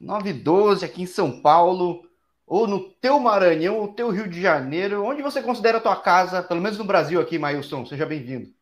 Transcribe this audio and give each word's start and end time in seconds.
9 0.00 0.32
12 0.32 0.84
aqui 0.84 1.02
em 1.02 1.06
São 1.06 1.40
Paulo, 1.40 2.08
ou 2.46 2.66
no 2.66 2.90
teu 2.90 3.18
Maranhão, 3.18 3.78
ou 3.78 3.92
teu 3.92 4.10
Rio 4.10 4.28
de 4.28 4.40
Janeiro, 4.40 5.04
onde 5.04 5.22
você 5.22 5.42
considera 5.42 5.78
a 5.78 5.80
tua 5.80 5.96
casa, 5.96 6.42
pelo 6.42 6.60
menos 6.60 6.78
no 6.78 6.84
Brasil 6.84 7.20
aqui, 7.20 7.38
Mailson, 7.38 7.84
seja 7.84 8.06
bem-vindo. 8.06 8.54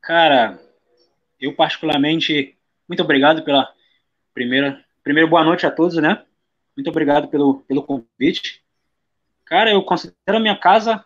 Cara, 0.00 0.58
eu 1.38 1.54
particularmente, 1.54 2.56
muito 2.88 3.02
obrigado 3.02 3.44
pela 3.44 3.72
primeira, 4.34 4.84
primeiro 5.04 5.28
boa 5.28 5.44
noite 5.44 5.66
a 5.66 5.70
todos, 5.70 5.96
né? 5.96 6.24
Muito 6.76 6.88
obrigado 6.88 7.28
pelo, 7.28 7.60
pelo 7.60 7.82
convite. 7.82 8.64
Cara, 9.44 9.70
eu 9.70 9.82
considero 9.82 10.36
a 10.38 10.40
minha 10.40 10.56
casa 10.56 11.04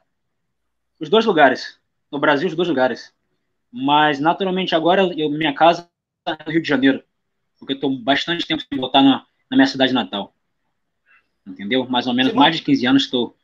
os 1.00 1.08
dois 1.08 1.24
lugares, 1.26 1.78
no 2.10 2.18
Brasil 2.18 2.48
os 2.48 2.54
dois 2.54 2.68
lugares. 2.68 3.12
Mas 3.72 4.20
naturalmente 4.20 4.74
agora 4.74 5.02
eu, 5.02 5.28
minha 5.30 5.52
casa 5.52 5.88
é 6.26 6.44
no 6.46 6.52
Rio 6.52 6.62
de 6.62 6.68
Janeiro 6.68 7.02
porque 7.64 7.72
eu 7.72 7.76
estou 7.76 7.98
bastante 7.98 8.46
tempo 8.46 8.62
sem 8.62 8.78
voltar 8.78 9.02
na, 9.02 9.26
na, 9.50 9.56
minha 9.56 9.66
cidade 9.66 9.92
natal. 9.92 10.34
Entendeu? 11.46 11.88
Mais 11.88 12.06
ou 12.06 12.14
menos 12.14 12.32
Você 12.32 12.38
mais 12.38 12.56
de 12.56 12.62
15 12.62 12.86
anos 12.86 13.02
estou. 13.04 13.36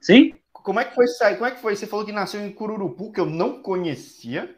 Sim? 0.00 0.34
Como 0.52 0.80
é 0.80 0.84
que 0.84 0.94
foi 0.94 1.06
sair? 1.06 1.34
Como 1.34 1.46
é 1.46 1.50
que 1.50 1.60
foi? 1.60 1.76
Você 1.76 1.86
falou 1.86 2.04
que 2.04 2.12
nasceu 2.12 2.44
em 2.44 2.52
Cururupu, 2.52 3.12
que 3.12 3.20
eu 3.20 3.26
não 3.26 3.62
conhecia. 3.62 4.54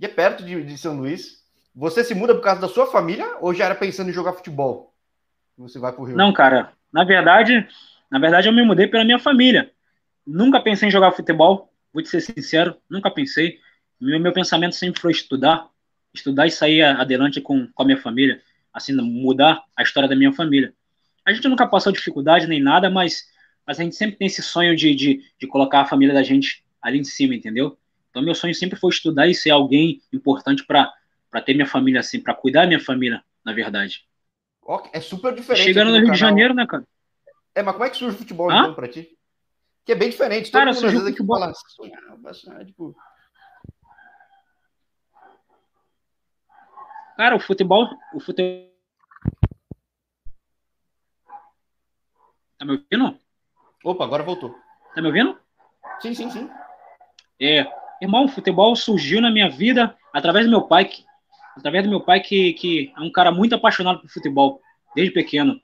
E 0.00 0.04
é 0.04 0.08
perto 0.08 0.44
de, 0.44 0.62
de 0.62 0.78
São 0.78 0.96
Luís. 0.96 1.40
Você 1.74 2.04
se 2.04 2.14
muda 2.14 2.34
por 2.34 2.42
causa 2.42 2.60
da 2.60 2.68
sua 2.68 2.86
família 2.86 3.36
ou 3.40 3.54
já 3.54 3.66
era 3.66 3.74
pensando 3.74 4.10
em 4.10 4.14
jogar 4.14 4.32
futebol? 4.32 4.94
Você 5.56 5.78
vai 5.78 5.92
pro 5.92 6.04
Rio? 6.04 6.16
Não, 6.16 6.32
cara. 6.32 6.72
Na 6.92 7.04
verdade, 7.04 7.66
na 8.10 8.18
verdade 8.18 8.48
eu 8.48 8.52
me 8.52 8.64
mudei 8.64 8.86
pela 8.86 9.04
minha 9.04 9.18
família. 9.18 9.72
Nunca 10.26 10.60
pensei 10.60 10.88
em 10.88 10.92
jogar 10.92 11.12
futebol, 11.12 11.72
vou 11.92 12.02
te 12.02 12.08
ser 12.08 12.20
sincero, 12.20 12.76
nunca 12.88 13.10
pensei. 13.10 13.58
Meu, 14.00 14.18
meu 14.18 14.32
pensamento 14.32 14.74
sempre 14.74 15.00
foi 15.00 15.12
estudar, 15.12 15.68
estudar 16.12 16.46
e 16.46 16.50
sair 16.50 16.82
adelante 16.82 17.40
com, 17.40 17.66
com 17.72 17.82
a 17.82 17.86
minha 17.86 17.98
família, 17.98 18.42
assim, 18.72 18.92
mudar 18.94 19.62
a 19.76 19.82
história 19.82 20.08
da 20.08 20.16
minha 20.16 20.32
família. 20.32 20.74
A 21.24 21.32
gente 21.32 21.48
nunca 21.48 21.66
passou 21.66 21.92
dificuldade 21.92 22.46
nem 22.46 22.60
nada, 22.60 22.90
mas, 22.90 23.28
mas 23.66 23.78
a 23.78 23.82
gente 23.82 23.96
sempre 23.96 24.16
tem 24.16 24.26
esse 24.26 24.42
sonho 24.42 24.74
de, 24.74 24.94
de, 24.94 25.22
de 25.38 25.46
colocar 25.46 25.82
a 25.82 25.86
família 25.86 26.14
da 26.14 26.22
gente 26.22 26.64
ali 26.80 26.98
em 26.98 27.04
cima, 27.04 27.34
entendeu? 27.34 27.78
Então, 28.10 28.22
meu 28.22 28.34
sonho 28.34 28.54
sempre 28.54 28.78
foi 28.78 28.90
estudar 28.90 29.28
e 29.28 29.34
ser 29.34 29.50
alguém 29.50 30.02
importante 30.12 30.64
para 30.64 30.92
ter 31.44 31.54
minha 31.54 31.66
família 31.66 32.00
assim, 32.00 32.20
para 32.20 32.34
cuidar 32.34 32.62
da 32.62 32.68
minha 32.68 32.80
família, 32.80 33.22
na 33.44 33.52
verdade. 33.52 34.04
É 34.92 35.00
super 35.00 35.34
diferente. 35.34 35.64
Chegando 35.64 35.88
no 35.88 35.94
Rio 35.94 36.02
canal. 36.02 36.14
de 36.14 36.20
Janeiro, 36.20 36.54
né, 36.54 36.66
cara? 36.66 36.84
É, 37.54 37.62
mas 37.62 37.72
como 37.72 37.84
é 37.84 37.90
que 37.90 37.96
surge 37.96 38.14
o 38.14 38.18
futebol 38.18 38.52
então 38.52 38.74
pra 38.74 38.88
ti? 38.88 39.16
Que 39.84 39.92
é 39.92 39.94
bem 39.94 40.10
diferente. 40.10 40.50
Todo 40.50 40.60
cara, 40.60 40.72
mundo 40.72 40.86
às 40.86 40.92
vezes 40.92 41.06
aqui 41.08 41.26
fala, 41.26 41.52
tipo, 42.64 42.96
Cara, 47.20 47.36
o 47.36 47.38
futebol. 47.38 47.86
O 48.14 48.18
futebol. 48.18 48.66
Tá 52.58 52.64
me 52.64 52.72
ouvindo? 52.72 53.18
Opa, 53.84 54.04
agora 54.04 54.22
voltou. 54.22 54.56
Tá 54.94 55.02
me 55.02 55.08
ouvindo? 55.08 55.38
Sim, 56.00 56.14
sim, 56.14 56.30
sim. 56.30 56.48
É, 57.38 57.66
irmão, 58.00 58.24
o 58.24 58.28
futebol 58.28 58.74
surgiu 58.74 59.20
na 59.20 59.30
minha 59.30 59.50
vida 59.50 59.94
através 60.14 60.46
do 60.46 60.50
meu 60.50 60.62
pai, 60.62 60.86
que, 60.86 61.04
através 61.54 61.84
do 61.84 61.90
meu 61.90 62.00
pai 62.00 62.20
que, 62.20 62.54
que 62.54 62.90
é 62.96 63.00
um 63.02 63.12
cara 63.12 63.30
muito 63.30 63.54
apaixonado 63.54 64.00
por 64.00 64.08
futebol 64.08 64.58
desde 64.96 65.12
pequeno. 65.12 65.60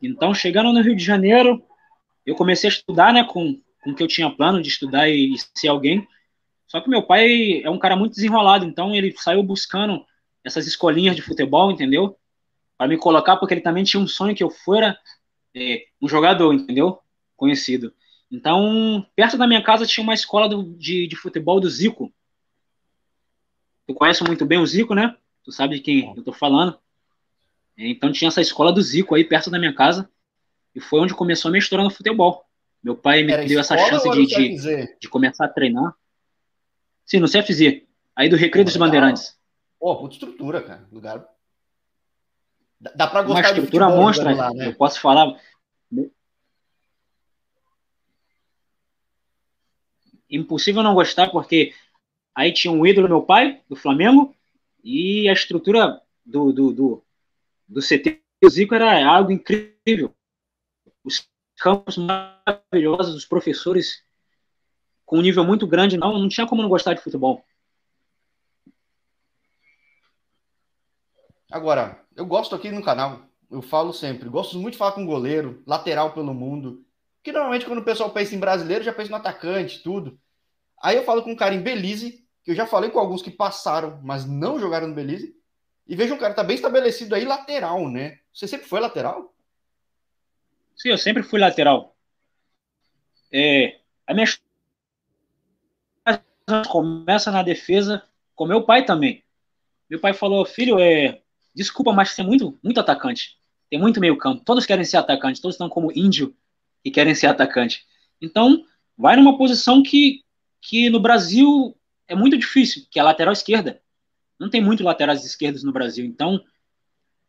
Então, 0.00 0.32
chegando 0.32 0.72
no 0.72 0.80
Rio 0.80 0.96
de 0.96 1.04
Janeiro, 1.04 1.62
eu 2.24 2.34
comecei 2.34 2.70
a 2.70 2.72
estudar, 2.72 3.12
né, 3.12 3.24
com, 3.24 3.60
com 3.84 3.94
que 3.94 4.02
eu 4.02 4.08
tinha 4.08 4.30
plano 4.30 4.62
de 4.62 4.70
estudar 4.70 5.06
e, 5.06 5.34
e 5.34 5.38
ser 5.54 5.68
alguém. 5.68 6.08
Só 6.66 6.80
que 6.80 6.88
meu 6.88 7.02
pai 7.02 7.60
é 7.62 7.68
um 7.68 7.78
cara 7.78 7.94
muito 7.94 8.14
desenrolado, 8.14 8.64
então 8.64 8.94
ele 8.94 9.12
saiu 9.18 9.42
buscando 9.42 10.02
essas 10.44 10.66
escolinhas 10.66 11.16
de 11.16 11.22
futebol, 11.22 11.70
entendeu? 11.70 12.16
Para 12.76 12.88
me 12.88 12.96
colocar, 12.96 13.36
porque 13.36 13.54
ele 13.54 13.60
também 13.60 13.84
tinha 13.84 14.02
um 14.02 14.08
sonho 14.08 14.34
que 14.34 14.42
eu 14.42 14.50
fora 14.50 14.98
é, 15.54 15.84
um 16.00 16.08
jogador, 16.08 16.52
entendeu? 16.52 16.98
Conhecido. 17.36 17.92
Então, 18.30 19.06
perto 19.14 19.36
da 19.36 19.46
minha 19.46 19.62
casa 19.62 19.86
tinha 19.86 20.02
uma 20.02 20.14
escola 20.14 20.48
do, 20.48 20.74
de, 20.76 21.06
de 21.06 21.16
futebol 21.16 21.60
do 21.60 21.68
Zico. 21.68 22.12
Tu 23.86 23.94
conhece 23.94 24.24
muito 24.24 24.46
bem 24.46 24.58
o 24.58 24.66
Zico, 24.66 24.94
né? 24.94 25.16
Tu 25.44 25.52
sabe 25.52 25.76
de 25.76 25.82
quem 25.82 26.14
eu 26.16 26.22
tô 26.22 26.32
falando. 26.32 26.78
Então 27.76 28.12
tinha 28.12 28.28
essa 28.28 28.40
escola 28.40 28.72
do 28.72 28.80
Zico 28.80 29.14
aí 29.14 29.24
perto 29.24 29.50
da 29.50 29.58
minha 29.58 29.74
casa. 29.74 30.08
E 30.74 30.80
foi 30.80 31.00
onde 31.00 31.14
começou 31.14 31.48
a 31.48 31.52
minha 31.52 31.58
história 31.58 31.84
no 31.84 31.90
futebol. 31.90 32.44
Meu 32.82 32.96
pai 32.96 33.22
me 33.22 33.32
Era 33.32 33.44
deu 33.44 33.60
essa 33.60 33.76
chance 33.76 34.08
de, 34.10 34.26
de, 34.26 34.96
de, 34.98 35.08
começar 35.08 35.44
a 35.44 35.48
treinar. 35.48 35.94
Sim, 37.04 37.18
no 37.18 37.28
CFZ. 37.28 37.82
Aí 38.16 38.28
do 38.28 38.36
Recreio 38.36 38.64
dos 38.64 38.76
Bandeirantes. 38.76 39.36
Pô, 39.82 39.96
puta 39.96 40.14
estrutura, 40.14 40.62
cara. 40.62 40.86
Lugar. 40.92 41.28
Dá 42.94 43.04
pra 43.04 43.22
gostar 43.22 43.40
Uma 43.40 43.40
estrutura 43.40 43.86
de 43.86 43.96
monstra, 43.96 44.32
lá, 44.32 44.54
né? 44.54 44.68
eu 44.68 44.74
posso 44.76 45.00
falar. 45.00 45.36
Impossível 50.30 50.84
não 50.84 50.94
gostar, 50.94 51.32
porque 51.32 51.74
aí 52.32 52.52
tinha 52.52 52.72
um 52.72 52.86
ídolo 52.86 53.08
meu 53.08 53.22
pai, 53.24 53.60
do 53.68 53.74
Flamengo, 53.74 54.32
e 54.84 55.28
a 55.28 55.32
estrutura 55.32 56.00
do, 56.24 56.52
do, 56.52 56.72
do, 56.72 57.04
do 57.66 57.80
CT 57.80 58.22
do 58.40 58.48
Zico 58.48 58.76
era 58.76 59.04
algo 59.04 59.32
incrível. 59.32 60.14
Os 61.02 61.28
campos 61.56 61.96
maravilhosos, 61.96 63.16
os 63.16 63.24
professores 63.24 64.04
com 65.04 65.18
um 65.18 65.22
nível 65.22 65.42
muito 65.42 65.66
grande, 65.66 65.96
não, 65.96 66.16
não 66.20 66.28
tinha 66.28 66.46
como 66.46 66.62
não 66.62 66.68
gostar 66.68 66.94
de 66.94 67.02
futebol. 67.02 67.44
Agora, 71.52 72.02
eu 72.16 72.24
gosto 72.24 72.54
aqui 72.54 72.70
no 72.70 72.82
canal, 72.82 73.20
eu 73.50 73.60
falo 73.60 73.92
sempre, 73.92 74.26
gosto 74.26 74.58
muito 74.58 74.72
de 74.72 74.78
falar 74.78 74.92
com 74.92 75.04
goleiro, 75.04 75.62
lateral 75.66 76.14
pelo 76.14 76.32
mundo, 76.32 76.82
que 77.22 77.30
normalmente 77.30 77.66
quando 77.66 77.80
o 77.80 77.84
pessoal 77.84 78.08
pensa 78.08 78.34
em 78.34 78.40
brasileiro, 78.40 78.82
já 78.82 78.90
pensa 78.92 79.10
no 79.10 79.16
atacante, 79.16 79.82
tudo. 79.82 80.18
Aí 80.82 80.96
eu 80.96 81.04
falo 81.04 81.22
com 81.22 81.32
um 81.32 81.36
cara 81.36 81.54
em 81.54 81.60
Belize, 81.60 82.26
que 82.42 82.52
eu 82.52 82.54
já 82.54 82.66
falei 82.66 82.88
com 82.88 82.98
alguns 82.98 83.20
que 83.20 83.30
passaram, 83.30 84.00
mas 84.02 84.24
não 84.24 84.58
jogaram 84.58 84.88
no 84.88 84.94
Belize, 84.94 85.36
e 85.86 85.94
vejo 85.94 86.14
um 86.14 86.16
cara 86.18 86.30
que 86.30 86.36
tá 86.36 86.42
bem 86.42 86.56
estabelecido 86.56 87.14
aí, 87.14 87.26
lateral, 87.26 87.86
né? 87.86 88.18
Você 88.32 88.48
sempre 88.48 88.66
foi 88.66 88.80
lateral? 88.80 89.34
Sim, 90.74 90.88
eu 90.88 90.98
sempre 90.98 91.22
fui 91.22 91.38
lateral. 91.38 91.94
É, 93.30 93.78
a 94.06 94.14
minha 94.14 94.26
começa 96.70 97.30
na 97.30 97.42
defesa 97.42 98.02
com 98.34 98.46
meu 98.46 98.64
pai 98.64 98.86
também. 98.86 99.22
Meu 99.88 100.00
pai 100.00 100.14
falou, 100.14 100.46
filho, 100.46 100.78
é, 100.78 101.21
Desculpa, 101.54 101.92
mas 101.92 102.14
tem 102.14 102.24
muito, 102.24 102.58
muito 102.62 102.80
atacante. 102.80 103.36
Tem 103.70 103.78
muito 103.78 104.00
meio 104.00 104.16
campo. 104.16 104.44
Todos 104.44 104.66
querem 104.66 104.84
ser 104.84 104.96
atacante. 104.96 105.40
Todos 105.40 105.54
estão 105.54 105.68
como 105.68 105.92
índio 105.94 106.34
e 106.84 106.90
querem 106.90 107.14
ser 107.14 107.26
atacante. 107.26 107.84
Então, 108.20 108.64
vai 108.96 109.16
numa 109.16 109.36
posição 109.36 109.82
que, 109.82 110.22
que 110.60 110.90
no 110.90 111.00
Brasil 111.00 111.76
é 112.08 112.14
muito 112.14 112.36
difícil, 112.36 112.86
que 112.90 112.98
é 112.98 113.02
a 113.02 113.04
lateral 113.04 113.32
esquerda. 113.32 113.80
Não 114.38 114.50
tem 114.50 114.62
muito 114.62 114.82
laterais 114.82 115.24
esquerdos 115.24 115.62
no 115.62 115.72
Brasil. 115.72 116.04
Então, 116.04 116.42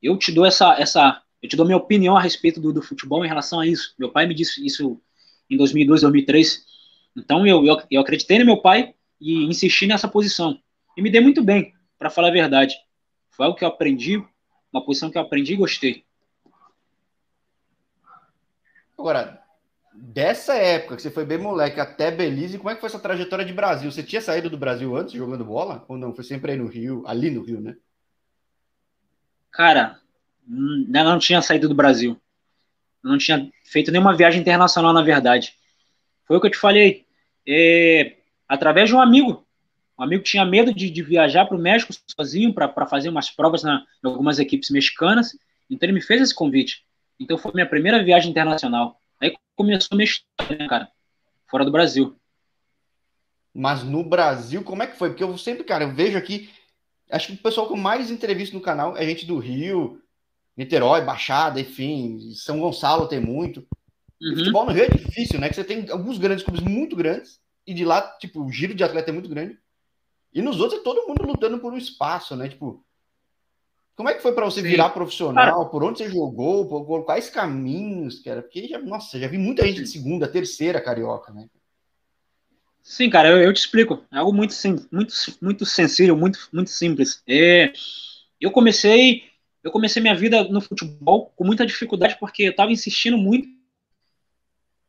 eu 0.01 0.17
te 0.17 0.31
dou 0.31 0.45
essa, 0.45 0.73
essa 0.79 1.22
eu 1.41 1.50
te 1.50 1.56
dou 1.56 1.66
minha 1.66 1.78
opinião 1.78 2.16
a 2.16 2.22
respeito 2.22 2.59
do, 2.59 2.73
do 2.73 2.81
futebol 2.81 3.23
em 3.23 3.28
relação 3.28 3.59
a 3.59 3.67
isso. 3.67 3.94
Meu 3.97 4.12
pai 4.12 4.25
me 4.25 4.33
disse 4.33 4.66
isso 4.66 5.01
em 5.50 5.57
2002, 5.57 6.01
2003. 6.01 6.66
Então, 7.17 7.45
eu, 7.45 7.66
eu, 7.66 7.81
eu 7.91 8.01
acreditei 8.01 8.39
no 8.39 8.45
meu 8.45 8.57
pai 8.57 8.94
e 9.19 9.44
insisti 9.44 9.88
nessa 9.88 10.07
posição. 10.07 10.59
E 10.97 11.01
me 11.01 11.09
dei 11.09 11.22
muito 11.22 11.44
bem, 11.44 11.73
para 11.97 12.09
falar 12.09 12.29
a 12.29 12.31
verdade. 12.31 12.75
Foi 13.33 13.45
algo 13.45 13.57
que 13.57 13.63
eu 13.63 13.67
aprendi, 13.67 14.23
uma 14.71 14.85
posição 14.85 15.09
que 15.09 15.17
eu 15.17 15.21
aprendi 15.21 15.53
e 15.53 15.57
gostei. 15.57 16.05
Agora, 18.97 19.41
dessa 19.94 20.53
época 20.55 20.95
que 20.95 21.01
você 21.01 21.09
foi 21.09 21.25
bem 21.25 21.38
moleque 21.39 21.79
até 21.79 22.11
Belize, 22.11 22.57
como 22.57 22.69
é 22.69 22.75
que 22.75 22.79
foi 22.79 22.88
essa 22.88 22.99
trajetória 22.99 23.44
de 23.44 23.51
Brasil? 23.51 23.91
Você 23.91 24.03
tinha 24.03 24.21
saído 24.21 24.49
do 24.49 24.57
Brasil 24.57 24.95
antes 24.95 25.13
jogando 25.13 25.44
bola? 25.44 25.83
Ou 25.88 25.97
não? 25.97 26.13
Foi 26.13 26.23
sempre 26.23 26.51
aí 26.51 26.57
no 26.57 26.67
Rio, 26.67 27.03
ali 27.07 27.31
no 27.31 27.44
Rio, 27.44 27.59
né? 27.59 27.75
Cara, 29.51 30.00
eu 30.47 31.03
não 31.03 31.19
tinha 31.19 31.41
saído 31.41 31.68
do 31.68 31.75
Brasil. 31.75 32.19
Não 33.03 33.18
tinha 33.18 33.51
feito 33.65 33.91
nenhuma 33.91 34.15
viagem 34.15 34.41
internacional, 34.41 34.94
na 34.94 35.01
verdade. 35.01 35.56
Foi 36.25 36.38
o 36.38 36.41
que 36.41 36.47
eu 36.47 36.51
te 36.51 36.57
falei. 36.57 37.06
É, 37.47 38.18
através 38.47 38.89
de 38.89 38.95
um 38.95 39.01
amigo 39.01 39.43
um 40.03 40.05
amigo 40.05 40.23
tinha 40.23 40.45
medo 40.45 40.73
de, 40.73 40.89
de 40.89 41.01
viajar 41.01 41.45
para 41.45 41.55
o 41.55 41.59
México 41.59 41.94
sozinho 42.15 42.53
para 42.53 42.85
fazer 42.85 43.09
umas 43.09 43.29
provas 43.29 43.63
na, 43.63 43.83
em 44.03 44.07
algumas 44.07 44.38
equipes 44.38 44.69
mexicanas. 44.69 45.31
Então 45.69 45.88
ele 45.88 45.94
me 45.94 46.01
fez 46.01 46.21
esse 46.21 46.35
convite. 46.35 46.83
Então 47.19 47.38
foi 47.38 47.53
minha 47.53 47.67
primeira 47.67 48.03
viagem 48.03 48.29
internacional. 48.29 49.00
Aí 49.21 49.33
começou 49.55 49.89
a 49.91 49.95
minha 49.95 50.05
história, 50.05 50.57
né, 50.57 50.67
cara? 50.67 50.89
Fora 51.50 51.63
do 51.63 51.71
Brasil. 51.71 52.17
Mas 53.53 53.83
no 53.83 54.03
Brasil, 54.03 54.63
como 54.63 54.83
é 54.83 54.88
que 54.88 54.97
foi? 54.97 55.09
Porque 55.09 55.23
eu 55.23 55.38
sempre, 55.38 55.63
cara, 55.63 55.85
eu 55.85 55.94
vejo 55.94 56.17
aqui. 56.17 56.50
Acho 57.09 57.27
que 57.27 57.33
o 57.33 57.38
pessoal 57.38 57.67
com 57.67 57.77
mais 57.77 58.11
entrevista 58.11 58.55
no 58.55 58.61
canal 58.61 58.97
é 58.97 59.05
gente 59.05 59.25
do 59.25 59.38
Rio, 59.38 60.01
Niterói, 60.57 61.01
Baixada, 61.01 61.61
enfim, 61.61 62.33
São 62.35 62.59
Gonçalo 62.59 63.07
tem 63.07 63.19
muito. 63.19 63.65
Uhum. 64.21 64.35
Futebol 64.35 64.65
no 64.65 64.71
Rio 64.71 64.83
é 64.83 64.89
difícil, 64.89 65.39
né? 65.39 65.47
Que 65.47 65.55
você 65.55 65.63
tem 65.63 65.89
alguns 65.89 66.17
grandes 66.17 66.44
clubes 66.44 66.61
muito 66.61 66.95
grandes, 66.95 67.39
e 67.65 67.73
de 67.73 67.85
lá, 67.85 68.01
tipo, 68.19 68.44
o 68.44 68.51
giro 68.51 68.73
de 68.73 68.83
atleta 68.83 69.09
é 69.09 69.13
muito 69.13 69.29
grande. 69.29 69.57
E 70.33 70.41
nos 70.41 70.59
outros 70.59 70.80
é 70.80 70.83
todo 70.83 71.07
mundo 71.07 71.24
lutando 71.25 71.59
por 71.59 71.71
um 71.71 71.77
espaço, 71.77 72.35
né? 72.35 72.50
Tipo, 72.50 72.83
Como 73.95 74.09
é 74.09 74.15
que 74.15 74.21
foi 74.21 74.33
para 74.33 74.45
você 74.45 74.62
Sim. 74.62 74.68
virar 74.68 74.89
profissional? 74.89 75.45
Cara, 75.45 75.65
por 75.65 75.83
onde 75.83 76.00
você 76.00 76.09
jogou? 76.09 76.68
Por, 76.68 77.06
quais 77.06 77.30
caminhos, 77.30 78.19
cara? 78.19 78.41
Porque, 78.41 78.68
já, 78.68 78.80
nossa, 78.80 79.19
já 79.19 79.27
vi 79.27 79.38
muita 79.38 79.65
gente 79.65 79.81
de 79.81 79.88
segunda, 79.88 80.27
terceira 80.27 80.81
carioca, 80.81 81.31
né? 81.31 81.47
Sim, 82.81 83.09
cara, 83.09 83.30
eu, 83.30 83.38
eu 83.38 83.53
te 83.53 83.59
explico. 83.59 84.03
É 84.12 84.18
algo 84.18 84.33
muito, 84.33 84.53
sim, 84.53 84.75
muito, 84.91 85.13
muito 85.41 85.65
sensível, 85.65 86.18
muito, 86.18 86.50
muito 86.51 86.71
simples. 86.71 87.21
É, 87.27 87.71
eu 88.41 88.51
comecei, 88.51 89.24
eu 89.63 89.71
comecei 89.71 90.01
minha 90.01 90.15
vida 90.15 90.44
no 90.45 90.59
futebol 90.59 91.31
com 91.36 91.45
muita 91.45 91.65
dificuldade 91.65 92.18
porque 92.19 92.44
eu 92.44 92.51
estava 92.51 92.71
insistindo 92.71 93.18
muito. 93.18 93.47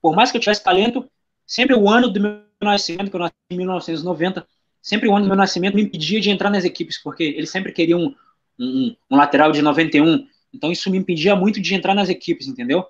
Por 0.00 0.16
mais 0.16 0.30
que 0.30 0.38
eu 0.38 0.40
tivesse 0.40 0.64
talento, 0.64 1.08
sempre 1.46 1.76
o 1.76 1.88
ano 1.88 2.10
do 2.10 2.20
meu 2.20 2.42
nascimento, 2.60 3.10
que 3.10 3.16
eu 3.16 3.20
nasci 3.20 3.34
em 3.50 3.56
1990, 3.58 4.46
sempre 4.84 5.08
o 5.08 5.16
ano 5.16 5.24
do 5.24 5.28
meu 5.28 5.36
nascimento 5.36 5.76
me 5.76 5.82
impedia 5.82 6.20
de 6.20 6.28
entrar 6.28 6.50
nas 6.50 6.62
equipes, 6.62 7.02
porque 7.02 7.22
eles 7.22 7.48
sempre 7.48 7.72
queriam 7.72 8.00
um, 8.00 8.14
um, 8.60 8.96
um 9.10 9.16
lateral 9.16 9.50
de 9.50 9.62
91. 9.62 10.28
Então 10.52 10.70
isso 10.70 10.90
me 10.90 10.98
impedia 10.98 11.34
muito 11.34 11.58
de 11.58 11.74
entrar 11.74 11.94
nas 11.94 12.10
equipes, 12.10 12.46
entendeu? 12.46 12.84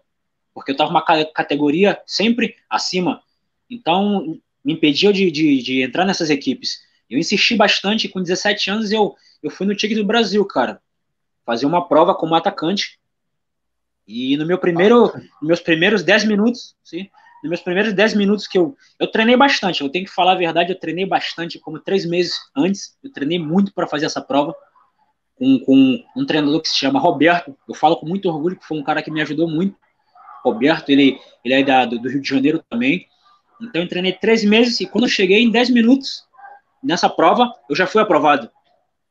Porque 0.53 0.73
eu 0.73 0.75
estava 0.75 0.91
uma 0.91 1.03
categoria 1.03 2.03
sempre 2.05 2.57
acima. 2.69 3.23
Então 3.71 4.37
me 4.65 4.73
impediu 4.73 5.13
de, 5.13 5.31
de, 5.31 5.63
de, 5.63 5.83
entrar 5.83 6.05
nessas 6.05 6.31
equipes. 6.31 6.81
Eu 7.09 7.17
insisti 7.17 7.55
bastante, 7.55 8.09
com 8.09 8.21
17 8.21 8.71
anos 8.71 8.91
eu, 8.91 9.15
eu 9.41 9.49
fui 9.49 9.65
no 9.65 9.77
Tigre 9.77 10.01
do 10.01 10.05
Brasil, 10.05 10.45
cara, 10.45 10.83
fazer 11.47 11.65
uma 11.65 11.87
prova 11.87 12.13
como 12.13 12.35
atacante. 12.35 12.99
E 14.05 14.37
no 14.37 14.45
meu 14.45 14.59
primeiro, 14.59 15.13
nos 15.41 15.43
meus 15.43 15.61
primeiros 15.61 16.03
10 16.03 16.25
minutos, 16.25 16.75
sim, 16.83 17.09
nos 17.45 17.51
meus 17.51 17.61
primeiros 17.61 17.93
10 17.93 18.15
minutos 18.15 18.49
que 18.49 18.57
eu, 18.57 18.75
eu 18.99 19.07
treinei 19.07 19.37
bastante, 19.37 19.83
eu 19.83 19.91
tenho 19.91 20.07
que 20.07 20.11
falar 20.11 20.33
a 20.33 20.37
verdade, 20.37 20.73
eu 20.73 20.81
treinei 20.81 21.05
bastante, 21.05 21.59
como 21.59 21.79
três 21.79 22.07
meses 22.07 22.33
antes, 22.57 22.97
eu 23.05 23.13
treinei 23.13 23.39
muito 23.39 23.73
para 23.75 23.87
fazer 23.87 24.07
essa 24.07 24.23
prova, 24.23 24.55
com, 25.37 25.59
com 25.61 26.03
um 26.17 26.25
treinador 26.25 26.63
que 26.63 26.71
se 26.71 26.77
chama 26.77 26.99
Roberto, 26.99 27.55
eu 27.69 27.75
falo 27.75 27.97
com 27.97 28.07
muito 28.07 28.31
orgulho, 28.31 28.57
que 28.57 28.67
foi 28.67 28.79
um 28.79 28.83
cara 28.83 29.03
que 29.03 29.11
me 29.11 29.21
ajudou 29.21 29.47
muito, 29.47 29.77
Roberto, 30.43 30.89
ele, 30.89 31.21
ele 31.45 31.55
é 31.55 31.63
da, 31.63 31.85
do, 31.85 32.09
Rio 32.09 32.23
de 32.23 32.29
Janeiro 32.29 32.65
também, 32.71 33.07
então 33.61 33.83
eu 33.83 33.89
treinei 33.89 34.15
três 34.15 34.43
meses 34.43 34.81
e 34.81 34.87
quando 34.87 35.05
eu 35.05 35.11
cheguei 35.11 35.43
em 35.43 35.51
dez 35.51 35.69
minutos 35.69 36.25
nessa 36.83 37.11
prova, 37.11 37.53
eu 37.69 37.77
já 37.77 37.87
fui 37.87 38.01
aprovado. 38.01 38.51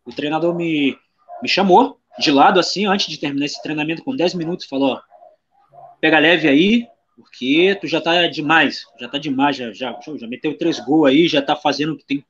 O 0.06 0.12
treinador 0.12 0.56
me, 0.56 0.98
me 1.42 1.48
chamou 1.48 2.00
de 2.20 2.32
lado 2.32 2.60
assim, 2.60 2.86
antes 2.88 3.08
de 3.08 3.20
terminar 3.20 3.46
esse 3.46 3.62
treinamento 3.62 4.04
com 4.04 4.16
dez 4.16 4.34
minutos, 4.34 4.66
falou: 4.66 5.00
pega 6.02 6.20
leve 6.20 6.48
aí, 6.48 6.88
porque 7.15 7.77
tu 7.80 7.88
já 7.88 8.01
tá 8.01 8.27
demais, 8.27 8.86
já 9.00 9.07
tá 9.07 9.18
demais, 9.18 9.56
já, 9.56 9.71
já, 9.71 9.98
já 10.15 10.27
meteu 10.27 10.57
três 10.57 10.80
gols 10.80 11.10
aí, 11.10 11.27
já 11.27 11.42
tá 11.42 11.56
fazendo 11.56 11.94
o 11.94 11.98
que 11.98 12.06
tem 12.06 12.25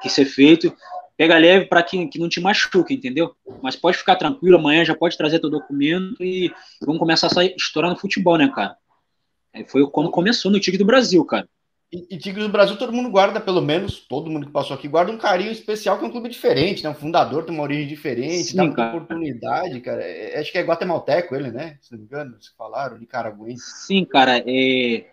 que 0.00 0.08
ser 0.08 0.24
feito. 0.24 0.74
Pega 1.16 1.36
leve 1.38 1.66
para 1.66 1.82
que, 1.82 2.06
que 2.08 2.18
não 2.18 2.28
te 2.28 2.40
machuque, 2.40 2.94
entendeu? 2.94 3.34
Mas 3.62 3.76
pode 3.76 3.96
ficar 3.96 4.16
tranquilo, 4.16 4.56
amanhã 4.56 4.84
já 4.84 4.94
pode 4.94 5.16
trazer 5.16 5.38
teu 5.38 5.50
documento 5.50 6.22
e 6.22 6.52
vamos 6.80 6.98
começar 6.98 7.28
a 7.28 7.30
sair, 7.30 7.54
no 7.76 7.96
futebol, 7.96 8.36
né, 8.36 8.50
cara? 8.54 8.76
Aí 9.54 9.64
foi 9.68 9.88
quando 9.90 10.10
começou 10.10 10.50
no 10.50 10.58
Tigre 10.58 10.78
do 10.78 10.84
Brasil, 10.84 11.24
cara. 11.24 11.48
E, 11.92 12.06
e 12.14 12.18
Tigre 12.18 12.42
do 12.42 12.48
Brasil, 12.48 12.76
todo 12.78 12.92
mundo 12.92 13.10
guarda, 13.10 13.38
pelo 13.38 13.60
menos, 13.60 14.00
todo 14.00 14.30
mundo 14.30 14.46
que 14.46 14.52
passou 14.52 14.74
aqui, 14.74 14.88
guarda 14.88 15.12
um 15.12 15.18
carinho 15.18 15.52
especial, 15.52 15.98
que 15.98 16.04
é 16.04 16.08
um 16.08 16.10
clube 16.10 16.30
diferente, 16.30 16.82
né? 16.82 16.88
Um 16.88 16.94
fundador 16.94 17.44
tem 17.44 17.54
uma 17.54 17.64
origem 17.64 17.86
diferente, 17.86 18.44
Sim, 18.44 18.56
dá 18.56 18.64
uma 18.64 18.74
cara. 18.74 18.96
oportunidade, 18.96 19.80
cara. 19.80 20.02
É, 20.02 20.40
acho 20.40 20.50
que 20.50 20.56
é 20.56 20.62
guatemalteco 20.62 21.36
ele, 21.36 21.50
né? 21.50 21.76
Se 21.82 21.92
não 21.92 21.98
me 21.98 22.06
engano, 22.06 22.40
se 22.40 22.50
falaram, 22.56 22.96
nicaraguense. 22.96 23.86
Sim, 23.86 24.06
cara, 24.06 24.42
é... 24.46 25.04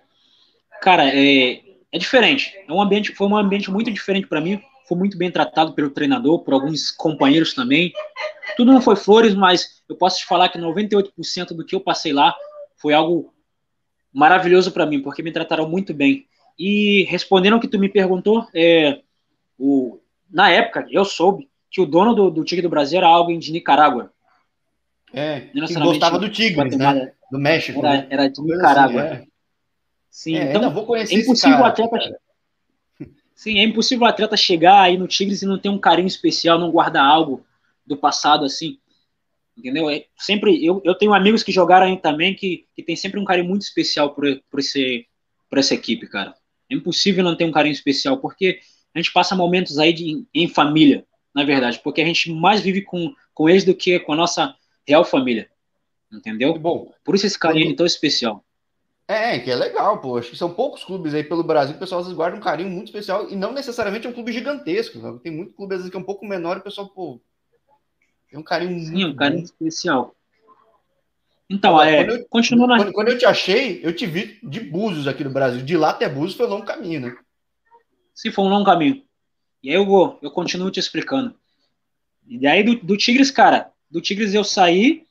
Cara, 0.81 1.09
é... 1.09 1.61
é 1.91 1.97
diferente. 1.97 2.53
É 2.65 2.71
um 2.71 2.81
ambiente, 2.81 3.13
foi 3.13 3.27
um 3.27 3.35
ambiente 3.35 3.69
muito 3.69 3.91
diferente 3.91 4.27
para 4.27 4.39
mim. 4.39 4.61
Foi 4.87 4.97
muito 4.97 5.17
bem 5.17 5.29
tratado 5.29 5.73
pelo 5.73 5.89
treinador, 5.89 6.39
por 6.45 6.53
alguns 6.53 6.91
companheiros 6.91 7.53
também. 7.53 7.91
Tudo 8.55 8.71
não 8.71 8.81
foi 8.81 8.95
flores, 8.95 9.35
mas 9.35 9.83
eu 9.89 9.97
posso 9.97 10.19
te 10.19 10.25
falar 10.25 10.47
que 10.47 10.57
98% 10.57 11.47
do 11.49 11.65
que 11.65 11.75
eu 11.75 11.81
passei 11.81 12.13
lá 12.13 12.33
foi 12.77 12.93
algo 12.93 13.33
maravilhoso 14.13 14.71
para 14.71 14.85
mim, 14.85 15.01
porque 15.01 15.21
me 15.21 15.31
trataram 15.31 15.67
muito 15.67 15.93
bem. 15.93 16.28
E 16.59 17.03
respondendo 17.05 17.53
ao 17.53 17.59
que 17.59 17.67
tu 17.67 17.79
me 17.79 17.87
perguntou, 17.87 18.45
é, 18.53 19.01
o, 19.57 19.99
na 20.29 20.51
época 20.51 20.85
eu 20.91 21.05
soube 21.05 21.49
que 21.71 21.79
o 21.79 21.85
dono 21.85 22.13
do, 22.13 22.29
do 22.29 22.43
Tigre 22.43 22.61
do 22.61 22.69
Brasil 22.69 22.97
era 22.97 23.07
alguém 23.07 23.39
de 23.39 23.51
Nicarágua. 23.51 24.11
É, 25.13 25.39
que 25.39 25.73
gostava 25.75 26.19
do 26.19 26.29
Tigre, 26.29 26.75
né? 26.75 27.13
Do 27.31 27.39
México. 27.39 27.79
Era, 27.79 27.93
né? 27.93 28.07
era 28.09 28.27
de 28.27 28.41
Nicarágua. 28.41 29.01
Assim, 29.01 29.15
é. 29.15 29.27
Sim, 30.09 30.35
é, 30.35 30.49
então 30.49 30.73
vou 30.73 30.85
conhecer 30.85 31.15
é 31.15 31.19
impossível 31.19 31.57
cara, 31.57 31.69
atleta. 31.69 31.97
Cara. 31.97 32.19
Sim, 33.33 33.59
é 33.59 33.63
impossível 33.63 34.05
o 34.05 34.09
atleta 34.09 34.35
chegar 34.35 34.81
aí 34.81 34.97
no 34.97 35.07
Tigres 35.07 35.41
e 35.41 35.45
não 35.45 35.57
ter 35.57 35.69
um 35.69 35.79
carinho 35.79 36.07
especial, 36.07 36.59
não 36.59 36.71
guardar 36.71 37.05
algo 37.05 37.45
do 37.85 37.95
passado 37.95 38.43
assim 38.43 38.77
entendeu? 39.59 39.89
É, 39.89 40.05
sempre 40.17 40.65
eu, 40.65 40.81
eu 40.83 40.95
tenho 40.95 41.13
amigos 41.13 41.43
que 41.43 41.51
jogaram 41.51 41.85
aí 41.85 41.97
também 41.97 42.33
que, 42.33 42.65
que 42.73 42.81
tem 42.81 42.95
sempre 42.95 43.19
um 43.19 43.25
carinho 43.25 43.47
muito 43.47 43.61
especial 43.61 44.13
por, 44.13 44.25
por, 44.49 44.59
esse, 44.59 45.05
por 45.49 45.59
essa 45.59 45.73
equipe, 45.73 46.07
cara. 46.07 46.33
É 46.69 46.75
impossível 46.75 47.23
não 47.23 47.35
ter 47.35 47.45
um 47.45 47.51
carinho 47.51 47.73
especial, 47.73 48.17
porque 48.17 48.59
a 48.93 48.99
gente 48.99 49.11
passa 49.11 49.35
momentos 49.35 49.77
aí 49.77 49.93
de, 49.93 50.25
em 50.33 50.47
família, 50.47 51.05
na 51.33 51.43
verdade, 51.43 51.79
porque 51.83 52.01
a 52.01 52.05
gente 52.05 52.31
mais 52.31 52.61
vive 52.61 52.81
com, 52.81 53.13
com 53.33 53.49
eles 53.49 53.63
do 53.63 53.75
que 53.75 53.99
com 53.99 54.13
a 54.13 54.15
nossa 54.15 54.55
real 54.87 55.03
família, 55.03 55.49
entendeu? 56.11 56.57
Bom, 56.57 56.91
por 57.03 57.15
isso 57.15 57.25
esse 57.25 57.37
carinho 57.37 57.71
é 57.71 57.75
tão 57.75 57.85
especial. 57.85 58.43
É, 59.07 59.39
que 59.39 59.49
é 59.49 59.55
legal, 59.55 59.99
pô. 59.99 60.17
Acho 60.17 60.29
que 60.29 60.37
são 60.37 60.53
poucos 60.53 60.83
clubes 60.83 61.15
aí 61.15 61.23
pelo 61.23 61.43
Brasil 61.43 61.73
que 61.73 61.77
o 61.77 61.79
pessoal 61.79 62.01
às 62.01 62.05
vezes 62.05 62.15
guarda 62.15 62.37
um 62.37 62.41
carinho 62.41 62.69
muito 62.69 62.89
especial 62.89 63.27
e 63.27 63.35
não 63.35 63.51
necessariamente 63.51 64.05
é 64.05 64.09
um 64.09 64.13
clube 64.13 64.31
gigantesco. 64.31 65.01
Sabe? 65.01 65.19
Tem 65.19 65.31
muito 65.31 65.53
clube 65.53 65.73
às 65.73 65.79
vezes 65.79 65.89
que 65.89 65.97
é 65.97 65.99
um 65.99 66.03
pouco 66.03 66.27
menor 66.27 66.57
e 66.57 66.59
o 66.59 66.63
pessoal, 66.63 66.89
pô, 66.89 67.19
tem 68.29 68.39
um 68.39 68.43
carinho 68.43 68.79
Sim, 68.85 69.05
um 69.05 69.15
carinho 69.15 69.43
especial. 69.43 70.15
Então, 71.49 71.81
é, 71.81 72.03
quando 72.03 72.19
eu, 72.19 72.25
continua 72.29 72.67
na... 72.67 72.77
quando, 72.77 72.93
quando, 72.93 73.07
eu 73.09 73.17
te 73.17 73.25
achei, 73.25 73.79
eu 73.83 73.95
te 73.95 74.05
vi 74.05 74.39
de 74.43 74.59
Búzios 74.59 75.07
aqui 75.07 75.23
no 75.23 75.31
Brasil. 75.31 75.63
De 75.63 75.75
lá 75.75 75.89
até 75.89 76.07
Búzios 76.07 76.35
foi 76.35 76.45
um 76.45 76.49
longo 76.49 76.65
caminho, 76.65 77.01
né? 77.01 77.17
Sim, 78.13 78.31
foi 78.31 78.45
um 78.45 78.49
longo 78.49 78.65
caminho. 78.65 79.03
E 79.63 79.69
aí 79.69 79.75
eu 79.75 79.85
vou, 79.85 80.19
eu 80.21 80.29
continuo 80.29 80.69
te 80.69 80.79
explicando. 80.79 81.33
E 82.27 82.37
daí 82.37 82.63
do, 82.63 82.75
do 82.75 82.95
Tigres, 82.95 83.31
cara, 83.31 83.71
do 83.89 83.99
Tigres 83.99 84.33
eu 84.35 84.43
saí, 84.43 85.03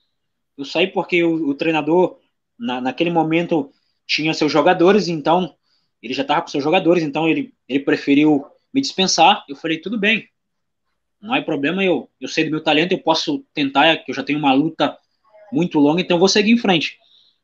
eu 0.57 0.65
saí 0.65 0.87
porque 0.87 1.25
o, 1.25 1.49
o 1.49 1.55
treinador, 1.55 2.19
na, 2.57 2.81
naquele 2.81 3.11
momento, 3.11 3.73
tinha 4.07 4.33
seus 4.33 4.53
jogadores, 4.53 5.09
então 5.09 5.55
ele 6.01 6.15
já 6.15 6.23
estava 6.23 6.43
com 6.43 6.49
seus 6.49 6.63
jogadores, 6.63 7.03
então 7.03 7.29
ele, 7.29 7.53
ele 7.69 7.81
preferiu 7.81 8.47
me 8.73 8.81
dispensar. 8.81 9.45
Eu 9.49 9.57
falei, 9.57 9.79
tudo 9.79 9.99
bem, 9.99 10.29
não 11.21 11.35
é 11.35 11.41
problema, 11.41 11.85
eu, 11.85 12.09
eu 12.21 12.29
sei 12.29 12.45
do 12.45 12.51
meu 12.51 12.63
talento, 12.63 12.93
eu 12.93 13.03
posso 13.03 13.45
tentar, 13.53 13.97
que 13.99 14.11
eu 14.13 14.15
já 14.15 14.23
tenho 14.23 14.39
uma 14.39 14.53
luta 14.53 14.97
muito 15.53 15.79
longa, 15.79 16.01
então 16.01 16.17
eu 16.17 16.19
vou 16.19 16.29
seguir 16.29 16.53
em 16.53 16.59
frente. 16.59 16.99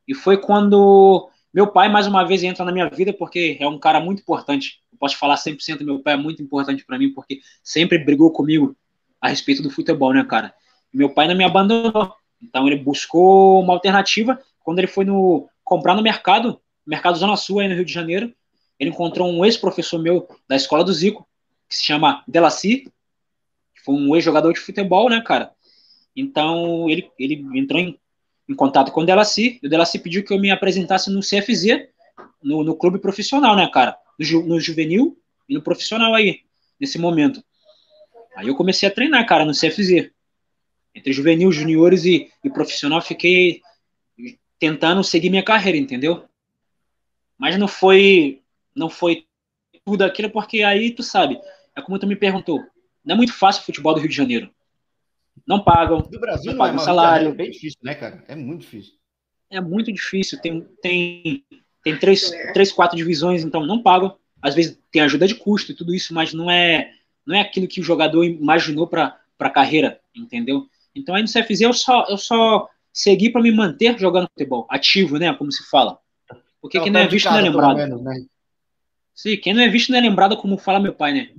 E 0.06 0.14
foi 0.14 0.37
quando 0.37 1.30
meu 1.52 1.68
pai, 1.68 1.88
mais 1.88 2.06
uma 2.06 2.25
vez, 2.25 2.42
entra 2.42 2.64
na 2.64 2.73
minha 2.73 2.88
vida, 2.88 3.12
porque 3.12 3.56
é 3.61 3.68
um 3.68 3.78
cara 3.78 4.00
muito 4.00 4.20
importante. 4.20 4.80
Eu 4.92 4.99
posso 4.99 5.16
falar 5.16 5.37
100%, 5.37 5.84
meu 5.84 6.00
pai 6.00 6.14
é 6.14 6.16
muito 6.16 6.42
importante 6.42 6.84
para 6.84 6.99
mim, 6.99 7.12
porque 7.12 7.40
sempre 7.62 7.96
brigou 7.99 8.32
comigo 8.32 8.76
a 9.20 9.28
respeito 9.28 9.62
do 9.62 9.70
futebol, 9.70 10.12
né, 10.12 10.25
cara? 10.25 10.52
meu 10.94 11.11
pai 11.11 11.26
não 11.26 11.34
me 11.34 11.44
abandonou. 11.44 12.14
Então 12.40 12.66
ele 12.66 12.76
buscou 12.76 13.61
uma 13.61 13.75
alternativa. 13.75 14.38
Quando 14.61 14.78
ele 14.78 14.87
foi 14.87 15.04
no 15.04 15.49
comprar 15.64 15.94
no 15.94 16.02
mercado, 16.02 16.61
mercado 16.87 17.18
Zona 17.18 17.37
Sul, 17.37 17.58
aí 17.58 17.68
no 17.68 17.75
Rio 17.75 17.84
de 17.84 17.92
Janeiro, 17.92 18.32
ele 18.78 18.90
encontrou 18.90 19.28
um 19.28 19.44
ex-professor 19.44 20.00
meu 20.00 20.28
da 20.49 20.54
escola 20.54 20.84
do 20.84 20.92
Zico, 20.92 21.26
que 21.68 21.76
se 21.76 21.84
chama 21.84 22.23
Delacy, 22.28 22.92
foi 23.84 23.94
um 23.94 24.14
ex-jogador 24.14 24.52
de 24.52 24.61
futebol, 24.61 25.08
né, 25.08 25.20
cara? 25.20 25.52
Então, 26.16 26.88
ele, 26.88 27.11
ele 27.18 27.44
entrou 27.54 27.80
em, 27.80 27.99
em 28.49 28.54
contato 28.54 28.92
com 28.92 29.00
o 29.00 29.06
Delacy, 29.06 29.59
e 29.62 29.66
o 29.66 29.71
Delacy 29.71 29.99
pediu 29.99 30.25
que 30.25 30.33
eu 30.33 30.38
me 30.38 30.50
apresentasse 30.50 31.11
no 31.11 31.21
CFZ, 31.21 31.88
no, 32.42 32.62
no 32.62 32.76
clube 32.76 32.99
profissional, 32.99 33.56
né, 33.56 33.68
cara? 33.73 33.97
No, 34.18 34.25
ju, 34.25 34.42
no 34.42 34.61
juvenil 34.61 35.18
e 35.49 35.54
no 35.54 35.62
profissional 35.62 36.14
aí, 36.14 36.40
nesse 36.78 36.99
momento. 36.99 37.42
Aí 38.37 38.49
eu 38.49 38.54
comecei 38.54 38.88
a 38.88 38.92
treinar, 38.92 39.26
cara, 39.26 39.44
no 39.44 39.52
CFZ. 39.52 40.11
Entre 40.94 41.12
juvenil, 41.12 41.50
juniores 41.50 42.04
e, 42.04 42.30
e 42.42 42.50
profissional, 42.50 43.00
fiquei 43.00 43.61
tentando 44.59 45.02
seguir 45.02 45.30
minha 45.30 45.42
carreira, 45.42 45.76
entendeu? 45.76 46.25
Mas 47.37 47.59
não 47.59 47.66
foi, 47.66 48.42
não 48.75 48.88
foi 48.88 49.26
tudo 49.85 50.02
aquilo, 50.02 50.30
porque 50.30 50.62
aí 50.62 50.90
tu 50.92 51.02
sabe, 51.02 51.40
é 51.76 51.83
como 51.83 51.99
tu 51.99 52.06
me 52.06 52.16
perguntou, 52.16 52.64
não 53.04 53.14
é 53.14 53.16
muito 53.16 53.35
fácil 53.35 53.62
o 53.62 53.66
futebol 53.66 53.92
do 53.92 54.00
Rio 54.00 54.09
de 54.09 54.16
Janeiro. 54.16 54.50
Não 55.46 55.62
pagam. 55.62 56.00
Do 56.00 56.20
Brasil 56.20 56.52
não, 56.52 56.58
não 56.58 56.64
pagam 56.64 56.80
é 56.80 56.84
salário. 56.84 57.28
É 57.28 57.32
bem 57.32 57.50
difícil, 57.50 57.78
né, 57.82 57.94
cara? 57.94 58.24
É 58.26 58.34
muito 58.34 58.60
difícil. 58.60 58.94
É 59.50 59.60
muito 59.60 59.92
difícil. 59.92 60.40
Tem, 60.40 60.62
tem, 60.82 61.44
tem 61.82 61.98
três, 61.98 62.30
três, 62.52 62.72
quatro 62.72 62.96
divisões, 62.96 63.44
então 63.44 63.66
não 63.66 63.82
pagam. 63.82 64.16
Às 64.40 64.54
vezes 64.54 64.78
tem 64.90 65.02
ajuda 65.02 65.26
de 65.26 65.34
custo 65.34 65.72
e 65.72 65.74
tudo 65.74 65.94
isso, 65.94 66.12
mas 66.14 66.32
não 66.32 66.50
é, 66.50 66.90
não 67.26 67.36
é 67.36 67.40
aquilo 67.40 67.68
que 67.68 67.80
o 67.80 67.84
jogador 67.84 68.24
imaginou 68.24 68.86
para 68.86 69.18
a 69.38 69.50
carreira, 69.50 70.00
entendeu? 70.14 70.66
Então 70.94 71.14
aí 71.14 71.22
no 71.22 71.28
CFZ 71.28 71.60
eu 71.62 71.72
só, 71.72 72.06
eu 72.08 72.16
só 72.16 72.68
segui 72.92 73.30
para 73.30 73.42
me 73.42 73.50
manter 73.50 73.98
jogando 73.98 74.28
futebol, 74.28 74.66
ativo, 74.70 75.18
né? 75.18 75.32
Como 75.34 75.50
se 75.50 75.68
fala. 75.68 75.98
Porque 76.60 76.80
quem 76.80 76.92
não 76.92 77.00
é 77.00 77.08
visto 77.08 77.28
não 77.28 77.38
é 77.38 77.42
lembrado. 77.42 77.76
Menos, 77.76 78.02
né? 78.02 78.24
Sim, 79.14 79.36
quem 79.36 79.52
não 79.52 79.62
é 79.62 79.68
visto 79.68 79.90
não 79.90 79.98
é 79.98 80.00
lembrado, 80.00 80.36
como 80.36 80.56
fala 80.56 80.80
meu 80.80 80.94
pai, 80.94 81.12
né? 81.12 81.30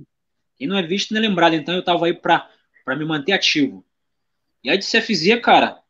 Quem 0.56 0.66
não 0.66 0.76
é 0.76 0.82
visto 0.82 1.12
não 1.12 1.18
é 1.18 1.26
lembrado. 1.26 1.54
Então 1.54 1.74
eu 1.74 1.80
estava 1.80 2.06
aí 2.06 2.14
para 2.14 2.48
me 2.96 3.04
manter 3.04 3.32
ativo. 3.32 3.84
E 4.66 4.70
aí 4.70 4.76
de 4.76 4.84
CFZ, 4.84 5.40
cara, 5.40 5.80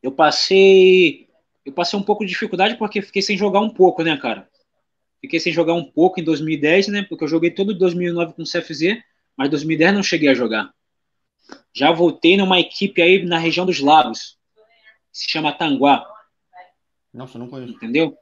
eu 0.00 0.12
passei 0.12 1.28
eu 1.64 1.72
passei 1.72 1.98
um 1.98 2.04
pouco 2.04 2.24
de 2.24 2.30
dificuldade 2.30 2.76
porque 2.76 3.02
fiquei 3.02 3.20
sem 3.20 3.36
jogar 3.36 3.58
um 3.58 3.68
pouco, 3.68 4.04
né, 4.04 4.16
cara? 4.16 4.48
Fiquei 5.20 5.40
sem 5.40 5.52
jogar 5.52 5.74
um 5.74 5.84
pouco 5.84 6.20
em 6.20 6.22
2010, 6.22 6.86
né? 6.86 7.02
Porque 7.02 7.24
eu 7.24 7.28
joguei 7.28 7.50
todo 7.50 7.76
2009 7.76 8.34
com 8.34 8.42
o 8.42 8.44
CFZ, 8.44 9.02
mas 9.36 9.50
2010 9.50 9.92
não 9.92 10.04
cheguei 10.04 10.28
a 10.28 10.34
jogar. 10.34 10.72
Já 11.74 11.90
voltei 11.90 12.36
numa 12.36 12.60
equipe 12.60 13.02
aí 13.02 13.24
na 13.24 13.38
região 13.38 13.66
dos 13.66 13.80
lagos. 13.80 14.38
Se 15.10 15.28
chama 15.28 15.50
Tanguá. 15.50 16.06
Nossa, 17.12 17.40
não 17.40 17.48
conheço. 17.48 17.72
Entendeu? 17.72 18.16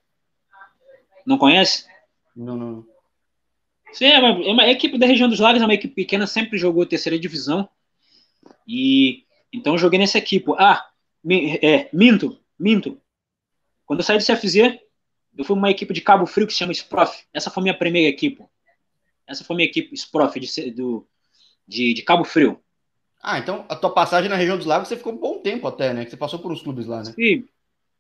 Não 1.26 1.36
conhece? 1.36 1.86
Não, 2.34 2.56
não. 2.56 2.86
Sim, 3.92 4.06
é 4.06 4.18
uma, 4.18 4.28
é 4.28 4.50
uma 4.50 4.66
equipe 4.68 4.96
da 4.96 5.04
região 5.04 5.28
dos 5.28 5.40
lagos, 5.40 5.60
é 5.60 5.64
uma 5.66 5.74
equipe 5.74 5.94
pequena, 5.94 6.26
sempre 6.26 6.56
jogou 6.56 6.86
terceira 6.86 7.18
divisão. 7.18 7.68
E 8.66 9.26
então 9.52 9.76
joguei 9.76 9.98
nessa 9.98 10.18
equipe. 10.18 10.50
Ah, 10.58 10.88
é, 11.62 11.88
minto, 11.92 12.38
minto. 12.58 13.00
Quando 13.84 14.00
eu 14.00 14.04
saí 14.04 14.18
do 14.18 14.24
CFZ, 14.24 14.78
eu 15.36 15.44
fui 15.44 15.56
uma 15.56 15.70
equipe 15.70 15.92
de 15.92 16.00
Cabo 16.00 16.26
Frio 16.26 16.46
que 16.46 16.52
se 16.52 16.58
chama 16.58 16.72
Sprof. 16.72 17.24
Essa 17.32 17.50
foi 17.50 17.62
minha 17.62 17.76
primeira 17.76 18.08
equipe. 18.08 18.44
Essa 19.26 19.44
foi 19.44 19.56
minha 19.56 19.68
equipe 19.68 19.94
Sprof 19.94 20.38
de, 20.38 20.70
do, 20.70 21.06
de, 21.66 21.94
de 21.94 22.02
Cabo 22.02 22.24
Frio. 22.24 22.60
Ah, 23.22 23.38
então 23.38 23.64
a 23.68 23.76
tua 23.76 23.90
passagem 23.90 24.28
na 24.28 24.36
região 24.36 24.56
dos 24.56 24.66
lagos 24.66 24.88
você 24.88 24.96
ficou 24.96 25.12
um 25.12 25.18
bom 25.18 25.38
tempo 25.38 25.68
até, 25.68 25.92
né? 25.92 26.04
Que 26.04 26.10
você 26.10 26.16
passou 26.16 26.38
por 26.38 26.50
uns 26.50 26.62
clubes 26.62 26.86
lá, 26.86 27.02
né? 27.02 27.12
Sim, 27.12 27.44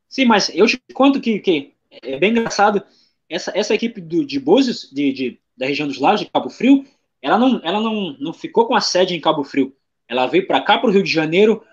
Sim 0.08 0.24
mas 0.24 0.50
eu 0.54 0.66
te 0.66 0.80
conto 0.92 1.20
que, 1.20 1.38
que 1.38 1.74
é 1.90 2.18
bem 2.18 2.30
engraçado. 2.30 2.82
Essa, 3.28 3.52
essa 3.54 3.74
equipe 3.74 4.00
do, 4.00 4.26
de 4.26 4.40
Búzios, 4.40 4.90
de, 4.92 5.12
de, 5.12 5.40
da 5.56 5.66
região 5.66 5.86
dos 5.86 5.98
lagos, 5.98 6.20
de 6.20 6.30
Cabo 6.30 6.50
Frio, 6.50 6.84
ela 7.20 7.38
não, 7.38 7.60
ela 7.62 7.80
não, 7.80 8.16
não 8.18 8.32
ficou 8.32 8.66
com 8.66 8.74
a 8.74 8.80
sede 8.80 9.14
em 9.14 9.20
Cabo 9.20 9.44
Frio. 9.44 9.74
Ela 10.08 10.26
veio 10.26 10.46
para 10.46 10.60
cá, 10.60 10.78
para 10.78 10.88
o 10.88 10.92
Rio 10.92 11.02
de 11.02 11.10
Janeiro, 11.10 11.64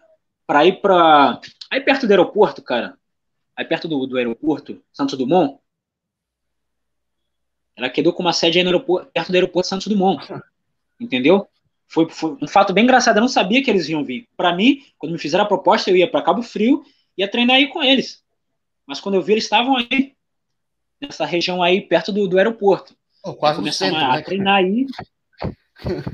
para 0.47 0.65
ir 0.65 0.81
para. 0.81 1.39
Aí 1.69 1.81
perto 1.81 2.07
do 2.07 2.11
aeroporto, 2.11 2.61
cara. 2.61 2.97
Aí 3.55 3.65
perto 3.65 3.87
do, 3.87 4.05
do 4.05 4.17
aeroporto, 4.17 4.81
Santos 4.91 5.17
Dumont. 5.17 5.59
Ela 7.75 7.89
quedou 7.89 8.13
com 8.13 8.21
uma 8.21 8.33
sede 8.33 8.57
aí 8.57 8.63
no 8.63 8.69
aeroporto, 8.69 9.09
perto 9.11 9.31
do 9.31 9.35
aeroporto 9.35 9.69
Santos 9.69 9.87
Dumont. 9.87 10.25
Entendeu? 10.99 11.47
Foi, 11.87 12.07
foi, 12.09 12.37
um 12.41 12.47
fato 12.47 12.71
bem 12.71 12.83
engraçado. 12.83 13.17
Eu 13.17 13.21
não 13.21 13.27
sabia 13.27 13.63
que 13.63 13.69
eles 13.69 13.89
iam 13.89 14.03
vir. 14.03 14.27
Para 14.37 14.53
mim, 14.53 14.83
quando 14.97 15.11
me 15.11 15.17
fizeram 15.17 15.43
a 15.43 15.47
proposta, 15.47 15.89
eu 15.89 15.97
ia 15.97 16.09
para 16.09 16.21
Cabo 16.21 16.43
Frio 16.43 16.83
e 17.17 17.21
ia 17.21 17.27
treinar 17.27 17.55
aí 17.55 17.67
com 17.67 17.81
eles. 17.81 18.23
Mas 18.85 18.99
quando 18.99 19.15
eu 19.15 19.21
vi, 19.21 19.33
eles 19.33 19.45
estavam 19.45 19.75
aí, 19.75 20.13
nessa 21.01 21.25
região 21.25 21.63
aí, 21.63 21.81
perto 21.81 22.11
do, 22.11 22.27
do 22.27 22.37
aeroporto. 22.37 22.95
Oh, 23.23 23.33
quase 23.33 23.55
aí 23.55 23.59
começamos 23.61 23.95
centro, 23.95 24.11
a, 24.11 24.15
né? 24.17 24.21
treinar 24.21 24.55
aí. 24.57 24.85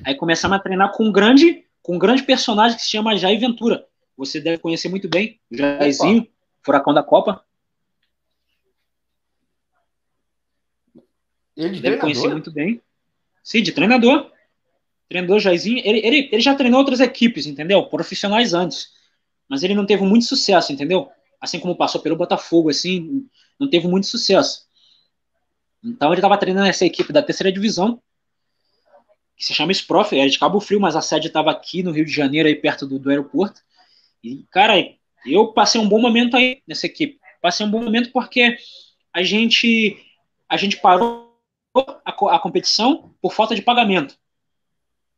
aí 0.05 0.15
começamos 0.15 0.57
a 0.57 0.59
treinar 0.59 0.91
com 0.93 1.05
um 1.05 1.11
grande, 1.11 1.64
com 1.85 1.95
um 1.95 1.99
grande 1.99 2.23
personagem 2.23 2.75
que 2.75 2.83
se 2.83 2.89
chama 2.89 3.15
Jair 3.15 3.39
Ventura. 3.39 3.87
Você 4.17 4.41
deve 4.41 4.57
conhecer 4.57 4.89
muito 4.89 5.07
bem, 5.07 5.39
o 5.51 5.55
Jairzinho, 5.55 6.21
Opa. 6.21 6.31
furacão 6.63 6.93
da 6.93 7.03
Copa. 7.03 7.45
Ele 11.55 11.75
de 11.75 11.81
deve 11.81 11.97
treinador? 11.97 12.01
conhecer 12.01 12.27
muito 12.29 12.51
bem. 12.51 12.81
Sim, 13.43 13.61
de 13.61 13.71
treinador 13.71 14.31
treinador 15.07 15.39
Jairzinho, 15.39 15.79
ele, 15.85 15.99
ele, 15.99 16.29
ele 16.31 16.41
já 16.41 16.55
treinou 16.55 16.79
outras 16.79 16.99
equipes, 16.99 17.45
entendeu? 17.45 17.85
Profissionais 17.85 18.55
antes. 18.55 18.89
Mas 19.47 19.61
ele 19.61 19.75
não 19.75 19.85
teve 19.85 20.03
muito 20.03 20.25
sucesso, 20.25 20.73
entendeu? 20.73 21.07
Assim 21.39 21.59
como 21.59 21.77
passou 21.77 22.01
pelo 22.01 22.15
Botafogo, 22.15 22.71
assim, 22.71 23.29
não 23.59 23.69
teve 23.69 23.87
muito 23.87 24.07
sucesso. 24.07 24.65
Então 25.83 26.09
ele 26.09 26.17
estava 26.17 26.35
treinando 26.35 26.67
essa 26.67 26.83
equipe 26.83 27.13
da 27.13 27.21
terceira 27.21 27.51
divisão, 27.51 28.01
que 29.35 29.45
se 29.45 29.53
chama 29.53 29.71
Sprof, 29.71 30.13
era 30.13 30.29
de 30.29 30.39
Cabo 30.39 30.59
Frio, 30.59 30.79
mas 30.79 30.95
a 30.95 31.01
sede 31.01 31.27
estava 31.27 31.51
aqui 31.51 31.83
no 31.83 31.91
Rio 31.91 32.05
de 32.05 32.11
Janeiro, 32.11 32.47
aí 32.47 32.55
perto 32.55 32.85
do, 32.85 32.97
do 32.97 33.09
aeroporto. 33.09 33.61
E, 34.23 34.45
cara, 34.49 34.75
eu 35.25 35.53
passei 35.53 35.79
um 35.79 35.89
bom 35.89 35.99
momento 35.99 36.37
aí 36.37 36.61
nessa 36.67 36.85
equipe. 36.85 37.19
Passei 37.41 37.65
um 37.65 37.71
bom 37.71 37.83
momento 37.83 38.11
porque 38.11 38.57
a 39.13 39.23
gente, 39.23 39.97
a 40.47 40.57
gente 40.57 40.77
parou 40.77 41.37
a, 41.75 42.35
a 42.35 42.39
competição 42.39 43.13
por 43.21 43.33
falta 43.33 43.53
de 43.53 43.61
pagamento 43.61 44.17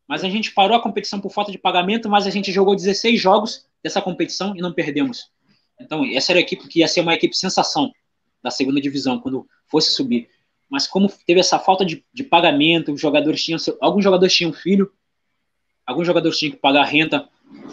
mas 0.07 0.23
a 0.23 0.29
gente 0.29 0.51
parou 0.51 0.77
a 0.77 0.81
competição 0.81 1.19
por 1.19 1.31
falta 1.31 1.51
de 1.51 1.57
pagamento, 1.57 2.07
mas 2.07 2.25
a 2.25 2.29
gente 2.29 2.51
jogou 2.51 2.75
16 2.75 3.19
jogos 3.19 3.67
dessa 3.83 4.01
competição 4.01 4.55
e 4.55 4.61
não 4.61 4.71
perdemos. 4.71 5.29
Então, 5.79 6.03
essa 6.05 6.31
era 6.31 6.39
a 6.39 6.41
equipe 6.41 6.67
que 6.67 6.79
ia 6.79 6.87
ser 6.87 7.01
uma 7.01 7.13
equipe 7.13 7.35
sensação 7.35 7.91
da 8.41 8.49
segunda 8.49 8.79
divisão, 8.79 9.19
quando 9.19 9.45
fosse 9.67 9.91
subir. 9.91 10.29
Mas 10.69 10.87
como 10.87 11.11
teve 11.25 11.39
essa 11.39 11.57
falta 11.57 11.85
de, 11.85 12.03
de 12.13 12.23
pagamento, 12.23 12.91
os 12.91 12.99
jogadores 12.99 13.43
tinham 13.43 13.57
seu, 13.57 13.77
alguns 13.79 14.03
jogadores 14.03 14.35
tinham 14.35 14.51
filho, 14.51 14.91
alguns 15.85 16.05
jogadores 16.05 16.37
tinham 16.37 16.51
que 16.51 16.59
pagar 16.59 16.83
renta 16.83 17.27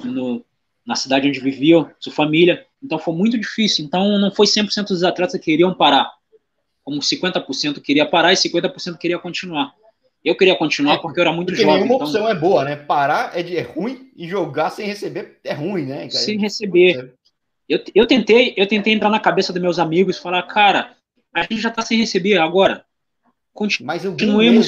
no, 0.05 0.45
na 0.87 0.95
cidade 0.95 1.29
onde 1.29 1.41
viviam, 1.41 1.91
sua 1.99 2.13
família, 2.13 2.65
então 2.83 2.99
foi 2.99 3.15
muito 3.15 3.39
difícil. 3.39 3.85
Então 3.85 4.19
não 4.19 4.31
foi 4.31 4.47
100% 4.47 4.89
dos 4.89 5.03
atletas 5.03 5.39
que 5.41 5.51
queriam 5.51 5.75
parar, 5.75 6.13
como 6.85 7.01
50% 7.01 7.81
queria 7.81 8.07
parar 8.07 8.33
e 8.33 8.37
50% 8.37 8.99
queria 8.99 9.19
continuar. 9.19 9.75
Eu 10.25 10.35
queria 10.37 10.57
continuar 10.57 10.95
é, 10.95 10.99
porque 10.99 11.21
eu 11.21 11.23
era 11.23 11.33
muito 11.33 11.49
porque 11.49 11.63
jovem. 11.63 11.83
Nenhuma 11.83 11.97
então... 11.97 12.07
opção 12.07 12.29
é 12.29 12.35
boa, 12.35 12.65
né? 12.65 12.77
Parar 12.77 13.39
é, 13.39 13.43
de, 13.43 13.57
é 13.59 13.61
ruim 13.61 14.11
e 14.17 14.27
jogar 14.27 14.71
sem 14.71 14.87
receber 14.87 15.39
é 15.45 15.53
ruim, 15.53 15.85
né? 15.85 15.99
Cara? 15.99 16.11
Sem 16.11 16.39
receber. 16.39 17.15
Eu, 17.69 17.81
eu, 17.95 18.07
tentei, 18.07 18.55
eu 18.57 18.67
tentei 18.67 18.95
entrar 18.95 19.11
na 19.11 19.21
cabeça 19.21 19.53
dos 19.53 19.61
meus 19.61 19.79
amigos 19.79 20.17
e 20.17 20.21
falar, 20.23 20.43
cara, 20.45 20.97
a 21.35 21.43
gente 21.43 21.61
já 21.61 21.71
tá 21.71 21.83
sem 21.83 21.99
receber 21.99 22.39
agora. 22.39 22.85
Continuemos. 23.53 24.05
Mas 24.05 24.05
eu. 24.05 24.17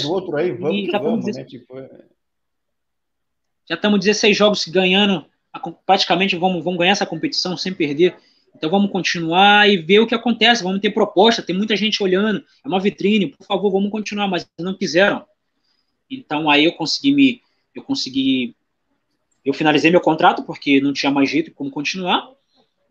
Um 0.08 0.10
outro 0.10 0.36
aí, 0.36 0.52
vamos, 0.52 0.90
já 0.90 0.98
vamos, 0.98 1.36
né? 1.36 1.44
Tipo, 1.44 1.78
é... 1.78 2.04
Já 3.68 3.74
estamos 3.74 4.00
16 4.00 4.36
jogos 4.36 4.66
ganhando, 4.68 5.26
praticamente 5.84 6.36
vamos, 6.36 6.62
vamos 6.62 6.78
ganhar 6.78 6.92
essa 6.92 7.06
competição 7.06 7.56
sem 7.56 7.74
perder. 7.74 8.16
Então 8.54 8.70
vamos 8.70 8.90
continuar 8.90 9.68
e 9.68 9.76
ver 9.76 9.98
o 9.98 10.06
que 10.06 10.14
acontece. 10.14 10.62
Vamos 10.62 10.80
ter 10.80 10.90
proposta, 10.90 11.42
tem 11.42 11.54
muita 11.54 11.76
gente 11.76 12.02
olhando. 12.02 12.44
É 12.64 12.68
uma 12.68 12.80
vitrine, 12.80 13.28
por 13.28 13.44
favor, 13.44 13.70
vamos 13.70 13.90
continuar. 13.90 14.28
Mas 14.28 14.48
não 14.58 14.76
quiseram. 14.76 15.26
Então 16.08 16.48
aí 16.48 16.64
eu 16.64 16.72
consegui 16.72 17.12
me, 17.12 17.42
eu 17.74 17.82
consegui, 17.82 18.54
eu 19.44 19.52
finalizei 19.52 19.90
meu 19.90 20.00
contrato 20.00 20.44
porque 20.44 20.80
não 20.80 20.92
tinha 20.92 21.10
mais 21.10 21.28
jeito 21.28 21.52
como 21.52 21.70
continuar. 21.70 22.30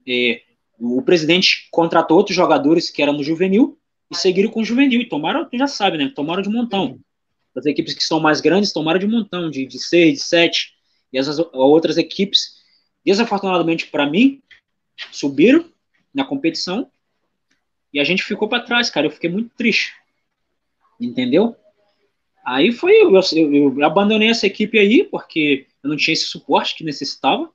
É, 0.08 0.42
o 0.80 1.02
presidente 1.02 1.68
contratou 1.72 2.18
outros 2.18 2.36
jogadores 2.36 2.90
que 2.90 3.02
eram 3.02 3.14
no 3.14 3.24
juvenil 3.24 3.78
e 4.12 4.16
seguiram 4.16 4.52
com 4.52 4.62
o 4.62 4.66
juvenil 4.66 5.02
e 5.02 5.10
tomaram, 5.10 5.48
já 5.54 5.68
sabe, 5.68 5.98
né? 5.98 6.12
Tomaram 6.14 6.42
de 6.42 6.50
montão. 6.50 7.00
As 7.56 7.66
equipes 7.66 7.94
que 7.94 8.04
são 8.04 8.20
mais 8.20 8.42
grandes 8.42 8.74
tomaram 8.74 9.00
de 9.00 9.08
montão, 9.08 9.50
de, 9.50 9.66
de 9.66 9.80
seis, 9.80 10.20
de 10.20 10.26
sete. 10.26 10.74
E 11.12 11.18
as 11.18 11.40
outras 11.54 11.98
equipes, 11.98 12.56
desafortunadamente 13.06 13.88
para 13.88 14.10
mim, 14.10 14.42
subiram 15.12 15.66
na 16.14 16.26
competição 16.26 16.90
e 17.96 18.00
a 18.00 18.04
gente 18.04 18.24
ficou 18.24 18.50
para 18.50 18.62
trás, 18.62 18.90
cara. 18.90 19.08
Eu 19.08 19.12
fiquei 19.12 19.30
muito 19.30 19.56
triste. 19.56 19.94
Entendeu? 21.00 21.56
Aí 22.46 22.74
foi, 22.74 22.94
eu, 23.02 23.10
eu, 23.14 23.80
eu, 23.80 23.86
abandonei 23.86 24.30
essa 24.30 24.46
equipe 24.46 24.78
aí, 24.78 25.06
porque 25.06 25.66
eu 25.82 25.90
não 25.90 25.96
tinha 25.96 26.14
esse 26.14 26.26
suporte 26.26 26.76
que 26.76 26.84
necessitava. 26.84 27.50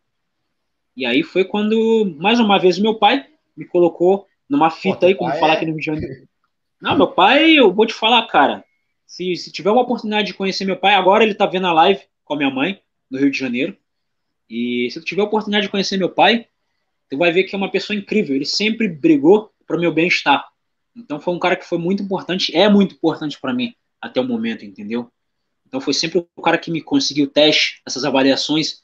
E 1.00 1.06
aí 1.06 1.22
foi 1.22 1.46
quando, 1.46 2.14
mais 2.18 2.38
uma 2.38 2.58
vez, 2.58 2.78
meu 2.78 2.94
pai 2.94 3.24
me 3.56 3.64
colocou 3.64 4.26
numa 4.46 4.68
fita 4.68 4.98
Pô, 4.98 5.06
aí, 5.06 5.14
como 5.14 5.32
falar 5.36 5.54
é... 5.54 5.56
aqui 5.56 5.64
no 5.64 5.72
Rio 5.72 5.80
de 5.80 5.86
Janeiro. 5.86 6.28
Não, 6.78 6.94
meu 6.94 7.08
pai, 7.08 7.52
eu 7.52 7.72
vou 7.72 7.86
te 7.86 7.94
falar, 7.94 8.26
cara. 8.26 8.62
Se, 9.06 9.34
se 9.34 9.50
tiver 9.50 9.70
uma 9.70 9.80
oportunidade 9.80 10.26
de 10.26 10.34
conhecer 10.34 10.66
meu 10.66 10.76
pai, 10.76 10.92
agora 10.92 11.24
ele 11.24 11.34
tá 11.34 11.46
vendo 11.46 11.66
a 11.66 11.72
live 11.72 12.02
com 12.22 12.34
a 12.34 12.36
minha 12.36 12.50
mãe, 12.50 12.82
no 13.10 13.18
Rio 13.18 13.30
de 13.30 13.38
Janeiro. 13.38 13.74
E 14.46 14.90
se 14.90 15.00
tu 15.00 15.06
tiver 15.06 15.22
a 15.22 15.24
oportunidade 15.24 15.64
de 15.64 15.70
conhecer 15.70 15.96
meu 15.96 16.10
pai, 16.10 16.46
tu 17.08 17.16
vai 17.16 17.32
ver 17.32 17.44
que 17.44 17.54
é 17.54 17.58
uma 17.58 17.70
pessoa 17.70 17.98
incrível. 17.98 18.36
Ele 18.36 18.44
sempre 18.44 18.86
brigou 18.86 19.50
para 19.66 19.78
meu 19.78 19.94
bem-estar. 19.94 20.46
Então 20.94 21.18
foi 21.18 21.32
um 21.32 21.38
cara 21.38 21.56
que 21.56 21.64
foi 21.64 21.78
muito 21.78 22.02
importante, 22.02 22.54
é 22.54 22.68
muito 22.68 22.94
importante 22.94 23.40
para 23.40 23.54
mim 23.54 23.74
até 23.98 24.20
o 24.20 24.24
momento, 24.24 24.66
entendeu? 24.66 25.10
Então 25.66 25.80
foi 25.80 25.94
sempre 25.94 26.26
o 26.36 26.42
cara 26.42 26.58
que 26.58 26.70
me 26.70 26.82
conseguiu 26.82 27.26
teste, 27.26 27.80
essas 27.86 28.04
avaliações, 28.04 28.82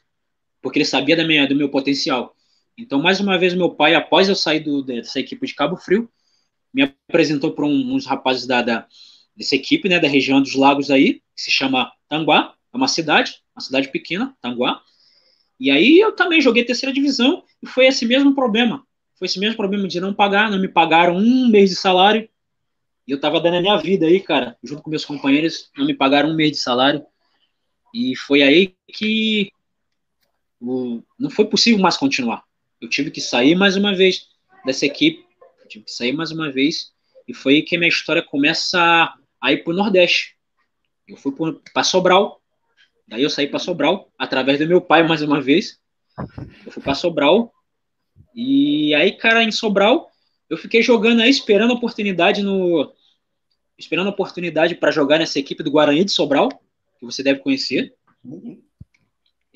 porque 0.66 0.80
ele 0.80 0.84
sabia 0.84 1.16
da 1.16 1.24
minha, 1.24 1.46
do 1.46 1.54
meu 1.54 1.68
potencial. 1.68 2.34
Então, 2.76 3.00
mais 3.00 3.20
uma 3.20 3.38
vez, 3.38 3.54
meu 3.54 3.70
pai, 3.70 3.94
após 3.94 4.28
eu 4.28 4.34
sair 4.34 4.58
do, 4.58 4.82
dessa 4.82 5.20
equipe 5.20 5.46
de 5.46 5.54
Cabo 5.54 5.76
Frio, 5.76 6.10
me 6.74 6.82
apresentou 6.82 7.52
para 7.52 7.64
um, 7.64 7.94
uns 7.94 8.04
rapazes 8.04 8.48
da, 8.48 8.62
da, 8.62 8.84
dessa 9.36 9.54
equipe, 9.54 9.88
né, 9.88 10.00
da 10.00 10.08
região 10.08 10.42
dos 10.42 10.56
lagos 10.56 10.90
aí, 10.90 11.22
que 11.36 11.40
se 11.40 11.52
chama 11.52 11.92
Tanguá, 12.08 12.52
é 12.74 12.76
uma 12.76 12.88
cidade, 12.88 13.36
uma 13.54 13.62
cidade 13.62 13.92
pequena, 13.92 14.36
Tanguá. 14.40 14.82
E 15.60 15.70
aí 15.70 16.00
eu 16.00 16.10
também 16.10 16.40
joguei 16.40 16.64
terceira 16.64 16.92
divisão 16.92 17.44
e 17.62 17.66
foi 17.68 17.86
esse 17.86 18.04
mesmo 18.04 18.34
problema. 18.34 18.84
Foi 19.14 19.26
esse 19.26 19.38
mesmo 19.38 19.56
problema 19.56 19.86
de 19.86 20.00
não 20.00 20.12
pagar, 20.12 20.50
não 20.50 20.58
me 20.58 20.66
pagaram 20.66 21.16
um 21.16 21.48
mês 21.48 21.70
de 21.70 21.76
salário, 21.76 22.28
e 23.06 23.12
eu 23.12 23.20
tava 23.20 23.40
dando 23.40 23.58
a 23.58 23.60
minha 23.60 23.76
vida 23.76 24.04
aí, 24.04 24.18
cara, 24.18 24.58
junto 24.64 24.82
com 24.82 24.90
meus 24.90 25.04
companheiros, 25.04 25.70
não 25.78 25.86
me 25.86 25.94
pagaram 25.94 26.30
um 26.30 26.34
mês 26.34 26.50
de 26.50 26.56
salário. 26.56 27.06
E 27.94 28.16
foi 28.16 28.42
aí 28.42 28.74
que 28.92 29.48
o, 30.66 31.02
não 31.18 31.30
foi 31.30 31.46
possível 31.46 31.80
mais 31.80 31.96
continuar. 31.96 32.44
Eu 32.80 32.88
tive 32.88 33.10
que 33.10 33.20
sair 33.20 33.54
mais 33.54 33.76
uma 33.76 33.94
vez 33.94 34.26
dessa 34.64 34.86
equipe, 34.86 35.24
tive 35.68 35.84
que 35.84 35.92
sair 35.92 36.12
mais 36.12 36.30
uma 36.30 36.50
vez, 36.50 36.92
e 37.26 37.34
foi 37.34 37.62
que 37.62 37.76
a 37.76 37.78
minha 37.78 37.88
história 37.88 38.22
começa 38.22 39.14
a 39.40 39.52
ir 39.52 39.64
pro 39.64 39.74
Nordeste. 39.74 40.36
Eu 41.06 41.16
fui 41.16 41.32
para 41.72 41.84
Sobral, 41.84 42.40
daí 43.06 43.22
eu 43.22 43.30
saí 43.30 43.46
para 43.46 43.58
Sobral, 43.58 44.10
através 44.18 44.58
do 44.58 44.66
meu 44.66 44.80
pai 44.80 45.06
mais 45.06 45.22
uma 45.22 45.40
vez. 45.40 45.78
Eu 46.64 46.72
fui 46.72 46.82
para 46.82 46.94
Sobral. 46.94 47.52
E 48.34 48.94
aí, 48.94 49.12
cara, 49.12 49.42
em 49.42 49.52
Sobral, 49.52 50.10
eu 50.48 50.56
fiquei 50.56 50.82
jogando 50.82 51.22
aí, 51.22 51.30
esperando 51.30 51.72
a 51.72 51.76
oportunidade 51.76 52.42
no. 52.42 52.92
Esperando 53.78 54.06
a 54.06 54.10
oportunidade 54.10 54.74
para 54.74 54.90
jogar 54.90 55.18
nessa 55.18 55.38
equipe 55.38 55.62
do 55.62 55.70
Guarani 55.70 56.04
de 56.04 56.12
Sobral, 56.12 56.48
que 56.98 57.04
você 57.04 57.22
deve 57.22 57.40
conhecer. 57.40 57.94
Uhum. 58.24 58.62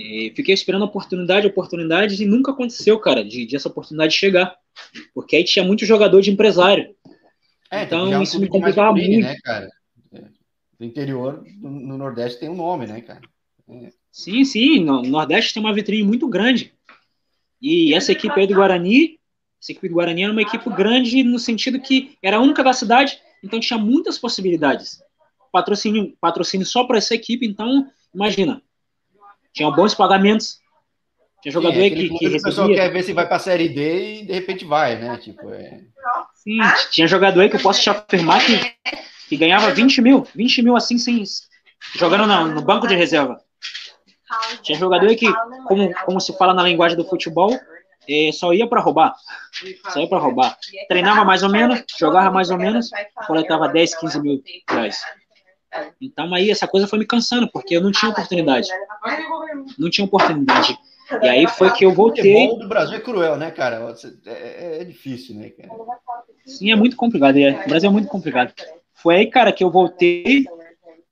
E 0.03 0.33
fiquei 0.35 0.55
esperando 0.55 0.87
oportunidade, 0.87 1.47
oportunidade, 1.47 2.23
e 2.23 2.27
nunca 2.27 2.53
aconteceu, 2.53 2.99
cara, 2.99 3.23
de, 3.23 3.45
de 3.45 3.55
essa 3.55 3.69
oportunidade 3.69 4.15
chegar. 4.15 4.57
Porque 5.13 5.37
aí 5.37 5.45
tinha 5.45 5.63
muito 5.63 5.85
jogador 5.85 6.23
de 6.23 6.31
empresário. 6.31 6.97
É, 7.71 7.83
então, 7.83 8.11
é 8.19 8.23
isso 8.23 8.41
me 8.41 8.49
complicava 8.49 8.93
muito. 8.93 9.21
Né, 9.21 9.37
cara? 9.45 9.69
É. 10.15 10.23
Do 10.79 10.87
interior, 10.87 11.45
no 11.61 11.99
Nordeste, 11.99 12.41
tem 12.41 12.49
um 12.49 12.57
nome, 12.57 12.87
né, 12.87 13.03
cara? 13.03 13.21
É. 13.69 13.93
Sim, 14.11 14.43
sim, 14.43 14.83
no 14.83 15.03
Nordeste 15.03 15.53
tem 15.53 15.63
uma 15.63 15.75
vitrine 15.75 16.03
muito 16.03 16.27
grande. 16.27 16.73
E 17.61 17.93
essa 17.93 18.11
equipe 18.13 18.41
aí 18.41 18.47
do 18.47 18.55
Guarani, 18.55 19.21
essa 19.61 19.73
equipe 19.73 19.91
do 19.91 19.97
Guarani 19.97 20.23
era 20.23 20.33
uma 20.33 20.41
equipe 20.41 20.71
grande 20.71 21.23
no 21.23 21.39
sentido 21.39 21.79
que 21.79 22.17
era 22.23 22.39
a 22.39 22.41
única 22.41 22.65
da 22.65 22.73
cidade, 22.73 23.21
então 23.45 23.61
tinha 23.61 23.79
muitas 23.79 24.19
possibilidades. 24.19 24.99
Patrocínio, 25.53 26.17
patrocínio 26.19 26.65
só 26.65 26.85
para 26.85 26.97
essa 26.97 27.15
equipe, 27.15 27.47
então, 27.47 27.87
imagina, 28.15 28.63
tinha 29.53 29.71
bons 29.71 29.95
pagamentos, 29.95 30.59
tinha 31.43 31.53
jogador 31.53 31.75
Sim, 31.75 31.87
é 31.87 31.91
que, 31.91 32.09
que 32.09 32.25
recebia... 32.25 32.39
O 32.39 32.43
pessoal 32.43 32.69
quer 32.69 32.93
ver 32.93 33.03
se 33.03 33.13
vai 33.13 33.27
para 33.27 33.37
a 33.37 33.41
Série 33.41 33.69
D 33.69 34.21
e 34.21 34.25
de 34.27 34.33
repente 34.33 34.65
vai, 34.65 34.97
né? 34.97 35.17
Tipo, 35.19 35.51
é... 35.51 35.81
Sim, 36.35 36.59
tinha 36.91 37.07
jogador 37.07 37.41
aí 37.41 37.49
que 37.49 37.57
eu 37.57 37.61
posso 37.61 37.81
te 37.81 37.91
afirmar 37.91 38.45
que, 38.45 38.59
que 39.29 39.37
ganhava 39.37 39.71
20 39.71 40.01
mil, 40.01 40.27
20 40.35 40.63
mil 40.63 40.77
assim, 40.77 40.99
sem, 40.99 41.23
jogando 41.97 42.27
no, 42.27 42.47
no 42.49 42.63
banco 42.63 42.87
de 42.87 42.95
reserva. 42.95 43.41
Tinha 44.63 44.79
jogador 44.79 45.15
que, 45.17 45.27
como, 45.67 45.93
como 46.05 46.21
se 46.21 46.37
fala 46.37 46.55
na 46.55 46.63
linguagem 46.63 46.97
do 46.97 47.05
futebol, 47.05 47.59
é, 48.09 48.31
só 48.33 48.53
ia 48.53 48.67
para 48.67 48.81
roubar. 48.81 49.15
Só 49.89 50.01
ia 50.01 50.09
para 50.09 50.19
roubar. 50.19 50.57
Treinava 50.89 51.25
mais 51.25 51.43
ou 51.43 51.49
menos, 51.49 51.83
jogava 51.99 52.31
mais 52.31 52.51
ou 52.51 52.59
menos, 52.59 52.91
coletava 53.27 53.69
10, 53.69 53.97
15 53.97 54.21
mil 54.21 54.43
reais. 54.69 55.01
Então 56.01 56.33
aí 56.35 56.51
essa 56.51 56.67
coisa 56.67 56.87
foi 56.87 56.99
me 56.99 57.07
cansando, 57.07 57.51
porque 57.51 57.77
eu 57.77 57.81
não 57.81 57.93
tinha 57.93 58.11
oportunidade. 58.11 58.69
Não 59.79 59.91
tinha 59.91 60.05
oportunidade. 60.05 60.79
E 61.23 61.29
aí 61.29 61.47
foi 61.49 61.71
que 61.73 61.85
eu 61.85 61.93
voltei. 61.93 62.49
O 62.49 62.57
do 62.57 62.69
Brasil 62.69 62.97
é 62.97 63.01
cruel, 63.01 63.37
né, 63.37 63.51
cara? 63.51 63.95
É, 64.27 64.33
é, 64.33 64.81
é 64.81 64.85
difícil, 64.85 65.35
né, 65.35 65.51
cara? 65.51 65.69
Sim, 66.47 66.71
é 66.71 66.77
muito 66.77 66.97
complicado. 66.97 67.37
É. 67.37 67.63
O 67.65 67.69
Brasil 67.69 67.91
é 67.91 67.93
muito 67.93 68.09
complicado. 68.09 68.53
Foi 68.95 69.17
aí, 69.17 69.27
cara, 69.27 69.53
que 69.53 69.65
eu 69.65 69.71
voltei 69.71 70.47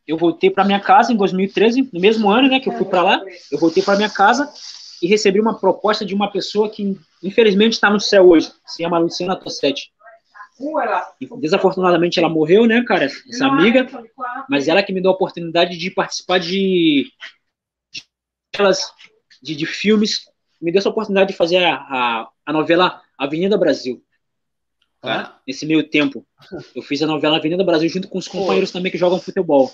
eu 0.09 0.17
voltei 0.17 0.49
para 0.49 0.65
minha 0.65 0.81
casa 0.81 1.12
em 1.12 1.17
2013, 1.17 1.91
no 1.93 2.00
mesmo 2.00 2.31
ano, 2.31 2.49
né, 2.49 2.59
que 2.59 2.71
eu 2.71 2.73
fui 2.73 2.87
para 2.87 3.03
lá, 3.03 3.23
eu 3.53 3.59
voltei 3.59 3.83
para 3.83 3.97
minha 3.97 4.09
casa 4.09 4.50
e 5.03 5.07
recebi 5.07 5.38
uma 5.38 5.59
proposta 5.59 6.03
de 6.03 6.15
uma 6.15 6.33
pessoa 6.33 6.71
que 6.71 6.99
infelizmente 7.23 7.75
está 7.75 7.91
no 7.91 8.00
céu 8.00 8.31
hoje, 8.31 8.50
se 8.67 8.83
chama 8.83 8.99
Luciana 8.99 9.37
Tossetti. 9.37 9.93
Desafortunadamente 11.41 12.19
ela 12.19 12.29
morreu, 12.29 12.67
né, 12.67 12.83
cara, 12.85 13.05
essa 13.05 13.47
amiga, 13.47 13.87
mas 14.49 14.69
ela 14.69 14.83
que 14.83 14.93
me 14.93 15.00
deu 15.00 15.11
a 15.11 15.15
oportunidade 15.15 15.77
de 15.77 15.91
participar 15.91 16.38
de 16.38 17.07
de, 19.43 19.55
de 19.55 19.67
filmes, 19.67 20.23
me 20.61 20.73
deu 20.73 20.81
essa 20.81 20.88
oportunidade 20.88 21.31
de 21.31 21.37
fazer 21.37 21.59
a, 21.59 21.75
a, 21.75 22.29
a 22.45 22.53
novela 22.53 23.00
Avenida 23.17 23.57
Brasil. 23.57 24.03
Tá? 25.00 25.21
Ah. 25.21 25.41
Nesse 25.47 25.65
meio 25.65 25.88
tempo, 25.88 26.27
eu 26.75 26.83
fiz 26.83 27.00
a 27.03 27.07
novela 27.07 27.37
Avenida 27.37 27.62
Brasil 27.62 27.88
junto 27.88 28.09
com 28.09 28.19
os 28.19 28.27
companheiros 28.27 28.71
Pô. 28.71 28.79
também 28.79 28.91
que 28.91 28.99
jogam 28.99 29.21
futebol. 29.21 29.73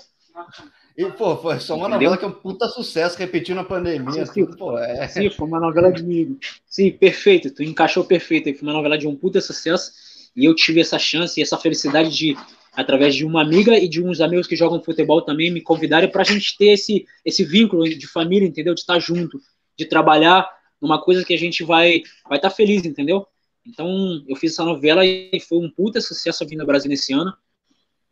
E, 0.97 1.05
pô, 1.11 1.35
foi 1.35 1.59
só 1.59 1.75
uma 1.75 1.87
Entendeu? 1.87 2.11
novela 2.11 2.17
que 2.17 2.25
é 2.25 2.27
um 2.27 2.31
puta 2.31 2.67
sucesso, 2.67 3.17
repetiu 3.17 3.55
na 3.55 3.63
pandemia. 3.63 4.25
Sim, 4.25 4.45
tudo, 4.45 4.57
pô, 4.57 4.77
é. 4.77 5.07
sim, 5.07 5.29
foi 5.29 5.47
uma 5.47 5.59
novela 5.59 5.91
de. 5.91 6.37
Sim, 6.65 6.91
perfeito, 6.91 7.53
tu 7.53 7.63
encaixou 7.63 8.05
perfeito. 8.05 8.53
Foi 8.57 8.67
uma 8.67 8.73
novela 8.73 8.97
de 8.97 9.07
um 9.07 9.15
puta 9.15 9.41
sucesso. 9.41 9.91
E 10.35 10.45
eu 10.45 10.55
tive 10.55 10.81
essa 10.81 10.99
chance 10.99 11.39
e 11.39 11.43
essa 11.43 11.57
felicidade 11.57 12.09
de, 12.09 12.37
através 12.73 13.15
de 13.15 13.25
uma 13.25 13.41
amiga 13.41 13.77
e 13.77 13.87
de 13.87 14.03
uns 14.03 14.19
amigos 14.19 14.47
que 14.47 14.55
jogam 14.55 14.83
futebol 14.83 15.21
também, 15.21 15.51
me 15.51 15.61
convidarem 15.61 16.11
para 16.11 16.21
a 16.21 16.25
gente 16.25 16.57
ter 16.57 16.69
esse, 16.69 17.05
esse 17.23 17.43
vínculo 17.43 17.87
de 17.87 18.07
família, 18.07 18.47
entendeu? 18.47 18.73
De 18.73 18.81
estar 18.81 18.99
junto, 18.99 19.39
de 19.77 19.85
trabalhar 19.85 20.47
numa 20.81 21.01
coisa 21.01 21.23
que 21.23 21.33
a 21.33 21.37
gente 21.37 21.63
vai 21.63 22.01
vai 22.27 22.37
estar 22.37 22.49
tá 22.49 22.55
feliz, 22.55 22.85
entendeu? 22.85 23.25
Então, 23.65 24.23
eu 24.27 24.35
fiz 24.35 24.51
essa 24.51 24.63
novela 24.63 25.05
e 25.05 25.39
foi 25.39 25.57
um 25.57 25.69
puta 25.69 25.99
sucesso 25.99 26.43
a 26.43 26.47
Vinda 26.47 26.65
Brasil 26.65 26.89
nesse 26.89 27.13
ano. 27.13 27.33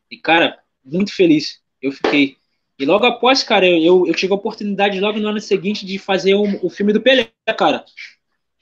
E, 0.10 0.18
cara, 0.18 0.58
muito 0.84 1.14
feliz 1.14 1.62
eu 1.84 1.92
fiquei. 1.92 2.38
E 2.80 2.86
logo 2.86 3.06
após, 3.06 3.44
cara, 3.44 3.68
eu, 3.68 4.08
eu 4.08 4.14
tive 4.14 4.32
a 4.34 4.36
oportunidade 4.36 5.00
logo 5.00 5.20
no 5.20 5.28
ano 5.28 5.40
seguinte 5.40 5.86
de 5.86 6.00
fazer 6.00 6.34
o, 6.34 6.66
o 6.66 6.70
filme 6.70 6.94
do 6.94 7.02
Pelé, 7.02 7.30
cara. 7.58 7.86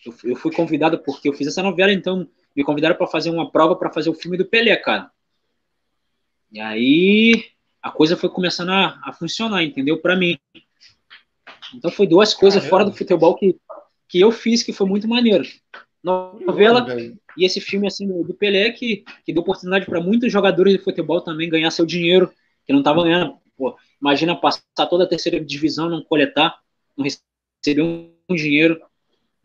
Eu, 0.06 0.14
eu, 0.24 0.36
fui 0.36 0.52
convidado 0.52 0.98
porque 1.00 1.30
eu 1.30 1.34
fiz 1.34 1.48
essa 1.48 1.62
novela, 1.62 1.94
então 1.94 2.28
me 2.56 2.64
convidaram 2.64 2.96
para 2.96 3.08
fazer 3.08 3.30
uma 3.30 3.50
prova 3.50 3.76
para 3.76 3.92
fazer 3.92 4.10
o 4.10 4.14
filme 4.14 4.38
do 4.38 4.46
Pelé, 4.46 4.76
cara. 4.76 5.12
E 6.52 6.60
aí 6.60 7.46
a 7.82 7.90
coisa 7.90 8.18
foi 8.18 8.30
começando 8.30 8.70
a, 8.70 9.00
a 9.04 9.14
funcionar, 9.14 9.64
entendeu? 9.64 10.00
Para 10.00 10.16
mim. 10.16 10.38
Então 11.74 11.90
foi 11.90 12.06
duas 12.06 12.34
coisas 12.34 12.66
fora 12.66 12.84
do 12.84 12.94
futebol 12.94 13.36
que, 13.36 13.58
que 14.08 14.20
eu 14.20 14.32
fiz 14.32 14.62
que 14.62 14.74
foi 14.74 14.88
muito 14.88 15.08
maneiro. 15.08 15.46
Novela 16.04 16.86
e 17.38 17.46
esse 17.46 17.62
filme 17.62 17.88
assim 17.88 18.08
do, 18.08 18.34
Pelé 18.34 18.72
que, 18.72 19.06
que 19.26 19.32
deu 19.32 19.42
oportunidade 19.42 19.86
para 19.86 20.02
muitos 20.02 20.32
jogadores 20.32 20.74
de 20.74 20.84
futebol 20.84 21.22
também 21.22 21.50
ganhar 21.50 21.72
seu 21.72 21.86
dinheiro 21.86 22.32
que 22.66 22.74
não 22.74 22.80
estava 22.80 23.04
ganhando. 23.04 23.38
Pô, 23.58 23.78
imagina 24.02 24.36
passar 24.36 24.64
toda 24.90 25.04
a 25.04 25.08
terceira 25.08 25.40
divisão, 25.40 25.90
não 25.90 26.04
coletar, 26.04 26.60
não 26.98 27.06
receber 27.06 27.82
um 27.82 28.36
dinheiro. 28.36 28.82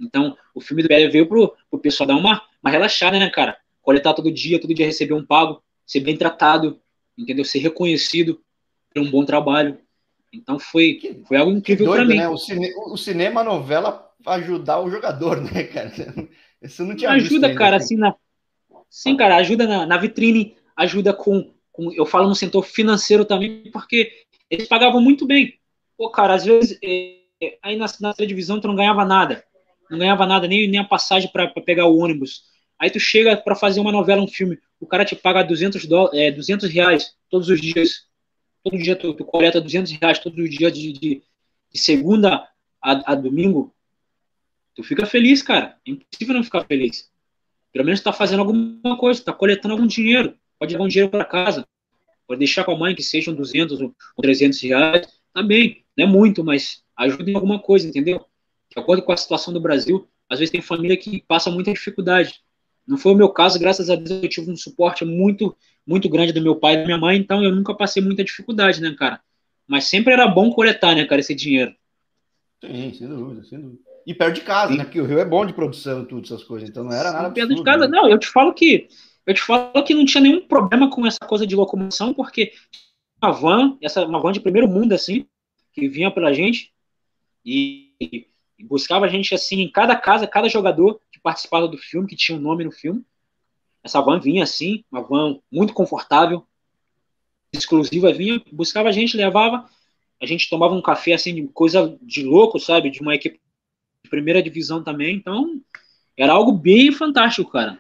Então, 0.01 0.37
o 0.55 0.61
filme 0.61 0.83
do 0.83 0.89
Pelé 0.89 1.09
veio 1.09 1.27
pro, 1.27 1.55
pro 1.71 1.79
pessoal 1.79 2.07
dar 2.07 2.17
uma, 2.17 2.43
uma 2.63 2.71
relaxada, 2.71 3.19
né, 3.19 3.31
cara? 3.31 3.57
Coletar 3.83 4.15
todo 4.15 4.31
dia, 4.31 4.61
todo 4.61 4.75
dia 4.75 4.87
receber 4.87 5.15
um 5.15 5.25
pago, 5.25 5.63
ser 5.87 6.01
bem 6.01 6.17
tratado, 6.17 6.81
entendeu? 7.17 7.45
Ser 7.45 7.61
reconhecido 7.61 8.41
por 8.93 9.03
um 9.03 9.11
bom 9.11 9.25
trabalho. 9.25 9.79
Então 10.33 10.59
foi, 10.59 11.23
foi 11.27 11.37
algo 11.37 11.53
incrível 11.53 11.91
para 11.91 12.05
mim. 12.05 12.17
Né? 12.17 12.29
O, 12.29 12.37
cine, 12.37 12.73
o, 12.77 12.97
cinema, 12.97 13.41
a 13.41 13.45
novela, 13.45 14.11
ajudar 14.27 14.81
o 14.81 14.91
jogador, 14.91 15.41
né, 15.41 15.65
cara? 15.65 15.93
Isso 16.61 16.85
não 16.85 16.97
tinha 16.97 17.11
Ajuda, 17.11 17.55
cara, 17.55 17.77
assim, 17.77 17.97
na, 17.97 18.15
sim, 18.91 19.17
cara, 19.17 19.37
ajuda 19.37 19.67
na, 19.67 19.87
na 19.87 19.97
vitrine, 19.97 20.57
ajuda 20.77 21.13
com 21.13 21.55
com, 21.77 21.93
eu 21.93 22.07
falo 22.07 22.27
no 22.27 22.35
setor 22.35 22.63
financeiro 22.63 23.25
também, 23.25 23.71
porque 23.71 24.11
eles 24.49 24.67
pagavam 24.67 25.01
muito 25.01 25.27
bem. 25.27 25.59
Pô, 25.97 26.11
cara, 26.11 26.35
às 26.35 26.45
vezes, 26.45 26.79
é, 26.83 27.59
aí 27.63 27.77
na, 27.77 27.87
na 28.01 28.15
televisão 28.15 28.59
tu 28.59 28.67
não 28.67 28.75
ganhava 28.75 29.05
nada. 29.05 29.45
Não 29.91 29.99
ganhava 29.99 30.27
nada, 30.27 30.47
nem, 30.49 30.69
nem 30.69 30.81
a 30.81 30.85
passagem 30.85 31.31
para 31.31 31.49
pegar 31.49 31.87
o 31.87 31.99
ônibus. 31.99 32.45
Aí 32.79 32.91
tu 32.91 33.01
chega 33.01 33.37
para 33.37 33.55
fazer 33.55 33.81
uma 33.81 33.93
novela, 33.93 34.23
um 34.23 34.29
filme, 34.29 34.59
o 34.81 34.87
cara 34.87 35.05
te 35.05 35.17
paga 35.17 35.43
200, 35.43 35.87
do, 35.87 36.11
é, 36.15 36.31
200 36.31 36.71
reais 36.71 37.15
todos 37.31 37.49
os 37.49 37.61
dias. 37.61 38.07
Todo 38.63 38.77
dia 38.79 38.97
tu, 38.97 39.15
tu 39.15 39.25
coleta 39.25 39.61
200 39.61 39.93
reais 39.93 40.19
todos 40.19 40.39
os 40.39 40.51
dias 40.51 40.73
de, 40.73 40.93
de, 40.93 41.23
de 41.73 41.79
segunda 41.79 42.49
a, 42.83 43.13
a, 43.13 43.15
domingo. 43.15 43.75
Tu 44.75 44.83
fica 44.83 45.07
feliz, 45.07 45.41
cara. 45.41 45.77
É 45.87 45.91
impossível 45.91 46.35
não 46.35 46.45
ficar 46.45 46.65
feliz. 46.65 47.11
Pelo 47.73 47.85
menos 47.85 48.01
tá 48.01 48.13
fazendo 48.13 48.41
alguma 48.41 48.97
coisa, 48.99 49.25
tá 49.25 49.33
coletando 49.33 49.75
algum 49.75 49.87
dinheiro 49.87 50.37
pode 50.59 50.73
levar 50.73 50.85
um 50.85 50.89
dinheiro 50.89 51.11
para 51.11 51.25
casa, 51.25 51.67
pode 52.27 52.39
deixar 52.39 52.65
com 52.65 52.73
a 52.73 52.79
mãe 52.79 52.95
que 52.95 53.03
sejam 53.03 53.35
200 53.35 53.81
ou 53.81 53.95
300 54.21 54.61
reais, 54.63 55.07
tá 55.33 55.43
bem, 55.43 55.85
não 55.97 56.05
é 56.05 56.09
muito, 56.09 56.45
mas 56.45 56.83
ajuda 56.97 57.31
em 57.31 57.35
alguma 57.35 57.59
coisa, 57.59 57.87
entendeu? 57.87 58.25
De 58.77 58.83
acordo 58.83 59.03
com 59.03 59.13
a 59.13 59.17
situação 59.17 59.55
do 59.55 59.61
Brasil, 59.61 60.07
às 60.29 60.39
vezes 60.39 60.53
tem 60.53 60.61
família 60.61 60.97
que 60.99 61.25
passa 61.27 61.51
muita 61.51 61.73
dificuldade. 61.73 62.43
Não 62.87 62.99
foi 62.99 63.13
o 63.13 63.17
meu 63.17 63.31
caso, 63.31 63.59
graças 63.59 63.89
a 63.89 63.97
Deus 63.97 64.23
eu 64.23 64.29
tive 64.29 64.51
um 64.51 64.57
suporte 64.57 65.03
muito, 65.03 65.57
muito 65.87 66.09
grande 66.11 66.33
do 66.33 66.43
meu 66.43 66.57
pai 66.57 66.75
e 66.75 66.77
da 66.79 66.85
minha 66.85 66.99
mãe, 66.99 67.17
então 67.17 67.43
eu 67.43 67.55
nunca 67.55 67.75
passei 67.75 68.03
muita 68.03 68.23
dificuldade, 68.23 68.83
né, 68.83 68.95
cara? 68.97 69.21
Mas 69.67 69.85
sempre 69.85 70.13
era 70.13 70.29
bom 70.29 70.51
coletar, 70.51 70.95
né, 70.95 71.07
cara, 71.07 71.21
esse 71.21 71.35
dinheiro. 71.35 71.75
Sim, 72.61 72.93
sem 72.93 73.09
dúvida, 73.09 73.45
sem 73.45 73.61
dúvida. 73.61 73.81
E 74.07 74.15
perto 74.15 74.35
de 74.35 74.41
casa, 74.43 74.73
Sim. 74.73 74.79
né? 74.79 74.85
Porque 74.85 75.01
o 75.01 75.07
Rio 75.07 75.19
é 75.19 75.25
bom 75.25 75.45
de 75.45 75.55
produção, 75.55 76.05
tudo 76.05 76.25
essas 76.25 76.45
coisas. 76.45 76.69
Então 76.69 76.85
não 76.85 76.93
era 76.93 77.11
nada. 77.11 77.31
Perto 77.31 77.55
de 77.55 77.63
casa, 77.65 77.89
né? 77.89 77.97
não. 77.97 78.09
Eu 78.09 78.19
te 78.19 78.29
falo 78.29 78.53
que 78.53 78.89
eu 79.27 79.35
te 79.35 79.41
falo 79.41 79.83
que 79.83 79.95
não 79.95 80.05
tinha 80.05 80.23
nenhum 80.23 80.47
problema 80.47 80.89
com 80.89 81.05
essa 81.05 81.19
coisa 81.19 81.47
de 81.47 81.57
locomoção, 81.57 82.15
porque 82.15 82.53
uma 83.21 83.33
van, 83.33 83.77
essa 83.83 84.07
uma 84.07 84.21
van 84.21 84.31
de 84.31 84.41
primeiro 84.41 84.69
mundo 84.69 84.93
assim, 84.93 85.27
que 85.73 85.89
vinha 85.89 86.11
pela 86.11 86.33
gente 86.33 86.73
e, 87.45 87.93
e 88.01 88.29
buscava 88.65 89.07
a 89.07 89.09
gente 89.09 89.35
assim 89.35 89.61
em 89.61 89.71
cada 89.71 89.97
casa, 89.97 90.27
cada 90.27 90.49
jogador 90.49 91.01
que 91.11 91.21
participava 91.21 91.69
do 91.69 91.77
filme, 91.77 92.09
que 92.09 92.17
tinha 92.17 92.37
um 92.37 92.41
nome 92.41 92.65
no 92.65 92.73
filme. 92.73 93.05
Essa 93.83 94.01
van 94.01 94.19
vinha 94.19 94.43
assim, 94.43 94.85
uma 94.91 95.03
van 95.03 95.39
muito 95.51 95.73
confortável, 95.73 96.47
exclusiva 97.53 98.13
vinha, 98.13 98.43
buscava 98.53 98.89
a 98.89 98.93
gente, 98.93 99.17
levava, 99.17 99.69
a 100.21 100.27
gente 100.27 100.49
tomava 100.49 100.75
um 100.75 100.83
café 100.83 101.15
assim, 101.15 101.47
coisa 101.49 101.97
de 102.03 102.23
louco, 102.23 102.59
sabe, 102.59 102.91
de 102.91 103.01
uma 103.01 103.15
equipe 103.15 103.41
de 104.05 104.11
primeira 104.11 104.43
divisão 104.43 104.83
também, 104.83 105.17
então 105.17 105.61
era 106.17 106.33
algo 106.33 106.53
bem 106.53 106.91
fantástico, 106.93 107.51
cara. 107.51 107.79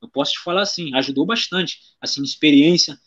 Eu 0.00 0.08
posso 0.08 0.32
te 0.32 0.40
falar 0.40 0.62
assim, 0.62 0.94
ajudou 0.94 1.26
bastante, 1.26 1.78
assim, 2.00 2.22
experiência 2.22 2.98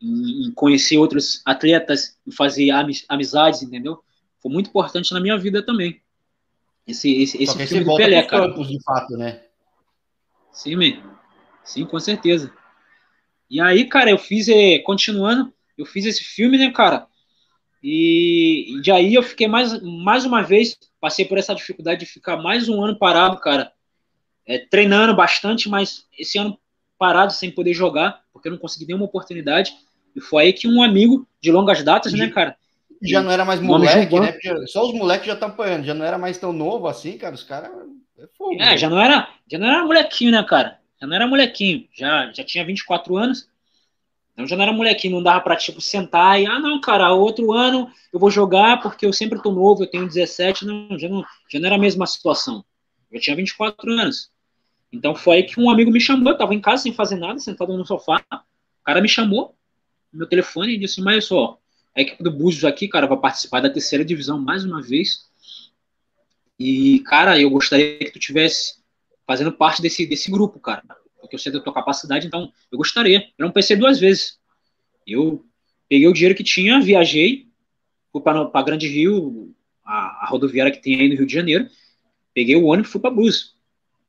em, 0.00 0.46
em 0.46 0.52
conhecer 0.52 0.98
outros 0.98 1.40
atletas, 1.44 2.18
em 2.26 2.32
fazer 2.32 2.70
amizades, 3.08 3.62
entendeu? 3.62 4.02
Foi 4.40 4.50
muito 4.50 4.70
importante 4.70 5.12
na 5.12 5.20
minha 5.20 5.38
vida 5.38 5.64
também. 5.64 6.01
Esse, 6.86 7.22
esse, 7.22 7.42
esse 7.42 7.66
filme 7.66 7.84
do 7.84 7.96
Pelé, 7.96 8.22
cara. 8.22 8.48
Campos, 8.48 8.68
de 8.68 8.82
fato, 8.82 9.16
né? 9.16 9.42
Sim, 10.52 10.76
man. 10.76 11.02
Sim, 11.64 11.84
com 11.86 11.98
certeza. 11.98 12.52
E 13.48 13.60
aí, 13.60 13.84
cara, 13.86 14.10
eu 14.10 14.18
fiz, 14.18 14.48
é, 14.48 14.78
continuando, 14.78 15.52
eu 15.76 15.86
fiz 15.86 16.04
esse 16.04 16.24
filme, 16.24 16.58
né, 16.58 16.70
cara? 16.70 17.06
E, 17.82 18.76
e 18.76 18.80
de 18.80 18.90
aí 18.90 19.14
eu 19.14 19.22
fiquei 19.22 19.48
mais, 19.48 19.80
mais 19.82 20.24
uma 20.24 20.42
vez, 20.42 20.78
passei 21.00 21.24
por 21.24 21.38
essa 21.38 21.54
dificuldade 21.54 22.00
de 22.00 22.06
ficar 22.06 22.36
mais 22.36 22.68
um 22.68 22.82
ano 22.82 22.96
parado, 22.96 23.38
cara. 23.38 23.72
É, 24.46 24.58
treinando 24.58 25.14
bastante, 25.14 25.68
mas 25.68 26.06
esse 26.18 26.38
ano 26.38 26.58
parado 26.98 27.32
sem 27.32 27.50
poder 27.50 27.74
jogar, 27.74 28.22
porque 28.32 28.48
eu 28.48 28.52
não 28.52 28.58
consegui 28.58 28.86
nenhuma 28.86 29.04
oportunidade. 29.04 29.72
E 30.14 30.20
foi 30.20 30.44
aí 30.44 30.52
que 30.52 30.68
um 30.68 30.82
amigo 30.82 31.26
de 31.40 31.50
longas 31.50 31.82
datas, 31.82 32.12
né, 32.12 32.28
cara? 32.28 32.56
Já 33.02 33.22
não 33.22 33.30
era 33.30 33.44
mais 33.44 33.60
moleque, 33.60 34.18
né? 34.18 34.66
Só 34.66 34.86
os 34.86 34.94
moleques 34.94 35.26
já 35.26 35.34
estão 35.34 35.48
apanhando, 35.48 35.84
já 35.84 35.94
não 35.94 36.04
era 36.04 36.18
mais 36.18 36.38
tão 36.38 36.52
novo 36.52 36.86
assim, 36.86 37.18
cara. 37.18 37.34
Os 37.34 37.42
caras. 37.42 37.70
É, 38.18 38.26
fogo, 38.36 38.60
é 38.60 38.76
já 38.76 38.88
não 38.88 39.00
era, 39.00 39.28
já 39.50 39.58
não 39.58 39.66
era 39.66 39.84
molequinho, 39.84 40.30
né, 40.30 40.42
cara? 40.44 40.78
Já 41.00 41.06
não 41.06 41.16
era 41.16 41.26
molequinho, 41.26 41.88
já, 41.92 42.30
já 42.32 42.44
tinha 42.44 42.64
24 42.64 43.16
anos. 43.16 43.48
Então 44.32 44.46
já 44.46 44.56
não 44.56 44.62
era 44.62 44.72
molequinho, 44.72 45.16
não 45.16 45.22
dava 45.22 45.40
pra, 45.40 45.56
tipo, 45.56 45.80
sentar 45.80 46.40
e, 46.40 46.46
ah, 46.46 46.58
não, 46.58 46.80
cara, 46.80 47.12
outro 47.12 47.52
ano 47.52 47.90
eu 48.12 48.18
vou 48.18 48.30
jogar 48.30 48.80
porque 48.80 49.04
eu 49.04 49.12
sempre 49.12 49.42
tô 49.42 49.50
novo, 49.50 49.82
eu 49.82 49.90
tenho 49.90 50.06
17, 50.06 50.64
não, 50.64 50.98
já 50.98 51.08
não, 51.08 51.24
já 51.48 51.58
não 51.58 51.66
era 51.66 51.74
a 51.74 51.78
mesma 51.78 52.06
situação. 52.06 52.64
Eu 53.10 53.20
tinha 53.20 53.36
24 53.36 53.90
anos. 53.90 54.30
Então 54.90 55.14
foi 55.14 55.36
aí 55.36 55.42
que 55.42 55.60
um 55.60 55.70
amigo 55.70 55.90
me 55.90 56.00
chamou, 56.00 56.32
eu 56.32 56.38
tava 56.38 56.54
em 56.54 56.60
casa 56.60 56.84
sem 56.84 56.92
fazer 56.94 57.16
nada, 57.16 57.38
sentado 57.38 57.76
no 57.76 57.84
sofá. 57.84 58.22
O 58.32 58.84
cara 58.84 59.00
me 59.00 59.08
chamou, 59.08 59.54
no 60.12 60.20
meu 60.20 60.28
telefone, 60.28 60.74
e 60.74 60.78
disse, 60.78 61.00
mas 61.02 61.26
só, 61.26 61.58
a 61.94 62.00
equipe 62.00 62.22
do 62.22 62.30
Búzios 62.30 62.64
aqui, 62.64 62.88
cara, 62.88 63.06
vai 63.06 63.18
participar 63.18 63.60
da 63.60 63.70
terceira 63.70 64.04
divisão 64.04 64.38
mais 64.40 64.64
uma 64.64 64.80
vez. 64.80 65.30
E, 66.58 67.00
cara, 67.00 67.38
eu 67.38 67.50
gostaria 67.50 67.98
que 67.98 68.10
tu 68.10 68.18
tivesse 68.18 68.82
fazendo 69.26 69.52
parte 69.52 69.82
desse, 69.82 70.06
desse 70.06 70.30
grupo, 70.30 70.58
cara. 70.58 70.82
Porque 71.20 71.34
eu 71.34 71.38
sei 71.38 71.52
da 71.52 71.60
tua 71.60 71.72
capacidade, 71.72 72.26
então 72.26 72.52
eu 72.70 72.78
gostaria. 72.78 73.28
Eu 73.38 73.46
não 73.46 73.52
pensei 73.52 73.76
duas 73.76 73.98
vezes. 73.98 74.38
Eu 75.06 75.44
peguei 75.88 76.06
o 76.08 76.12
dinheiro 76.12 76.34
que 76.34 76.44
tinha, 76.44 76.80
viajei, 76.80 77.48
fui 78.10 78.22
para 78.22 78.62
Grande 78.62 78.88
Rio, 78.88 79.54
a, 79.84 80.24
a, 80.24 80.26
rodoviária 80.28 80.72
que 80.72 80.80
tem 80.80 81.00
aí 81.00 81.08
no 81.08 81.16
Rio 81.16 81.26
de 81.26 81.32
Janeiro, 81.32 81.68
peguei 82.32 82.56
o 82.56 82.64
ônibus 82.64 82.88
e 82.88 82.92
fui 82.92 83.00
para 83.00 83.10
Búzios. 83.10 83.56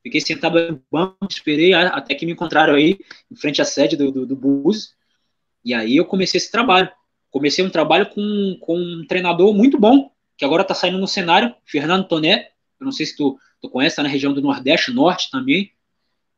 Fiquei 0.02 0.20
sentado 0.20 0.58
no 0.70 0.82
banco, 0.90 1.26
esperei 1.28 1.72
até 1.72 2.14
que 2.14 2.26
me 2.26 2.32
encontraram 2.32 2.74
aí, 2.74 2.98
em 3.30 3.36
frente 3.36 3.62
à 3.62 3.64
sede 3.64 3.96
do, 3.96 4.12
do, 4.12 4.26
do. 4.26 4.70
E 5.64 5.72
aí 5.72 5.96
eu 5.96 6.04
comecei 6.04 6.38
esse 6.38 6.50
trabalho. 6.50 6.90
Comecei 7.34 7.64
um 7.64 7.68
trabalho 7.68 8.08
com, 8.10 8.56
com 8.60 8.78
um 8.78 9.04
treinador 9.08 9.52
muito 9.52 9.76
bom, 9.76 10.08
que 10.38 10.44
agora 10.44 10.62
está 10.62 10.72
saindo 10.72 10.98
no 10.98 11.08
cenário, 11.08 11.52
Fernando 11.66 12.06
Toné. 12.06 12.50
Eu 12.78 12.84
não 12.84 12.92
sei 12.92 13.06
se 13.06 13.16
tu, 13.16 13.36
tu 13.60 13.68
conhece, 13.68 13.96
tá 13.96 14.04
na 14.04 14.08
região 14.08 14.32
do 14.32 14.40
Nordeste, 14.40 14.92
Norte 14.92 15.32
também. 15.32 15.72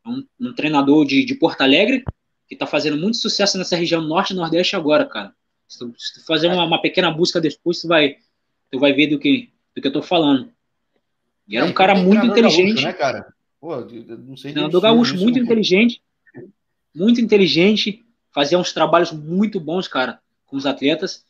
É 0.03 0.09
um, 0.09 0.25
um 0.41 0.55
treinador 0.55 1.05
de, 1.05 1.23
de 1.23 1.35
Porto 1.35 1.61
Alegre, 1.61 2.03
que 2.49 2.55
está 2.55 2.67
fazendo 2.67 2.97
muito 2.97 3.19
sucesso 3.19 3.59
nessa 3.59 3.77
região 3.77 4.01
Norte 4.01 4.33
e 4.33 4.37
Nordeste 4.37 4.75
agora, 4.75 5.05
cara. 5.05 5.35
Se 5.69 5.81
tu, 5.81 5.93
se 5.99 6.15
tu 6.15 6.25
fazer 6.25 6.49
uma, 6.49 6.65
uma, 6.65 6.81
pequena 6.81 7.11
busca 7.11 7.43
depois, 7.43 7.79
tu 7.79 7.89
vai, 7.89 8.17
tu 8.71 8.79
vai 8.79 8.95
ver 8.95 9.09
do 9.09 9.19
que, 9.19 9.51
do 9.75 9.83
que 9.83 9.89
eu 9.89 9.91
estou 9.91 10.03
falando. 10.03 10.51
E 11.47 11.59
era 11.59 11.67
é, 11.67 11.69
um 11.69 11.75
cara 11.75 11.95
muito 11.95 12.25
inteligente. 12.25 12.69
Gaúcho, 12.69 12.87
né, 12.87 12.93
cara? 12.95 13.35
Pô, 13.61 13.77
não 13.81 14.35
sei 14.35 14.53
treinador 14.53 14.81
gaúcho, 14.81 15.15
muito 15.15 15.39
inteligente. 15.39 16.01
Muito 16.95 17.21
inteligente. 17.21 18.03
Fazia 18.33 18.59
uns 18.59 18.73
trabalhos 18.73 19.13
muito 19.13 19.61
bons, 19.61 19.87
cara 19.87 20.23
com 20.57 20.59
os 20.59 20.67
atletas. 20.67 21.25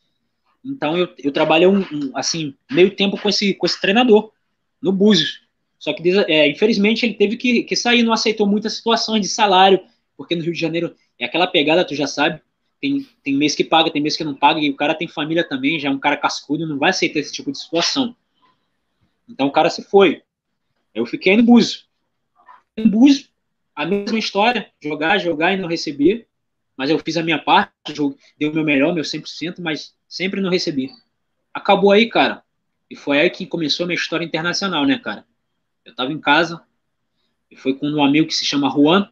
Então 0.63 0.97
eu, 0.97 1.09
eu 1.19 1.31
trabalhei 1.31 1.67
um, 1.67 1.81
um, 1.81 2.11
assim 2.15 2.55
meio 2.71 2.95
tempo 2.95 3.19
com 3.21 3.27
esse 3.27 3.53
com 3.53 3.65
esse 3.65 3.79
treinador 3.79 4.31
no 4.81 4.91
Búzios. 4.91 5.41
Só 5.77 5.93
que 5.93 6.09
é, 6.27 6.49
infelizmente 6.49 7.05
ele 7.05 7.13
teve 7.13 7.35
que, 7.37 7.63
que 7.63 7.75
sair, 7.75 8.03
não 8.03 8.13
aceitou 8.13 8.47
muitas 8.47 8.73
situações 8.73 9.21
de 9.21 9.27
salário, 9.27 9.81
porque 10.15 10.35
no 10.35 10.43
Rio 10.43 10.53
de 10.53 10.59
Janeiro 10.59 10.95
é 11.19 11.25
aquela 11.25 11.45
pegada, 11.45 11.85
tu 11.85 11.93
já 11.93 12.07
sabe. 12.07 12.41
Tem, 12.79 13.07
tem 13.23 13.35
mês 13.35 13.53
que 13.53 13.63
paga, 13.63 13.91
tem 13.91 14.01
mês 14.01 14.15
que 14.15 14.23
não 14.23 14.35
paga, 14.35 14.59
e 14.59 14.69
o 14.69 14.75
cara 14.75 14.95
tem 14.95 15.07
família 15.07 15.43
também, 15.43 15.79
já 15.79 15.89
é 15.89 15.91
um 15.91 15.99
cara 15.99 16.15
cascudo, 16.15 16.67
não 16.67 16.77
vai 16.77 16.91
aceitar 16.91 17.19
esse 17.19 17.33
tipo 17.33 17.51
de 17.51 17.59
situação. 17.59 18.15
Então 19.27 19.47
o 19.47 19.51
cara 19.51 19.69
se 19.69 19.83
foi. 19.83 20.21
Eu 20.93 21.05
fiquei 21.05 21.35
no 21.35 21.43
Búzios. 21.43 21.87
Em 22.75 22.87
Búzios, 22.87 23.29
a 23.75 23.85
mesma 23.85 24.17
história, 24.17 24.71
jogar, 24.81 25.17
jogar 25.17 25.53
e 25.53 25.57
não 25.57 25.67
receber 25.67 26.27
mas 26.77 26.91
eu 26.91 26.99
fiz 26.99 27.17
a 27.17 27.23
minha 27.23 27.39
parte, 27.39 27.71
dei 28.37 28.47
o 28.47 28.53
meu 28.53 28.63
melhor, 28.63 28.93
meu 28.93 29.03
100%, 29.03 29.55
mas 29.59 29.95
sempre 30.07 30.39
não 30.39 30.51
recebi. 30.51 30.91
Acabou 31.53 31.91
aí, 31.91 32.07
cara. 32.07 32.43
E 32.89 32.95
foi 32.95 33.19
aí 33.19 33.29
que 33.29 33.47
começou 33.47 33.83
a 33.83 33.87
minha 33.87 33.97
história 33.97 34.23
internacional, 34.23 34.85
né, 34.85 34.99
cara? 34.99 35.25
Eu 35.83 35.95
tava 35.95 36.13
em 36.13 36.19
casa 36.19 36.61
e 37.49 37.55
foi 37.55 37.73
com 37.73 37.89
um 37.89 38.03
amigo 38.03 38.27
que 38.27 38.35
se 38.35 38.45
chama 38.45 38.69
Juan, 38.69 39.09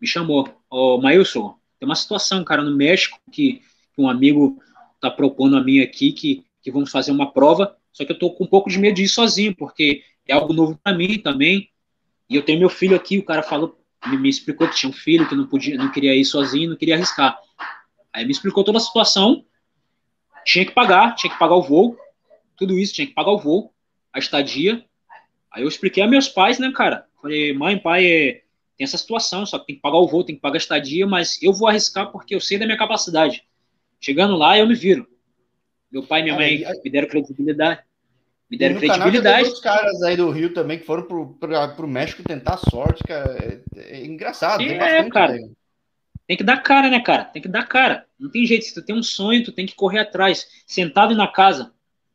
me 0.00 0.06
chamou. 0.06 0.48
Ô, 0.70 0.94
oh, 0.94 1.00
Mailson, 1.00 1.58
tem 1.78 1.88
uma 1.88 1.96
situação, 1.96 2.44
cara, 2.44 2.62
no 2.62 2.76
México 2.76 3.18
que, 3.32 3.62
que 3.94 4.00
um 4.00 4.08
amigo 4.08 4.62
tá 5.00 5.10
propondo 5.10 5.56
a 5.56 5.62
mim 5.62 5.80
aqui 5.80 6.12
que, 6.12 6.44
que 6.62 6.70
vamos 6.70 6.90
fazer 6.90 7.10
uma 7.10 7.32
prova, 7.32 7.76
só 7.92 8.04
que 8.04 8.12
eu 8.12 8.18
tô 8.18 8.30
com 8.30 8.44
um 8.44 8.46
pouco 8.48 8.70
de 8.70 8.78
medo 8.78 8.94
de 8.94 9.04
ir 9.04 9.08
sozinho, 9.08 9.54
porque 9.56 10.04
é 10.26 10.34
algo 10.34 10.52
novo 10.52 10.78
para 10.82 10.96
mim 10.96 11.18
também. 11.18 11.68
E 12.30 12.36
eu 12.36 12.42
tenho 12.42 12.60
meu 12.60 12.68
filho 12.68 12.94
aqui, 12.94 13.18
o 13.18 13.24
cara 13.24 13.42
falou 13.42 13.78
me, 14.16 14.28
explicou 14.28 14.68
que 14.68 14.76
tinha 14.76 14.90
um 14.90 14.92
filho, 14.92 15.28
que 15.28 15.34
não 15.34 15.46
podia, 15.46 15.76
não 15.76 15.90
queria 15.90 16.14
ir 16.14 16.24
sozinho, 16.24 16.70
não 16.70 16.76
queria 16.76 16.94
arriscar. 16.94 17.38
Aí 18.12 18.24
me 18.24 18.32
explicou 18.32 18.64
toda 18.64 18.78
a 18.78 18.80
situação, 18.80 19.44
tinha 20.44 20.64
que 20.64 20.72
pagar, 20.72 21.14
tinha 21.14 21.32
que 21.32 21.38
pagar 21.38 21.54
o 21.54 21.62
voo, 21.62 21.96
tudo 22.56 22.78
isso, 22.78 22.94
tinha 22.94 23.06
que 23.06 23.14
pagar 23.14 23.32
o 23.32 23.38
voo, 23.38 23.72
a 24.12 24.18
estadia. 24.18 24.84
Aí 25.52 25.62
eu 25.62 25.68
expliquei 25.68 26.02
a 26.02 26.08
meus 26.08 26.28
pais, 26.28 26.58
né, 26.58 26.72
cara? 26.74 27.06
Falei, 27.20 27.52
mãe, 27.52 27.78
pai, 27.78 28.06
é, 28.06 28.42
tem 28.76 28.84
essa 28.84 28.96
situação, 28.96 29.44
só 29.44 29.58
que 29.58 29.66
tem 29.66 29.76
que 29.76 29.82
pagar 29.82 29.98
o 29.98 30.06
voo, 30.06 30.24
tem 30.24 30.36
que 30.36 30.40
pagar 30.40 30.56
a 30.56 30.58
estadia, 30.58 31.06
mas 31.06 31.42
eu 31.42 31.52
vou 31.52 31.68
arriscar 31.68 32.10
porque 32.12 32.34
eu 32.34 32.40
sei 32.40 32.58
da 32.58 32.64
minha 32.64 32.78
capacidade. 32.78 33.44
Chegando 34.00 34.36
lá, 34.36 34.56
eu 34.56 34.66
me 34.66 34.74
viro. 34.74 35.08
Meu 35.90 36.02
pai 36.02 36.20
e 36.20 36.22
minha 36.24 36.36
mãe 36.36 36.64
me 36.84 36.90
deram 36.90 37.08
credibilidade. 37.08 37.82
Me 38.50 38.56
deram 38.56 38.76
e 38.76 38.80
credibilidade. 38.80 39.48
Os 39.48 39.60
caras 39.60 40.02
aí 40.02 40.16
do 40.16 40.30
Rio 40.30 40.54
também 40.54 40.78
que 40.78 40.86
foram 40.86 41.02
pro, 41.02 41.34
pro, 41.34 41.76
pro 41.76 41.88
México 41.88 42.22
tentar 42.22 42.56
sorte, 42.56 43.04
cara. 43.04 43.36
É, 43.76 43.98
é 43.98 44.06
engraçado. 44.06 44.62
É, 44.62 45.08
cara. 45.10 45.38
Tem 46.26 46.36
que 46.36 46.44
dar 46.44 46.58
cara, 46.58 46.90
né, 46.90 47.00
cara? 47.00 47.24
Tem 47.24 47.42
que 47.42 47.48
dar 47.48 47.66
cara. 47.66 48.06
Não 48.18 48.30
tem 48.30 48.46
jeito. 48.46 48.64
Se 48.64 48.74
tu 48.74 48.82
tem 48.82 48.96
um 48.96 49.02
sonho, 49.02 49.44
tu 49.44 49.52
tem 49.52 49.66
que 49.66 49.74
correr 49.74 50.00
atrás. 50.00 50.46
Sentado 50.66 51.14
na 51.14 51.26
casa, 51.26 51.72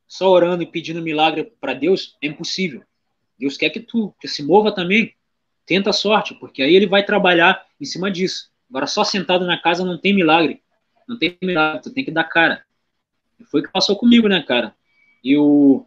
só 0.08 0.30
orando 0.30 0.64
e 0.64 0.68
pedindo 0.68 1.02
milagre 1.02 1.52
para 1.60 1.74
Deus, 1.74 2.18
é 2.22 2.28
impossível. 2.28 2.84
Deus 3.38 3.58
quer 3.58 3.70
que 3.70 3.80
tu 3.80 4.16
que 4.20 4.28
se 4.28 4.44
mova 4.44 4.72
também. 4.72 5.16
Tenta 5.66 5.92
a 5.92 5.94
sorte, 5.94 6.36
porque 6.36 6.62
aí 6.62 6.76
ele 6.76 6.88
vai 6.88 7.06
trabalhar 7.06 7.66
em 7.80 7.86
cima 7.86 8.12
disso. 8.12 8.52
Agora, 8.70 8.86
só 8.86 9.04
sentado 9.04 9.46
na 9.46 9.58
casa 9.60 9.86
não 9.86 9.98
tem 9.98 10.14
milagre. 10.14 10.62
Não 11.08 11.18
tem 11.18 11.38
milagre, 11.42 11.82
tu 11.82 11.94
tem 11.94 12.04
que 12.04 12.12
dar 12.12 12.26
cara. 12.26 12.64
Foi 13.50 13.62
o 13.62 13.64
que 13.64 13.72
passou 13.72 13.96
comigo, 13.96 14.28
né, 14.28 14.44
cara? 14.44 14.76
E 15.24 15.38
o, 15.38 15.86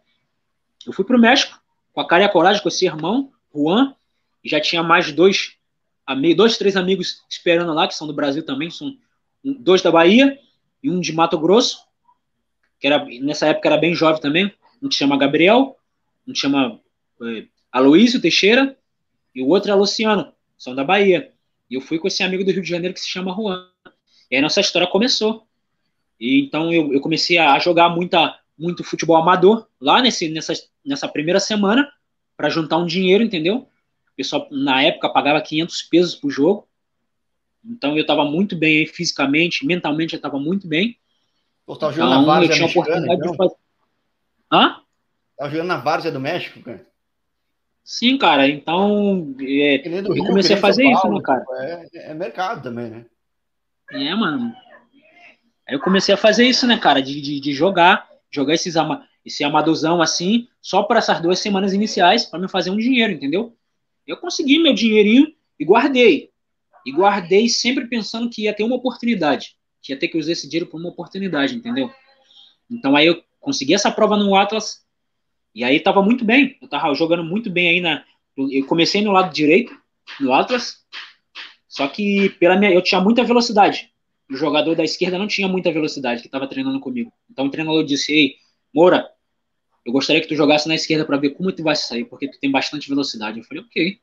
eu 0.87 0.93
fui 0.93 1.05
para 1.05 1.17
o 1.17 1.21
México 1.21 1.61
com 1.93 2.01
a 2.01 2.07
cara 2.07 2.25
e 2.25 2.27
a 2.27 2.29
coragem 2.29 2.63
com 2.63 2.69
esse 2.69 2.85
irmão, 2.85 3.33
Juan, 3.55 3.95
e 4.45 4.49
já 4.49 4.61
tinha 4.61 4.83
mais 4.83 5.11
dois, 5.13 5.57
dois, 6.37 6.59
três 6.59 6.77
amigos 6.77 7.25
esperando 7.29 7.73
lá, 7.73 7.89
que 7.89 7.95
são 7.95 8.07
do 8.07 8.13
Brasil 8.13 8.45
também, 8.45 8.71
são 8.71 8.97
dois 9.43 9.81
da 9.83 9.91
Bahia 9.91 10.39
e 10.83 10.91
um 10.91 11.01
de 11.01 11.13
Mato 11.13 11.39
Grosso, 11.39 11.79
que 12.79 12.87
era, 12.87 13.05
nessa 13.23 13.47
época 13.47 13.69
era 13.69 13.79
bem 13.79 13.95
jovem 13.95 14.21
também, 14.21 14.53
um 14.83 14.89
que 14.89 14.95
chama 14.95 15.17
Gabriel, 15.17 15.77
um 16.27 16.33
que 16.33 16.39
chama 16.39 16.81
é, 17.23 17.47
Aloísio 17.73 18.21
Teixeira, 18.21 18.77
e 19.35 19.43
o 19.43 19.49
outro 19.49 19.71
é 19.71 19.75
Luciano, 19.75 20.33
são 20.57 20.75
da 20.75 20.85
Bahia. 20.85 21.33
E 21.71 21.75
eu 21.75 21.81
fui 21.81 21.99
com 21.99 22.09
esse 22.09 22.23
amigo 22.23 22.45
do 22.45 22.51
Rio 22.51 22.63
de 22.63 22.69
Janeiro 22.69 22.95
que 22.95 23.01
se 23.01 23.09
chama 23.09 23.35
Juan. 23.35 23.69
E 24.31 24.37
aí 24.37 24.43
nossa 24.43 24.61
história 24.61 24.89
começou. 24.89 25.47
E 26.19 26.41
então 26.41 26.73
eu, 26.73 26.93
eu 26.93 27.01
comecei 27.01 27.39
a 27.39 27.59
jogar 27.59 27.89
muita, 27.89 28.39
muito 28.59 28.85
futebol 28.85 29.17
amador 29.17 29.67
lá 29.81 30.01
nesse, 30.01 30.29
nessa, 30.29 30.55
nessa 30.87 31.09
primeira 31.09 31.41
semana 31.41 31.91
para 32.37 32.49
juntar 32.49 32.77
um 32.77 32.87
dinheiro, 32.87 33.25
entendeu? 33.25 33.57
O 34.13 34.17
pessoal 34.17 34.49
na 34.51 34.83
época 34.83 35.09
pagava 35.09 35.41
500 35.41 35.83
pesos 35.83 36.15
por 36.15 36.31
jogo. 36.31 36.69
Então 37.65 37.97
eu 37.97 38.03
estava 38.03 38.25
muito 38.25 38.57
bem 38.57 38.79
aí, 38.79 38.87
fisicamente, 38.87 39.67
mentalmente 39.67 40.15
eu 40.15 40.19
estava 40.19 40.39
muito 40.39 40.69
bem. 40.69 40.99
Pô, 41.67 41.77
tá 41.77 41.91
jogando 41.91 42.13
então, 42.13 42.21
na 42.21 42.27
Várzea 42.27 42.51
eu 42.51 42.55
tinha 42.55 42.69
oportunidade 42.69 43.21
então? 43.21 43.31
de 43.33 43.37
fazer. 43.37 43.57
Hã? 44.53 44.81
Tá 45.37 45.49
jogando 45.49 45.67
na 45.67 45.77
Várzea 45.79 46.13
do 46.13 46.21
México, 46.21 46.63
cara? 46.63 46.87
Sim, 47.83 48.17
cara. 48.17 48.49
Então 48.49 49.35
é, 49.41 49.87
eu 49.89 50.25
comecei 50.25 50.57
a 50.57 50.61
fazer 50.61 50.85
Paulo, 50.85 50.99
isso, 50.99 51.09
né, 51.09 51.21
cara? 51.23 51.45
É, 51.95 52.11
é 52.11 52.15
mercado 52.15 52.63
também, 52.63 52.91
né? 52.91 53.07
É, 53.91 54.15
mano. 54.15 54.55
Aí 55.69 55.75
eu 55.75 55.81
comecei 55.81 56.15
a 56.15 56.19
fazer 56.19 56.45
isso, 56.47 56.67
né, 56.67 56.79
cara? 56.79 57.03
De, 57.03 57.21
de, 57.21 57.41
de 57.41 57.53
jogar 57.53 58.09
jogar 58.31 58.55
esses 58.55 58.77
ama 59.27 59.33
esse 59.33 59.45
amadorzão 59.45 60.01
assim, 60.01 60.49
só 60.63 60.83
para 60.85 60.99
essas 60.99 61.21
duas 61.21 61.39
semanas 61.41 61.73
iniciais, 61.73 62.25
para 62.25 62.39
me 62.39 62.49
fazer 62.49 62.71
um 62.71 62.77
dinheiro, 62.77 63.13
entendeu? 63.13 63.57
Eu 64.07 64.17
consegui 64.17 64.59
meu 64.59 64.73
dinheirinho 64.73 65.33
e 65.59 65.65
guardei. 65.65 66.31
E 66.85 66.93
guardei 66.93 67.49
sempre 67.49 67.87
pensando 67.87 68.31
que 68.31 68.43
ia 68.43 68.55
ter 68.55 68.63
uma 68.63 68.77
oportunidade, 68.77 69.57
que 69.83 69.93
ia 69.93 69.99
ter 69.99 70.09
que 70.09 70.17
usar 70.17 70.33
esse 70.33 70.49
dinheiro 70.49 70.71
para 70.71 70.79
uma 70.79 70.89
oportunidade, 70.89 71.57
entendeu? 71.57 71.91
Então 72.71 72.95
aí 72.95 73.07
eu 73.07 73.23
consegui 73.41 73.75
essa 73.75 73.91
prova 73.91 74.17
no 74.17 74.35
Atlas 74.35 74.85
E 75.55 75.65
aí 75.65 75.81
tava 75.81 76.03
muito 76.03 76.25
bem, 76.25 76.57
eu 76.63 76.69
tava 76.69 76.95
jogando 76.95 77.25
muito 77.25 77.51
bem 77.51 77.69
aí 77.69 77.81
na. 77.81 78.05
Eu 78.37 78.67
comecei 78.67 79.03
no 79.03 79.13
lado 79.13 79.35
direito, 79.35 79.75
no 80.21 80.33
Atlas, 80.33 80.85
só 81.67 81.89
que 81.89 82.29
pela 82.39 82.57
minha, 82.57 82.71
eu 82.71 82.83
tinha 82.83 83.01
muita 83.01 83.25
velocidade. 83.25 83.91
O 84.31 84.37
jogador 84.37 84.75
da 84.77 84.85
esquerda 84.85 85.19
não 85.19 85.27
tinha 85.27 85.49
muita 85.49 85.73
velocidade 85.73 86.21
que 86.21 86.29
estava 86.29 86.47
treinando 86.47 86.79
comigo. 86.81 87.13
Então 87.31 87.47
o 87.47 87.51
treinador 87.51 87.85
disse: 87.85 88.13
Ei, 88.13 88.37
Moura, 88.75 89.11
eu 89.87 89.93
gostaria 89.93 90.21
que 90.21 90.27
tu 90.27 90.35
jogasse 90.35 90.67
na 90.67 90.75
esquerda 90.75 91.05
para 91.05 91.17
ver 91.17 91.31
como 91.31 91.53
tu 91.53 91.63
vai 91.63 91.77
sair, 91.77 92.05
porque 92.05 92.29
tu 92.29 92.41
tem 92.41 92.51
bastante 92.51 92.89
velocidade. 92.89 93.39
Eu 93.39 93.45
falei: 93.45 93.63
Ok. 93.63 94.01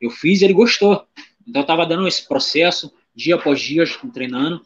Eu 0.00 0.10
fiz 0.10 0.40
e 0.40 0.44
ele 0.44 0.52
gostou. 0.52 1.06
Então 1.46 1.60
eu 1.60 1.64
estava 1.64 1.86
dando 1.86 2.06
esse 2.06 2.26
processo, 2.26 2.92
dia 3.14 3.36
após 3.36 3.60
dia, 3.60 3.84
treinando 4.12 4.60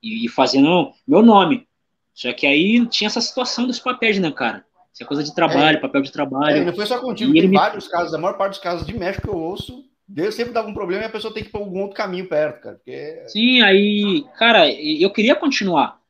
e, 0.00 0.24
e 0.24 0.28
fazendo 0.28 0.92
meu 1.06 1.20
nome. 1.20 1.66
Só 2.14 2.32
que 2.32 2.46
aí 2.46 2.86
tinha 2.86 3.08
essa 3.08 3.20
situação 3.20 3.66
dos 3.66 3.78
papéis, 3.78 4.18
né, 4.18 4.30
cara? 4.30 4.64
Isso 4.92 5.02
é 5.02 5.06
coisa 5.06 5.22
de 5.22 5.34
trabalho, 5.34 5.76
é, 5.76 5.80
papel 5.80 6.00
de 6.00 6.10
trabalho. 6.10 6.56
É, 6.58 6.64
não 6.64 6.74
foi 6.74 6.86
só 6.86 6.98
contigo, 6.98 7.36
e 7.36 7.40
tem 7.40 7.50
vários 7.50 7.84
me... 7.84 7.90
casos, 7.90 8.14
a 8.14 8.18
maior 8.18 8.38
parte 8.38 8.52
dos 8.52 8.62
casos 8.62 8.86
de 8.86 8.96
México 8.96 9.28
que 9.28 9.34
eu 9.34 9.38
ouço, 9.38 9.84
Deus 10.08 10.34
sempre 10.34 10.52
dava 10.52 10.68
um 10.68 10.74
problema 10.74 11.02
e 11.02 11.06
a 11.06 11.10
pessoa 11.10 11.34
tem 11.34 11.42
que 11.42 11.48
ir 11.50 11.52
para 11.52 11.60
algum 11.60 11.82
outro 11.82 11.96
caminho 11.96 12.28
perto, 12.28 12.62
cara. 12.62 12.76
Porque... 12.76 13.24
Sim, 13.26 13.60
aí, 13.60 14.24
cara, 14.38 14.70
eu 14.70 15.10
queria 15.10 15.34
continuar. 15.34 16.00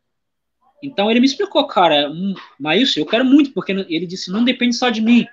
Então 0.86 1.10
ele 1.10 1.18
me 1.18 1.26
explicou, 1.26 1.66
cara, 1.66 2.08
hum, 2.08 2.34
mas 2.58 2.82
isso 2.82 3.00
eu 3.00 3.06
quero 3.06 3.24
muito, 3.24 3.52
porque 3.52 3.72
ele 3.72 4.06
disse, 4.06 4.30
não 4.30 4.44
depende 4.44 4.76
só 4.76 4.88
de 4.88 5.00
mim. 5.00 5.26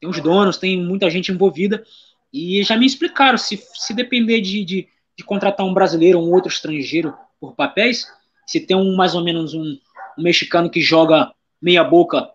Tem 0.00 0.08
os 0.08 0.20
donos, 0.20 0.56
tem 0.56 0.80
muita 0.80 1.10
gente 1.10 1.32
envolvida. 1.32 1.84
E 2.32 2.62
já 2.62 2.76
me 2.76 2.86
explicaram, 2.86 3.36
se, 3.36 3.60
se 3.74 3.92
depender 3.92 4.40
de, 4.40 4.64
de, 4.64 4.88
de 5.16 5.24
contratar 5.24 5.66
um 5.66 5.74
brasileiro 5.74 6.20
ou 6.20 6.28
um 6.28 6.32
outro 6.32 6.48
estrangeiro 6.48 7.12
por 7.40 7.56
papéis, 7.56 8.06
se 8.46 8.60
tem 8.60 8.76
um 8.76 8.94
mais 8.94 9.16
ou 9.16 9.24
menos 9.24 9.52
um, 9.52 9.76
um 10.16 10.22
mexicano 10.22 10.70
que 10.70 10.80
joga 10.80 11.32
meia 11.60 11.82
boca 11.82 12.30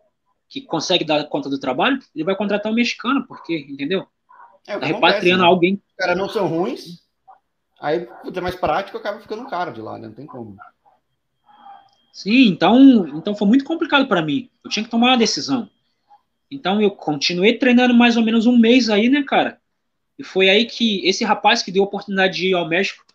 que 0.49 0.61
consegue 0.61 1.05
dar 1.05 1.23
conta 1.25 1.49
do 1.49 1.59
trabalho, 1.59 1.99
ele 2.13 2.25
vai 2.25 2.35
contratar 2.35 2.71
um 2.71 2.75
mexicano, 2.75 3.25
porque, 3.25 3.67
entendeu? 3.69 4.05
É, 4.67 4.77
tá 4.77 4.85
repatriando 4.85 5.43
né? 5.43 5.47
alguém. 5.47 5.75
Os 5.75 5.95
caras 5.95 6.17
não 6.17 6.27
são 6.27 6.47
ruins, 6.47 7.03
aí, 7.79 8.07
é 8.33 8.41
mais 8.41 8.55
prático, 8.55 8.97
acaba 8.97 9.21
ficando 9.21 9.43
um 9.43 9.49
cara 9.49 9.71
de 9.71 9.79
lá, 9.79 9.97
né? 9.97 10.07
Não 10.07 10.15
tem 10.15 10.25
como. 10.25 10.57
Sim, 12.19 12.47
então, 12.47 13.07
então 13.17 13.33
foi 13.33 13.47
muito 13.47 13.63
complicado 13.63 14.05
para 14.05 14.21
mim. 14.21 14.49
Eu 14.61 14.69
tinha 14.69 14.83
que 14.83 14.91
tomar 14.91 15.11
uma 15.11 15.17
decisão. 15.17 15.69
Então 16.51 16.81
eu 16.81 16.91
continuei 16.91 17.57
treinando 17.57 17.93
mais 17.93 18.17
ou 18.17 18.23
menos 18.23 18.45
um 18.45 18.57
mês 18.57 18.89
aí, 18.89 19.07
né, 19.07 19.23
cara? 19.23 19.57
E 20.17 20.23
foi 20.25 20.49
aí 20.49 20.65
que 20.65 20.99
esse 21.07 21.23
rapaz 21.23 21.63
que 21.63 21.71
deu 21.71 21.81
a 21.81 21.85
oportunidade 21.85 22.35
de 22.35 22.49
ir 22.49 22.53
ao 22.53 22.67
México, 22.67 23.05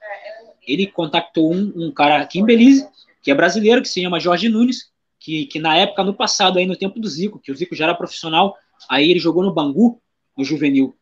ele 0.66 0.86
contactou 0.86 1.52
um, 1.52 1.70
um 1.76 1.92
cara 1.92 2.22
aqui 2.22 2.38
em 2.38 2.46
Belize, 2.46 2.88
que 3.22 3.30
é 3.30 3.34
brasileiro, 3.34 3.82
que 3.82 3.90
se 3.90 4.00
chama 4.00 4.18
Jorge 4.18 4.48
Nunes, 4.48 4.90
que, 5.20 5.44
que 5.48 5.58
na 5.58 5.76
época, 5.76 6.02
no 6.02 6.14
passado, 6.14 6.58
aí 6.58 6.64
no 6.64 6.74
tempo 6.74 6.98
do 6.98 7.06
Zico, 7.06 7.38
que 7.38 7.52
o 7.52 7.54
Zico 7.54 7.74
já 7.74 7.84
era 7.84 7.94
profissional, 7.94 8.56
aí 8.88 9.10
ele 9.10 9.20
jogou 9.20 9.42
no 9.42 9.52
Bangu, 9.52 10.00
no 10.34 10.42
juvenil. 10.42 10.96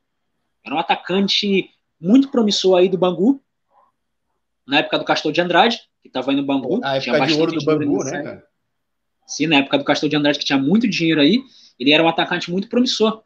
Era 0.67 0.75
um 0.75 0.79
atacante 0.81 1.71
muito 2.01 2.33
promissor 2.33 2.81
aí 2.81 2.89
do 2.89 2.99
Bangu, 2.99 3.41
na 4.67 4.79
época 4.81 4.99
do 4.99 5.05
Castor 5.05 5.31
de 5.31 5.41
Andrade, 5.41 5.89
que 6.03 6.09
estava 6.09 6.31
aí 6.31 6.37
no 6.37 6.45
Bangu. 6.45 6.81
A 6.85 6.97
época 6.97 7.27
de 7.27 7.35
ouro 7.35 7.53
do 7.53 7.65
Bangu, 7.65 8.05
né, 8.05 8.23
cara? 8.23 8.45
Sim, 9.27 9.47
na 9.47 9.57
época 9.57 9.79
do 9.79 9.85
Castor 9.85 10.09
de 10.09 10.17
Andrade, 10.17 10.39
que 10.39 10.45
tinha 10.45 10.59
muito 10.59 10.89
dinheiro 10.89 11.21
aí, 11.21 11.43
ele 11.79 11.93
era 11.93 12.03
um 12.03 12.09
atacante 12.09 12.51
muito 12.51 12.69
promissor. 12.69 13.23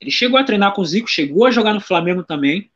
Ele 0.00 0.10
chegou 0.10 0.38
a 0.38 0.44
treinar 0.44 0.72
com 0.72 0.80
o 0.80 0.84
Zico, 0.84 1.08
chegou 1.08 1.44
a 1.44 1.50
jogar 1.50 1.74
no 1.74 1.80
Flamengo 1.80 2.22
também, 2.22 2.70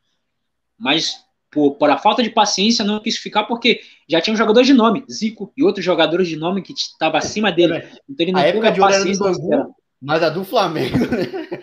mas 0.77 1.25
por, 1.51 1.77
por 1.77 1.89
a 1.89 1.99
falta 1.99 2.23
de 2.23 2.31
paciência, 2.31 2.85
não 2.85 3.01
quis 3.01 3.17
ficar 3.17 3.45
porque 3.45 3.81
já 4.09 4.21
tinha 4.21 4.35
um 4.35 4.37
jogador 4.37 4.63
de 4.65 4.75
nome, 4.75 5.05
Zico, 5.11 5.53
e 5.57 5.63
outros 5.63 5.85
jogadores 5.85 6.27
de 6.27 6.37
nome 6.37 6.63
que 6.63 6.73
estavam 6.73 7.19
acima 7.19 7.53
dele. 7.53 7.85
Então 8.09 8.25
ele 8.25 8.33
não 8.33 8.41
a 8.41 8.45
teve 8.45 8.59
época 8.59 8.69
a 8.71 8.89
paciência. 8.89 9.33
De 9.33 9.39
Bangu, 9.39 9.75
mas 10.01 10.23
a 10.23 10.31
do 10.31 10.45
Flamengo, 10.45 10.99
né? 10.99 11.61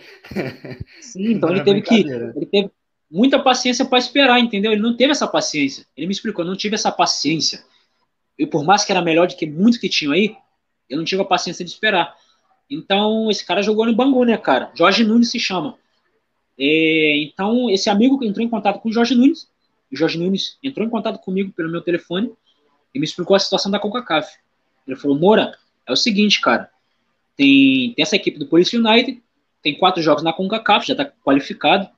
Sim, 1.01 1.33
então 1.33 1.49
ele 1.49 1.63
teve 1.63 1.81
que. 1.81 1.99
Ele 1.99 2.45
teve 2.45 2.71
muita 3.09 3.39
paciência 3.39 3.85
para 3.85 3.97
esperar, 3.97 4.39
entendeu? 4.39 4.71
Ele 4.71 4.81
não 4.81 4.95
teve 4.95 5.11
essa 5.11 5.27
paciência. 5.27 5.85
Ele 5.95 6.07
me 6.07 6.13
explicou, 6.13 6.43
eu 6.43 6.49
não 6.49 6.57
tive 6.57 6.75
essa 6.75 6.91
paciência. 6.91 7.63
E 8.37 8.45
por 8.45 8.63
mais 8.63 8.85
que 8.85 8.91
era 8.91 9.01
melhor 9.01 9.27
do 9.27 9.35
que 9.35 9.45
muitos 9.45 9.79
que 9.79 9.89
tinham 9.89 10.13
aí, 10.13 10.35
eu 10.89 10.97
não 10.97 11.05
tive 11.05 11.21
a 11.21 11.25
paciência 11.25 11.63
de 11.65 11.71
esperar. 11.71 12.15
Então, 12.69 13.29
esse 13.29 13.45
cara 13.45 13.61
jogou 13.61 13.85
no 13.85 13.95
Bangu, 13.95 14.23
né, 14.23 14.37
cara? 14.37 14.71
Jorge 14.75 15.03
Nunes 15.03 15.31
se 15.31 15.39
chama. 15.39 15.77
É, 16.57 17.17
então, 17.17 17.69
esse 17.69 17.89
amigo 17.89 18.23
entrou 18.23 18.45
em 18.45 18.49
contato 18.49 18.79
com 18.79 18.89
o 18.89 18.93
Jorge 18.93 19.15
Nunes 19.15 19.47
o 19.91 19.95
Jorge 19.95 20.17
Nunes 20.17 20.57
entrou 20.63 20.85
em 20.85 20.89
contato 20.89 21.19
comigo 21.19 21.51
pelo 21.51 21.69
meu 21.69 21.81
telefone 21.81 22.31
e 22.93 22.99
me 22.99 23.05
explicou 23.05 23.35
a 23.35 23.39
situação 23.39 23.71
da 23.71 23.79
CONCACAF. 23.79 24.37
Ele 24.87 24.95
falou, 24.95 25.17
Moura, 25.17 25.57
é 25.85 25.91
o 25.91 25.95
seguinte, 25.95 26.39
cara, 26.41 26.69
tem, 27.35 27.93
tem 27.93 28.03
essa 28.03 28.15
equipe 28.15 28.37
do 28.37 28.47
Police 28.47 28.75
United, 28.75 29.21
tem 29.61 29.77
quatro 29.77 30.01
jogos 30.01 30.23
na 30.23 30.33
CONCACAF, 30.33 30.87
já 30.87 30.93
está 30.93 31.05
qualificado. 31.05 31.89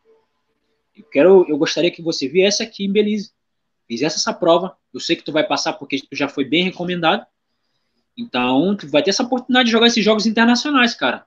Eu 0.95 1.03
quero, 1.05 1.45
eu 1.47 1.57
gostaria 1.57 1.91
que 1.91 2.01
você 2.01 2.27
viesse 2.27 2.61
aqui 2.61 2.85
em 2.85 2.91
Belize, 2.91 3.31
fizesse 3.87 4.17
essa 4.17 4.33
prova. 4.33 4.77
Eu 4.93 4.99
sei 4.99 5.15
que 5.15 5.23
tu 5.23 5.31
vai 5.31 5.45
passar 5.45 5.73
porque 5.73 5.99
tu 5.99 6.15
já 6.15 6.27
foi 6.27 6.45
bem 6.45 6.63
recomendado. 6.65 7.25
Então, 8.17 8.75
tu 8.75 8.87
vai 8.87 9.01
ter 9.01 9.09
essa 9.09 9.23
oportunidade 9.23 9.67
de 9.67 9.71
jogar 9.71 9.87
esses 9.87 10.03
jogos 10.03 10.25
internacionais, 10.25 10.93
cara. 10.93 11.25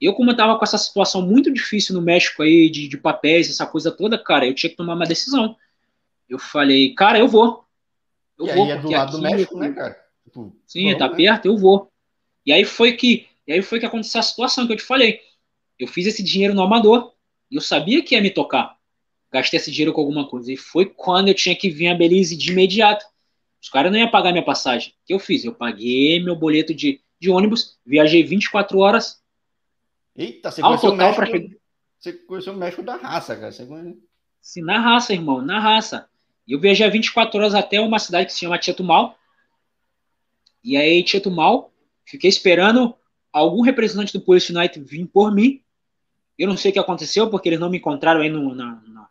Eu, 0.00 0.12
como 0.12 0.30
eu 0.30 0.36
tava 0.36 0.58
com 0.58 0.64
essa 0.64 0.76
situação 0.76 1.22
muito 1.22 1.52
difícil 1.52 1.94
no 1.94 2.02
México 2.02 2.42
aí, 2.42 2.68
de, 2.68 2.88
de 2.88 2.98
papéis, 2.98 3.48
essa 3.48 3.66
coisa 3.66 3.90
toda, 3.90 4.18
cara, 4.18 4.46
eu 4.46 4.54
tinha 4.54 4.68
que 4.68 4.76
tomar 4.76 4.94
uma 4.94 5.06
decisão 5.06 5.56
eu 6.28 6.38
falei, 6.38 6.94
cara, 6.94 7.18
eu 7.18 7.28
vou. 7.28 7.64
Eu 8.38 8.46
e 8.46 8.52
vou, 8.52 8.64
aí 8.64 8.70
é 8.70 8.78
do 8.78 8.90
lado 8.90 9.08
aqui, 9.08 9.16
do 9.16 9.22
México, 9.22 9.58
né, 9.58 9.72
cara? 9.72 10.04
Tipo, 10.24 10.56
sim, 10.66 10.96
tá 10.96 11.08
né? 11.08 11.16
perto, 11.16 11.46
eu 11.46 11.56
vou. 11.56 11.90
E 12.44 12.52
aí 12.52 12.64
foi 12.64 12.92
que, 12.92 13.26
e 13.46 13.52
aí 13.52 13.62
foi 13.62 13.80
que 13.80 13.86
aconteceu 13.86 14.20
a 14.20 14.22
situação 14.22 14.66
que 14.66 14.72
eu 14.72 14.76
te 14.76 14.82
falei. 14.82 15.20
Eu 15.78 15.86
fiz 15.86 16.06
esse 16.06 16.22
dinheiro 16.22 16.54
no 16.54 16.62
amador 16.62 17.12
e 17.50 17.56
eu 17.56 17.60
sabia 17.60 18.02
que 18.02 18.14
ia 18.14 18.20
me 18.20 18.30
tocar. 18.30 18.75
Gastei 19.36 19.58
esse 19.58 19.70
dinheiro 19.70 19.92
com 19.92 20.00
alguma 20.00 20.26
coisa. 20.26 20.50
E 20.50 20.56
foi 20.56 20.86
quando 20.86 21.28
eu 21.28 21.34
tinha 21.34 21.54
que 21.54 21.68
vir 21.68 21.88
a 21.88 21.94
Belize 21.94 22.34
de 22.34 22.52
imediato. 22.52 23.04
Os 23.62 23.68
caras 23.68 23.92
não 23.92 23.98
iam 23.98 24.10
pagar 24.10 24.32
minha 24.32 24.44
passagem. 24.44 24.92
O 24.92 25.06
que 25.06 25.12
eu 25.12 25.18
fiz? 25.18 25.44
Eu 25.44 25.54
paguei 25.54 26.22
meu 26.24 26.34
boleto 26.34 26.72
de, 26.74 27.02
de 27.20 27.30
ônibus, 27.30 27.78
viajei 27.84 28.22
24 28.22 28.78
horas. 28.78 29.20
Eita, 30.16 30.50
você 30.50 30.62
conheceu, 30.62 30.90
total 30.90 31.12
o 31.12 31.18
México, 31.20 31.56
você 31.98 32.12
conheceu 32.14 32.52
o 32.54 32.56
México 32.56 32.82
da 32.82 32.96
raça, 32.96 33.36
cara. 33.36 33.52
Você 33.52 33.68
Sim, 34.40 34.62
na 34.62 34.80
raça, 34.80 35.12
irmão, 35.12 35.42
na 35.42 35.60
raça. 35.60 36.08
E 36.46 36.52
eu 36.52 36.60
viajei 36.60 36.88
24 36.88 37.38
horas 37.38 37.54
até 37.54 37.78
uma 37.78 37.98
cidade 37.98 38.26
que 38.26 38.32
se 38.32 38.40
chama 38.40 38.58
Tietumal. 38.58 39.18
E 40.64 40.78
aí, 40.78 41.02
Tietumal, 41.02 41.70
fiquei 42.06 42.30
esperando 42.30 42.96
algum 43.30 43.60
representante 43.60 44.14
do 44.14 44.24
Police 44.24 44.50
United 44.50 44.82
vir 44.82 45.04
por 45.06 45.34
mim. 45.34 45.62
Eu 46.38 46.48
não 46.48 46.56
sei 46.56 46.70
o 46.70 46.72
que 46.72 46.78
aconteceu, 46.78 47.28
porque 47.28 47.50
eles 47.50 47.60
não 47.60 47.68
me 47.68 47.76
encontraram 47.78 48.20
aí 48.20 48.30
no, 48.30 48.54
na, 48.54 48.80
na, 48.86 49.08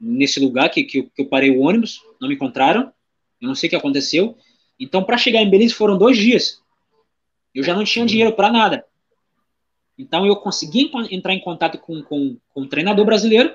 nesse 0.00 0.40
lugar 0.40 0.68
que, 0.70 0.84
que, 0.84 1.02
que, 1.02 1.22
eu 1.22 1.26
parei 1.26 1.50
o 1.50 1.60
ônibus. 1.60 2.00
Não 2.20 2.28
me 2.28 2.34
encontraram. 2.34 2.92
Eu 3.40 3.48
não 3.48 3.54
sei 3.54 3.68
o 3.68 3.70
que 3.70 3.76
aconteceu. 3.76 4.36
Então, 4.78 5.04
para 5.04 5.16
chegar 5.16 5.40
em 5.40 5.50
Belize 5.50 5.74
foram 5.74 5.96
dois 5.96 6.16
dias. 6.16 6.60
Eu 7.54 7.62
já 7.62 7.74
não 7.74 7.84
tinha 7.84 8.04
dinheiro 8.04 8.32
para 8.32 8.50
nada. 8.50 8.84
Então, 9.98 10.26
eu 10.26 10.36
consegui 10.36 10.90
entrar 11.10 11.32
em 11.32 11.40
contato 11.40 11.78
com, 11.78 12.02
com, 12.02 12.36
com 12.52 12.60
um 12.62 12.68
treinador 12.68 13.04
brasileiro 13.04 13.54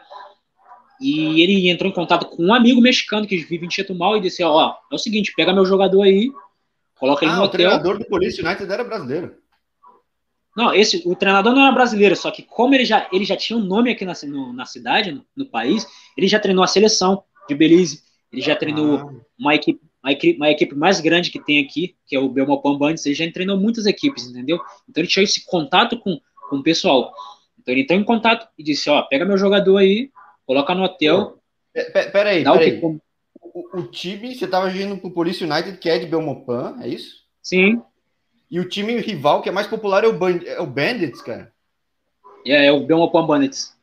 e 1.01 1.41
ele 1.41 1.69
entrou 1.69 1.89
em 1.89 1.93
contato 1.93 2.27
com 2.27 2.45
um 2.45 2.53
amigo 2.53 2.79
mexicano 2.79 3.25
que 3.25 3.37
vive 3.37 3.65
em 3.65 3.71
Chetumal 3.71 4.17
e 4.17 4.21
disse: 4.21 4.43
Ó, 4.43 4.75
é 4.91 4.95
o 4.95 4.99
seguinte, 4.99 5.33
pega 5.35 5.51
meu 5.51 5.65
jogador 5.65 6.03
aí, 6.03 6.31
coloca 6.95 7.25
ele 7.25 7.33
ah, 7.33 7.37
no 7.37 7.43
hotel. 7.43 7.67
O 7.67 7.69
treinador 7.69 7.97
do 7.97 8.05
Police 8.05 8.39
United 8.39 8.71
era 8.71 8.83
brasileiro. 8.83 9.35
Não, 10.55 10.73
esse, 10.73 11.01
o 11.05 11.15
treinador 11.15 11.53
não 11.53 11.61
era 11.61 11.71
brasileiro, 11.71 12.15
só 12.15 12.29
que 12.29 12.43
como 12.43 12.75
ele 12.75 12.83
já, 12.83 13.07
ele 13.11 13.23
já 13.23 13.37
tinha 13.37 13.57
um 13.57 13.63
nome 13.63 13.91
aqui 13.91 14.03
na, 14.03 14.13
no, 14.23 14.51
na 14.51 14.65
cidade, 14.65 15.11
no, 15.11 15.25
no, 15.35 15.45
país, 15.45 15.87
ele 16.17 16.27
já 16.27 16.39
treinou 16.39 16.63
a 16.63 16.67
seleção 16.67 17.23
de 17.47 17.55
Belize, 17.55 18.01
ele 18.31 18.41
já 18.41 18.55
treinou 18.55 18.97
ah. 18.97 19.13
uma, 19.39 19.55
equipe, 19.55 19.79
uma, 20.03 20.11
equipe, 20.11 20.37
uma 20.37 20.51
equipe 20.51 20.75
mais 20.75 20.99
grande 20.99 21.31
que 21.31 21.43
tem 21.43 21.63
aqui, 21.63 21.95
que 22.05 22.15
é 22.15 22.19
o 22.19 22.27
Belmopan 22.27 22.77
Bandits, 22.77 23.05
ele 23.05 23.15
já 23.15 23.31
treinou 23.31 23.57
muitas 23.57 23.85
equipes, 23.85 24.27
entendeu? 24.27 24.59
Então 24.89 25.01
ele 25.01 25.07
tinha 25.07 25.23
esse 25.23 25.45
contato 25.45 25.97
com, 25.97 26.19
com 26.49 26.57
o 26.57 26.63
pessoal. 26.63 27.13
Então 27.59 27.73
ele 27.73 27.81
entrou 27.83 27.99
em 27.99 28.03
contato 28.03 28.47
e 28.57 28.63
disse, 28.63 28.89
ó, 28.89 29.01
pega 29.03 29.23
meu 29.23 29.37
jogador 29.37 29.77
aí, 29.77 30.11
Coloca 30.51 30.75
no 30.75 30.83
hotel. 30.83 31.39
Peraí, 31.73 32.43
peraí. 32.43 32.79
O, 32.83 32.99
o, 33.41 33.79
o 33.79 33.83
time, 33.83 34.35
você 34.35 34.43
estava 34.43 34.69
indo 34.69 34.97
pro 34.97 35.13
Police 35.13 35.41
United, 35.41 35.77
que 35.77 35.89
é 35.89 35.97
de 35.97 36.07
Belmopan, 36.07 36.77
é 36.81 36.89
isso? 36.89 37.21
Sim. 37.41 37.81
E 38.51 38.59
o 38.59 38.67
time 38.67 38.99
rival, 38.99 39.41
que 39.41 39.47
é 39.47 39.51
mais 39.51 39.65
popular, 39.65 40.03
é 40.03 40.07
o, 40.07 40.13
Band 40.13 40.41
é 40.45 40.59
o 40.59 40.67
Bandits, 40.67 41.21
cara? 41.21 41.53
É, 42.45 42.65
é 42.65 42.71
o 42.71 42.85
Belmopan 42.85 43.25
Bandits. 43.25 43.73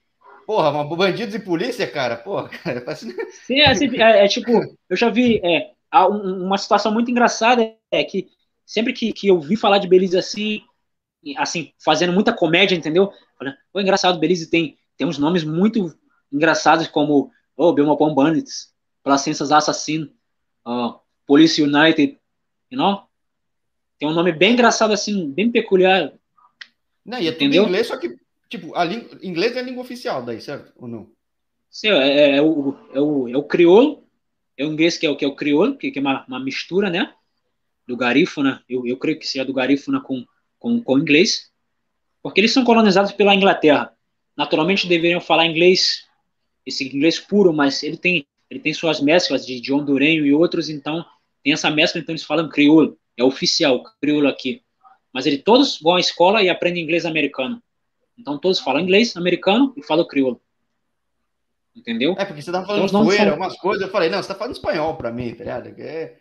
Porra, 0.47 0.85
bandidos 0.85 1.35
e 1.35 1.39
polícia, 1.39 1.91
cara? 1.91 2.17
Porra, 2.17 2.51
cara. 2.63 2.83
Parece... 2.83 3.11
Sim, 3.47 3.61
é, 3.61 3.71
assim, 3.71 3.89
é, 3.97 4.25
é, 4.25 4.29
tipo, 4.29 4.51
eu 4.89 4.97
já 4.97 5.09
vi 5.09 5.41
é, 5.43 5.71
uma 5.95 6.59
situação 6.59 6.93
muito 6.93 7.11
engraçada, 7.11 7.75
é 7.91 8.05
que 8.05 8.29
sempre 8.67 8.93
que, 8.93 9.13
que 9.13 9.29
eu 9.29 9.41
vi 9.41 9.57
falar 9.57 9.79
de 9.79 9.89
Belize 9.89 10.19
assim, 10.19 10.61
assim, 11.39 11.73
fazendo 11.83 12.13
muita 12.13 12.35
comédia, 12.35 12.77
entendeu? 12.77 13.11
Pô, 13.73 13.81
engraçado, 13.81 14.19
Belize 14.19 14.51
tem, 14.51 14.77
tem 14.99 15.07
uns 15.07 15.19
nomes 15.19 15.45
muito 15.45 15.95
engraçados 16.31 16.87
como 16.89 17.31
oh, 17.57 17.73
Belmopon 17.73 18.15
Bandits, 18.15 18.71
Placenças 19.03 19.51
Assassino, 19.51 20.11
uh, 20.67 20.99
Police 21.27 21.63
United, 21.63 22.19
you 22.71 22.79
know? 22.79 23.08
Tem 23.99 24.09
um 24.09 24.15
nome 24.15 24.33
bem 24.33 24.53
engraçado 24.53 24.93
assim, 24.93 25.31
bem 25.31 25.51
peculiar. 25.51 26.13
Não, 27.05 27.19
e 27.19 27.27
é 27.27 27.31
Entendeu? 27.31 27.63
tudo 27.63 27.71
inglês, 27.71 27.87
só 27.87 27.97
que, 27.97 28.17
tipo, 28.49 28.75
a 28.75 28.85
língua, 28.85 29.19
inglês 29.23 29.57
é 29.57 29.61
a 29.61 29.63
língua 29.63 29.83
oficial 29.83 30.25
daí, 30.25 30.41
certo? 30.41 30.73
Ou 30.77 30.87
não? 30.87 31.11
Sim, 31.71 31.89
é, 31.89 32.09
é, 32.09 32.37
é, 32.37 32.43
o, 32.43 32.77
é, 32.93 33.01
o, 33.01 33.29
é 33.29 33.37
o 33.37 33.43
crioulo, 33.43 34.05
é 34.57 34.65
o 34.65 34.73
inglês 34.73 34.97
que 34.97 35.07
é 35.07 35.11
o, 35.11 35.17
que 35.17 35.25
é 35.25 35.29
o 35.29 35.35
crioulo, 35.35 35.77
que, 35.77 35.91
que 35.91 35.99
é 35.99 36.03
uma, 36.03 36.25
uma 36.27 36.41
mistura, 36.41 36.91
né? 36.91 37.13
Do 37.87 37.97
garífuna, 37.97 38.63
eu, 38.69 38.87
eu 38.87 38.97
creio 38.97 39.19
que 39.19 39.27
seja 39.27 39.45
do 39.45 39.53
garífuna 39.53 40.01
com, 40.01 40.25
com, 40.59 40.81
com 40.83 40.99
inglês, 40.99 41.51
porque 42.23 42.41
eles 42.41 42.53
são 42.53 42.65
colonizados 42.65 43.13
pela 43.13 43.35
Inglaterra. 43.35 43.93
Naturalmente 44.37 44.87
deveriam 44.87 45.21
falar 45.21 45.47
inglês, 45.47 46.07
esse 46.65 46.87
inglês 46.87 47.19
puro, 47.19 47.53
mas 47.53 47.83
ele 47.83 47.97
tem, 47.97 48.27
ele 48.49 48.61
tem 48.61 48.73
suas 48.73 49.01
mesclas 49.01 49.45
de, 49.45 49.61
de 49.61 49.73
hondurenho 49.73 50.25
e 50.25 50.33
outros, 50.33 50.69
então 50.69 51.05
tem 51.43 51.53
essa 51.53 51.71
mescla, 51.71 52.01
então 52.01 52.13
eles 52.13 52.25
falam 52.25 52.49
crioulo, 52.49 52.99
é 53.19 53.25
oficial, 53.25 53.83
crioulo 54.01 54.29
aqui. 54.29 54.63
Mas 55.13 55.27
eles 55.27 55.43
todos 55.43 55.81
vão 55.81 55.97
à 55.97 56.01
escola 56.01 56.43
e 56.43 56.49
aprendem 56.49 56.83
inglês 56.83 57.05
americano. 57.05 57.61
Então 58.17 58.39
todos 58.39 58.61
falam 58.61 58.81
inglês 58.81 59.17
americano 59.17 59.75
e 59.77 59.83
falam 59.83 60.07
crioulo. 60.07 60.41
Entendeu? 61.75 62.15
É, 62.19 62.25
porque 62.25 62.41
você 62.41 62.53
tava 62.53 62.67
falando 62.67 62.89
então, 62.89 63.05
poeira, 63.05 63.31
são... 63.31 63.37
umas 63.37 63.57
coisas, 63.57 63.83
eu 63.83 63.93
falei, 63.93 64.09
não, 64.09 64.23
você 64.23 64.29
tá 64.29 64.35
falando 64.35 64.55
espanhol 64.55 64.97
pra 64.97 65.13
mim, 65.13 65.33
tá 65.33 65.45
ligado? 65.45 65.75
É... 65.79 66.17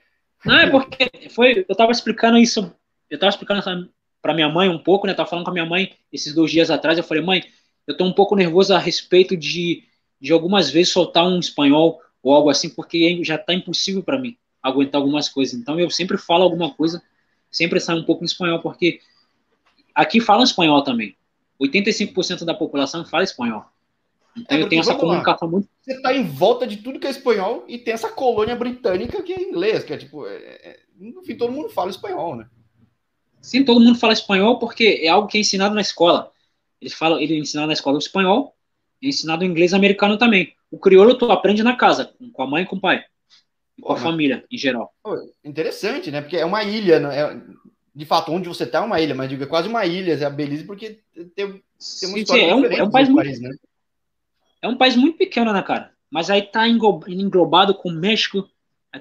Não, 0.45 0.59
é 0.59 0.69
porque 0.69 1.09
foi, 1.29 1.65
eu 1.67 1.75
tava 1.75 1.91
explicando 1.91 2.37
isso, 2.37 2.71
eu 3.09 3.17
tava 3.17 3.31
explicando 3.31 3.89
pra 4.21 4.35
minha 4.35 4.49
mãe 4.49 4.69
um 4.69 4.77
pouco, 4.77 5.07
né, 5.07 5.15
tava 5.15 5.29
falando 5.29 5.45
com 5.45 5.51
a 5.51 5.53
minha 5.53 5.65
mãe 5.65 5.95
esses 6.11 6.33
dois 6.33 6.51
dias 6.51 6.69
atrás, 6.69 6.97
eu 6.97 7.03
falei, 7.03 7.23
mãe, 7.23 7.43
eu 7.87 7.97
tô 7.97 8.05
um 8.05 8.13
pouco 8.13 8.35
nervoso 8.35 8.73
a 8.73 8.77
respeito 8.77 9.35
de, 9.35 9.83
de 10.21 10.31
algumas 10.31 10.69
vezes 10.69 10.93
soltar 10.93 11.25
um 11.25 11.39
espanhol 11.39 11.99
ou 12.21 12.35
algo 12.35 12.51
assim, 12.51 12.69
porque 12.69 13.23
já 13.23 13.35
tá 13.35 13.51
impossível 13.51 14.03
para 14.03 14.19
mim 14.19 14.37
aguentar 14.61 14.99
algumas 14.99 15.29
coisas. 15.29 15.59
Então 15.59 15.79
eu 15.79 15.89
sempre 15.89 16.17
falo 16.17 16.43
alguma 16.43 16.73
coisa, 16.73 17.01
sempre 17.49 17.79
sai 17.79 17.95
um 17.95 18.03
pouco 18.03 18.23
em 18.23 18.25
espanhol, 18.25 18.61
porque 18.61 18.99
aqui 19.93 20.19
fala 20.19 20.43
espanhol 20.43 20.83
também. 20.83 21.15
85% 21.59 22.45
da 22.45 22.53
população 22.53 23.05
fala 23.05 23.23
espanhol. 23.23 23.65
Então 24.37 24.57
é, 24.57 24.61
eu 24.61 24.69
tenho 24.69 24.81
essa 24.81 24.95
comunicação 24.95 25.47
lá. 25.47 25.51
muito. 25.53 25.67
Você 25.81 25.93
está 25.93 26.13
em 26.13 26.23
volta 26.23 26.67
de 26.67 26.77
tudo 26.77 26.99
que 26.99 27.07
é 27.07 27.09
espanhol 27.09 27.65
e 27.67 27.77
tem 27.77 27.93
essa 27.93 28.09
colônia 28.09 28.55
britânica 28.55 29.23
que 29.23 29.33
é 29.33 29.41
inglês, 29.41 29.83
que 29.83 29.93
é 29.93 29.97
tipo. 29.97 30.27
É, 30.27 30.35
é, 30.35 30.79
enfim, 30.99 31.35
todo 31.35 31.51
mundo 31.51 31.69
fala 31.69 31.89
espanhol, 31.89 32.35
né? 32.35 32.47
Sim, 33.41 33.63
todo 33.63 33.79
mundo 33.79 33.97
fala 33.97 34.13
espanhol 34.13 34.59
porque 34.59 35.01
é 35.03 35.07
algo 35.07 35.27
que 35.27 35.37
é 35.37 35.41
ensinado 35.41 35.73
na 35.73 35.81
escola. 35.81 36.31
Eles 36.79 36.93
falam, 36.93 37.19
ele 37.19 37.33
é 37.35 37.39
ensinado 37.39 37.67
na 37.67 37.73
escola 37.73 37.95
o 37.95 37.99
espanhol, 37.99 38.55
é 39.01 39.07
ensinado 39.07 39.43
o 39.43 39.47
inglês 39.47 39.73
americano 39.73 40.17
também. 40.17 40.53
O 40.69 40.77
crioulo 40.77 41.17
tu 41.17 41.31
aprende 41.31 41.63
na 41.63 41.75
casa, 41.75 42.13
com 42.33 42.43
a 42.43 42.47
mãe 42.47 42.63
e 42.63 42.65
com 42.65 42.75
o 42.75 42.81
pai. 42.81 43.03
Com 43.81 43.93
a 43.93 43.97
família, 43.97 44.43
em 44.51 44.57
geral. 44.57 44.91
Interessante, 45.43 46.09
né? 46.09 46.21
Porque 46.21 46.37
é 46.37 46.45
uma 46.45 46.63
ilha, 46.63 46.99
né? 46.99 47.19
é, 47.19 47.41
de 47.97 48.05
fato, 48.05 48.31
onde 48.31 48.47
você 48.47 48.63
está 48.63 48.77
é 48.77 48.81
uma 48.81 49.01
ilha, 49.01 49.15
mas 49.15 49.27
digo, 49.27 49.43
é 49.43 49.47
quase 49.47 49.67
uma 49.67 49.83
ilha, 49.83 50.13
é 50.13 50.23
a 50.23 50.29
Belize, 50.29 50.63
porque 50.63 50.99
tem, 51.13 51.29
tem 51.29 51.45
uma 51.45 51.59
sim, 51.79 52.25
sim, 52.25 52.39
é 52.39 52.55
um, 52.55 52.65
é 52.65 52.83
um 52.83 52.91
país, 52.91 53.09
muito, 53.09 53.41
né? 53.41 53.49
É 54.61 54.67
um 54.67 54.77
país 54.77 54.95
muito 54.95 55.17
pequeno, 55.17 55.51
né, 55.51 55.63
cara? 55.63 55.91
Mas 56.09 56.29
aí 56.29 56.43
tá 56.43 56.67
englobado 56.67 57.73
com 57.73 57.89
o 57.89 57.93
México, 57.93 58.47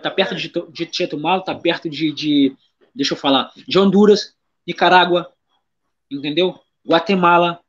tá 0.03 0.11
perto 0.11 0.35
de, 0.35 0.51
de 0.71 0.89
Chetumal, 0.91 1.43
tá 1.43 1.55
perto 1.55 1.91
de, 1.91 2.11
de, 2.11 2.57
deixa 2.95 3.12
eu 3.12 3.19
falar, 3.19 3.53
de 3.69 3.79
Honduras, 3.79 4.35
Nicarágua, 4.67 5.31
entendeu? 6.11 6.59
Guatemala. 6.87 7.61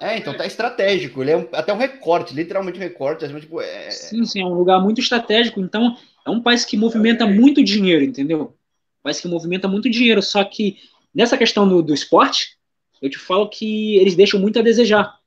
É, 0.00 0.18
então 0.18 0.36
tá 0.36 0.44
estratégico, 0.44 1.22
ele 1.22 1.30
é 1.30 1.36
um, 1.36 1.48
até 1.52 1.72
um 1.72 1.78
recorte, 1.78 2.34
literalmente 2.34 2.78
um 2.78 2.82
recorte. 2.82 3.24
Assim, 3.24 3.38
tipo, 3.38 3.60
é... 3.60 3.90
Sim, 3.92 4.24
sim, 4.24 4.42
é 4.42 4.44
um 4.44 4.54
lugar 4.54 4.80
muito 4.80 5.00
estratégico, 5.00 5.60
então 5.60 5.96
é 6.24 6.30
um 6.30 6.40
país 6.40 6.64
que 6.64 6.76
movimenta 6.76 7.26
muito 7.26 7.62
dinheiro, 7.62 8.04
entendeu? 8.04 8.54
Um 9.00 9.02
país 9.02 9.20
que 9.20 9.28
movimenta 9.28 9.68
muito 9.68 9.90
dinheiro, 9.90 10.22
só 10.22 10.42
que 10.44 10.78
nessa 11.14 11.36
questão 11.36 11.68
do, 11.68 11.82
do 11.82 11.94
esporte, 11.94 12.58
eu 13.00 13.10
te 13.10 13.18
falo 13.18 13.48
que 13.48 13.96
eles 13.96 14.14
deixam 14.14 14.40
muito 14.40 14.58
a 14.58 14.62
desejar, 14.62 15.18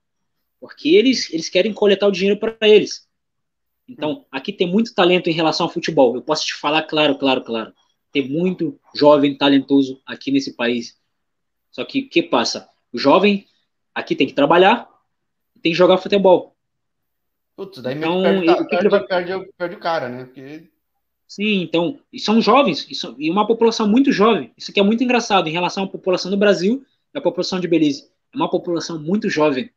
porque 0.60 0.90
eles, 0.90 1.32
eles 1.32 1.50
querem 1.50 1.74
coletar 1.74 2.08
o 2.08 2.12
dinheiro 2.12 2.40
para 2.40 2.56
eles. 2.68 3.08
Então, 3.88 4.26
aqui 4.32 4.52
tem 4.52 4.68
muito 4.68 4.94
talento 4.94 5.30
em 5.30 5.34
relação 5.34 5.66
ao 5.66 5.72
futebol. 5.72 6.16
Eu 6.16 6.22
posso 6.22 6.46
te 6.46 6.56
falar, 6.56 6.84
claro, 6.84 7.18
claro, 7.18 7.42
claro. 7.42 7.74
Tem 8.12 8.28
muito 8.28 8.78
jovem 8.94 9.38
talentoso 9.38 10.02
aqui 10.06 10.30
nesse 10.30 10.56
país. 10.56 10.98
Só 11.72 11.86
que 11.86 12.02
o 12.02 12.10
que 12.10 12.22
passa? 12.24 12.68
O 12.92 12.98
jovem 12.98 13.48
aqui 13.96 14.16
tem 14.16 14.28
que 14.28 14.34
trabalhar 14.34 14.90
e 15.56 15.60
tem 15.60 15.72
que 15.72 15.78
jogar 15.78 16.00
futebol. 16.00 16.56
Putz, 17.56 17.82
daí 17.82 17.96
então, 17.96 18.22
perde, 18.22 18.70
perde, 18.70 18.90
vai... 18.90 19.04
perde, 19.06 19.52
perde, 19.58 19.76
o 19.76 19.80
cara, 19.80 20.10
né? 20.10 20.26
Porque 20.26 20.70
Sim, 21.28 21.62
então, 21.62 22.00
e 22.12 22.20
são 22.20 22.42
jovens, 22.42 22.88
e 23.18 23.30
uma 23.30 23.46
população 23.46 23.88
muito 23.88 24.12
jovem. 24.13 24.52
Isso 24.58 24.72
aqui 24.72 24.80
é 24.80 24.84
muito 24.84 25.04
engraçado 25.04 25.50
em 25.50 25.52
relação 25.52 25.84
à 25.84 25.88
população 25.88 26.32
do 26.32 26.38
Brasil 26.38 26.86
e 27.13 27.18
à 27.18 27.22
população 27.22 27.60
de 27.60 27.68
Belize. 27.68 28.08
É 28.34 28.38
uma 28.38 28.50
população 28.50 28.98
muito 28.98 29.30
jovem. 29.30 29.70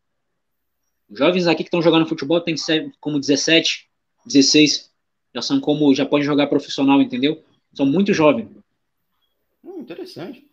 Os 1.08 1.18
jovens 1.18 1.48
aqui 1.48 1.64
que 1.64 1.68
estão 1.68 1.82
jogando 1.82 2.06
futebol 2.06 2.40
têm 2.40 2.54
como 3.00 3.18
17, 3.18 3.88
16, 4.24 4.92
já 5.34 5.42
são 5.42 5.60
como, 5.60 5.92
já 5.92 6.06
podem 6.06 6.24
jogar 6.24 6.46
profissional, 6.46 7.02
entendeu? 7.02 7.42
São 7.74 7.84
muito 7.84 8.12
jovens. 8.14 8.48
Hum, 9.64 9.80
interessante. 9.80 10.46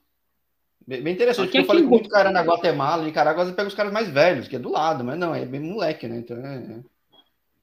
Bem, 0.85 1.01
bem 1.01 1.13
interessante, 1.13 1.47
porque 1.47 1.59
eu 1.59 1.65
falei 1.65 1.83
com 1.83 1.89
muito 1.89 2.09
cara 2.09 2.31
na 2.31 2.41
Guatemala, 2.41 3.03
em 3.03 3.07
Nicarágua, 3.07 3.45
você 3.45 3.51
pega 3.51 3.67
os 3.67 3.75
caras 3.75 3.93
mais 3.93 4.09
velhos, 4.09 4.47
que 4.47 4.55
é 4.55 4.59
do 4.59 4.71
lado, 4.71 5.03
mas 5.03 5.19
não, 5.19 5.35
é 5.35 5.45
bem 5.45 5.59
moleque, 5.59 6.07
né? 6.07 6.19
Então 6.19 6.37
é... 6.37 6.79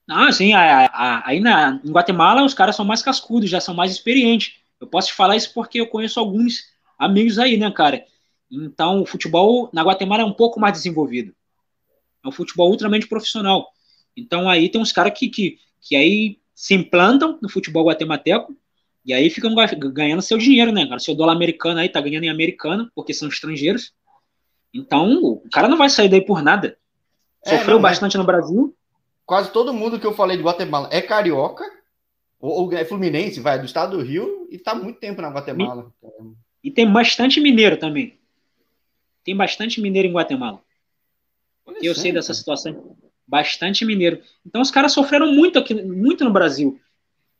Ah, 0.08 0.30
sim, 0.30 0.52
aí 0.52 1.40
na, 1.40 1.80
em 1.82 1.90
Guatemala 1.90 2.44
os 2.44 2.52
caras 2.52 2.76
são 2.76 2.84
mais 2.84 3.02
cascudos, 3.02 3.48
já 3.48 3.60
são 3.60 3.74
mais 3.74 3.90
experientes. 3.90 4.56
Eu 4.78 4.86
posso 4.86 5.08
te 5.08 5.14
falar 5.14 5.36
isso 5.36 5.52
porque 5.54 5.80
eu 5.80 5.86
conheço 5.86 6.20
alguns 6.20 6.64
amigos 6.98 7.38
aí, 7.38 7.56
né, 7.56 7.70
cara? 7.70 8.04
Então, 8.50 9.00
o 9.00 9.06
futebol 9.06 9.70
na 9.72 9.82
Guatemala 9.82 10.22
é 10.22 10.26
um 10.26 10.32
pouco 10.32 10.60
mais 10.60 10.74
desenvolvido. 10.74 11.34
É 12.22 12.28
um 12.28 12.32
futebol 12.32 12.70
ultramente 12.70 13.06
profissional. 13.06 13.72
Então, 14.14 14.48
aí 14.48 14.68
tem 14.68 14.80
uns 14.80 14.92
caras 14.92 15.18
que, 15.18 15.28
que, 15.28 15.58
que 15.80 15.96
aí 15.96 16.38
se 16.54 16.74
implantam 16.74 17.38
no 17.40 17.48
futebol 17.48 17.86
guatemalteco 17.86 18.54
e 19.04 19.12
aí 19.12 19.30
ficam 19.30 19.54
ganhando 19.92 20.22
seu 20.22 20.36
dinheiro, 20.36 20.70
né, 20.70 20.86
cara? 20.86 20.98
Seu 20.98 21.14
dólar 21.14 21.32
americano 21.32 21.80
aí 21.80 21.88
tá 21.88 22.00
ganhando 22.00 22.24
em 22.24 22.30
americano, 22.30 22.90
porque 22.94 23.14
são 23.14 23.28
estrangeiros. 23.28 23.92
Então, 24.72 25.14
o 25.22 25.48
cara 25.50 25.66
não 25.66 25.78
vai 25.78 25.88
sair 25.88 26.08
daí 26.08 26.24
por 26.24 26.42
nada. 26.42 26.76
É, 27.44 27.56
Sofreu 27.56 27.76
não, 27.76 27.82
bastante 27.82 28.18
no 28.18 28.24
Brasil 28.24 28.74
quase 29.26 29.52
todo 29.52 29.72
mundo 29.72 29.98
que 29.98 30.06
eu 30.06 30.14
falei 30.14 30.36
de 30.36 30.42
Guatemala 30.42 30.88
é 30.92 31.00
carioca, 31.00 31.64
ou, 32.38 32.64
ou 32.64 32.72
é 32.72 32.84
fluminense, 32.84 33.40
vai, 33.40 33.58
do 33.58 33.64
estado 33.64 33.96
do 33.96 34.02
Rio, 34.02 34.46
e 34.50 34.56
está 34.56 34.74
muito 34.74 34.98
tempo 34.98 35.22
na 35.22 35.30
Guatemala. 35.30 35.92
E, 36.62 36.68
e 36.68 36.70
tem 36.70 36.90
bastante 36.90 37.40
mineiro 37.40 37.76
também. 37.76 38.18
Tem 39.24 39.36
bastante 39.36 39.80
mineiro 39.80 40.08
em 40.08 40.12
Guatemala. 40.12 40.62
E 41.80 41.86
eu 41.86 41.94
sei 41.94 42.12
dessa 42.12 42.34
situação. 42.34 42.96
Bastante 43.26 43.84
mineiro. 43.84 44.20
Então 44.44 44.60
os 44.60 44.70
caras 44.70 44.92
sofreram 44.92 45.32
muito 45.32 45.58
aqui, 45.58 45.74
muito 45.74 46.24
no 46.24 46.32
Brasil. 46.32 46.78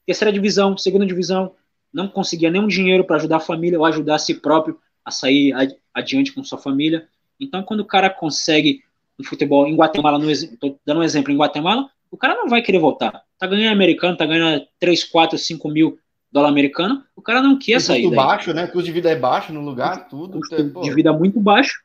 Terceira 0.07 0.33
divisão, 0.33 0.77
segunda 0.77 1.07
divisão, 1.07 1.55
não 1.93 2.09
conseguia 2.09 2.51
nenhum 2.51 2.67
dinheiro 2.67 3.05
para 3.05 3.17
ajudar 3.17 3.37
a 3.37 3.41
família 3.41 3.79
ou 3.79 3.85
ajudar 3.85 4.15
a 4.15 4.19
si 4.19 4.35
próprio 4.35 4.81
a 5.05 5.11
sair 5.11 5.53
adiante 5.93 6.33
com 6.33 6.43
sua 6.43 6.59
família. 6.59 7.07
Então, 7.39 7.63
quando 7.63 7.81
o 7.81 7.85
cara 7.85 8.09
consegue 8.09 8.83
no 9.19 9.25
futebol 9.25 9.67
em 9.67 9.77
Guatemala, 9.77 10.19
no, 10.19 10.27
tô 10.59 10.79
dando 10.85 11.01
um 11.01 11.03
exemplo, 11.03 11.33
em 11.33 11.37
Guatemala, 11.37 11.89
o 12.11 12.17
cara 12.17 12.35
não 12.35 12.49
vai 12.49 12.63
querer 12.63 12.79
voltar. 12.79 13.23
Tá 13.39 13.47
ganhando 13.47 13.73
americano, 13.73 14.17
tá 14.17 14.27
ganhando 14.27 14.67
3, 14.79 15.05
4, 15.05 15.39
5 15.39 15.69
mil 15.69 15.99
dólar 16.31 16.49
americano, 16.49 17.05
o 17.15 17.23
cara 17.23 17.41
não 17.41 17.59
quer 17.59 17.81
sair. 17.81 18.03
Custo 18.03 18.17
baixo, 18.17 18.53
né? 18.53 18.67
Custo 18.67 18.87
de 18.87 18.93
vida 18.93 19.11
é 19.11 19.17
baixo 19.17 19.53
no 19.53 19.61
lugar, 19.61 20.09
tudo. 20.09 20.39
Custo 20.39 20.55
é, 20.55 20.63
de 20.63 20.95
vida 20.95 21.13
muito 21.13 21.41
baixo. 21.41 21.83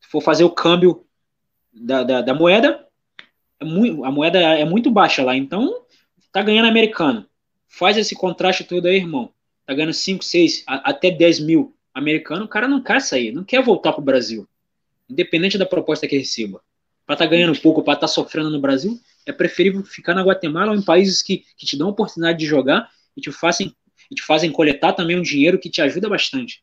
Se 0.00 0.08
for 0.08 0.20
fazer 0.20 0.44
o 0.44 0.50
câmbio 0.50 1.04
da, 1.72 2.02
da, 2.02 2.20
da 2.20 2.34
moeda, 2.34 2.86
é 3.58 3.64
muito, 3.64 4.04
a 4.04 4.10
moeda 4.10 4.38
é 4.38 4.64
muito 4.64 4.90
baixa 4.90 5.24
lá. 5.24 5.34
Então, 5.34 5.82
tá 6.30 6.42
ganhando 6.42 6.68
americano. 6.68 7.26
Faz 7.68 7.96
esse 7.96 8.14
contraste 8.14 8.64
todo 8.64 8.86
aí, 8.86 8.96
irmão. 8.96 9.30
Tá 9.66 9.74
ganhando 9.74 9.94
5, 9.94 10.22
6, 10.22 10.64
até 10.66 11.10
10 11.10 11.40
mil 11.40 11.74
americano, 11.94 12.44
o 12.44 12.48
cara 12.48 12.68
não 12.68 12.82
quer 12.82 13.00
sair, 13.00 13.32
não 13.32 13.42
quer 13.42 13.62
voltar 13.62 13.92
pro 13.92 14.02
Brasil 14.02 14.46
independente 15.08 15.58
da 15.58 15.66
proposta 15.66 16.06
que 16.06 16.16
receba. 16.16 16.60
Para 17.06 17.14
estar 17.14 17.24
tá 17.24 17.30
ganhando 17.30 17.58
pouco, 17.60 17.82
para 17.82 17.94
estar 17.94 18.06
tá 18.06 18.12
sofrendo 18.12 18.50
no 18.50 18.60
Brasil, 18.60 18.98
é 19.24 19.32
preferível 19.32 19.84
ficar 19.84 20.14
na 20.14 20.22
Guatemala 20.22 20.72
ou 20.72 20.78
em 20.78 20.82
países 20.82 21.22
que, 21.22 21.44
que 21.56 21.66
te 21.66 21.76
dão 21.76 21.88
a 21.88 21.90
oportunidade 21.90 22.38
de 22.38 22.46
jogar 22.46 22.90
e 23.16 23.20
te 23.20 23.30
fazem, 23.30 23.74
e 24.10 24.14
te 24.14 24.22
fazem 24.22 24.50
coletar 24.50 24.92
também 24.92 25.18
um 25.18 25.22
dinheiro 25.22 25.58
que 25.58 25.70
te 25.70 25.80
ajuda 25.80 26.08
bastante. 26.08 26.62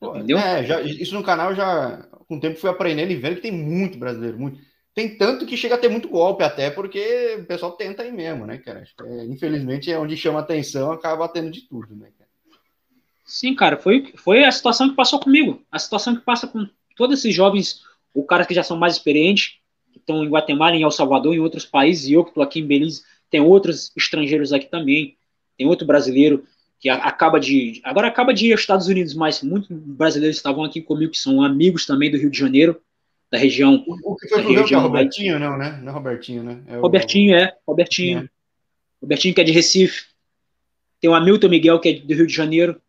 Entendeu? 0.00 0.38
É, 0.38 0.64
já, 0.64 0.80
isso 0.80 1.14
no 1.14 1.22
canal 1.22 1.54
já, 1.54 2.08
com 2.26 2.36
o 2.36 2.40
tempo, 2.40 2.58
fui 2.58 2.68
aprendendo 2.68 3.12
e 3.12 3.16
vendo 3.16 3.36
que 3.36 3.42
tem 3.42 3.52
muito 3.52 3.98
brasileiro, 3.98 4.38
muito. 4.38 4.58
Tem 4.94 5.16
tanto 5.16 5.46
que 5.46 5.56
chega 5.56 5.76
a 5.76 5.78
ter 5.78 5.88
muito 5.88 6.08
golpe 6.08 6.44
até, 6.44 6.70
porque 6.70 7.38
o 7.40 7.46
pessoal 7.46 7.72
tenta 7.72 8.02
aí 8.02 8.12
mesmo, 8.12 8.44
né, 8.44 8.58
cara? 8.58 8.84
É, 9.04 9.24
infelizmente 9.24 9.90
é 9.90 9.98
onde 9.98 10.16
chama 10.16 10.40
atenção, 10.40 10.92
acaba 10.92 11.28
tendo 11.28 11.50
de 11.50 11.62
tudo, 11.62 11.96
né, 11.96 12.10
cara? 12.18 12.30
Sim, 13.24 13.54
cara, 13.54 13.78
foi, 13.78 14.12
foi 14.16 14.44
a 14.44 14.52
situação 14.52 14.90
que 14.90 14.96
passou 14.96 15.18
comigo. 15.18 15.64
A 15.70 15.78
situação 15.78 16.14
que 16.14 16.22
passa 16.22 16.46
com 16.46 16.68
todos 16.94 17.18
esses 17.18 17.34
jovens, 17.34 17.82
o 18.14 18.24
caras 18.24 18.46
que 18.46 18.54
já 18.54 18.62
são 18.62 18.76
mais 18.76 18.94
experientes, 18.94 19.58
que 19.92 19.98
estão 19.98 20.24
em 20.24 20.28
Guatemala, 20.28 20.76
em 20.76 20.82
El 20.82 20.90
Salvador, 20.90 21.34
em 21.34 21.40
outros 21.40 21.64
países, 21.64 22.08
e 22.08 22.14
eu 22.14 22.24
que 22.24 22.30
estou 22.30 22.42
aqui 22.42 22.60
em 22.60 22.66
Belize, 22.66 23.02
tem 23.30 23.40
outros 23.40 23.92
estrangeiros 23.96 24.52
aqui 24.52 24.66
também, 24.66 25.16
tem 25.56 25.66
outro 25.66 25.86
brasileiro 25.86 26.44
que 26.82 26.88
acaba 26.88 27.38
de. 27.38 27.80
Agora 27.84 28.08
acaba 28.08 28.34
de 28.34 28.48
ir 28.48 28.52
aos 28.52 28.60
Estados 28.60 28.88
Unidos, 28.88 29.14
mas 29.14 29.40
muitos 29.40 29.68
brasileiros 29.70 30.36
estavam 30.36 30.64
aqui 30.64 30.82
comigo, 30.82 31.12
que 31.12 31.18
são 31.18 31.40
amigos 31.40 31.86
também 31.86 32.10
do 32.10 32.18
Rio 32.18 32.28
de 32.28 32.36
Janeiro, 32.36 32.80
da 33.30 33.38
região. 33.38 33.84
O, 33.86 34.16
que 34.16 34.28
foi 34.28 34.42
pro 34.42 34.64
que 34.64 34.74
é 34.74 34.76
o 34.76 34.80
Robertinho, 34.80 35.38
não, 35.38 35.56
né? 35.56 35.80
Não 35.80 35.90
é 35.90 35.94
Robertinho, 35.94 36.42
né? 36.42 36.60
É 36.66 36.76
o... 36.76 36.80
Robertinho, 36.80 37.36
é. 37.36 37.56
Robertinho. 37.66 38.18
É. 38.18 38.28
Robertinho, 39.00 39.34
que 39.34 39.40
é 39.40 39.44
de 39.44 39.52
Recife. 39.52 40.06
Tem 41.00 41.08
o 41.08 41.14
Hamilton 41.14 41.48
Miguel, 41.48 41.80
que 41.80 41.88
é 41.88 41.92
do 41.94 42.14
Rio 42.14 42.26
de 42.26 42.34
Janeiro, 42.34 42.80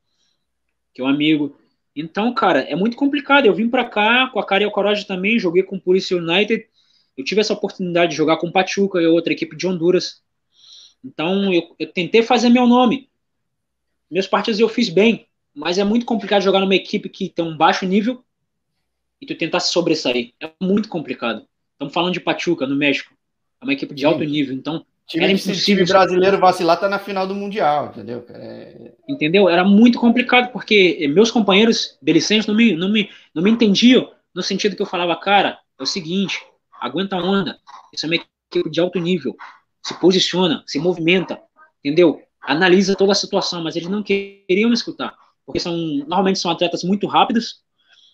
que 0.93 1.01
é 1.01 1.05
um 1.05 1.07
amigo. 1.07 1.55
Então, 1.95 2.33
cara, 2.33 2.61
é 2.61 2.75
muito 2.75 2.97
complicado. 2.97 3.45
Eu 3.45 3.53
vim 3.53 3.69
para 3.69 3.85
cá 3.85 4.29
com 4.31 4.39
a 4.39 4.45
cara 4.45 4.63
e 4.63 4.65
a 4.65 4.71
coragem 4.71 5.05
também, 5.05 5.37
joguei 5.37 5.63
com 5.63 5.75
o 5.75 5.81
Polícia 5.81 6.17
United. 6.17 6.67
Eu 7.15 7.23
tive 7.23 7.41
essa 7.41 7.53
oportunidade 7.53 8.11
de 8.11 8.17
jogar 8.17 8.37
com 8.37 8.47
o 8.47 8.51
Pachuca 8.51 8.99
e 8.99 9.05
outra 9.05 9.33
equipe 9.33 9.55
de 9.55 9.67
Honduras. 9.67 10.21
Então, 11.03 11.53
eu, 11.53 11.75
eu 11.77 11.87
tentei 11.91 12.23
fazer 12.23 12.49
meu 12.49 12.65
nome 12.65 13.09
meus 14.13 14.27
partidos 14.27 14.59
eu 14.59 14.69
fiz 14.69 14.89
bem, 14.89 15.25
mas 15.55 15.79
é 15.79 15.83
muito 15.83 16.05
complicado 16.05 16.43
jogar 16.43 16.59
numa 16.59 16.75
equipe 16.75 17.09
que 17.09 17.29
tem 17.29 17.43
um 17.43 17.57
baixo 17.57 17.83
nível 17.83 18.23
e 19.19 19.25
tu 19.25 19.33
tentar 19.33 19.59
se 19.59 19.71
sobressair. 19.71 20.33
É 20.39 20.51
muito 20.61 20.87
complicado. 20.87 21.47
Estamos 21.71 21.91
falando 21.91 22.13
de 22.13 22.19
Pachuca, 22.19 22.67
no 22.67 22.75
México. 22.75 23.11
É 23.59 23.65
uma 23.65 23.73
equipe 23.73 23.95
de 23.95 24.05
alto 24.05 24.23
nível, 24.23 24.53
então 24.53 24.85
time, 25.07 25.23
era 25.23 25.33
impossível. 25.33 25.63
time 25.63 25.85
brasileiro 25.85 26.39
vacilar 26.39 26.79
tá 26.79 26.87
na 26.89 26.99
final 26.99 27.27
do 27.27 27.35
Mundial, 27.35 27.87
entendeu? 27.87 28.25
É... 28.29 28.91
Entendeu? 29.07 29.49
Era 29.49 29.63
muito 29.63 29.99
complicado, 29.99 30.51
porque 30.51 31.07
meus 31.13 31.31
companheiros 31.31 31.97
belicenses 32.01 32.47
não 32.47 32.55
me, 32.55 32.75
não, 32.75 32.89
me, 32.89 33.09
não 33.33 33.43
me 33.43 33.51
entendiam 33.51 34.11
no 34.33 34.41
sentido 34.41 34.75
que 34.75 34.81
eu 34.81 34.87
falava, 34.87 35.15
cara, 35.15 35.59
é 35.79 35.83
o 35.83 35.85
seguinte, 35.85 36.41
aguenta 36.81 37.15
a 37.15 37.23
onda, 37.23 37.57
isso 37.93 38.05
é 38.05 38.09
uma 38.09 38.15
equipe 38.15 38.69
de 38.69 38.79
alto 38.79 38.99
nível, 38.99 39.35
se 39.81 39.93
posiciona, 39.99 40.63
se 40.65 40.79
movimenta, 40.79 41.39
entendeu? 41.83 42.21
analisa 42.43 42.95
toda 42.95 43.13
a 43.13 43.15
situação, 43.15 43.63
mas 43.63 43.75
eles 43.75 43.87
não 43.87 44.03
queriam 44.03 44.69
me 44.69 44.75
escutar, 44.75 45.15
porque 45.45 45.59
são 45.59 45.75
normalmente 45.75 46.39
são 46.39 46.51
atletas 46.51 46.83
muito 46.83 47.07
rápidos, 47.07 47.61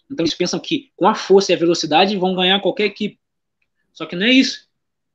então 0.10 0.24
eles 0.24 0.36
pensam 0.36 0.60
que 0.60 0.92
com 0.96 1.08
a 1.08 1.16
força 1.16 1.52
e 1.52 1.56
a 1.56 1.60
velocidade 1.60 2.16
vão 2.16 2.36
ganhar 2.36 2.60
qualquer 2.62 2.86
equipe. 2.86 3.20
Só 3.94 4.06
que 4.06 4.16
não 4.16 4.26
é 4.26 4.32
isso. 4.32 4.68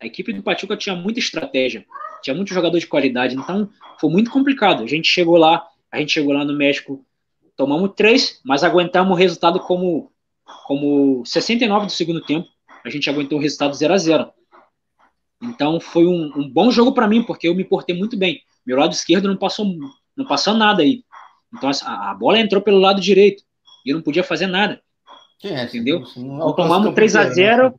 A 0.04 0.06
equipe 0.06 0.34
do 0.34 0.42
Pachuca 0.42 0.76
tinha 0.76 0.94
muita 0.94 1.18
estratégia, 1.18 1.82
tinha 2.22 2.36
muito 2.36 2.52
jogador 2.52 2.78
de 2.78 2.86
qualidade, 2.86 3.34
então 3.34 3.70
foi 3.98 4.10
muito 4.10 4.30
complicado. 4.30 4.82
A 4.82 4.86
gente 4.86 5.08
chegou 5.08 5.38
lá, 5.38 5.66
a 5.90 5.98
gente 5.98 6.12
chegou 6.12 6.34
lá 6.34 6.44
no 6.44 6.54
México, 6.54 7.02
tomamos 7.56 7.92
três, 7.96 8.38
mas 8.44 8.62
aguentamos 8.62 9.12
o 9.12 9.18
resultado 9.18 9.58
como 9.60 10.12
como 10.66 11.24
69 11.24 11.86
do 11.86 11.92
segundo 11.92 12.20
tempo, 12.20 12.46
a 12.84 12.90
gente 12.90 13.08
aguentou 13.08 13.38
o 13.38 13.40
resultado 13.40 13.74
0 13.74 13.94
a 13.94 13.96
0. 13.96 14.30
Então 15.42 15.80
foi 15.80 16.04
um, 16.06 16.30
um 16.36 16.46
bom 16.46 16.70
jogo 16.70 16.92
para 16.92 17.08
mim, 17.08 17.22
porque 17.22 17.48
eu 17.48 17.54
me 17.54 17.64
portei 17.64 17.96
muito 17.96 18.14
bem. 18.14 18.42
Meu 18.66 18.76
lado 18.76 18.92
esquerdo 18.92 19.26
não 19.26 19.38
passou, 19.38 19.64
não 20.14 20.26
passou 20.26 20.52
nada 20.52 20.82
aí. 20.82 21.02
Então 21.50 21.70
a, 21.82 22.10
a 22.10 22.14
bola 22.14 22.38
entrou 22.38 22.60
pelo 22.60 22.78
lado 22.78 23.00
direito 23.00 23.42
e 23.86 23.90
eu 23.90 23.96
não 23.96 24.02
podia 24.02 24.22
fazer 24.22 24.48
nada. 24.48 24.82
É, 25.42 25.64
entendeu? 25.64 26.04
Então, 26.14 26.52
tomamos 26.52 26.94
3 26.94 27.16
a 27.16 27.30
0 27.30 27.70
né? 27.70 27.74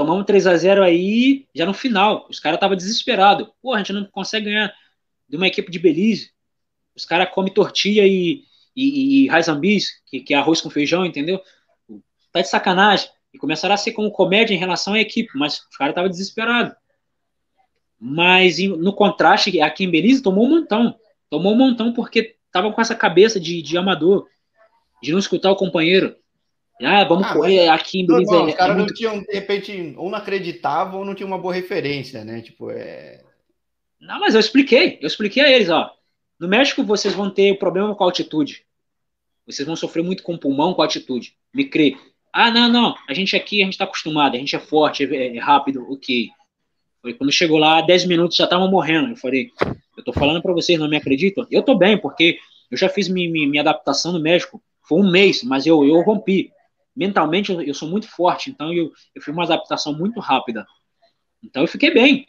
Tomamos 0.00 0.24
3 0.24 0.46
a 0.46 0.56
0 0.56 0.82
aí, 0.82 1.46
já 1.54 1.66
no 1.66 1.74
final. 1.74 2.26
Os 2.30 2.40
caras 2.40 2.56
estavam 2.56 2.74
desesperados. 2.74 3.46
Pô, 3.60 3.74
a 3.74 3.78
gente 3.78 3.92
não 3.92 4.02
consegue 4.06 4.46
ganhar 4.46 4.74
de 5.28 5.36
uma 5.36 5.46
equipe 5.46 5.70
de 5.70 5.78
Belize. 5.78 6.30
Os 6.96 7.04
caras 7.04 7.28
comem 7.30 7.52
tortilha 7.52 8.06
e, 8.06 8.42
e, 8.74 9.24
e 9.24 9.28
raizambis, 9.28 10.00
que, 10.06 10.20
que 10.20 10.32
é 10.32 10.38
arroz 10.38 10.62
com 10.62 10.70
feijão, 10.70 11.04
entendeu? 11.04 11.38
Tá 12.32 12.40
de 12.40 12.48
sacanagem. 12.48 13.10
E 13.30 13.36
começaram 13.36 13.74
a 13.74 13.76
ser 13.76 13.92
como 13.92 14.10
comédia 14.10 14.54
em 14.54 14.58
relação 14.58 14.94
à 14.94 15.00
equipe, 15.00 15.36
mas 15.36 15.66
os 15.70 15.76
caras 15.76 15.92
estavam 15.92 16.08
desesperados. 16.08 16.74
Mas 18.00 18.56
no 18.58 18.94
contraste, 18.94 19.60
aqui 19.60 19.84
em 19.84 19.90
Belize 19.90 20.22
tomou 20.22 20.46
um 20.46 20.60
montão. 20.60 20.98
Tomou 21.28 21.52
um 21.52 21.58
montão 21.58 21.92
porque 21.92 22.36
tava 22.50 22.72
com 22.72 22.80
essa 22.80 22.94
cabeça 22.94 23.38
de, 23.38 23.60
de 23.60 23.76
amador, 23.76 24.26
de 25.02 25.12
não 25.12 25.18
escutar 25.18 25.50
o 25.50 25.56
companheiro. 25.56 26.16
Ah, 26.82 27.04
vamos 27.04 27.26
ah, 27.26 27.34
correr 27.34 27.68
aqui 27.68 28.00
em 28.00 28.06
Belize. 28.06 28.30
Não, 28.30 28.46
é, 28.46 28.50
os 28.50 28.54
caras 28.54 28.74
é 28.74 28.78
muito... 28.78 28.88
não 28.88 28.94
tinham, 28.94 29.22
de 29.22 29.32
repente, 29.32 29.94
ou 29.96 30.10
não 30.10 30.18
acreditavam 30.18 31.00
ou 31.00 31.04
não 31.04 31.14
tinham 31.14 31.28
uma 31.28 31.38
boa 31.38 31.52
referência, 31.52 32.24
né? 32.24 32.40
Tipo, 32.40 32.70
é. 32.70 33.22
Não, 34.00 34.18
mas 34.18 34.34
eu 34.34 34.40
expliquei. 34.40 34.98
Eu 35.00 35.06
expliquei 35.06 35.42
a 35.42 35.50
eles, 35.50 35.68
ó. 35.68 35.90
No 36.38 36.48
México 36.48 36.82
vocês 36.82 37.12
vão 37.12 37.30
ter 37.30 37.58
problema 37.58 37.94
com 37.94 38.02
a 38.02 38.06
altitude. 38.06 38.64
Vocês 39.46 39.66
vão 39.66 39.76
sofrer 39.76 40.02
muito 40.02 40.22
com 40.22 40.34
o 40.34 40.38
pulmão, 40.38 40.72
com 40.72 40.80
a 40.80 40.86
altitude. 40.86 41.34
Me 41.52 41.64
crê. 41.64 41.96
Ah, 42.32 42.50
não, 42.50 42.68
não. 42.68 42.94
A 43.08 43.12
gente 43.12 43.36
aqui, 43.36 43.60
a 43.60 43.64
gente 43.64 43.76
tá 43.76 43.84
acostumado, 43.84 44.34
a 44.36 44.38
gente 44.38 44.56
é 44.56 44.58
forte, 44.58 45.04
é, 45.04 45.36
é 45.36 45.38
rápido, 45.38 45.84
ok. 45.90 46.28
Foi 47.02 47.14
quando 47.14 47.32
chegou 47.32 47.58
lá, 47.58 47.80
10 47.82 48.06
minutos 48.06 48.36
já 48.36 48.44
estavam 48.44 48.70
morrendo. 48.70 49.10
Eu 49.10 49.16
falei, 49.16 49.50
eu 49.96 50.04
tô 50.04 50.12
falando 50.12 50.40
para 50.40 50.52
vocês, 50.52 50.78
não 50.78 50.88
me 50.88 50.96
acreditam? 50.96 51.46
Eu 51.50 51.62
tô 51.62 51.74
bem, 51.74 51.98
porque 51.98 52.38
eu 52.70 52.78
já 52.78 52.88
fiz 52.88 53.08
minha, 53.08 53.28
minha 53.28 53.62
adaptação 53.62 54.12
no 54.12 54.20
México. 54.20 54.62
Foi 54.82 54.98
um 55.00 55.10
mês, 55.10 55.42
mas 55.42 55.66
eu, 55.66 55.84
eu 55.84 56.00
rompi. 56.00 56.50
Mentalmente, 57.00 57.50
eu, 57.50 57.62
eu 57.62 57.72
sou 57.72 57.88
muito 57.88 58.06
forte, 58.06 58.50
então 58.50 58.70
eu, 58.74 58.92
eu 59.14 59.22
fiz 59.22 59.32
uma 59.32 59.44
adaptação 59.44 59.94
muito 59.94 60.20
rápida. 60.20 60.66
Então 61.42 61.62
eu 61.62 61.66
fiquei 61.66 61.90
bem. 61.90 62.26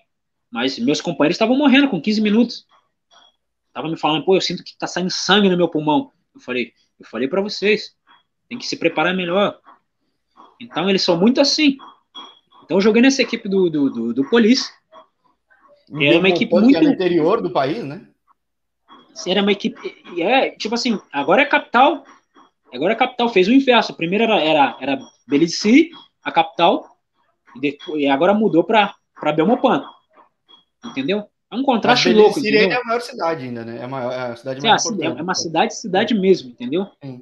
Mas 0.50 0.80
meus 0.80 1.02
companheiros 1.02 1.36
estavam 1.36 1.58
morrendo 1.58 1.90
com 1.90 2.02
15 2.02 2.22
minutos. 2.22 2.66
Tava 3.74 3.90
me 3.90 3.98
falando, 3.98 4.24
pô, 4.24 4.34
eu 4.34 4.40
sinto 4.40 4.64
que 4.64 4.78
tá 4.78 4.88
saindo 4.88 5.12
sangue 5.12 5.50
no 5.50 5.58
meu 5.58 5.68
pulmão. 5.68 6.14
Eu 6.34 6.40
falei, 6.40 6.72
eu 6.98 7.06
falei 7.06 7.28
para 7.28 7.42
vocês, 7.42 7.94
tem 8.48 8.58
que 8.58 8.66
se 8.66 8.78
preparar 8.78 9.14
melhor. 9.14 9.60
Então 10.58 10.90
eles 10.90 11.02
são 11.02 11.18
muito 11.18 11.42
assim. 11.42 11.76
Então 12.64 12.78
eu 12.78 12.82
joguei 12.82 13.02
nessa 13.02 13.22
equipe 13.22 13.50
do, 13.50 13.70
do, 13.70 13.90
do, 13.90 14.14
do 14.14 14.30
Police. 14.30 14.72
Era 16.00 16.18
uma 16.18 16.30
equipe 16.30 16.54
muito. 16.54 16.78
É 16.78 16.82
no 16.82 16.94
interior 16.94 17.42
do 17.42 17.52
país, 17.52 17.84
né? 17.84 18.08
Era 19.28 19.42
uma 19.42 19.52
equipe. 19.52 19.78
É, 20.18 20.52
tipo 20.52 20.76
assim, 20.76 20.98
agora 21.12 21.42
é 21.42 21.46
capital. 21.46 22.06
Agora 22.74 22.94
é 22.94 22.96
capital. 22.96 23.30
Fez 23.30 23.48
o 23.48 23.54
inverso. 23.54 23.94
Primeiro 23.94 24.24
era, 24.24 24.40
era, 24.40 24.78
era 24.80 25.00
Belize, 25.28 25.90
a 26.24 26.32
capital. 26.32 26.86
E, 27.56 27.60
depois, 27.60 28.02
e 28.02 28.08
agora 28.08 28.34
mudou 28.34 28.64
para 28.64 28.96
Belmopan. 29.36 29.84
Entendeu? 30.86 31.28
É 31.52 31.56
um 31.56 31.64
contraste 31.64 32.12
louco. 32.14 32.42
Belize 32.42 32.70
é 32.70 32.76
a 32.76 32.84
maior 32.84 33.02
cidade 33.02 33.46
ainda, 33.46 33.66
né? 33.66 33.80
É, 33.80 33.84
a, 33.84 33.88
maior, 33.88 34.12
é 34.12 34.32
a 34.32 34.36
cidade 34.36 34.62
mais 34.62 34.86
é, 34.86 34.88
importante. 34.88 35.20
É 35.20 35.24
uma 35.24 35.36
cidade, 35.36 35.76
cidade 35.76 36.14
mesmo, 36.14 36.50
entendeu? 36.50 36.88
Sim. 37.04 37.22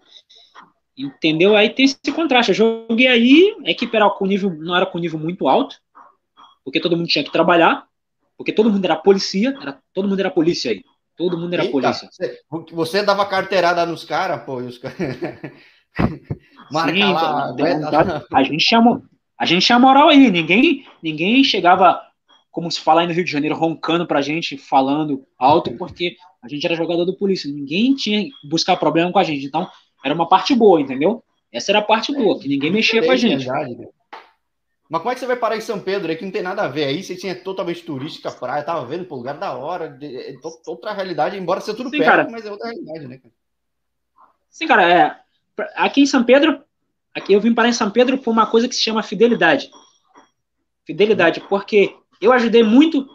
Entendeu? 0.98 1.56
Aí 1.56 1.70
tem 1.70 1.86
esse 1.86 2.12
contraste. 2.14 2.52
Eu 2.52 2.56
joguei 2.90 3.08
aí, 3.08 3.56
a 3.66 3.72
equipe 3.72 3.96
era 3.96 4.10
com 4.10 4.26
nível, 4.26 4.54
não 4.54 4.76
era 4.76 4.86
com 4.86 5.00
nível 5.00 5.18
muito 5.18 5.48
alto, 5.48 5.78
porque 6.64 6.80
todo 6.80 6.98
mundo 6.98 7.08
tinha 7.08 7.24
que 7.24 7.32
trabalhar, 7.32 7.88
porque 8.38 8.52
todo 8.52 8.70
mundo 8.70 8.84
era 8.84 8.98
polícia, 8.98 9.58
era, 9.62 9.80
todo 9.94 10.08
mundo 10.08 10.20
era 10.20 10.30
polícia 10.30 10.72
aí. 10.72 10.84
Todo 11.20 11.38
mundo 11.38 11.54
era 11.54 11.64
Eita, 11.64 11.72
polícia. 11.74 12.10
Você, 12.72 13.04
dava 13.04 13.26
carteirada 13.26 13.86
nos 13.86 14.06
caras, 14.06 14.42
pô, 14.44 14.62
e 14.62 14.68
os 14.68 14.78
caras. 14.78 14.98
Marca 16.72 16.94
Sim, 16.94 17.04
lá, 17.12 17.54
então, 17.54 18.24
a 18.32 18.44
gente 18.44 18.64
chamou, 18.64 19.02
a 19.38 19.46
gente 19.46 19.66
tinha 19.66 19.78
moral 19.78 20.08
aí, 20.08 20.32
ninguém, 20.32 20.86
ninguém 21.04 21.44
chegava, 21.44 22.00
como 22.50 22.72
se 22.72 22.80
fala 22.80 23.02
aí 23.02 23.08
no 23.08 23.12
Rio 23.12 23.26
de 23.26 23.32
Janeiro, 23.32 23.54
roncando 23.54 24.08
pra 24.08 24.22
gente, 24.22 24.58
falando 24.58 25.28
alto, 25.38 25.76
porque 25.78 26.16
a 26.42 26.48
gente 26.48 26.66
era 26.66 26.74
jogador 26.74 27.04
do 27.04 27.18
polícia, 27.18 27.52
ninguém 27.52 27.94
tinha 27.96 28.24
que 28.24 28.32
buscar 28.48 28.78
problema 28.78 29.12
com 29.12 29.20
a 29.20 29.24
gente. 29.24 29.46
Então, 29.46 29.68
era 30.06 30.16
uma 30.16 30.30
parte 30.30 30.56
boa, 30.56 30.80
entendeu? 30.80 31.22
Essa 31.52 31.74
era 31.74 31.80
a 31.80 31.82
parte 31.82 32.14
boa, 32.14 32.40
que 32.40 32.48
ninguém 32.48 32.72
mexia 32.72 33.04
com 33.04 33.12
a 33.12 33.18
gente. 33.18 33.46
Verdade, 33.46 33.90
mas 34.90 35.02
como 35.02 35.12
é 35.12 35.14
que 35.14 35.20
você 35.20 35.28
vai 35.28 35.36
parar 35.36 35.56
em 35.56 35.62
São 35.62 35.80
Pedro 35.80 36.10
aí 36.10 36.18
que 36.18 36.26
não 36.26 36.32
tem 36.32 36.42
nada 36.42 36.64
a 36.64 36.68
ver? 36.68 36.86
Aí 36.86 37.04
você 37.04 37.16
tinha 37.16 37.36
totalmente 37.36 37.84
turística, 37.84 38.32
praia, 38.32 38.64
tava 38.64 38.84
vendo, 38.88 39.06
pô, 39.06 39.18
lugar 39.18 39.38
da 39.38 39.54
hora, 39.54 39.96
é 40.02 40.36
outra 40.66 40.94
realidade, 40.94 41.38
embora 41.38 41.62
seja 41.62 41.78
tudo 41.78 41.92
Sim, 41.92 42.00
perto, 42.00 42.10
cara. 42.10 42.28
mas 42.32 42.44
é 42.44 42.52
outra 42.52 42.70
realidade, 42.70 43.08
né? 43.08 43.22
Sim, 44.50 44.66
cara, 44.66 44.92
é, 44.92 45.16
aqui 45.76 46.02
em 46.02 46.08
São 46.08 46.24
Pedro, 46.24 46.64
aqui 47.14 47.34
eu 47.34 47.40
vim 47.40 47.54
parar 47.54 47.70
em 47.70 47.74
São 47.74 47.92
Pedro 47.92 48.18
por 48.18 48.32
uma 48.32 48.48
coisa 48.48 48.68
que 48.68 48.76
se 48.76 48.82
chama 48.82 49.04
fidelidade. 49.04 49.70
Fidelidade, 50.86 51.40
porque 51.42 51.96
eu 52.20 52.34
ajudei 52.34 52.64
muito 52.64 53.08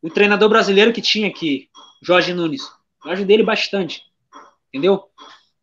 o 0.00 0.08
treinador 0.08 0.48
brasileiro 0.48 0.92
que 0.92 1.02
tinha 1.02 1.28
aqui, 1.28 1.68
Jorge 2.02 2.32
Nunes. 2.32 2.62
Eu 3.04 3.12
ajudei 3.12 3.36
ele 3.36 3.42
bastante, 3.42 4.02
entendeu? 4.68 5.04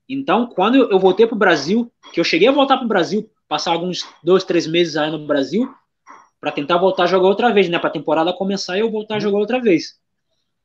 Então, 0.07 0.45
quando 0.45 0.75
eu 0.75 0.99
voltei 0.99 1.25
para 1.25 1.35
o 1.35 1.39
Brasil, 1.39 1.91
que 2.13 2.19
eu 2.19 2.23
cheguei 2.23 2.47
a 2.47 2.51
voltar 2.51 2.77
para 2.77 2.85
o 2.85 2.89
Brasil, 2.89 3.27
passar 3.51 3.73
alguns 3.73 4.07
dois, 4.23 4.45
três 4.45 4.65
meses 4.65 4.95
aí 4.95 5.11
no 5.11 5.27
Brasil, 5.27 5.69
para 6.39 6.53
tentar 6.53 6.77
voltar 6.77 7.03
a 7.03 7.07
jogar 7.07 7.27
outra 7.27 7.53
vez, 7.53 7.67
né? 7.67 7.77
Para 7.77 7.89
a 7.89 7.93
temporada 7.93 8.31
começar 8.31 8.77
e 8.77 8.79
eu 8.79 8.89
voltar 8.89 9.15
a 9.15 9.19
jogar 9.19 9.39
outra 9.39 9.59
vez. 9.59 9.99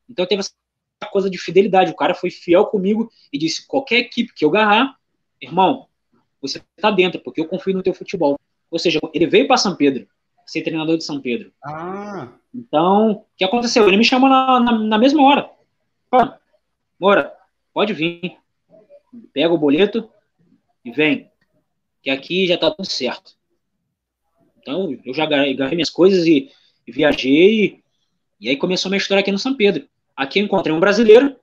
Então 0.09 0.25
teve 0.25 0.39
essa 0.39 1.11
coisa 1.11 1.29
de 1.29 1.37
fidelidade. 1.37 1.91
O 1.91 1.95
cara 1.97 2.15
foi 2.15 2.31
fiel 2.31 2.65
comigo 2.65 3.11
e 3.33 3.37
disse: 3.37 3.67
qualquer 3.67 3.97
equipe 3.97 4.33
que 4.33 4.45
eu 4.45 4.49
agarrar, 4.49 4.95
irmão, 5.41 5.87
você 6.41 6.63
tá 6.77 6.89
dentro, 6.89 7.19
porque 7.19 7.41
eu 7.41 7.47
confio 7.49 7.73
no 7.73 7.83
teu 7.83 7.93
futebol. 7.93 8.39
Ou 8.71 8.79
seja, 8.79 9.01
ele 9.13 9.27
veio 9.27 9.47
para 9.47 9.57
São 9.57 9.75
Pedro, 9.75 10.07
ser 10.45 10.61
treinador 10.61 10.97
de 10.97 11.03
São 11.03 11.19
Pedro. 11.19 11.51
Ah. 11.61 12.29
Então, 12.55 13.11
o 13.11 13.25
que 13.35 13.43
aconteceu? 13.43 13.85
Ele 13.85 13.97
me 13.97 14.05
chamou 14.05 14.29
na, 14.29 14.61
na, 14.61 14.71
na 14.71 14.97
mesma 14.97 15.21
hora. 15.23 15.49
Mora, 16.97 17.33
pode 17.73 17.91
vir 17.91 18.37
pega 19.33 19.53
o 19.53 19.57
boleto 19.57 20.09
e 20.83 20.91
vem, 20.91 21.29
que 22.01 22.09
aqui 22.09 22.47
já 22.47 22.55
está 22.55 22.71
tudo 22.71 22.87
certo. 22.87 23.35
Então, 24.59 24.97
eu 25.05 25.13
já 25.13 25.23
agarrei 25.23 25.55
minhas 25.71 25.89
coisas 25.89 26.25
e, 26.25 26.51
e 26.85 26.91
viajei, 26.91 27.65
e, 27.65 27.83
e, 28.41 28.49
aí 28.49 28.57
começou 28.57 28.89
a 28.89 28.91
minha 28.91 28.97
história 28.97 29.21
aqui 29.21 29.31
no 29.31 29.39
São 29.39 29.55
Pedro. 29.55 29.87
Aqui 30.15 30.39
eu 30.39 30.45
encontrei 30.45 30.75
um 30.75 30.79
brasileiro, 30.79 31.37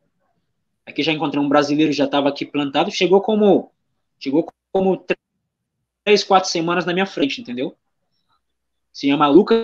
Aqui 0.87 1.03
já 1.03 1.13
encontrei 1.13 1.43
um 1.43 1.49
brasileiro, 1.49 1.93
já 1.93 2.05
estava 2.05 2.29
aqui 2.29 2.45
plantado, 2.45 2.91
chegou 2.91 3.21
como 3.21 3.73
chegou 4.19 4.47
como 4.71 5.05
três, 6.05 6.23
quatro 6.23 6.49
semanas 6.51 6.85
na 6.85 6.93
minha 6.93 7.07
frente, 7.07 7.41
entendeu? 7.41 7.77
Se 8.93 9.09
chama 9.09 9.27
Luca 9.27 9.55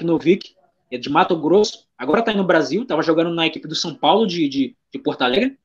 Novic, 0.00 0.54
é 0.90 0.96
de 0.96 1.10
Mato 1.10 1.36
Grosso, 1.36 1.88
agora 1.96 2.20
está 2.20 2.32
no 2.32 2.44
Brasil, 2.44 2.82
estava 2.82 3.02
jogando 3.02 3.34
na 3.34 3.46
equipe 3.46 3.66
do 3.66 3.74
São 3.74 3.94
Paulo 3.94 4.26
de, 4.26 4.48
de, 4.48 4.76
de, 4.92 4.98
Porto 5.00 5.22
Alegre. 5.22 5.58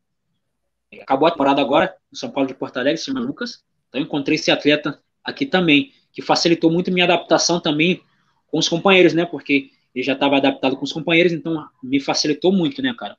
Acabou 1.02 1.28
a 1.28 1.32
temporada 1.32 1.62
agora 1.62 1.96
no 2.12 2.18
São 2.18 2.32
Paulo 2.32 2.48
de 2.48 2.56
Porto 2.56 2.78
Alegre, 2.78 2.98
se 2.98 3.06
chama 3.06 3.20
Lucas. 3.20 3.64
Então 3.94 4.02
encontrei 4.02 4.36
esse 4.36 4.50
atleta 4.50 5.00
aqui 5.24 5.46
também, 5.46 5.94
que 6.12 6.20
facilitou 6.20 6.72
muito 6.72 6.92
minha 6.92 7.06
adaptação 7.06 7.60
também 7.60 8.02
com 8.48 8.58
os 8.58 8.68
companheiros, 8.68 9.14
né? 9.14 9.24
Porque 9.24 9.70
ele 9.94 10.04
já 10.04 10.14
estava 10.14 10.38
adaptado 10.38 10.76
com 10.76 10.84
os 10.84 10.92
companheiros, 10.92 11.32
então 11.32 11.64
me 11.84 12.00
facilitou 12.00 12.52
muito, 12.52 12.82
né, 12.82 12.92
cara? 12.98 13.16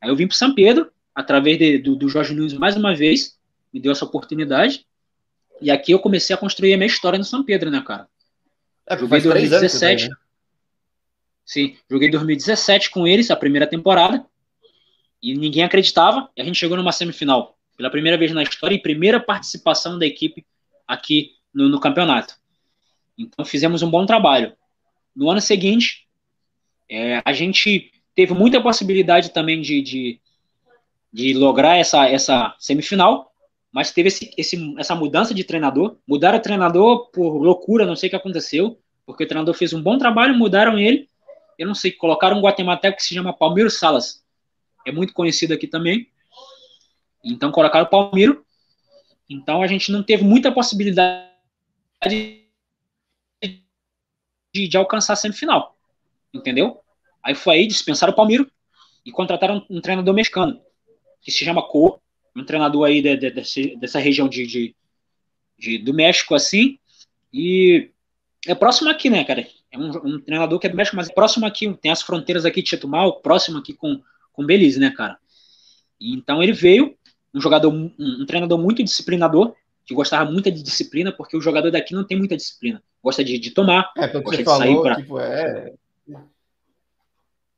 Aí 0.00 0.10
eu 0.10 0.16
vim 0.16 0.26
para 0.26 0.36
São 0.36 0.52
Pedro, 0.52 0.90
através 1.14 1.56
de, 1.56 1.78
do, 1.78 1.94
do 1.94 2.08
Jorge 2.08 2.34
Nunes 2.34 2.52
mais 2.54 2.76
uma 2.76 2.96
vez, 2.96 3.38
me 3.72 3.78
deu 3.78 3.92
essa 3.92 4.04
oportunidade. 4.04 4.84
E 5.60 5.70
aqui 5.70 5.92
eu 5.92 6.00
comecei 6.00 6.34
a 6.34 6.38
construir 6.38 6.74
a 6.74 6.76
minha 6.76 6.88
história 6.88 7.16
no 7.16 7.24
São 7.24 7.44
Pedro, 7.44 7.70
né, 7.70 7.80
cara? 7.86 8.08
É, 8.88 8.98
joguei 8.98 9.20
em 9.20 9.22
2017. 9.22 10.08
né? 10.08 10.16
Sim, 11.46 11.76
joguei 11.88 12.10
2017 12.10 12.90
com 12.90 13.06
eles, 13.06 13.30
a 13.30 13.36
primeira 13.36 13.68
temporada. 13.68 14.26
E 15.22 15.34
ninguém 15.36 15.62
acreditava. 15.62 16.28
E 16.36 16.42
a 16.42 16.44
gente 16.44 16.58
chegou 16.58 16.76
numa 16.76 16.90
semifinal. 16.90 17.56
Pela 17.76 17.90
primeira 17.90 18.18
vez 18.18 18.32
na 18.32 18.42
história 18.42 18.74
e 18.74 18.82
primeira 18.82 19.18
participação 19.18 19.98
da 19.98 20.06
equipe 20.06 20.44
aqui 20.86 21.32
no, 21.52 21.68
no 21.68 21.80
campeonato. 21.80 22.34
Então 23.18 23.44
fizemos 23.44 23.82
um 23.82 23.90
bom 23.90 24.06
trabalho. 24.06 24.54
No 25.14 25.30
ano 25.30 25.40
seguinte, 25.40 26.06
é, 26.88 27.22
a 27.24 27.32
gente 27.32 27.90
teve 28.14 28.34
muita 28.34 28.60
possibilidade 28.60 29.30
também 29.30 29.60
de, 29.60 29.82
de, 29.82 30.20
de 31.12 31.34
lograr 31.34 31.76
essa, 31.76 32.06
essa 32.06 32.54
semifinal, 32.58 33.32
mas 33.70 33.90
teve 33.90 34.08
esse, 34.08 34.30
esse, 34.36 34.74
essa 34.78 34.94
mudança 34.94 35.32
de 35.32 35.44
treinador. 35.44 35.96
Mudaram 36.06 36.38
o 36.38 36.42
treinador 36.42 37.10
por 37.10 37.38
loucura, 37.38 37.86
não 37.86 37.96
sei 37.96 38.08
o 38.08 38.10
que 38.10 38.16
aconteceu, 38.16 38.78
porque 39.06 39.24
o 39.24 39.26
treinador 39.26 39.54
fez 39.54 39.72
um 39.72 39.82
bom 39.82 39.96
trabalho, 39.96 40.34
mudaram 40.34 40.78
ele. 40.78 41.08
Eu 41.58 41.66
não 41.66 41.74
sei, 41.74 41.92
colocaram 41.92 42.38
um 42.38 42.42
guatemalteco 42.42 42.96
que 42.96 43.02
se 43.02 43.14
chama 43.14 43.32
Palmeiro 43.32 43.70
Salas. 43.70 44.22
É 44.86 44.92
muito 44.92 45.12
conhecido 45.12 45.54
aqui 45.54 45.66
também. 45.66 46.08
Então 47.22 47.52
colocaram 47.52 47.86
o 47.86 47.88
Palmeiro. 47.88 48.44
Então 49.28 49.62
a 49.62 49.66
gente 49.66 49.90
não 49.90 50.02
teve 50.02 50.24
muita 50.24 50.52
possibilidade 50.52 51.30
de, 54.52 54.68
de 54.68 54.76
alcançar 54.76 55.14
a 55.14 55.16
semifinal. 55.16 55.76
Entendeu? 56.32 56.80
Aí 57.22 57.34
foi 57.34 57.56
aí, 57.56 57.66
dispensaram 57.66 58.12
o 58.12 58.16
Palmeiro 58.16 58.50
e 59.04 59.12
contrataram 59.12 59.64
um 59.68 59.80
treinador 59.80 60.14
mexicano, 60.14 60.60
que 61.20 61.30
se 61.30 61.44
chama 61.44 61.66
Co, 61.66 62.00
um 62.34 62.44
treinador 62.44 62.86
aí 62.86 63.02
de, 63.02 63.16
de, 63.16 63.30
de, 63.30 63.76
dessa 63.76 63.98
região 63.98 64.28
de, 64.28 64.74
de, 65.58 65.78
do 65.78 65.94
México, 65.94 66.34
assim, 66.34 66.78
e 67.32 67.90
é 68.46 68.54
próximo 68.54 68.90
aqui, 68.90 69.08
né, 69.08 69.24
cara? 69.24 69.46
É 69.70 69.78
um, 69.78 69.88
um, 69.88 70.20
treinador 70.20 70.58
que 70.58 70.66
é 70.66 70.70
do 70.70 70.76
México, 70.76 70.96
mas 70.96 71.08
é 71.08 71.12
próximo 71.12 71.46
aqui, 71.46 71.72
tem 71.74 71.90
as 71.90 72.02
fronteiras 72.02 72.44
aqui 72.44 72.62
de 72.62 72.70
Chetumal, 72.70 73.20
próximo 73.20 73.58
aqui 73.58 73.72
com, 73.72 74.02
com 74.32 74.44
Belize, 74.44 74.78
né, 74.78 74.90
cara? 74.90 75.18
Então 76.00 76.42
ele 76.42 76.52
veio, 76.52 76.96
um 77.34 77.40
jogador, 77.40 77.72
um, 77.72 77.92
um, 77.98 78.26
treinador 78.26 78.58
muito 78.58 78.82
disciplinador, 78.82 79.54
que 79.84 79.94
gostava 79.94 80.30
muito 80.30 80.50
de 80.50 80.62
disciplina, 80.62 81.12
porque 81.12 81.36
o 81.36 81.40
jogador 81.40 81.70
daqui 81.70 81.94
não 81.94 82.04
tem 82.04 82.16
muita 82.16 82.36
disciplina. 82.36 82.82
Gosta 83.02 83.24
de, 83.24 83.38
de 83.38 83.50
tomar, 83.50 83.90
é, 83.96 84.08
gosta 84.08 84.36
de 84.36 84.44
falou, 84.44 84.60
sair 84.60 84.80
pra... 84.80 84.96
Tipo, 84.96 85.18
é... 85.18 85.72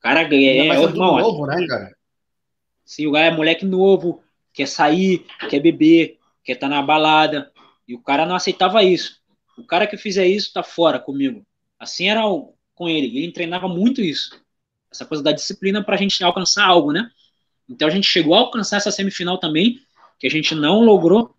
Cara, 0.01 0.23
é, 0.23 0.35
é, 0.35 0.83
irmão, 0.83 1.19
novo, 1.19 1.47
né, 1.47 1.67
cara? 1.67 1.97
Sim, 2.85 3.07
o 3.07 3.13
cara 3.13 3.27
é 3.27 3.31
moleque 3.31 3.65
novo, 3.65 4.23
quer 4.53 4.69
sair, 4.69 5.27
quer 5.49 5.61
beber, 5.61 6.19
quer 6.45 6.53
estar 6.53 6.69
tá 6.69 6.75
na 6.75 6.83
balada. 6.83 7.51
E 7.89 7.95
o 7.95 8.03
cara 8.03 8.27
não 8.27 8.37
aceitava 8.37 8.83
isso. 8.83 9.21
O 9.57 9.65
cara 9.65 9.87
que 9.87 9.97
fizer 9.97 10.27
isso 10.27 10.53
tá 10.53 10.63
fora 10.63 10.99
comigo. 10.99 11.45
Assim 11.79 12.09
era 12.09 12.27
o, 12.27 12.55
com 12.75 12.89
ele. 12.89 13.19
Ele 13.19 13.33
treinava 13.33 13.69
muito 13.69 14.01
isso. 14.01 14.39
Essa 14.91 15.07
coisa 15.07 15.23
da 15.23 15.33
disciplina 15.33 15.83
para 15.83 15.95
a 15.95 15.99
gente 15.99 16.23
alcançar 16.23 16.67
algo, 16.67 16.93
né? 16.93 17.11
Então 17.69 17.89
a 17.89 17.91
gente 17.91 18.09
chegou 18.09 18.35
a 18.35 18.39
alcançar 18.39 18.77
essa 18.77 18.91
semifinal 18.91 19.39
também, 19.39 19.81
que 20.19 20.27
a 20.27 20.31
gente 20.31 20.55
não 20.55 20.81
logrou 20.81 21.35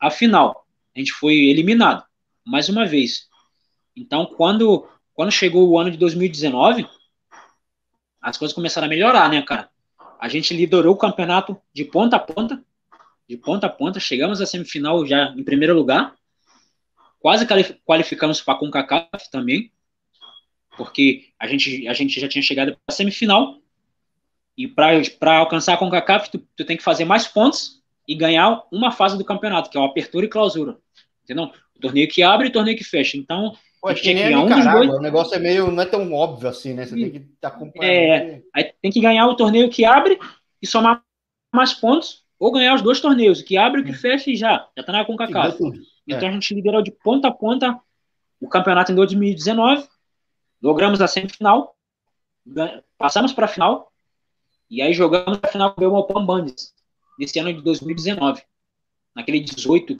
a 0.00 0.10
final. 0.10 0.66
A 0.94 0.98
gente 0.98 1.12
foi 1.12 1.34
eliminado, 1.34 2.04
mais 2.44 2.68
uma 2.68 2.86
vez. 2.86 3.28
Então, 3.96 4.26
quando, 4.26 4.88
quando 5.12 5.30
chegou 5.30 5.68
o 5.68 5.78
ano 5.78 5.90
de 5.90 5.96
2019, 5.96 6.86
as 8.20 8.36
coisas 8.36 8.54
começaram 8.54 8.86
a 8.86 8.88
melhorar, 8.90 9.28
né, 9.28 9.42
cara? 9.42 9.68
A 10.20 10.28
gente 10.28 10.54
liderou 10.54 10.94
o 10.94 10.98
campeonato 10.98 11.60
de 11.72 11.84
ponta 11.84 12.16
a 12.16 12.18
ponta, 12.18 12.64
de 13.28 13.36
ponta 13.36 13.66
a 13.66 13.70
ponta, 13.70 14.00
chegamos 14.00 14.40
à 14.40 14.46
semifinal 14.46 15.06
já 15.06 15.34
em 15.36 15.44
primeiro 15.44 15.74
lugar, 15.74 16.14
quase 17.20 17.46
qualificamos 17.84 18.40
para 18.40 18.54
a 18.54 18.58
CONCACAF 18.58 19.30
também, 19.30 19.72
porque 20.76 21.28
a 21.38 21.46
gente, 21.46 21.86
a 21.88 21.92
gente 21.92 22.20
já 22.20 22.28
tinha 22.28 22.42
chegado 22.42 22.72
para 22.72 22.80
a 22.88 22.92
semifinal, 22.92 23.60
e 24.56 24.68
para 24.68 25.38
alcançar 25.38 25.74
a 25.74 25.76
CONCACAF, 25.76 26.30
tu, 26.30 26.38
tu 26.56 26.64
tem 26.64 26.76
que 26.76 26.82
fazer 26.82 27.04
mais 27.04 27.26
pontos 27.26 27.82
e 28.06 28.14
ganhar 28.14 28.62
uma 28.70 28.90
fase 28.90 29.18
do 29.18 29.24
campeonato, 29.24 29.70
que 29.70 29.76
é 29.76 29.80
o 29.80 29.84
apertura 29.84 30.26
e 30.26 30.28
clausura, 30.28 30.76
entendeu? 31.24 31.50
O 31.76 31.80
torneio 31.80 32.08
que 32.08 32.22
abre 32.22 32.46
e 32.46 32.50
o 32.50 32.52
torneio 32.52 32.76
que 32.76 32.84
fecha. 32.84 33.16
Então, 33.16 33.54
Pô, 33.80 33.92
tinha 33.92 34.14
que 34.14 34.22
ganhar 34.22 34.40
um 34.40 34.48
dos 34.48 34.64
dois. 34.64 34.90
O 34.90 35.00
negócio 35.00 35.34
é 35.34 35.38
meio, 35.38 35.70
não 35.70 35.82
é 35.82 35.86
tão 35.86 36.12
óbvio 36.12 36.48
assim, 36.48 36.72
né? 36.72 36.86
Você 36.86 36.94
tem 36.94 37.10
que 37.10 37.16
estar 37.16 37.50
tá 37.50 37.56
acompanhando. 37.56 37.92
É, 37.92 38.42
aí 38.54 38.72
tem 38.80 38.92
que 38.92 39.00
ganhar 39.00 39.26
o 39.26 39.34
torneio 39.34 39.68
que 39.68 39.84
abre 39.84 40.18
e 40.62 40.66
somar 40.66 41.02
mais 41.52 41.72
pontos, 41.72 42.24
ou 42.38 42.52
ganhar 42.52 42.74
os 42.74 42.82
dois 42.82 43.00
torneios, 43.00 43.40
o 43.40 43.44
que 43.44 43.56
abre 43.56 43.80
e 43.80 43.82
o 43.82 43.86
que 43.86 43.92
hum. 43.92 43.96
fecha 43.96 44.30
e 44.30 44.36
já, 44.36 44.68
já 44.76 44.84
tá 44.84 44.92
na 44.92 45.04
CONCACAF. 45.04 45.58
Então 46.06 46.28
é. 46.28 46.30
a 46.30 46.32
gente 46.32 46.54
liderou 46.54 46.82
de 46.82 46.90
ponta 46.90 47.28
a 47.28 47.32
ponta 47.32 47.80
o 48.40 48.48
campeonato 48.48 48.92
em 48.92 48.94
2019, 48.94 49.86
logramos 50.62 51.00
a 51.00 51.08
semifinal, 51.08 51.74
passamos 52.98 53.32
para 53.32 53.46
a 53.46 53.48
final, 53.48 53.90
e 54.70 54.82
aí 54.82 54.92
jogamos 54.92 55.38
a 55.42 55.48
final 55.48 55.72
com 55.72 55.80
o 55.80 55.84
Belmopan 55.84 56.24
Bandits, 56.24 56.72
nesse 57.18 57.38
ano 57.38 57.52
de 57.52 57.62
2019, 57.62 58.42
naquele 59.14 59.40
18 59.40 59.98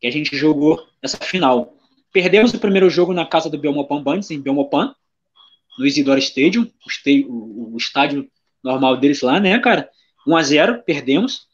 que 0.00 0.06
a 0.06 0.10
gente 0.10 0.36
jogou 0.36 0.84
essa 1.00 1.16
final. 1.18 1.76
Perdemos 2.12 2.52
o 2.52 2.58
primeiro 2.58 2.90
jogo 2.90 3.12
na 3.12 3.24
casa 3.24 3.48
do 3.48 3.56
Belmopan 3.56 4.02
Bandits, 4.02 4.30
em 4.30 4.40
Belmopan, 4.40 4.94
no 5.78 5.86
Isidoro 5.86 6.18
Stadium, 6.18 6.70
o, 7.28 7.76
estádio 7.78 8.28
normal 8.62 8.96
deles 8.96 9.22
lá, 9.22 9.40
né, 9.40 9.58
cara? 9.58 9.88
1 10.26 10.36
a 10.36 10.42
0 10.42 10.82
perdemos. 10.82 11.46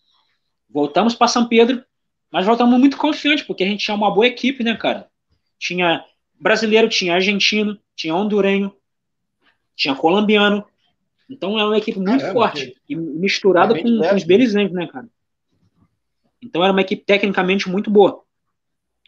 Voltamos 0.69 1.15
para 1.15 1.29
São 1.29 1.47
Pedro, 1.47 1.85
mas 2.31 2.45
voltamos 2.45 2.79
muito 2.79 2.97
confiantes, 2.97 3.47
porque 3.47 3.65
a 3.65 3.67
gente 3.67 3.85
tinha 3.85 3.95
uma 3.95 4.11
boa 4.11 4.27
equipe, 4.27 4.65
né, 4.65 4.77
cara? 4.77 5.09
Tinha 5.59 6.05
brasileiro, 6.41 6.89
tinha 6.89 7.15
argentino, 7.15 7.79
tinha 7.95 8.15
hondurenho, 8.15 8.75
tinha 9.77 9.95
colombiano. 9.95 10.65
Então 11.29 11.59
é 11.59 11.65
uma 11.65 11.77
equipe 11.77 11.99
muito 11.99 12.21
Caramba, 12.21 12.33
forte 12.33 12.75
e 12.89 12.97
misturada 12.97 13.75
com, 13.75 13.83
com, 13.83 14.15
os 14.15 14.25
belizenos, 14.25 14.73
né, 14.73 14.87
cara? 14.87 15.09
Então 16.41 16.63
era 16.63 16.73
uma 16.73 16.81
equipe 16.81 17.05
tecnicamente 17.05 17.69
muito 17.69 17.91
boa. 17.91 18.25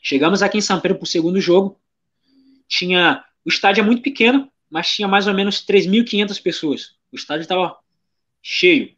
Chegamos 0.03 0.43
aqui 0.43 0.59
em 0.59 0.63
São 0.63 0.81
Pedro 0.81 0.99
para 0.99 1.05
o 1.05 1.09
segundo 1.09 1.41
jogo. 1.41 1.81
Tinha. 2.69 3.25
O 3.45 3.49
estádio 3.49 3.81
é 3.81 3.85
muito 3.85 4.03
pequeno, 4.03 4.51
mas 4.69 4.93
tinha 4.93 5.09
mais 5.09 5.27
ou 5.27 5.35
menos 5.35 5.65
3.500 5.65 6.43
pessoas. 6.43 6.95
O 7.11 7.17
estádio 7.17 7.43
estava 7.43 7.79
cheio 8.43 8.93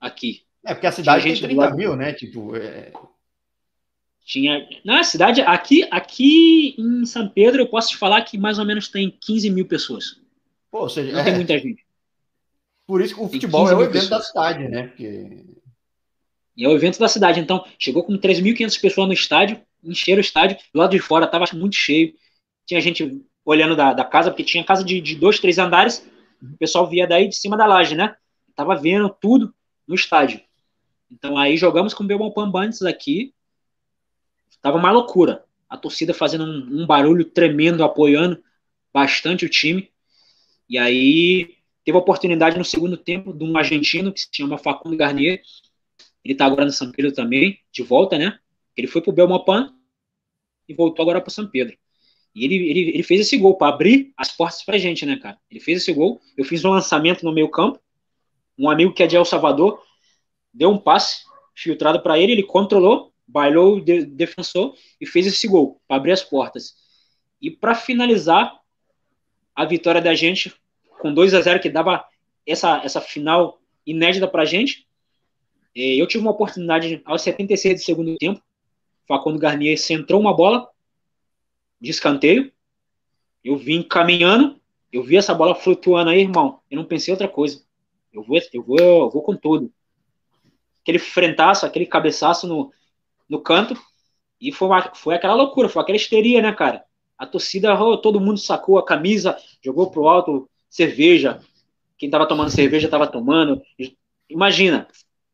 aqui. 0.00 0.42
É, 0.64 0.74
porque 0.74 0.86
a 0.86 0.92
cidade 0.92 1.22
tinha 1.22 1.48
tem 1.48 1.56
30 1.56 1.74
mil, 1.74 1.96
né? 1.96 2.12
Tipo. 2.12 2.56
É... 2.56 2.92
Tinha. 4.24 4.68
Na 4.84 5.04
cidade, 5.04 5.40
aqui, 5.42 5.86
aqui 5.90 6.74
em 6.78 7.06
São 7.06 7.28
Pedro, 7.28 7.62
eu 7.62 7.68
posso 7.68 7.90
te 7.90 7.96
falar 7.96 8.22
que 8.22 8.36
mais 8.36 8.58
ou 8.58 8.64
menos 8.64 8.88
tem 8.88 9.10
15 9.10 9.50
mil 9.50 9.66
pessoas. 9.66 10.20
Pô, 10.70 10.80
ou 10.80 10.88
seja, 10.88 11.12
não 11.12 11.20
é... 11.20 11.24
tem 11.24 11.34
muita 11.34 11.58
gente. 11.58 11.87
Por 12.88 13.00
isso 13.00 13.14
que 13.14 13.20
o 13.20 13.28
futebol 13.28 13.70
é 13.70 13.74
o 13.74 13.82
evento 13.82 13.92
pessoas. 13.92 14.10
da 14.10 14.20
cidade, 14.22 14.68
né? 14.68 14.88
Porque... 14.88 15.44
E 16.56 16.64
é 16.64 16.68
o 16.68 16.72
evento 16.72 16.98
da 16.98 17.06
cidade. 17.06 17.38
Então, 17.38 17.64
chegou 17.78 18.02
com 18.02 18.18
3.500 18.18 18.80
pessoas 18.80 19.06
no 19.06 19.12
estádio 19.14 19.62
encheram 19.82 20.18
o 20.18 20.20
estádio, 20.20 20.56
do 20.72 20.78
lado 20.78 20.90
de 20.90 20.98
fora 20.98 21.24
estava 21.24 21.44
muito 21.54 21.76
cheio, 21.76 22.14
tinha 22.66 22.80
gente 22.80 23.22
olhando 23.44 23.76
da, 23.76 23.92
da 23.92 24.04
casa, 24.04 24.30
porque 24.30 24.44
tinha 24.44 24.64
casa 24.64 24.84
de, 24.84 25.00
de, 25.00 25.14
dois, 25.14 25.38
três 25.38 25.58
andares, 25.58 26.06
o 26.42 26.56
pessoal 26.58 26.88
via 26.88 27.06
daí 27.06 27.28
de 27.28 27.36
cima 27.36 27.56
da 27.56 27.66
laje, 27.66 27.94
né? 27.94 28.14
Tava 28.54 28.76
vendo 28.76 29.08
tudo 29.08 29.54
no 29.86 29.94
estádio. 29.94 30.40
Então 31.10 31.38
aí 31.38 31.56
jogamos 31.56 31.94
com 31.94 32.04
o 32.04 32.06
Belmont 32.06 32.34
Bandits 32.50 32.82
aqui, 32.82 33.32
tava 34.60 34.76
uma 34.76 34.90
loucura. 34.90 35.44
A 35.68 35.76
torcida 35.76 36.14
fazendo 36.14 36.44
um, 36.44 36.82
um 36.82 36.86
barulho 36.86 37.24
tremendo, 37.24 37.84
apoiando 37.84 38.42
bastante 38.92 39.44
o 39.44 39.48
time. 39.48 39.90
E 40.68 40.78
aí 40.78 41.56
teve 41.88 41.96
a 41.96 42.02
oportunidade 42.02 42.58
no 42.58 42.66
segundo 42.66 42.98
tempo 42.98 43.32
de 43.32 43.42
um 43.42 43.56
argentino 43.56 44.12
que 44.12 44.20
se 44.20 44.28
chama 44.30 44.58
Facundo 44.58 44.94
Garnier. 44.94 45.40
Ele 46.22 46.34
está 46.34 46.44
agora 46.44 46.66
no 46.66 46.70
São 46.70 46.92
Pedro 46.92 47.12
também, 47.12 47.58
de 47.72 47.82
volta, 47.82 48.18
né? 48.18 48.38
Ele 48.76 48.86
foi 48.86 49.00
para 49.00 49.08
o 49.08 49.14
Belmopan 49.14 49.72
e 50.68 50.74
voltou 50.74 51.02
agora 51.02 51.18
para 51.18 51.30
São 51.30 51.48
Pedro. 51.48 51.74
E 52.34 52.44
ele, 52.44 52.56
ele, 52.56 52.80
ele 52.90 53.02
fez 53.02 53.22
esse 53.22 53.38
gol 53.38 53.56
para 53.56 53.72
abrir 53.72 54.12
as 54.18 54.30
portas 54.30 54.62
para 54.62 54.76
gente, 54.76 55.06
né, 55.06 55.16
cara? 55.16 55.38
Ele 55.50 55.60
fez 55.60 55.80
esse 55.80 55.90
gol. 55.94 56.20
Eu 56.36 56.44
fiz 56.44 56.62
um 56.62 56.72
lançamento 56.72 57.24
no 57.24 57.32
meio 57.32 57.48
campo. 57.48 57.80
um 58.58 58.68
amigo 58.68 58.92
que 58.92 59.02
é 59.02 59.06
de 59.06 59.16
El 59.16 59.24
Salvador 59.24 59.82
deu 60.52 60.68
um 60.68 60.76
passe 60.76 61.24
filtrado 61.56 62.02
para 62.02 62.18
ele, 62.18 62.32
ele 62.32 62.42
controlou, 62.42 63.14
bailou 63.26 63.76
o 63.76 63.80
de, 63.80 64.04
defensor 64.04 64.74
e 65.00 65.06
fez 65.06 65.26
esse 65.26 65.48
gol 65.48 65.80
para 65.88 65.96
abrir 65.96 66.12
as 66.12 66.22
portas. 66.22 66.74
E 67.40 67.50
para 67.50 67.74
finalizar 67.74 68.60
a 69.56 69.64
vitória 69.64 70.02
da 70.02 70.14
gente 70.14 70.52
com 70.98 71.12
2 71.12 71.34
a 71.34 71.40
0 71.40 71.60
que 71.60 71.70
dava 71.70 72.04
essa, 72.46 72.78
essa 72.84 73.00
final 73.00 73.60
inédita 73.86 74.28
para 74.28 74.42
a 74.42 74.46
gente, 74.46 74.86
é, 75.74 75.94
eu 75.94 76.06
tive 76.06 76.22
uma 76.22 76.30
oportunidade 76.30 77.00
aos 77.04 77.22
76 77.22 77.80
do 77.80 77.84
segundo 77.84 78.16
tempo, 78.16 78.42
Facundo 79.06 79.38
Garnier 79.38 79.78
centrou 79.78 80.20
uma 80.20 80.34
bola 80.34 80.68
de 81.80 81.90
escanteio, 81.90 82.52
eu 83.42 83.56
vim 83.56 83.82
caminhando, 83.82 84.60
eu 84.92 85.02
vi 85.02 85.16
essa 85.16 85.34
bola 85.34 85.54
flutuando 85.54 86.10
aí, 86.10 86.20
irmão, 86.20 86.60
eu 86.70 86.76
não 86.76 86.84
pensei 86.84 87.12
outra 87.12 87.28
coisa. 87.28 87.62
Eu 88.12 88.22
vou, 88.22 88.38
eu 88.52 88.62
vou, 88.62 88.78
eu 88.78 89.10
vou 89.10 89.22
com 89.22 89.36
tudo. 89.36 89.72
Aquele 90.82 90.98
frentaço, 90.98 91.64
aquele 91.64 91.86
cabeçaço 91.86 92.46
no, 92.46 92.72
no 93.28 93.40
canto, 93.40 93.74
e 94.40 94.52
foi, 94.52 94.68
uma, 94.68 94.94
foi 94.94 95.14
aquela 95.14 95.34
loucura, 95.34 95.68
foi 95.68 95.82
aquela 95.82 95.96
histeria, 95.96 96.40
né, 96.40 96.52
cara? 96.52 96.84
A 97.16 97.26
torcida, 97.26 97.76
todo 97.98 98.20
mundo 98.20 98.38
sacou 98.38 98.78
a 98.78 98.84
camisa, 98.84 99.36
jogou 99.62 99.90
pro 99.90 100.08
alto 100.08 100.48
cerveja. 100.68 101.40
Quem 101.96 102.10
tava 102.10 102.26
tomando 102.26 102.50
cerveja 102.50 102.88
tava 102.88 103.06
tomando. 103.06 103.60
Imagina, 104.28 104.86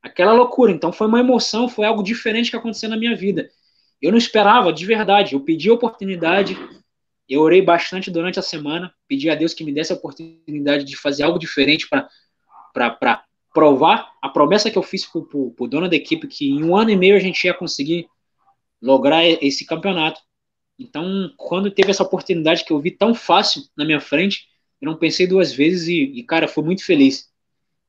aquela 0.02 0.32
loucura. 0.32 0.72
Então 0.72 0.92
foi 0.92 1.06
uma 1.06 1.20
emoção, 1.20 1.68
foi 1.68 1.86
algo 1.86 2.02
diferente 2.02 2.50
que 2.50 2.56
aconteceu 2.56 2.88
na 2.88 2.96
minha 2.96 3.16
vida. 3.16 3.50
Eu 4.00 4.10
não 4.10 4.18
esperava, 4.18 4.72
de 4.72 4.84
verdade. 4.84 5.34
Eu 5.34 5.40
pedi 5.40 5.70
a 5.70 5.74
oportunidade, 5.74 6.56
eu 7.28 7.40
orei 7.40 7.62
bastante 7.62 8.10
durante 8.10 8.38
a 8.38 8.42
semana, 8.42 8.92
pedi 9.08 9.30
a 9.30 9.34
Deus 9.34 9.54
que 9.54 9.64
me 9.64 9.72
desse 9.72 9.92
a 9.92 9.96
oportunidade 9.96 10.84
de 10.84 10.96
fazer 10.96 11.22
algo 11.22 11.38
diferente 11.38 11.88
para 11.88 13.24
provar 13.52 14.12
a 14.20 14.28
promessa 14.28 14.70
que 14.70 14.76
eu 14.76 14.82
fiz 14.82 15.06
para 15.06 15.20
o 15.20 15.68
dono 15.68 15.88
da 15.88 15.96
equipe, 15.96 16.26
que 16.26 16.50
em 16.50 16.64
um 16.64 16.76
ano 16.76 16.90
e 16.90 16.96
meio 16.96 17.16
a 17.16 17.20
gente 17.20 17.44
ia 17.44 17.54
conseguir 17.54 18.06
lograr 18.82 19.24
esse 19.24 19.64
campeonato. 19.64 20.20
Então, 20.78 21.32
quando 21.36 21.70
teve 21.70 21.90
essa 21.90 22.02
oportunidade 22.02 22.64
que 22.64 22.72
eu 22.72 22.80
vi 22.80 22.90
tão 22.90 23.14
fácil 23.14 23.62
na 23.76 23.84
minha 23.84 24.00
frente, 24.00 24.48
eu 24.84 24.90
não 24.90 24.98
pensei 24.98 25.26
duas 25.26 25.52
vezes 25.52 25.88
e, 25.88 26.02
e, 26.02 26.22
cara, 26.22 26.46
fui 26.46 26.62
muito 26.62 26.84
feliz. 26.84 27.32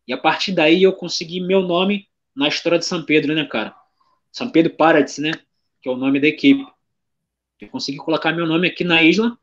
E 0.08 0.14
a 0.14 0.18
partir 0.18 0.54
daí 0.54 0.82
eu 0.82 0.94
consegui 0.94 1.42
meu 1.42 1.62
nome 1.62 2.08
na 2.34 2.48
história 2.48 2.80
de 2.80 2.86
São 2.86 3.04
Pedro, 3.04 3.36
né, 3.36 3.44
cara? 3.46 3.76
São 4.32 4.50
Pedro 4.50 4.74
Paradis, 4.74 5.18
né? 5.18 5.34
Que 5.82 5.90
é 5.90 5.92
o 5.92 5.98
nome 5.98 6.22
da 6.22 6.28
equipe. 6.28 6.66
Eu 7.60 7.68
consegui 7.70 7.98
colocar 7.98 8.32
meu 8.32 8.46
nome 8.46 8.68
aqui 8.68 8.84
na 8.86 9.04
isla. 9.04 9.38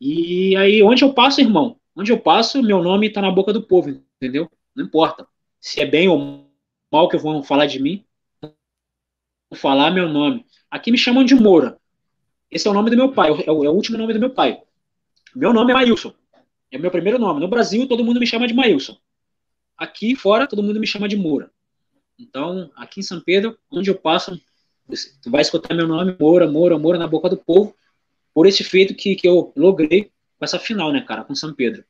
E 0.00 0.56
aí, 0.56 0.82
onde 0.82 1.04
eu 1.04 1.12
passo, 1.12 1.40
irmão? 1.40 1.78
Onde 1.94 2.12
eu 2.12 2.18
passo, 2.18 2.62
meu 2.62 2.82
nome 2.82 3.10
tá 3.10 3.20
na 3.20 3.30
boca 3.30 3.52
do 3.52 3.62
povo, 3.62 3.90
entendeu? 3.90 4.50
Não 4.74 4.84
importa. 4.84 5.26
Se 5.60 5.80
é 5.80 5.86
bem 5.86 6.08
ou 6.08 6.50
mal 6.90 7.08
que 7.08 7.16
vão 7.18 7.42
falar 7.42 7.66
de 7.66 7.80
mim, 7.80 8.04
vou 8.40 9.58
falar 9.58 9.90
meu 9.90 10.08
nome. 10.08 10.46
Aqui 10.70 10.90
me 10.90 10.98
chamam 10.98 11.24
de 11.24 11.34
Moura. 11.34 11.78
Esse 12.50 12.68
é 12.68 12.70
o 12.70 12.74
nome 12.74 12.90
do 12.90 12.96
meu 12.96 13.12
pai, 13.12 13.30
é 13.30 13.50
o, 13.50 13.64
é 13.64 13.68
o 13.68 13.72
último 13.72 13.98
nome 13.98 14.14
do 14.14 14.20
meu 14.20 14.30
pai. 14.30 14.62
Meu 15.34 15.52
nome 15.52 15.72
é 15.72 15.74
Maílson. 15.74 16.14
É 16.70 16.78
o 16.78 16.80
meu 16.80 16.90
primeiro 16.90 17.18
nome. 17.18 17.40
No 17.40 17.48
Brasil, 17.48 17.86
todo 17.86 18.04
mundo 18.04 18.20
me 18.20 18.26
chama 18.26 18.48
de 18.48 18.54
Maílson. 18.54 18.96
Aqui 19.76 20.16
fora, 20.16 20.46
todo 20.46 20.62
mundo 20.62 20.80
me 20.80 20.86
chama 20.86 21.08
de 21.08 21.16
Moura. 21.16 21.50
Então, 22.18 22.70
aqui 22.76 23.00
em 23.00 23.02
São 23.02 23.20
Pedro, 23.20 23.58
onde 23.70 23.90
eu 23.90 23.94
passo, 23.94 24.40
tu 25.22 25.30
vai 25.30 25.42
escutar 25.42 25.74
meu 25.74 25.86
nome, 25.86 26.16
Moura, 26.18 26.50
Moura, 26.50 26.78
Moura, 26.78 26.98
na 26.98 27.06
boca 27.06 27.28
do 27.28 27.36
povo, 27.36 27.76
por 28.32 28.46
esse 28.46 28.64
feito 28.64 28.94
que, 28.94 29.14
que 29.14 29.28
eu 29.28 29.52
logrei 29.54 30.04
com 30.38 30.44
essa 30.44 30.58
final, 30.58 30.92
né, 30.92 31.02
cara, 31.02 31.24
com 31.24 31.34
São 31.34 31.54
Pedro. 31.54 31.84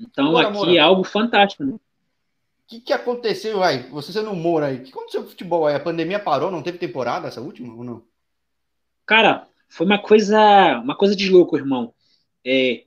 Então, 0.00 0.32
Moura, 0.32 0.48
aqui 0.48 0.56
Moura. 0.56 0.74
é 0.74 0.78
algo 0.78 1.04
fantástico, 1.04 1.64
né? 1.64 1.72
O 1.74 1.80
que, 2.66 2.80
que 2.80 2.92
aconteceu, 2.92 3.62
aí? 3.62 3.88
Você 3.90 4.12
sendo 4.12 4.34
Moura 4.34 4.66
aí, 4.66 4.76
o 4.76 4.82
que 4.82 4.90
aconteceu 4.90 5.22
com 5.22 5.26
o 5.26 5.30
futebol 5.30 5.66
aí? 5.66 5.74
A 5.74 5.80
pandemia 5.80 6.18
parou, 6.18 6.50
não 6.50 6.62
teve 6.62 6.78
temporada 6.78 7.28
essa 7.28 7.40
última 7.40 7.74
ou 7.74 7.84
não? 7.84 8.02
Cara, 9.04 9.46
foi 9.68 9.86
uma 9.86 9.98
coisa, 9.98 10.78
uma 10.82 10.96
coisa 10.96 11.16
de 11.16 11.30
louco, 11.30 11.56
irmão. 11.56 11.94
É, 12.44 12.84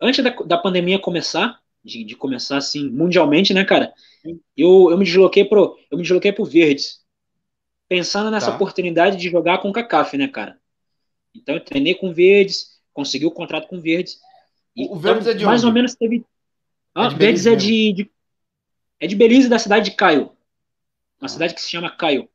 antes 0.00 0.24
da, 0.24 0.30
da 0.30 0.58
pandemia 0.58 0.98
começar, 0.98 1.60
de, 1.84 2.04
de, 2.04 2.16
começar 2.16 2.56
assim 2.56 2.88
mundialmente, 2.88 3.52
né, 3.52 3.64
cara? 3.64 3.92
Eu, 4.56 4.90
eu 4.90 4.98
me 4.98 5.04
desloquei 5.04 5.44
pro, 5.44 5.78
eu 5.90 5.96
me 5.96 6.02
desloquei 6.02 6.32
pro 6.32 6.44
Verdes, 6.44 7.00
pensando 7.88 8.30
nessa 8.30 8.50
tá. 8.50 8.54
oportunidade 8.54 9.16
de 9.16 9.28
jogar 9.28 9.58
com 9.58 9.70
o 9.70 9.72
CACAF, 9.72 10.16
né, 10.16 10.28
cara? 10.28 10.58
Então 11.34 11.54
eu 11.54 11.60
treinei 11.60 11.94
com 11.94 12.10
o 12.10 12.14
Verdes, 12.14 12.80
consegui 12.92 13.26
o 13.26 13.30
contrato 13.30 13.68
com 13.68 13.76
o 13.78 13.80
Verdes. 13.80 14.18
E, 14.76 14.86
o 14.86 14.96
Verdes 14.96 15.22
então, 15.22 15.32
é 15.32 15.38
de 15.38 15.44
mais 15.44 15.60
onde? 15.62 15.68
ou 15.68 15.74
menos 15.74 15.94
teve. 15.94 16.24
Ah, 16.94 17.06
é 17.06 17.08
de 17.08 17.16
Verdes 17.16 17.46
é 17.46 17.56
de, 17.56 17.92
de, 17.92 18.10
é 18.98 19.06
de 19.06 19.16
Belize, 19.16 19.48
da 19.48 19.58
cidade 19.58 19.90
de 19.90 19.96
Caio, 19.96 20.32
uma 21.20 21.26
ah. 21.26 21.28
cidade 21.28 21.54
que 21.54 21.60
se 21.60 21.70
chama 21.70 21.90
Caio. 21.90 22.28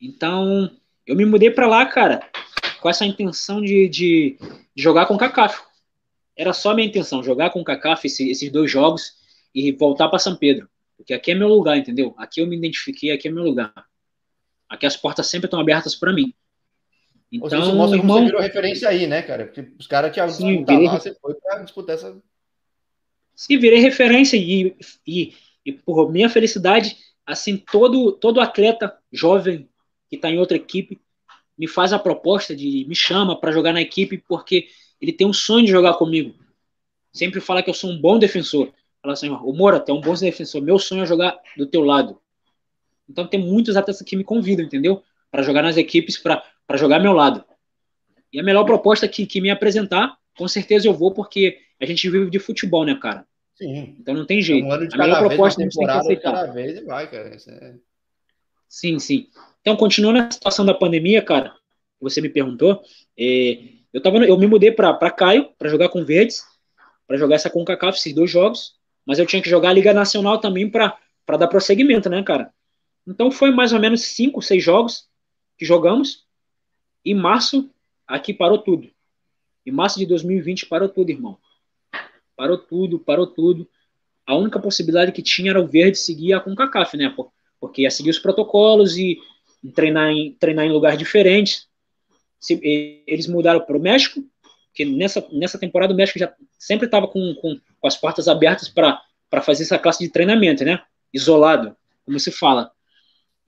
Então 0.00 0.70
eu 1.06 1.16
me 1.16 1.24
mudei 1.24 1.50
para 1.50 1.66
lá, 1.66 1.86
cara, 1.86 2.28
com 2.84 2.90
essa 2.90 3.06
intenção 3.06 3.62
de, 3.62 3.88
de, 3.88 4.36
de 4.76 4.82
jogar 4.82 5.06
com 5.06 5.14
o 5.14 5.18
CACAF. 5.18 5.58
Era 6.36 6.52
só 6.52 6.72
a 6.72 6.74
minha 6.74 6.86
intenção, 6.86 7.22
jogar 7.22 7.48
com 7.48 7.62
o 7.62 7.64
CACAF 7.64 8.06
esse, 8.06 8.30
esses 8.30 8.52
dois 8.52 8.70
jogos 8.70 9.14
e 9.54 9.72
voltar 9.72 10.10
para 10.10 10.18
São 10.18 10.36
Pedro. 10.36 10.68
Porque 10.94 11.14
aqui 11.14 11.30
é 11.30 11.34
meu 11.34 11.48
lugar, 11.48 11.78
entendeu? 11.78 12.14
Aqui 12.18 12.42
eu 12.42 12.46
me 12.46 12.54
identifiquei, 12.54 13.10
aqui 13.10 13.26
é 13.26 13.30
meu 13.30 13.42
lugar. 13.42 13.72
Aqui 14.68 14.84
as 14.84 14.98
portas 14.98 15.26
sempre 15.28 15.46
estão 15.46 15.58
abertas 15.58 15.94
para 15.94 16.12
mim. 16.12 16.34
Então, 17.32 17.48
seja, 17.48 17.72
mostra 17.72 17.96
irmão... 17.96 18.18
você 18.18 18.24
virou 18.26 18.42
referência 18.42 18.88
aí, 18.90 19.06
né, 19.06 19.22
cara? 19.22 19.46
Porque 19.46 19.66
os 19.78 19.86
caras 19.86 20.12
tinham 20.12 20.26
disputar 20.26 20.76
virei... 20.76 20.86
lá, 20.86 21.00
você 21.00 21.14
foi 21.14 21.34
para 21.36 21.62
disputar 21.62 21.94
essa. 21.94 22.22
Sim, 23.34 23.58
virei 23.58 23.78
referência 23.78 24.36
e, 24.36 24.76
e, 25.06 25.32
e 25.64 25.72
por 25.72 26.12
minha 26.12 26.28
felicidade, 26.28 26.98
assim, 27.24 27.56
todo, 27.56 28.12
todo 28.12 28.42
atleta 28.42 28.94
jovem 29.10 29.70
que 30.10 30.16
está 30.16 30.30
em 30.30 30.38
outra 30.38 30.58
equipe, 30.58 31.00
me 31.56 31.68
faz 31.68 31.92
a 31.92 31.98
proposta 31.98 32.54
de 32.54 32.84
me 32.88 32.94
chama 32.94 33.38
para 33.38 33.52
jogar 33.52 33.72
na 33.72 33.80
equipe 33.80 34.18
porque 34.18 34.68
ele 35.00 35.12
tem 35.12 35.26
um 35.26 35.32
sonho 35.32 35.66
de 35.66 35.70
jogar 35.70 35.94
comigo. 35.94 36.34
Sempre 37.12 37.40
fala 37.40 37.62
que 37.62 37.70
eu 37.70 37.74
sou 37.74 37.90
um 37.90 38.00
bom 38.00 38.18
defensor. 38.18 38.72
Fala 39.00 39.12
assim, 39.14 39.28
o 39.28 39.52
Moura, 39.52 39.78
tu 39.78 39.92
é 39.92 39.94
um 39.94 40.00
bom 40.00 40.14
defensor. 40.14 40.62
Meu 40.62 40.78
sonho 40.78 41.02
é 41.02 41.06
jogar 41.06 41.38
do 41.56 41.66
teu 41.66 41.82
lado. 41.82 42.18
Então 43.08 43.26
tem 43.26 43.38
muitos 43.38 43.76
atletas 43.76 44.02
que 44.02 44.16
me 44.16 44.24
convidam, 44.24 44.64
entendeu? 44.64 45.02
Para 45.30 45.42
jogar 45.42 45.62
nas 45.62 45.76
equipes, 45.76 46.16
para 46.18 46.42
jogar 46.76 46.98
meu 46.98 47.12
lado. 47.12 47.44
E 48.32 48.40
a 48.40 48.42
melhor 48.42 48.64
proposta 48.64 49.06
que, 49.06 49.26
que 49.26 49.40
me 49.40 49.50
apresentar, 49.50 50.16
com 50.36 50.48
certeza 50.48 50.88
eu 50.88 50.94
vou, 50.94 51.12
porque 51.12 51.58
a 51.80 51.86
gente 51.86 52.08
vive 52.08 52.30
de 52.30 52.38
futebol, 52.38 52.84
né, 52.84 52.94
cara? 52.96 53.26
Sim. 53.54 53.96
Então 54.00 54.14
não 54.14 54.26
tem 54.26 54.42
jeito. 54.42 54.66
É 54.66 54.68
um 54.68 54.72
a 54.72 54.78
melhor 54.78 55.20
proposta 55.20 55.60
a 55.60 55.64
gente 55.64 55.76
tem 55.76 55.86
que 55.86 55.92
aceitar. 55.92 56.32
Cada 56.32 56.52
vez 56.52 56.78
e 56.78 56.84
vai, 56.84 57.08
cara. 57.08 57.28
É... 57.28 57.74
Sim, 58.68 58.98
sim. 58.98 59.28
Então, 59.60 59.76
continuando 59.76 60.18
a 60.18 60.30
situação 60.30 60.64
da 60.64 60.74
pandemia, 60.74 61.22
cara, 61.22 61.54
você 62.00 62.20
me 62.20 62.28
perguntou, 62.28 62.82
é, 63.18 63.58
eu, 63.92 64.02
tava, 64.02 64.18
eu 64.18 64.36
me 64.36 64.46
mudei 64.46 64.70
para 64.70 65.10
Caio, 65.10 65.50
para 65.58 65.68
jogar 65.68 65.88
com 65.88 66.04
Verdes, 66.04 66.44
para 67.06 67.16
jogar 67.16 67.36
essa 67.36 67.50
CONCACAF, 67.50 67.98
esses 67.98 68.14
dois 68.14 68.30
jogos, 68.30 68.74
mas 69.06 69.18
eu 69.18 69.26
tinha 69.26 69.42
que 69.42 69.48
jogar 69.48 69.70
a 69.70 69.72
Liga 69.72 69.92
Nacional 69.92 70.38
também 70.38 70.68
para 70.68 70.98
dar 71.38 71.48
prosseguimento, 71.48 72.08
né, 72.08 72.22
cara? 72.22 72.52
Então, 73.06 73.30
foi 73.30 73.50
mais 73.50 73.72
ou 73.72 73.80
menos 73.80 74.02
cinco, 74.02 74.40
seis 74.42 74.62
jogos 74.62 75.08
que 75.56 75.64
jogamos, 75.64 76.24
e 77.04 77.14
março, 77.14 77.70
aqui 78.06 78.32
parou 78.32 78.58
tudo. 78.58 78.90
Em 79.64 79.70
março 79.70 79.98
de 79.98 80.06
2020 80.06 80.66
parou 80.66 80.88
tudo, 80.88 81.10
irmão. 81.10 81.38
Parou 82.36 82.58
tudo, 82.58 82.98
parou 82.98 83.26
tudo. 83.26 83.68
A 84.26 84.34
única 84.34 84.58
possibilidade 84.58 85.12
que 85.12 85.22
tinha 85.22 85.50
era 85.50 85.60
o 85.60 85.66
Verde 85.66 85.98
seguir 85.98 86.32
a 86.32 86.40
CONCACAF, 86.40 86.96
né? 86.96 87.14
Porque 87.64 87.80
ia 87.80 87.90
seguir 87.90 88.10
os 88.10 88.18
protocolos 88.18 88.98
e 88.98 89.18
treinar 89.74 90.10
em, 90.10 90.34
treinar 90.34 90.66
em 90.66 90.70
lugares 90.70 90.98
diferentes. 90.98 91.66
Eles 92.46 93.26
mudaram 93.26 93.64
para 93.64 93.74
o 93.74 93.80
México, 93.80 94.22
que 94.74 94.84
nessa, 94.84 95.26
nessa 95.32 95.58
temporada 95.58 95.94
o 95.94 95.96
México 95.96 96.18
já 96.18 96.30
sempre 96.58 96.84
estava 96.84 97.08
com, 97.08 97.34
com, 97.36 97.58
com, 97.80 97.86
as 97.86 97.96
portas 97.96 98.28
abertas 98.28 98.68
para 98.68 99.00
fazer 99.42 99.62
essa 99.62 99.78
classe 99.78 100.04
de 100.04 100.10
treinamento, 100.10 100.62
né? 100.62 100.82
Isolado, 101.10 101.74
como 102.04 102.20
se 102.20 102.30
fala. 102.30 102.70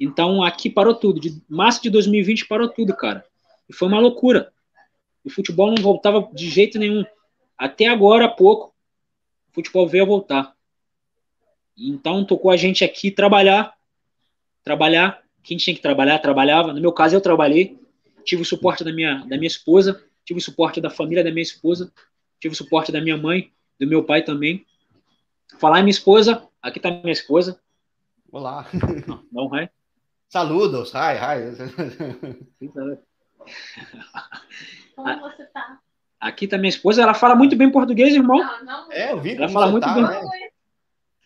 Então 0.00 0.42
aqui 0.42 0.70
parou 0.70 0.94
tudo. 0.94 1.20
De 1.20 1.42
março 1.46 1.82
de 1.82 1.90
2020 1.90 2.46
parou 2.46 2.70
tudo, 2.70 2.96
cara. 2.96 3.22
E 3.68 3.74
foi 3.74 3.86
uma 3.86 4.00
loucura. 4.00 4.50
O 5.22 5.28
futebol 5.28 5.70
não 5.70 5.82
voltava 5.82 6.26
de 6.32 6.48
jeito 6.48 6.78
nenhum. 6.78 7.04
Até 7.58 7.86
agora 7.86 8.24
há 8.24 8.28
pouco, 8.28 8.74
o 9.50 9.54
futebol 9.54 9.86
veio 9.86 10.04
a 10.04 10.06
voltar. 10.06 10.56
Então 11.76 12.24
tocou 12.24 12.50
a 12.50 12.56
gente 12.56 12.82
aqui 12.82 13.10
trabalhar, 13.10 13.75
trabalhar 14.66 15.22
quem 15.44 15.56
tinha 15.56 15.76
que 15.76 15.80
trabalhar, 15.80 16.18
trabalhava. 16.18 16.72
No 16.72 16.80
meu 16.80 16.92
caso, 16.92 17.14
eu 17.14 17.20
trabalhei. 17.20 17.78
Tive 18.24 18.42
o 18.42 18.44
suporte 18.44 18.82
da 18.82 18.92
minha, 18.92 19.18
da 19.20 19.36
minha 19.36 19.46
esposa, 19.46 20.02
tive 20.24 20.40
o 20.40 20.42
suporte 20.42 20.80
da 20.80 20.90
família 20.90 21.22
da 21.22 21.30
minha 21.30 21.42
esposa, 21.42 21.92
tive 22.40 22.52
o 22.52 22.56
suporte 22.56 22.90
da 22.90 23.00
minha 23.00 23.16
mãe, 23.16 23.52
do 23.78 23.86
meu 23.86 24.02
pai 24.02 24.22
também. 24.22 24.66
Falar 25.60 25.78
em 25.78 25.82
minha 25.84 25.92
esposa, 25.92 26.42
aqui 26.60 26.80
tá 26.80 26.90
minha 26.90 27.12
esposa. 27.12 27.60
Olá. 28.32 28.66
Dá 29.30 29.42
um 29.42 29.56
hi. 29.56 29.70
Saludos, 30.28 30.92
hi, 30.92 31.14
hi. 31.14 32.68
Como 34.96 35.20
você 35.30 35.44
tá? 35.44 35.78
Aqui 36.18 36.48
tá 36.48 36.58
minha 36.58 36.70
esposa, 36.70 37.02
ela 37.02 37.14
fala 37.14 37.36
muito 37.36 37.54
bem 37.54 37.70
português, 37.70 38.12
irmão. 38.12 38.38
Não, 38.38 38.64
não. 38.64 38.92
É, 38.92 39.12
eu 39.12 39.20
vi 39.20 39.36
Ela 39.36 39.48
fala 39.48 39.70
muito 39.70 39.84
tá, 39.84 39.94
bem. 39.94 40.02
Né? 40.02 40.48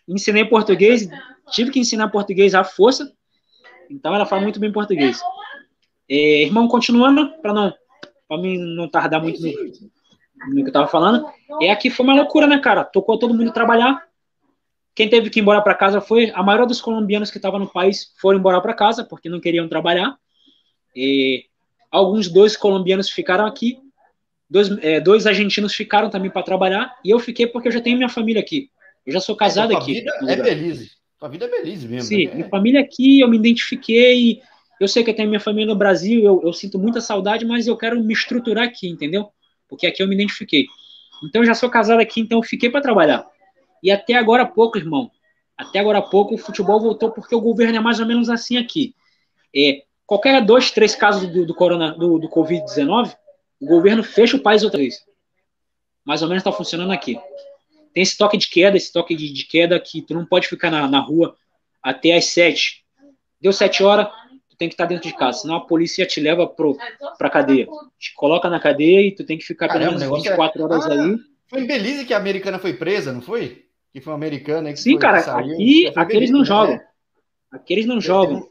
ensinei 0.06 0.44
português, 0.44 1.08
tive 1.50 1.70
que 1.70 1.78
ensinar 1.78 2.10
português 2.10 2.54
à 2.54 2.64
força, 2.64 3.10
então 3.90 4.14
ela 4.14 4.24
fala 4.24 4.42
muito 4.42 4.60
bem 4.60 4.72
português. 4.72 5.20
É, 6.08 6.42
irmão, 6.42 6.68
continuando, 6.68 7.30
para 7.42 7.52
não 7.52 7.72
mim 8.38 8.58
não 8.58 8.88
tardar 8.88 9.20
muito 9.20 9.40
no, 9.40 9.48
no 9.48 10.62
que 10.62 10.68
eu 10.68 10.72
tava 10.72 10.86
falando, 10.86 11.26
é 11.60 11.70
aqui 11.70 11.90
foi 11.90 12.04
uma 12.04 12.14
loucura, 12.14 12.46
né, 12.46 12.58
cara? 12.58 12.84
Tocou 12.84 13.18
todo 13.18 13.34
mundo 13.34 13.52
trabalhar. 13.52 14.06
Quem 14.94 15.08
teve 15.08 15.30
que 15.30 15.40
ir 15.40 15.42
embora 15.42 15.62
para 15.62 15.74
casa 15.74 16.00
foi 16.00 16.30
a 16.30 16.42
maioria 16.42 16.66
dos 16.66 16.80
colombianos 16.80 17.30
que 17.30 17.38
estavam 17.38 17.58
no 17.58 17.68
país 17.68 18.12
foram 18.20 18.38
embora 18.38 18.60
para 18.60 18.74
casa 18.74 19.04
porque 19.04 19.28
não 19.28 19.40
queriam 19.40 19.68
trabalhar. 19.68 20.16
E 20.94 21.44
alguns 21.90 22.28
dois 22.28 22.56
colombianos 22.56 23.10
ficaram 23.10 23.46
aqui, 23.46 23.78
dois, 24.48 24.70
é, 24.82 25.00
dois 25.00 25.26
argentinos 25.26 25.74
ficaram 25.74 26.10
também 26.10 26.30
para 26.30 26.42
trabalhar 26.42 26.96
e 27.04 27.10
eu 27.10 27.18
fiquei 27.18 27.46
porque 27.46 27.68
eu 27.68 27.72
já 27.72 27.80
tenho 27.80 27.96
minha 27.96 28.08
família 28.08 28.40
aqui. 28.40 28.70
Eu 29.06 29.12
já 29.12 29.20
sou 29.20 29.36
casado 29.36 29.76
aqui. 29.76 30.04
É 30.28 30.36
Belize. 30.36 30.99
Tua 31.20 31.28
vida 31.28 31.44
é 31.44 31.48
Belize 31.48 31.86
mesmo. 31.86 32.08
Sim, 32.08 32.26
né? 32.28 32.34
minha 32.34 32.48
família 32.48 32.80
aqui, 32.80 33.20
eu 33.20 33.28
me 33.28 33.36
identifiquei. 33.36 34.40
Eu 34.80 34.88
sei 34.88 35.04
que 35.04 35.10
eu 35.10 35.14
tenho 35.14 35.28
minha 35.28 35.38
família 35.38 35.66
no 35.66 35.78
Brasil, 35.78 36.24
eu, 36.24 36.40
eu 36.42 36.52
sinto 36.54 36.78
muita 36.78 37.02
saudade, 37.02 37.44
mas 37.44 37.66
eu 37.66 37.76
quero 37.76 38.02
me 38.02 38.14
estruturar 38.14 38.64
aqui, 38.64 38.88
entendeu? 38.88 39.30
Porque 39.68 39.86
aqui 39.86 40.02
eu 40.02 40.08
me 40.08 40.14
identifiquei. 40.14 40.66
Então 41.22 41.42
eu 41.42 41.46
já 41.46 41.52
sou 41.52 41.68
casado 41.68 42.00
aqui, 42.00 42.22
então 42.22 42.38
eu 42.38 42.42
fiquei 42.42 42.70
para 42.70 42.80
trabalhar. 42.80 43.26
E 43.82 43.90
até 43.90 44.14
agora 44.14 44.44
há 44.44 44.46
pouco, 44.46 44.78
irmão, 44.78 45.10
até 45.58 45.78
agora 45.78 45.98
há 45.98 46.02
pouco 46.02 46.34
o 46.34 46.38
futebol 46.38 46.80
voltou 46.80 47.10
porque 47.10 47.34
o 47.34 47.40
governo 47.40 47.76
é 47.76 47.80
mais 47.80 48.00
ou 48.00 48.06
menos 48.06 48.30
assim 48.30 48.56
aqui. 48.56 48.94
É, 49.54 49.82
qualquer 50.06 50.42
dois, 50.42 50.70
três 50.70 50.94
casos 50.94 51.28
do, 51.28 51.44
do, 51.44 51.54
corona, 51.54 51.92
do, 51.92 52.18
do 52.18 52.30
Covid-19, 52.30 53.14
o 53.60 53.66
governo 53.66 54.02
fecha 54.02 54.38
o 54.38 54.40
país 54.40 54.64
outra 54.64 54.80
vez. 54.80 55.04
Mais 56.02 56.22
ou 56.22 56.28
menos 56.28 56.40
está 56.40 56.50
funcionando 56.50 56.92
aqui. 56.92 57.20
Tem 57.92 58.02
esse 58.02 58.16
toque 58.16 58.36
de 58.36 58.48
queda, 58.48 58.76
esse 58.76 58.92
toque 58.92 59.14
de, 59.16 59.32
de 59.32 59.44
queda 59.44 59.78
que 59.80 60.02
tu 60.02 60.14
não 60.14 60.24
pode 60.24 60.48
ficar 60.48 60.70
na, 60.70 60.88
na 60.88 61.00
rua 61.00 61.36
até 61.82 62.16
às 62.16 62.26
sete. 62.26 62.84
Deu 63.40 63.52
sete 63.52 63.82
horas, 63.82 64.06
tu 64.48 64.56
tem 64.56 64.68
que 64.68 64.74
estar 64.74 64.84
dentro 64.86 65.08
de 65.08 65.16
casa, 65.16 65.38
senão 65.38 65.56
a 65.56 65.66
polícia 65.66 66.06
te 66.06 66.20
leva 66.20 66.46
pro, 66.46 66.76
pra 67.18 67.30
cadeia. 67.30 67.66
Te 67.98 68.14
coloca 68.14 68.48
na 68.48 68.60
cadeia 68.60 69.06
e 69.06 69.14
tu 69.14 69.24
tem 69.24 69.38
que 69.38 69.44
ficar 69.44 69.68
Caramba, 69.68 69.86
pelo 69.86 69.98
menos 69.98 70.02
negócio 70.02 70.24
24 70.24 70.62
horas 70.62 70.86
Ah, 70.86 70.92
aí. 70.92 71.16
Foi 71.48 71.60
em 71.62 71.66
Belize 71.66 72.04
que 72.04 72.14
a 72.14 72.18
americana 72.18 72.58
foi 72.58 72.74
presa, 72.74 73.12
não 73.12 73.20
foi? 73.22 73.66
Que 73.92 74.00
foi 74.00 74.12
uma 74.12 74.16
americana 74.16 74.72
que 74.72 74.78
Sim, 74.78 74.92
foi- 74.92 75.00
cara, 75.00 75.18
que 75.18 75.24
saiu. 75.24 75.92
aqui, 75.96 76.16
eles 76.16 76.30
não 76.30 76.40
né? 76.40 76.44
jogam. 76.44 76.80
Aqui 77.50 77.72
eles 77.72 77.86
não 77.86 78.00
jogam. 78.00 78.48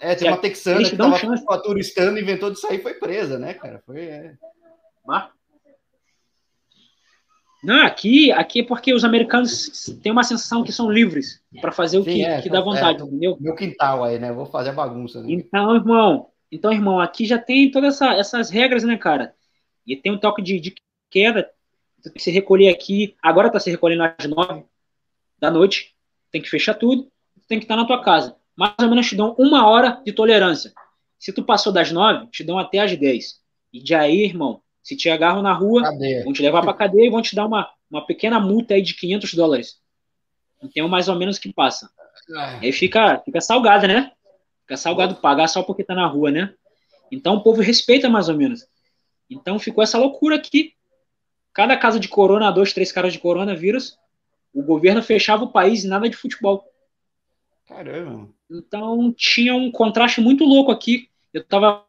É, 0.00 0.14
tem 0.14 0.28
uma 0.28 0.38
texana 0.38 0.82
que 0.82 0.96
tava 0.96 1.62
turistando, 1.62 2.18
inventou 2.18 2.50
de 2.50 2.58
sair 2.58 2.78
e 2.78 2.82
foi 2.82 2.94
presa, 2.94 3.38
né, 3.38 3.54
cara? 3.54 3.82
Foi. 3.84 4.00
é. 4.00 4.34
Bah. 5.06 5.30
Não, 7.62 7.84
aqui, 7.84 8.32
aqui 8.32 8.60
é 8.60 8.64
porque 8.64 8.94
os 8.94 9.04
americanos 9.04 9.68
têm 10.02 10.12
uma 10.12 10.24
sensação 10.24 10.64
que 10.64 10.72
são 10.72 10.90
livres 10.90 11.42
para 11.60 11.70
fazer 11.70 11.98
o 11.98 12.04
Sim, 12.04 12.14
que, 12.14 12.24
é, 12.24 12.40
que 12.40 12.48
dá 12.48 12.58
é, 12.58 12.62
vontade, 12.62 13.02
é. 13.02 13.04
entendeu? 13.04 13.36
Meu 13.38 13.54
quintal 13.54 14.02
aí, 14.04 14.18
né? 14.18 14.32
Vou 14.32 14.46
fazer 14.46 14.72
bagunça. 14.72 15.20
Né? 15.22 15.32
Então, 15.32 15.74
irmão, 15.74 16.28
então, 16.50 16.72
irmão, 16.72 16.98
aqui 16.98 17.26
já 17.26 17.38
tem 17.38 17.70
todas 17.70 17.94
essa- 17.94 18.14
essas 18.14 18.50
regras, 18.50 18.82
né, 18.82 18.96
cara? 18.96 19.34
E 19.86 19.94
tem 19.94 20.10
um 20.12 20.18
toque 20.18 20.42
de, 20.42 20.58
de 20.58 20.74
queda, 21.10 21.50
tu 22.02 22.04
tem 22.04 22.12
que 22.14 22.22
se 22.22 22.30
recolher 22.30 22.68
aqui. 22.68 23.14
Agora 23.22 23.50
tá 23.50 23.60
se 23.60 23.70
recolhendo 23.70 24.04
às 24.04 24.26
nove 24.26 24.64
da 25.38 25.50
noite, 25.50 25.94
tem 26.30 26.40
que 26.40 26.48
fechar 26.48 26.74
tudo, 26.74 27.04
tu 27.04 27.46
tem 27.46 27.58
que 27.58 27.64
estar 27.64 27.76
na 27.76 27.86
tua 27.86 28.02
casa. 28.02 28.36
Mais 28.56 28.74
ou 28.80 28.88
menos 28.88 29.08
te 29.08 29.16
dão 29.16 29.34
uma 29.38 29.66
hora 29.68 30.00
de 30.04 30.12
tolerância. 30.12 30.72
Se 31.18 31.32
tu 31.32 31.42
passou 31.44 31.72
das 31.72 31.92
nove, 31.92 32.26
te 32.28 32.42
dão 32.42 32.58
até 32.58 32.78
às 32.78 32.96
dez. 32.96 33.40
E 33.72 33.82
de 33.82 33.94
aí, 33.94 34.24
irmão, 34.24 34.62
se 34.82 34.96
te 34.96 35.08
agarram 35.10 35.42
na 35.42 35.52
rua, 35.52 35.82
Cadê? 35.82 36.22
vão 36.24 36.32
te 36.32 36.42
levar 36.42 36.62
pra 36.62 36.74
cadeia 36.74 37.06
e 37.06 37.10
vão 37.10 37.22
te 37.22 37.34
dar 37.34 37.46
uma, 37.46 37.70
uma 37.90 38.04
pequena 38.06 38.40
multa 38.40 38.74
aí 38.74 38.82
de 38.82 38.94
500 38.94 39.34
dólares. 39.34 39.80
Então, 40.62 40.88
mais 40.88 41.08
ou 41.08 41.16
menos 41.16 41.38
que 41.38 41.52
passa. 41.52 41.90
Ah, 42.36 42.58
Aí 42.60 42.72
fica, 42.72 43.18
fica 43.24 43.40
salgado, 43.40 43.86
né? 43.86 44.12
Fica 44.62 44.76
salgado 44.76 45.16
pagar 45.16 45.48
só 45.48 45.62
porque 45.62 45.82
tá 45.84 45.94
na 45.94 46.06
rua, 46.06 46.30
né? 46.30 46.54
Então 47.10 47.34
o 47.34 47.42
povo 47.42 47.60
respeita 47.60 48.08
mais 48.08 48.28
ou 48.28 48.36
menos. 48.36 48.64
Então 49.28 49.58
ficou 49.58 49.82
essa 49.82 49.98
loucura 49.98 50.36
aqui. 50.36 50.74
Cada 51.52 51.76
caso 51.76 51.98
de 51.98 52.08
corona, 52.08 52.50
dois, 52.52 52.72
três 52.72 52.92
caras 52.92 53.12
de 53.12 53.18
coronavírus, 53.18 53.98
o 54.54 54.62
governo 54.62 55.02
fechava 55.02 55.44
o 55.44 55.50
país 55.52 55.82
e 55.82 55.88
nada 55.88 56.08
de 56.08 56.16
futebol. 56.16 56.64
Caramba. 57.66 58.28
Então 58.50 59.12
tinha 59.16 59.54
um 59.54 59.70
contraste 59.70 60.20
muito 60.20 60.44
louco 60.44 60.70
aqui. 60.70 61.08
Eu 61.32 61.44
tava 61.44 61.84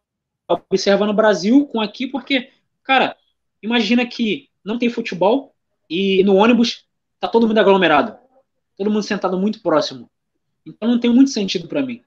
observando 0.47 1.09
o 1.09 1.13
Brasil 1.15 1.67
com 1.67 1.79
aqui, 1.81 2.07
porque, 2.07 2.49
cara, 2.83 3.15
imagina 3.61 4.05
que 4.05 4.49
não 4.63 4.77
tem 4.77 4.89
futebol 4.89 5.53
e 5.89 6.23
no 6.23 6.35
ônibus 6.35 6.85
tá 7.19 7.27
todo 7.27 7.47
mundo 7.47 7.57
aglomerado. 7.59 8.17
Todo 8.77 8.89
mundo 8.89 9.03
sentado 9.03 9.37
muito 9.37 9.61
próximo. 9.61 10.09
Então 10.65 10.89
não 10.89 10.99
tem 10.99 11.11
muito 11.13 11.31
sentido 11.31 11.67
para 11.67 11.81
mim. 11.81 12.01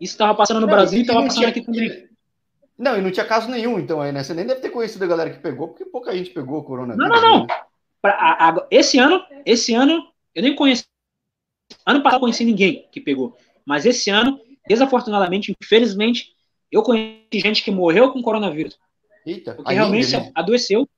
Isso 0.00 0.16
tava 0.16 0.34
passando 0.34 0.60
no 0.60 0.66
Não, 0.66 0.72
Brasil 0.74 1.00
e 1.02 1.06
tava 1.06 1.22
passando 1.22 1.36
tinha- 1.38 1.48
aqui 1.48 1.62
também. 1.62 2.08
Não, 2.78 2.96
e 2.96 3.02
não 3.02 3.10
tinha 3.10 3.26
caso 3.26 3.50
nenhum, 3.50 3.78
então, 3.78 4.00
aí, 4.00 4.10
né? 4.10 4.22
Você 4.24 4.32
nem 4.32 4.46
deve 4.46 4.60
ter 4.60 4.70
conhecido 4.70 5.04
a 5.04 5.08
galera 5.08 5.30
que 5.30 5.38
pegou, 5.40 5.68
porque 5.68 5.84
pouca 5.84 6.16
gente 6.16 6.30
pegou 6.30 6.60
o 6.60 6.64
coronavírus. 6.64 7.10
Não, 7.10 7.20
não, 7.20 7.30
não. 7.40 7.46
né? 7.46 7.54
Pra- 8.00 8.12
a- 8.14 8.48
a- 8.50 8.66
esse 8.70 8.98
ano, 8.98 9.22
esse 9.44 9.74
ano, 9.74 10.02
eu 10.34 10.42
nem 10.42 10.54
conheci. 10.54 10.86
Ano 11.84 12.02
passado 12.02 12.16
eu 12.16 12.20
conheci 12.20 12.44
ninguém 12.44 12.88
que 12.90 13.00
pegou. 13.00 13.36
Mas 13.66 13.84
esse 13.84 14.08
ano, 14.08 14.40
desafortunadamente, 14.66 15.54
infelizmente, 15.62 16.34
eu 16.72 16.82
conheci 16.82 17.20
gente 17.34 17.62
que 17.62 17.70
morreu 17.70 18.10
com 18.12 18.22
coronavírus. 18.22 18.78
Eita, 19.30 19.54
Porque 19.56 19.74
realmente 19.74 20.16
adoeceu. 20.34 20.88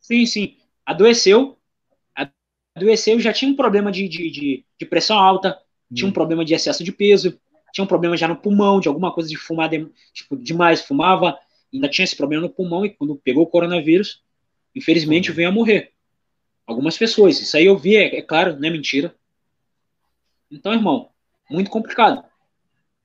Sim, 0.00 0.26
sim. 0.26 0.56
Adoeceu. 0.86 1.58
Adoeceu, 2.76 3.18
já 3.20 3.32
tinha 3.32 3.50
um 3.50 3.56
problema 3.56 3.90
de, 3.90 4.08
de, 4.08 4.30
de, 4.30 4.64
de 4.78 4.86
pressão 4.86 5.18
alta, 5.18 5.58
tinha 5.92 6.08
um 6.08 6.10
Hum. 6.10 6.14
problema 6.14 6.44
de 6.44 6.54
excesso 6.54 6.84
de 6.84 6.92
peso, 6.92 7.38
tinha 7.72 7.84
um 7.84 7.88
problema 7.88 8.16
já 8.16 8.28
no 8.28 8.36
pulmão, 8.36 8.78
de 8.80 8.88
alguma 8.88 9.12
coisa 9.12 9.28
de 9.28 9.36
fumar 9.36 9.68
de- 9.68 9.88
tipo, 10.12 10.36
demais, 10.36 10.80
fumava, 10.82 11.36
ainda 11.72 11.88
tinha 11.88 12.04
esse 12.04 12.16
problema 12.16 12.42
no 12.44 12.50
pulmão, 12.50 12.86
e 12.86 12.90
quando 12.90 13.16
pegou 13.16 13.42
o 13.42 13.46
coronavírus, 13.46 14.22
infelizmente 14.74 15.30
Uhum. 15.30 15.36
veio 15.36 15.48
a 15.48 15.52
morrer. 15.52 15.92
Algumas 16.66 16.98
pessoas. 16.98 17.40
Isso 17.40 17.56
aí 17.56 17.66
eu 17.66 17.78
vi, 17.78 17.96
é, 17.96 18.18
é 18.18 18.22
claro, 18.22 18.58
não 18.58 18.68
é 18.68 18.72
mentira. 18.72 19.14
Então, 20.50 20.72
irmão, 20.72 21.10
muito 21.50 21.70
complicado. 21.70 22.24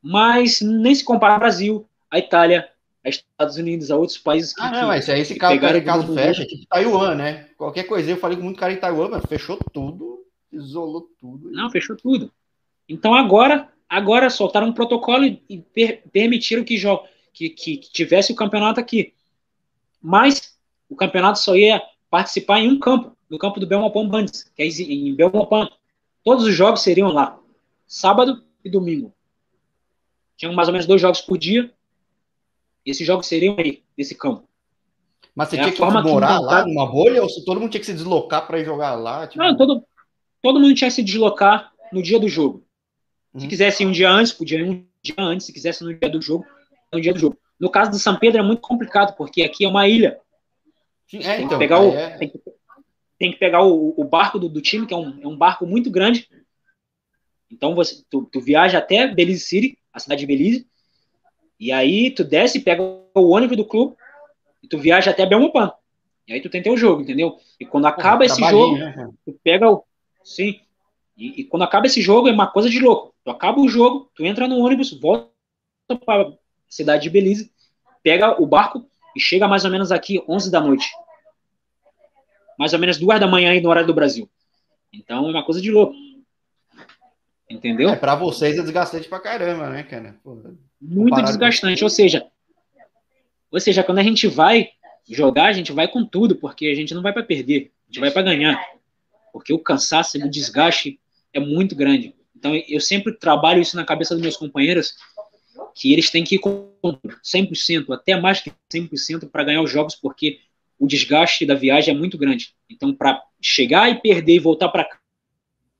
Mas 0.03 0.61
nem 0.61 0.95
se 0.95 1.05
compara 1.05 1.35
ao 1.35 1.39
Brasil, 1.39 1.89
a 2.11 2.19
Itália, 2.19 2.69
a 3.05 3.09
Estados 3.09 3.57
Unidos, 3.57 3.91
a 3.91 3.97
outros 3.97 4.17
países 4.17 4.53
que, 4.53 4.61
Ah, 4.61 4.71
não, 4.71 4.87
mas 4.87 5.09
aí 5.09 5.19
esse 5.21 5.35
caso, 5.35 5.55
esse 5.55 5.81
caso 5.81 6.13
fecha, 6.13 6.45
tipo 6.45 6.65
Taiwan, 6.67 7.15
né? 7.15 7.49
Qualquer 7.57 7.83
coisa, 7.83 8.09
eu 8.11 8.17
falei 8.17 8.37
com 8.37 8.43
muito 8.43 8.59
cara 8.59 8.71
em 8.71 8.77
Taiwan, 8.79 9.09
mas 9.09 9.25
fechou 9.27 9.57
tudo, 9.73 10.25
isolou 10.51 11.09
tudo. 11.19 11.51
Não, 11.51 11.69
fechou 11.69 11.95
tudo. 11.97 12.31
Então 12.87 13.13
agora, 13.13 13.69
agora 13.89 14.29
soltaram 14.29 14.67
um 14.67 14.73
protocolo 14.73 15.25
e, 15.25 15.57
per- 15.73 16.01
permitiram 16.11 16.63
que, 16.63 16.77
que, 17.33 17.49
que, 17.49 17.77
que 17.77 17.91
tivesse 17.91 18.31
o 18.31 18.35
campeonato 18.35 18.79
aqui. 18.79 19.13
Mas 20.01 20.57
o 20.89 20.95
campeonato 20.95 21.39
só 21.39 21.55
ia 21.55 21.81
participar 22.09 22.59
em 22.59 22.69
um 22.71 22.79
campo, 22.79 23.17
no 23.29 23.37
campo 23.37 23.59
do 23.59 23.67
Belmopan 23.67 24.07
Bandes, 24.07 24.43
que 24.43 24.61
é 24.61 24.65
em 24.67 25.13
Belmopan. 25.15 25.67
Todos 26.23 26.45
os 26.45 26.53
jogos 26.53 26.81
seriam 26.81 27.09
lá, 27.09 27.37
sábado 27.85 28.43
e 28.63 28.69
domingo. 28.69 29.13
Tinham 30.37 30.53
mais 30.53 30.67
ou 30.67 30.71
menos 30.71 30.87
dois 30.87 31.01
jogos 31.01 31.19
por 31.21 31.37
dia. 31.37 31.71
E 32.85 32.91
esses 32.91 33.05
jogos 33.05 33.27
seriam 33.27 33.55
aí, 33.57 33.83
nesse 33.97 34.15
campo. 34.15 34.47
Mas 35.35 35.49
você 35.49 35.55
É 35.57 35.59
tinha 35.61 35.71
que 35.71 35.77
forma 35.77 36.03
que 36.03 36.09
morar 36.09 36.39
lá 36.39 36.65
numa 36.65 36.85
bolha 36.85 37.23
ou 37.23 37.29
se 37.29 37.43
todo 37.43 37.59
mundo 37.59 37.71
tinha 37.71 37.79
que 37.79 37.85
se 37.87 37.93
deslocar 37.93 38.45
para 38.45 38.59
ir 38.59 38.65
jogar 38.65 38.93
lá? 38.95 39.25
Tipo... 39.27 39.43
Não, 39.43 39.55
todo, 39.57 39.83
todo 40.41 40.59
mundo 40.59 40.75
tinha 40.75 40.89
que 40.89 40.95
se 40.95 41.03
deslocar 41.03 41.71
no 41.91 42.03
dia 42.03 42.19
do 42.19 42.27
jogo. 42.29 42.63
Se 43.35 43.43
Uhum. 43.43 43.49
quisesse 43.49 43.81
ir 43.83 43.87
um 43.87 43.91
dia 43.91 44.11
antes, 44.11 44.31
podia 44.31 44.59
ir 44.59 44.63
um 44.69 44.85
dia 45.01 45.15
antes. 45.17 45.47
Se 45.47 45.53
quisesse 45.53 45.83
no 45.83 45.91
dia 45.93 46.09
do 46.09 46.21
jogo, 46.21 46.45
no 46.93 47.01
dia 47.01 47.13
do 47.13 47.19
jogo. 47.19 47.37
No 47.59 47.69
caso 47.71 47.89
do 47.89 47.97
São 47.97 48.15
Pedro 48.19 48.41
é 48.41 48.43
muito 48.43 48.61
complicado, 48.61 49.15
porque 49.15 49.41
aqui 49.41 49.65
é 49.65 49.67
uma 49.67 49.87
ilha. 49.87 50.19
Sim, 51.07 51.19
é, 51.19 51.37
Tem 51.37 51.45
então, 51.45 51.57
que 51.57 51.63
pegar, 51.63 51.79
o, 51.81 51.93
é- 51.93 52.17
tem 52.17 52.29
que, 52.29 52.41
tem 53.17 53.31
que 53.31 53.39
pegar 53.39 53.63
o, 53.63 53.93
o 53.99 54.03
barco 54.03 54.37
do, 54.37 54.47
do 54.49 54.61
time, 54.61 54.85
que 54.85 54.93
é 54.93 54.97
um, 54.97 55.19
é 55.23 55.27
um 55.27 55.35
barco 55.37 55.65
muito 55.65 55.89
grande. 55.89 56.27
Então 57.49 57.73
você, 57.73 58.03
tu, 58.09 58.23
tu 58.31 58.39
viaja 58.39 58.77
até 58.77 59.07
Belize 59.07 59.45
City, 59.45 59.77
a 59.91 59.99
cidade 59.99 60.21
de 60.21 60.27
Belize, 60.27 60.67
e 61.63 61.71
aí 61.71 62.11
tu 62.11 62.25
desce, 62.25 62.59
pega 62.59 62.83
o 62.83 63.29
ônibus 63.29 63.55
do 63.55 63.63
clube, 63.63 63.95
e 64.61 64.67
tu 64.67 64.77
viaja 64.77 65.11
até 65.11 65.25
Belmopan. 65.25 65.71
E 66.27 66.33
aí 66.33 66.41
tu 66.41 66.49
tem 66.49 66.61
teu 66.61 66.75
jogo, 66.75 67.01
entendeu? 67.01 67.37
E 67.57 67.65
quando 67.65 67.85
acaba 67.85 68.25
Porra, 68.25 68.25
esse 68.25 68.49
jogo, 68.49 68.77
né, 68.77 69.09
tu 69.25 69.39
pega 69.41 69.71
o. 69.71 69.81
Sim. 70.25 70.59
E, 71.17 71.39
e 71.39 71.43
quando 71.45 71.63
acaba 71.63 71.85
esse 71.85 72.01
jogo, 72.01 72.27
é 72.27 72.33
uma 72.33 72.47
coisa 72.47 72.69
de 72.69 72.81
louco. 72.81 73.13
Tu 73.23 73.31
acaba 73.31 73.61
o 73.61 73.69
jogo, 73.69 74.11
tu 74.13 74.25
entra 74.25 74.45
no 74.45 74.57
ônibus, 74.57 74.91
volta 74.91 75.29
para 76.05 76.23
a 76.23 76.33
cidade 76.67 77.03
de 77.03 77.09
Belize, 77.09 77.49
pega 78.03 78.41
o 78.41 78.45
barco 78.45 78.85
e 79.15 79.19
chega 79.21 79.47
mais 79.47 79.63
ou 79.63 79.71
menos 79.71 79.89
aqui 79.89 80.21
11 80.27 80.51
da 80.51 80.59
noite. 80.59 80.91
Mais 82.59 82.73
ou 82.73 82.79
menos 82.79 82.97
duas 82.97 83.21
da 83.21 83.27
manhã 83.27 83.51
aí 83.51 83.61
no 83.61 83.69
horário 83.69 83.87
do 83.87 83.93
Brasil. 83.93 84.29
Então 84.91 85.29
é 85.29 85.31
uma 85.31 85.45
coisa 85.45 85.61
de 85.61 85.71
louco. 85.71 85.93
Entendeu? 87.53 87.89
É, 87.89 87.95
pra 87.95 88.15
vocês 88.15 88.57
é 88.57 88.61
desgastante 88.61 89.07
pra 89.07 89.19
caramba, 89.19 89.69
né, 89.69 89.83
cara? 89.83 90.15
Pô, 90.23 90.37
Muito 90.81 91.21
desgastante. 91.21 91.83
Ou 91.83 91.89
seja, 91.89 92.25
ou 93.51 93.59
seja, 93.59 93.83
quando 93.83 93.99
a 93.99 94.03
gente 94.03 94.27
vai 94.27 94.69
jogar, 95.07 95.45
a 95.45 95.53
gente 95.53 95.71
vai 95.71 95.87
com 95.87 96.03
tudo, 96.03 96.35
porque 96.35 96.65
a 96.65 96.75
gente 96.75 96.93
não 96.93 97.03
vai 97.03 97.13
para 97.13 97.23
perder, 97.23 97.71
a 97.83 97.85
gente 97.87 97.99
vai 97.99 98.09
para 98.09 98.23
ganhar. 98.23 98.59
Porque 99.31 99.53
o 99.53 99.59
cansaço 99.59 100.17
e 100.17 100.23
o 100.23 100.29
desgaste 100.29 100.99
é 101.31 101.39
muito 101.39 101.75
grande. 101.75 102.15
Então, 102.35 102.55
eu 102.67 102.81
sempre 102.81 103.13
trabalho 103.13 103.61
isso 103.61 103.75
na 103.75 103.85
cabeça 103.85 104.15
dos 104.15 104.21
meus 104.21 104.35
companheiros, 104.35 104.95
que 105.75 105.93
eles 105.93 106.09
têm 106.09 106.23
que 106.23 106.35
ir 106.35 106.39
com 106.39 106.71
100%, 107.23 107.93
até 107.93 108.19
mais 108.19 108.41
que 108.41 108.51
100% 108.73 109.29
para 109.29 109.43
ganhar 109.43 109.61
os 109.61 109.71
jogos, 109.71 109.95
porque 109.95 110.39
o 110.79 110.87
desgaste 110.87 111.45
da 111.45 111.55
viagem 111.55 111.93
é 111.93 111.97
muito 111.97 112.17
grande. 112.17 112.55
Então, 112.69 112.93
para 112.93 113.21
chegar 113.41 113.89
e 113.89 114.01
perder 114.01 114.35
e 114.35 114.39
voltar 114.39 114.69
para 114.69 114.89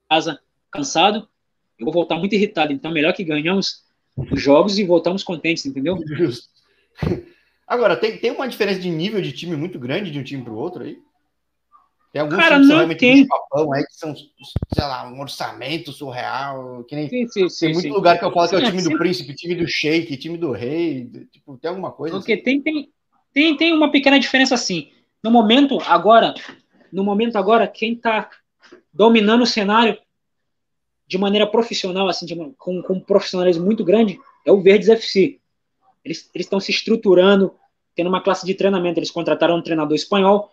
casa 0.08 0.40
cansado, 0.70 1.28
eu 1.78 1.84
vou 1.84 1.92
voltar 1.92 2.16
muito 2.16 2.34
irritado. 2.34 2.72
Então, 2.72 2.92
melhor 2.92 3.12
que 3.12 3.24
ganhamos 3.24 3.82
os 4.16 4.40
jogos 4.40 4.78
e 4.78 4.84
voltamos 4.84 5.22
contentes, 5.22 5.66
entendeu? 5.66 5.98
Justo. 6.06 6.48
Agora, 7.66 7.96
tem, 7.96 8.18
tem 8.18 8.30
uma 8.30 8.46
diferença 8.46 8.80
de 8.80 8.90
nível 8.90 9.20
de 9.20 9.32
time 9.32 9.56
muito 9.56 9.78
grande 9.78 10.10
de 10.10 10.18
um 10.18 10.22
time 10.22 10.42
para 10.42 10.52
o 10.52 10.58
outro 10.58 10.82
aí? 10.82 10.98
Tem 12.12 12.20
alguns 12.20 12.36
Cara, 12.36 12.60
times 12.60 12.68
não 12.68 12.96
tem. 12.96 13.26
papão 13.26 13.72
aí 13.72 13.84
que 13.84 13.96
são, 13.96 14.14
sei 14.14 14.84
lá, 14.84 15.10
um 15.10 15.20
orçamento 15.20 15.90
surreal. 15.90 16.84
Que 16.84 16.94
nem, 16.94 17.08
sim, 17.08 17.26
sim, 17.26 17.48
sim, 17.48 17.66
tem 17.66 17.74
muito 17.74 17.92
lugar 17.92 18.18
que 18.18 18.24
eu 18.24 18.30
falo 18.30 18.48
que 18.48 18.54
é 18.54 18.58
o 18.58 18.64
time 18.64 18.82
do 18.82 18.96
príncipe, 18.96 19.34
time 19.34 19.56
do 19.56 19.66
sheik, 19.66 20.16
time 20.16 20.38
do 20.38 20.52
rei. 20.52 21.10
Tipo, 21.32 21.58
tem 21.58 21.70
alguma 21.70 21.90
coisa? 21.90 22.16
Porque 22.16 22.34
assim? 22.34 22.42
tem, 22.42 22.62
tem, 22.62 22.88
tem, 23.32 23.56
tem 23.56 23.72
uma 23.72 23.90
pequena 23.90 24.20
diferença 24.20 24.54
assim. 24.54 24.92
No 25.24 25.30
momento 25.30 25.80
agora, 25.86 26.34
no 26.92 27.02
momento 27.02 27.34
agora, 27.34 27.66
quem 27.66 27.94
está 27.94 28.30
dominando 28.92 29.42
o 29.42 29.46
cenário 29.46 29.98
de 31.14 31.18
maneira 31.18 31.46
profissional, 31.46 32.08
assim, 32.08 32.26
de, 32.26 32.34
com, 32.58 32.82
com 32.82 32.94
um 32.94 33.00
profissionalismo 33.00 33.64
muito 33.64 33.84
grande, 33.84 34.18
é 34.44 34.50
o 34.50 34.60
Verdes 34.60 34.88
FC. 34.88 35.38
Eles 36.04 36.28
estão 36.34 36.58
se 36.58 36.72
estruturando, 36.72 37.54
tendo 37.94 38.08
uma 38.08 38.20
classe 38.20 38.44
de 38.44 38.52
treinamento. 38.52 38.98
Eles 38.98 39.12
contrataram 39.12 39.56
um 39.56 39.62
treinador 39.62 39.94
espanhol 39.94 40.50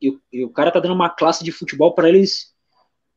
e, 0.00 0.08
e, 0.08 0.18
e 0.32 0.44
o 0.44 0.48
cara 0.48 0.70
tá 0.70 0.80
dando 0.80 0.94
uma 0.94 1.10
classe 1.10 1.44
de 1.44 1.52
futebol 1.52 1.92
para 1.92 2.08
eles 2.08 2.54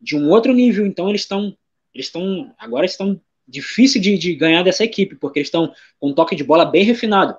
de 0.02 0.18
um 0.18 0.30
outro 0.30 0.54
nível. 0.54 0.86
Então 0.86 1.08
eles 1.08 1.22
estão, 1.22 1.56
eles 1.94 2.08
estão 2.08 2.54
agora 2.58 2.86
estão 2.86 3.20
difícil 3.48 4.02
de, 4.02 4.18
de 4.18 4.36
ganhar 4.36 4.62
dessa 4.62 4.84
equipe 4.84 5.16
porque 5.16 5.40
eles 5.40 5.48
estão 5.48 5.74
com 5.98 6.10
um 6.10 6.14
toque 6.14 6.36
de 6.36 6.44
bola 6.44 6.66
bem 6.66 6.84
refinado. 6.84 7.38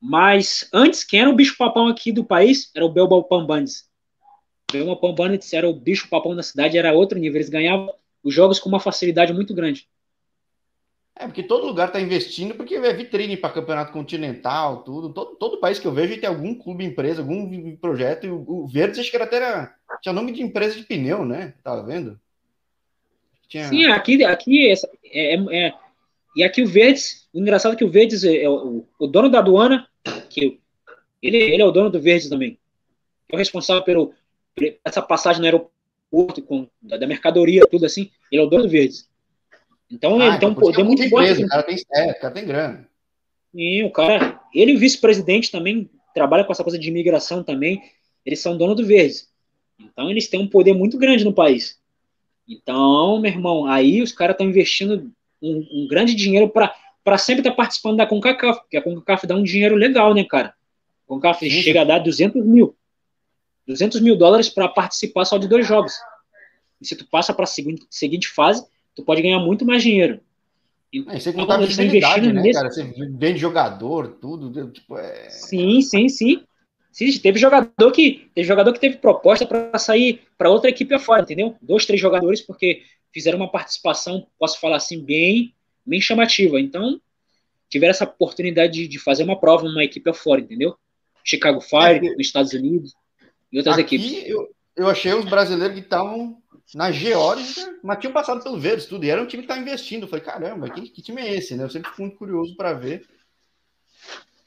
Mas 0.00 0.68
antes, 0.72 1.02
quem 1.02 1.20
era 1.20 1.28
o 1.28 1.34
bicho 1.34 1.56
papão 1.58 1.88
aqui 1.88 2.12
do 2.12 2.24
país 2.24 2.70
era 2.76 2.86
o 2.86 2.88
Belbal 2.88 3.24
Pambandis. 3.24 3.90
O 4.70 4.72
Belbal 4.72 5.00
Pambandis 5.00 5.52
era 5.52 5.68
o 5.68 5.74
bicho 5.74 6.08
papão 6.08 6.34
da 6.36 6.44
cidade, 6.44 6.78
era 6.78 6.94
outro 6.94 7.18
nível. 7.18 7.36
Eles 7.36 7.50
ganhavam 7.50 7.92
os 8.22 8.34
jogos 8.34 8.58
com 8.58 8.68
uma 8.68 8.80
facilidade 8.80 9.32
muito 9.32 9.54
grande. 9.54 9.88
É, 11.20 11.26
porque 11.26 11.42
todo 11.42 11.66
lugar 11.66 11.88
está 11.88 12.00
investindo, 12.00 12.54
porque 12.54 12.74
é 12.76 12.92
vitrine 12.94 13.36
para 13.36 13.52
campeonato 13.52 13.92
continental, 13.92 14.82
tudo. 14.82 15.12
Todo, 15.12 15.36
todo 15.36 15.60
país 15.60 15.78
que 15.78 15.86
eu 15.86 15.92
vejo 15.92 16.18
tem 16.18 16.28
algum 16.28 16.54
clube, 16.54 16.82
empresa, 16.82 17.20
algum 17.20 17.76
projeto. 17.76 18.26
E 18.26 18.30
o, 18.30 18.42
o 18.48 18.66
Verdes, 18.66 19.00
acho 19.00 19.10
que 19.10 19.16
era 19.16 19.26
até 19.26 19.36
era, 19.36 19.74
tinha 20.00 20.14
nome 20.14 20.32
de 20.32 20.42
empresa 20.42 20.76
de 20.76 20.82
pneu, 20.82 21.24
né? 21.24 21.52
Tava 21.62 21.84
vendo? 21.84 22.18
Tinha... 23.48 23.68
Sim, 23.68 23.84
aqui, 23.86 24.24
aqui 24.24 24.70
é, 24.70 24.74
é, 25.12 25.66
é, 25.66 25.74
e 26.36 26.42
aqui 26.42 26.62
o 26.62 26.66
Verdes, 26.66 27.28
o 27.34 27.38
engraçado 27.38 27.74
é 27.74 27.76
que 27.76 27.84
o 27.84 27.90
Verdes 27.90 28.24
é, 28.24 28.44
é 28.44 28.48
o, 28.48 28.86
o, 28.98 29.06
dono 29.06 29.28
da 29.28 29.40
aduana, 29.40 29.86
que 30.30 30.58
ele, 31.20 31.36
ele 31.36 31.60
é 31.60 31.66
o 31.66 31.72
dono 31.72 31.90
do 31.90 32.00
Verdes 32.00 32.30
também. 32.30 32.58
É 33.28 33.34
o 33.34 33.38
responsável 33.38 33.82
pelo, 33.82 34.14
por 34.54 34.74
essa 34.82 35.02
passagem 35.02 35.40
no 35.40 35.46
aeroporto 35.46 35.74
com, 36.10 36.68
da, 36.82 36.96
da 36.96 37.06
mercadoria, 37.06 37.66
tudo 37.66 37.86
assim. 37.86 38.10
Ele 38.30 38.42
é 38.42 38.44
o 38.44 38.48
dono 38.48 38.64
do 38.64 38.68
Verdes. 38.68 39.08
Então 39.90 40.20
ah, 40.20 40.26
ele 40.26 40.38
tem 40.38 40.48
um 40.48 40.54
poder 40.54 40.84
muito 40.84 41.08
forte. 41.08 41.44
O 41.44 41.48
cara 41.48 41.62
tem, 41.62 41.76
é, 41.92 42.10
o 42.10 42.20
cara 42.20 42.34
tem 42.34 42.46
grana. 42.46 42.88
E 43.52 43.82
o 43.82 43.90
cara, 43.90 44.40
ele 44.54 44.72
e 44.72 44.76
o 44.76 44.78
vice-presidente 44.78 45.50
também 45.50 45.90
trabalha 46.14 46.44
com 46.44 46.52
essa 46.52 46.62
coisa 46.62 46.78
de 46.78 46.88
imigração 46.88 47.42
também. 47.42 47.82
Eles 48.24 48.40
são 48.40 48.56
dono 48.56 48.74
do 48.74 48.86
Verdes. 48.86 49.28
Então 49.78 50.10
eles 50.10 50.28
têm 50.28 50.40
um 50.40 50.48
poder 50.48 50.72
muito 50.72 50.98
grande 50.98 51.24
no 51.24 51.32
país. 51.32 51.80
Então, 52.48 53.20
meu 53.20 53.30
irmão, 53.30 53.66
aí 53.66 54.02
os 54.02 54.12
caras 54.12 54.34
estão 54.34 54.48
investindo 54.48 55.10
um, 55.40 55.66
um, 55.72 55.88
grande 55.88 56.14
dinheiro 56.14 56.48
para 56.48 57.18
sempre 57.18 57.40
estar 57.40 57.50
tá 57.50 57.56
participando 57.56 57.96
da 57.96 58.06
CONCACAF, 58.06 58.60
porque 58.60 58.76
a 58.76 58.82
CONCACAF 58.82 59.26
dá 59.26 59.36
um 59.36 59.42
dinheiro 59.42 59.76
legal, 59.76 60.14
né, 60.14 60.24
cara? 60.24 60.48
A 60.48 61.08
CONCACAF 61.08 61.48
Sim. 61.48 61.62
chega 61.62 61.82
a 61.82 61.84
dar 61.84 61.98
200 61.98 62.44
mil. 62.44 62.76
200 63.70 64.00
mil 64.00 64.16
dólares 64.16 64.48
para 64.48 64.68
participar 64.68 65.24
só 65.24 65.38
de 65.38 65.48
dois 65.48 65.66
jogos. 65.66 65.92
E 66.80 66.86
se 66.86 66.96
tu 66.96 67.06
passa 67.08 67.32
para 67.32 67.44
a 67.44 67.46
seguinte, 67.46 68.28
fase, 68.28 68.64
tu 68.94 69.04
pode 69.04 69.22
ganhar 69.22 69.38
muito 69.38 69.64
mais 69.64 69.82
dinheiro. 69.82 70.20
Então, 70.92 71.18
você 71.18 71.32
contar 71.32 71.54
a 71.54 71.58
visibilidade, 71.58 72.32
né, 72.32 72.42
nesse... 72.42 72.58
cara? 72.58 72.70
Você 72.70 72.82
vende 72.82 73.38
jogador, 73.38 74.08
tudo, 74.20 74.70
tipo, 74.72 74.98
é... 74.98 75.30
Sim, 75.30 75.80
sim, 75.82 76.08
sim. 76.08 76.42
Sim, 76.90 77.16
teve 77.20 77.38
jogador 77.38 77.92
que 77.92 78.28
teve 78.34 78.48
jogador 78.48 78.72
que 78.72 78.80
teve 78.80 78.96
proposta 78.96 79.46
para 79.46 79.78
sair 79.78 80.22
para 80.36 80.50
outra 80.50 80.68
equipe 80.68 80.92
afora, 80.92 81.22
entendeu? 81.22 81.56
Dois, 81.62 81.86
três 81.86 82.00
jogadores 82.00 82.40
porque 82.40 82.82
fizeram 83.12 83.38
uma 83.38 83.48
participação, 83.48 84.26
posso 84.36 84.58
falar 84.58 84.78
assim, 84.78 85.00
bem, 85.00 85.54
bem 85.86 86.00
chamativa. 86.00 86.60
Então, 86.60 87.00
tiveram 87.68 87.92
essa 87.92 88.02
oportunidade 88.02 88.72
de, 88.72 88.88
de 88.88 88.98
fazer 88.98 89.22
uma 89.22 89.38
prova 89.38 89.62
numa 89.62 89.84
equipe 89.84 90.10
afora, 90.10 90.40
entendeu? 90.40 90.74
Chicago 91.22 91.60
Fire, 91.60 92.08
é, 92.08 92.10
nos 92.10 92.26
Estados 92.26 92.52
Unidos 92.52 92.92
e 93.52 93.58
outras 93.58 93.78
aqui 93.78 93.96
equipes. 93.96 94.28
Eu, 94.28 94.54
eu 94.76 94.88
achei 94.88 95.12
os 95.12 95.24
brasileiros 95.24 95.76
que 95.76 95.82
estavam 95.82 96.40
na 96.74 96.92
Geórgia, 96.92 97.78
mas 97.82 97.98
tinham 97.98 98.12
passado 98.12 98.42
pelo 98.42 98.58
Verdes 98.58 98.86
tudo, 98.86 99.04
e 99.04 99.10
era 99.10 99.20
um 99.20 99.26
time 99.26 99.42
que 99.42 99.46
estava 99.46 99.60
investindo. 99.60 100.04
Eu 100.04 100.08
falei, 100.08 100.24
caramba, 100.24 100.70
que, 100.70 100.88
que, 100.88 101.02
time 101.02 101.20
é 101.20 101.34
esse, 101.34 101.56
né? 101.56 101.64
Eu 101.64 101.70
sempre 101.70 101.90
fico 101.90 102.02
muito 102.02 102.16
curioso 102.16 102.54
para 102.56 102.72
ver. 102.72 103.06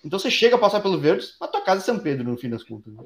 Então 0.04 0.18
você 0.18 0.32
chega 0.32 0.56
a 0.56 0.60
passar 0.60 0.82
pelo 0.82 1.00
Verdes, 1.00 1.36
a 1.40 1.48
tua 1.48 1.62
casa 1.62 1.82
é 1.82 1.86
São 1.86 2.00
Pedro, 2.00 2.30
no 2.30 2.38
fim 2.38 2.50
das 2.50 2.64
contas. 2.64 2.94
Né? 2.94 3.04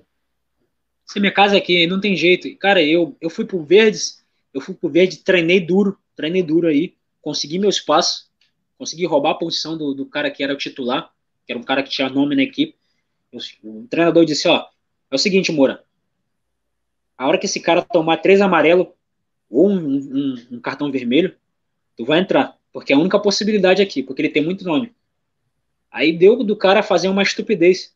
Se 1.06 1.20
minha 1.20 1.32
casa 1.32 1.56
é 1.56 1.58
aqui, 1.58 1.88
não 1.88 2.00
tem 2.00 2.16
jeito. 2.16 2.56
Cara, 2.58 2.82
eu, 2.82 3.16
eu 3.22 3.30
fui 3.30 3.45
pro 3.45 3.64
Verdes, 3.64 4.24
eu 4.54 4.62
fui 4.62 4.76
pro 4.76 4.89
Verde, 4.89 5.18
treinei 5.18 5.60
duro, 5.60 5.98
treinei 6.16 6.43
duro 6.43 6.68
aí, 6.68 6.95
consegui 7.22 7.60
meu 7.60 7.70
espaço, 7.70 8.30
consegui 8.78 9.06
roubar 9.06 9.32
a 9.32 9.36
posição 9.36 9.78
do, 9.78 9.93
do 9.93 10.06
cara 10.06 10.30
que 10.30 10.43
era 10.43 10.54
o 10.54 10.58
titular, 10.58 11.12
que 11.45 11.52
era 11.52 11.60
um 11.60 11.64
cara 11.64 11.82
que 11.82 11.89
tinha 11.89 12.10
nome 12.10 12.36
na 12.36 12.43
equipe. 12.43 12.76
O 13.64 13.88
treinador 13.89 14.26
disse, 14.26 14.48
ó, 14.48 14.66
é 15.10 15.16
o 15.16 15.20
seguinte, 15.20 15.52
Moura, 15.52 15.84
a 17.18 17.28
hora 17.28 17.38
que 17.38 17.45
esse 17.45 17.59
cara 17.59 17.82
tomar 17.82 18.18
três 18.18 18.41
amarelos, 18.41 18.88
ou 19.49 19.70
um, 19.70 19.78
um, 19.78 20.47
um, 20.51 20.59
cartão 20.59 20.91
vermelho, 20.91 21.36
tu 21.95 22.05
vai 22.05 22.20
entrar. 22.20 22.55
Porque 22.72 22.93
é 22.93 22.95
a 22.95 22.99
única 22.99 23.20
possibilidade 23.20 23.82
aqui, 23.82 24.03
porque 24.03 24.22
ele 24.22 24.30
tem 24.30 24.43
muito 24.43 24.63
nome. 24.63 24.93
Aí 25.89 26.15
deu 26.15 26.43
do 26.43 26.55
cara 26.55 26.84
fazer 26.84 27.07
uma 27.07 27.24
estupidez. 27.24 27.95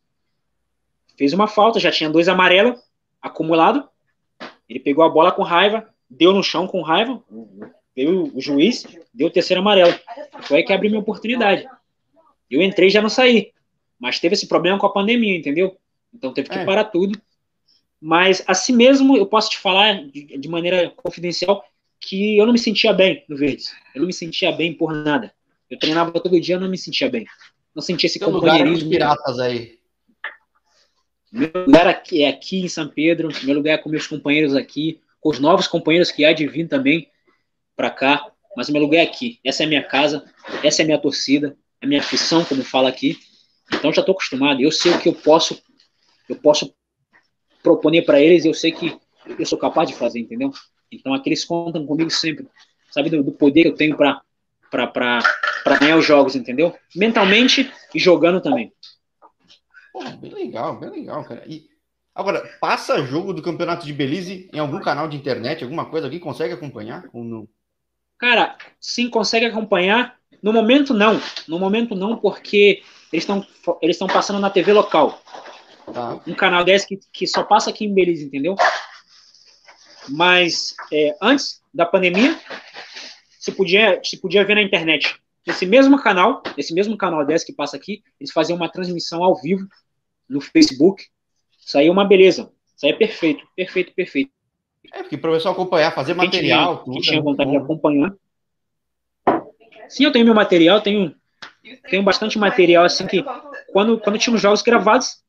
Fez 1.17 1.34
uma 1.34 1.47
falta, 1.47 1.80
já 1.80 1.91
tinha 1.91 2.09
dois 2.09 2.28
amarelos 2.28 2.80
acumulado. 3.22 3.88
Ele 4.67 4.80
pegou 4.80 5.03
a 5.03 5.09
bola 5.09 5.32
com 5.32 5.43
raiva, 5.43 5.88
deu 6.09 6.34
no 6.34 6.41
chão 6.41 6.65
com 6.65 6.82
raiva. 6.82 7.22
Veio 7.95 8.36
o 8.36 8.41
juiz, 8.41 8.88
deu 9.13 9.28
o 9.28 9.32
terceiro 9.32 9.61
amarelo. 9.61 9.93
Foi 10.43 10.57
aí 10.57 10.63
que 10.63 10.74
abriu 10.74 10.89
minha 10.89 11.01
oportunidade. 11.01 11.67
Eu 12.49 12.61
entrei 12.61 12.88
e 12.88 12.91
já 12.91 13.01
não 13.01 13.09
saí. 13.09 13.51
Mas 13.99 14.19
teve 14.19 14.34
esse 14.34 14.47
problema 14.47 14.80
com 14.80 14.88
a 14.88 14.93
pandemia, 14.93 15.38
entendeu? 15.38 15.78
Então 16.11 16.34
teve 16.34 16.49
que 16.49 16.57
é. 16.57 16.65
parar 16.65 16.86
tudo 16.86 17.22
mas, 18.02 18.43
assim 18.47 18.74
mesmo, 18.74 19.16
eu 19.16 19.28
posso 19.28 19.52
te 19.52 19.60
falar 19.60 20.04
de, 20.08 20.36
de, 20.36 20.49
maneira 20.49 20.89
confidencial 20.89 21.64
que 21.99 22.36
eu 22.36 22.47
não 22.47 22.54
me 22.54 22.58
sentia 22.58 22.91
bem 22.91 23.24
no 23.30 23.38
Verdes. 23.38 23.72
Eu 23.93 23.99
não 23.99 24.08
me 24.08 24.14
sentia 24.14 24.52
bem 24.52 24.74
por 24.74 24.91
nada. 24.91 25.32
Eu 25.70 25.78
treinava 25.78 26.12
todo 26.12 26.41
dia, 26.41 26.56
eu 26.56 26.60
não 26.60 26.68
me 26.68 26.80
sentia 26.80 27.12
bem. 27.12 27.28
Não 27.76 27.82
sentia 27.82 28.08
esse 28.08 28.18
Tem 28.18 28.28
companheirismo. 28.28 28.86
Lugar 28.86 29.16
piratas 29.16 29.39
aí. 29.39 29.78
Meu 31.32 31.52
lugar 31.54 31.86
aqui 31.86 32.24
é 32.24 32.30
aqui 32.30 32.62
em 32.62 32.68
São 32.68 32.89
Pedro. 32.89 33.30
Meu 33.43 33.56
lugar 33.56 33.76
é 33.76 33.78
com 33.78 33.88
meus 33.88 34.08
companheiros 34.08 34.56
aqui, 34.56 34.99
com 35.20 35.30
os 35.30 35.38
novos 35.39 35.68
companheiros 35.68 36.10
que 36.10 36.26
há 36.26 36.34
de 36.34 36.47
vir 36.47 36.68
também 36.68 37.08
para 37.76 37.91
cá. 37.91 38.32
Mas 38.58 38.68
o 38.68 38.72
meu 38.74 38.82
lugar 38.82 38.97
é 38.97 39.04
aqui. 39.04 39.39
Essa 39.45 39.62
é 39.62 39.66
a 39.68 39.70
minha 39.70 39.84
casa, 39.84 40.26
essa 40.64 40.82
é 40.82 40.84
a 40.84 40.86
minha 40.88 40.97
torcida, 40.97 41.56
a 41.80 41.86
minha 41.86 42.02
afição, 42.02 42.43
como 42.43 42.64
fala 42.64 42.89
aqui. 42.89 43.18
Então 43.72 43.93
já 43.93 44.02
estou 44.02 44.14
acostumado. 44.14 44.60
Eu 44.60 44.72
sei 44.72 44.91
o 44.91 44.99
que 44.99 45.08
eu 45.08 45.14
posso, 45.14 45.62
eu 46.28 46.36
posso 46.36 46.74
proponer 47.62 48.05
para 48.05 48.20
eles, 48.20 48.45
eu 48.45 48.53
sei 48.53 48.72
que 48.72 48.97
eu 49.38 49.45
sou 49.45 49.57
capaz 49.57 49.89
de 49.89 49.95
fazer, 49.95 50.20
entendeu? 50.20 50.51
Então 50.91 51.14
aqueles 51.14 51.45
contam 51.45 51.86
comigo 51.86 52.09
sempre, 52.09 52.47
sabe 52.89 53.09
do, 53.09 53.24
do 53.24 53.32
poder 53.32 53.64
que 53.64 53.68
eu 53.70 53.76
tenho 53.76 53.95
para 53.95 54.22
para 54.72 55.78
ganhar 55.80 55.97
os 55.97 56.05
jogos, 56.05 56.36
entendeu? 56.36 56.74
Mentalmente 56.95 57.72
e 57.93 57.99
jogando 57.99 58.39
também. 58.41 58.72
Pô, 59.91 60.01
bem 60.18 60.34
legal, 60.34 60.80
bem 60.80 60.89
legal, 60.89 61.24
cara. 61.26 61.43
E 61.45 61.66
agora, 62.16 62.41
passa 62.59 63.03
jogo 63.05 63.34
do 63.34 63.41
Campeonato 63.41 63.86
de 63.86 63.93
Belize 63.93 64.49
em 64.53 64.59
algum 64.59 64.80
canal 64.80 65.07
de 65.07 65.18
internet, 65.18 65.64
alguma 65.64 65.86
coisa, 65.86 66.07
alguém 66.07 66.20
consegue 66.20 66.53
acompanhar 66.53 67.03
ou 67.14 67.24
não? 67.24 67.47
Cara, 68.18 68.55
sim, 68.80 69.09
consegue 69.09 69.45
acompanhar. 69.45 70.16
No 70.41 70.53
momento 70.53 70.93
não, 70.93 71.20
no 71.47 71.59
momento 71.59 71.95
não, 71.95 72.18
porque 72.18 72.82
eles 73.12 73.24
estão 73.24 73.45
eles 73.82 73.95
estão 73.95 74.07
passando 74.07 74.39
na 74.39 74.49
TV 74.49 74.74
local. 74.74 75.22
Tá. 75.93 76.19
Um 76.27 76.36
canal 76.36 76.63
desse 76.63 76.88
que, 76.88 76.99
que 77.11 77.27
só 77.27 77.43
passa 77.43 77.69
aqui 77.69 77.86
em 77.86 77.93
Belize, 77.93 78.25
entendeu? 78.25 78.55
Mas 80.09 80.75
é, 80.91 81.15
antes 81.21 81.61
da 81.73 81.86
pandemia, 81.86 82.38
se 83.39 83.51
podia, 83.51 83.99
se 84.03 84.17
podia 84.17 84.45
ver 84.45 84.55
na 84.55 84.61
internet. 84.61 85.19
Nesse 85.45 85.65
mesmo 85.65 86.01
canal, 86.01 86.43
esse 86.57 86.73
mesmo 86.73 86.95
canal 86.95 87.25
desse 87.25 87.45
que 87.45 87.53
passa 87.53 87.75
aqui, 87.75 88.03
eles 88.19 88.32
faziam 88.32 88.55
uma 88.55 88.69
transmissão 88.69 89.23
ao 89.23 89.36
vivo 89.41 89.67
no 90.29 90.39
Facebook. 90.39 91.05
Isso 91.59 91.77
aí 91.77 91.88
é 91.88 91.91
uma 91.91 92.05
beleza. 92.05 92.51
Isso 92.75 92.86
aí 92.86 92.91
é 92.91 92.95
perfeito, 92.95 93.43
perfeito, 93.55 93.93
perfeito. 93.93 94.32
É, 94.93 95.01
porque 95.01 95.15
o 95.15 95.21
professor 95.21 95.49
acompanhar, 95.49 95.91
fazer 95.93 96.15
quem 96.15 96.25
material, 96.25 96.65
tinha, 96.65 96.84
tudo. 96.84 96.93
Quem 96.93 97.01
tinha 97.01 97.19
é 97.19 97.23
vontade 97.23 97.51
bom. 97.51 97.57
de 97.57 97.63
acompanhar. 97.63 98.13
Sim, 99.89 100.05
eu 100.05 100.11
tenho 100.11 100.25
meu 100.25 100.34
material, 100.34 100.82
tenho, 100.82 101.15
tenho 101.89 102.03
bastante 102.03 102.38
material, 102.38 102.86
assim, 102.86 103.05
que 103.07 103.23
quando, 103.71 103.99
quando 103.99 104.17
tínhamos 104.17 104.41
jogos 104.41 104.61
gravados 104.61 105.20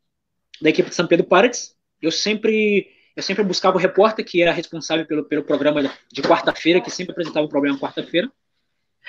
da 0.63 0.71
equipe 0.71 0.89
de 0.89 0.95
São 0.95 1.07
Pedro 1.07 1.27
Pirates, 1.27 1.77
eu 2.01 2.11
sempre 2.11 2.89
eu 3.15 3.23
sempre 3.23 3.45
buscava 3.45 3.77
o 3.77 3.81
repórter 3.81 4.25
que 4.25 4.43
era 4.43 4.53
responsável 4.53 5.05
pelo, 5.05 5.25
pelo 5.25 5.43
programa 5.43 5.83
de 6.11 6.23
quarta-feira, 6.23 6.81
que 6.81 6.91
sempre 6.91 7.13
apresentava 7.13 7.45
o 7.45 7.49
programa 7.49 7.79
quarta-feira. 7.79 8.31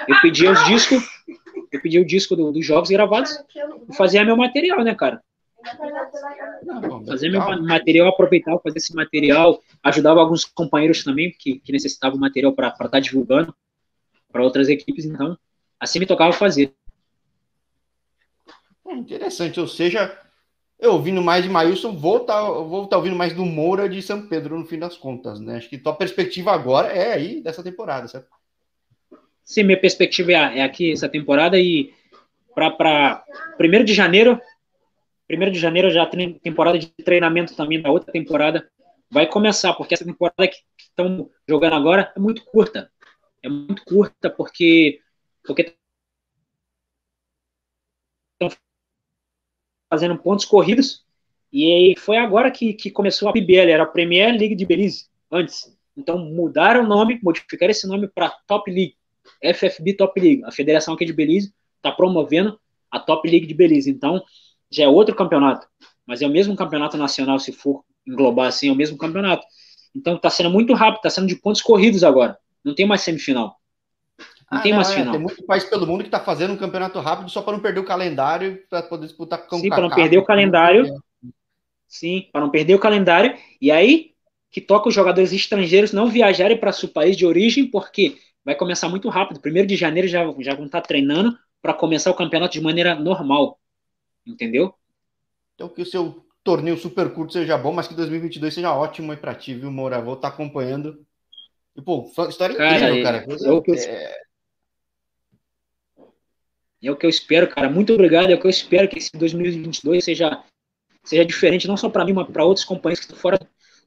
Eu 0.08 0.20
pedia 0.22 0.52
os 0.52 0.62
discos, 0.66 1.04
eu 1.72 1.82
pedia 1.82 2.02
o 2.02 2.06
disco 2.06 2.36
do, 2.36 2.52
dos 2.52 2.66
jogos 2.66 2.90
gravados 2.90 3.32
e 3.90 3.96
fazia 3.96 4.26
meu 4.26 4.36
material, 4.36 4.84
né, 4.84 4.94
cara? 4.94 5.24
Fazer 7.08 7.30
meu 7.30 7.40
material, 7.62 8.10
aproveitar, 8.10 8.58
fazer 8.60 8.78
esse 8.78 8.94
material, 8.94 9.62
ajudava 9.82 10.20
alguns 10.20 10.44
companheiros 10.44 11.04
também 11.04 11.32
que, 11.32 11.60
que 11.60 11.72
necessitavam 11.72 12.20
material 12.20 12.52
para 12.52 12.68
estar 12.68 12.90
tá 12.90 13.00
divulgando 13.00 13.56
para 14.30 14.44
outras 14.44 14.68
equipes, 14.68 15.06
então 15.06 15.38
assim 15.80 16.00
me 16.00 16.06
tocava 16.06 16.34
fazer. 16.34 16.74
É 18.86 18.94
interessante, 18.94 19.60
ou 19.60 19.68
seja, 19.68 20.20
eu 20.84 20.94
ouvindo 20.94 21.22
mais 21.22 21.44
de 21.44 21.50
Maílson, 21.50 21.96
vou 21.96 22.18
estar 22.18 22.42
tá, 22.42 22.42
vou 22.42 22.86
tá 22.86 22.98
ouvindo 22.98 23.16
mais 23.16 23.34
do 23.34 23.46
Moura 23.46 23.88
de 23.88 24.02
São 24.02 24.28
Pedro 24.28 24.60
no 24.60 24.66
fim 24.66 24.78
das 24.78 24.98
contas, 24.98 25.40
né? 25.40 25.56
Acho 25.56 25.70
que 25.70 25.78
tua 25.78 25.96
perspectiva 25.96 26.52
agora 26.52 26.90
é 26.90 27.14
aí 27.14 27.42
dessa 27.42 27.64
temporada, 27.64 28.08
certo? 28.08 28.28
Sim, 29.44 29.64
minha 29.64 29.80
perspectiva 29.80 30.32
é, 30.32 30.60
é 30.60 30.62
aqui 30.64 30.92
essa 30.92 31.08
temporada 31.08 31.58
e 31.58 31.94
para 32.54 33.24
1 33.60 33.84
de 33.86 33.94
janeiro, 33.94 34.40
1 35.30 35.52
de 35.52 35.60
janeiro 35.60 35.90
já 35.90 36.06
tem 36.06 36.34
temporada 36.34 36.78
de 36.78 36.88
treinamento 36.88 37.56
também 37.56 37.82
da 37.82 37.90
outra 37.90 38.12
temporada 38.12 38.70
vai 39.10 39.28
começar, 39.28 39.74
porque 39.74 39.94
essa 39.94 40.06
temporada 40.06 40.48
que 40.48 40.58
estão 40.80 41.30
jogando 41.48 41.76
agora 41.76 42.12
é 42.16 42.20
muito 42.20 42.44
curta. 42.46 42.92
É 43.42 43.48
muito 43.48 43.84
curta 43.86 44.30
porque 44.30 45.00
porque 45.46 45.76
fazendo 49.94 50.18
pontos 50.18 50.44
corridos 50.44 51.04
e 51.54 51.94
foi 52.00 52.18
agora 52.18 52.50
que, 52.50 52.74
que 52.74 52.90
começou 52.90 53.30
a 53.30 53.32
PBL, 53.32 53.70
era 53.70 53.84
a 53.84 53.86
Premier 53.86 54.32
League 54.32 54.56
de 54.56 54.66
Belize, 54.66 55.06
antes. 55.32 55.72
Então 55.96 56.18
mudaram 56.18 56.84
o 56.84 56.88
nome, 56.88 57.20
modificaram 57.22 57.70
esse 57.70 57.86
nome 57.86 58.08
para 58.08 58.32
Top 58.48 58.72
League. 58.72 58.96
FFB 59.40 59.94
Top 59.94 60.20
League. 60.20 60.44
A 60.46 60.52
federação 60.52 60.96
aqui 60.96 61.06
de 61.06 61.14
Belize 61.14 61.54
está 61.78 61.92
promovendo 61.92 62.60
a 62.90 63.00
Top 63.00 63.30
League 63.30 63.46
de 63.46 63.54
Belize. 63.54 63.88
Então, 63.88 64.20
já 64.72 64.86
é 64.86 64.88
outro 64.88 65.14
campeonato, 65.14 65.68
mas 66.08 66.24
é 66.24 66.26
o 66.26 66.32
mesmo 66.32 66.56
campeonato 66.56 66.98
nacional, 66.98 67.38
se 67.38 67.52
for 67.52 67.84
englobar 68.08 68.48
assim, 68.48 68.70
é 68.70 68.72
o 68.72 68.76
mesmo 68.76 68.98
campeonato. 68.98 69.46
Então, 69.96 70.16
está 70.16 70.32
sendo 70.32 70.50
muito 70.50 70.74
rápido, 70.74 70.98
está 70.98 71.12
sendo 71.12 71.28
de 71.28 71.36
pontos 71.36 71.62
corridos 71.62 72.04
agora. 72.04 72.36
Não 72.64 72.74
tem 72.74 72.88
mais 72.88 73.02
semifinal. 73.02 73.60
Não 74.54 74.60
ah, 74.60 74.62
tem 74.62 74.74
mais 74.74 74.92
é, 74.92 74.96
final. 74.96 75.14
Tem 75.14 75.22
muito 75.22 75.44
país 75.44 75.64
pelo 75.64 75.88
mundo 75.88 76.02
que 76.02 76.08
está 76.08 76.20
fazendo 76.20 76.54
um 76.54 76.58
campeonato 76.58 77.00
rápido 77.00 77.30
só 77.30 77.42
para 77.42 77.54
não 77.54 77.60
perder 77.60 77.80
o 77.80 77.86
calendário, 77.86 78.62
para 78.70 78.84
poder 78.84 79.08
disputar 79.08 79.48
com 79.48 79.58
Sim, 79.58 79.70
para 79.70 79.82
não 79.82 79.90
perder 79.90 80.18
o 80.18 80.24
calendário. 80.24 80.86
Sim, 81.88 82.28
para 82.32 82.42
não 82.42 82.50
perder 82.50 82.76
o 82.76 82.80
calendário. 82.80 83.36
E 83.60 83.72
aí 83.72 84.14
que 84.52 84.62
toca 84.62 84.88
os 84.88 84.94
jogadores 84.94 85.34
estrangeiros 85.34 85.92
não 85.92 86.08
viajarem 86.08 86.56
para 86.56 86.72
seu 86.72 86.88
país 86.88 87.18
de 87.18 87.26
origem, 87.26 87.66
porque 87.66 88.18
vai 88.46 88.54
começar 88.54 88.88
muito 88.88 89.10
rápido. 89.10 89.40
Primeiro 89.40 89.68
de 89.68 89.76
janeiro 89.76 90.08
já, 90.08 90.24
já 90.40 90.54
vão 90.54 90.68
estar 90.68 90.82
treinando 90.82 91.36
para 91.60 91.74
começar 91.74 92.12
o 92.12 92.16
campeonato 92.16 92.54
de 92.54 92.62
maneira 92.62 92.94
normal. 92.94 93.60
Entendeu? 94.26 94.76
Então 95.56 95.68
que 95.68 95.82
o 95.82 95.86
seu 95.86 96.24
torneio 96.44 96.78
super 96.78 97.12
curto 97.12 97.34
seja 97.34 97.58
bom, 97.58 97.74
mas 97.74 97.88
que 97.88 97.96
2022 97.96 98.54
seja 98.54 98.76
ótimo 98.76 99.12
aí 99.12 99.18
para 99.18 99.34
ti, 99.34 99.56
viu, 99.56 99.72
Moura? 99.72 100.00
Vou 100.00 100.14
estar 100.14 100.28
acompanhando. 100.28 101.04
E, 101.76 101.82
pô, 101.82 102.12
história 102.30 102.56
cara, 102.56 102.76
incrível, 102.76 103.04
cara. 103.04 103.26
É, 103.28 103.50
eu, 103.50 103.64
é... 103.76 104.24
é 106.88 106.92
o 106.92 106.96
que 106.98 107.06
eu 107.06 107.10
espero, 107.10 107.48
cara. 107.48 107.70
Muito 107.70 107.94
obrigado. 107.94 108.30
É 108.30 108.36
o 108.36 108.40
que 108.40 108.46
eu 108.46 108.52
espero 108.52 108.88
que 108.88 108.98
esse 108.98 109.12
2022 109.14 110.04
seja, 110.04 110.44
seja 111.04 111.26
diferente, 111.26 111.68
não 111.68 111.78
só 111.78 111.90
para 111.90 112.04
mim, 112.04 112.14
mas 112.14 112.28
para 112.28 112.44
outros 112.44 112.66
companheiros 112.66 113.00
que 113.00 113.06
estão 113.06 113.18
fora 113.18 113.40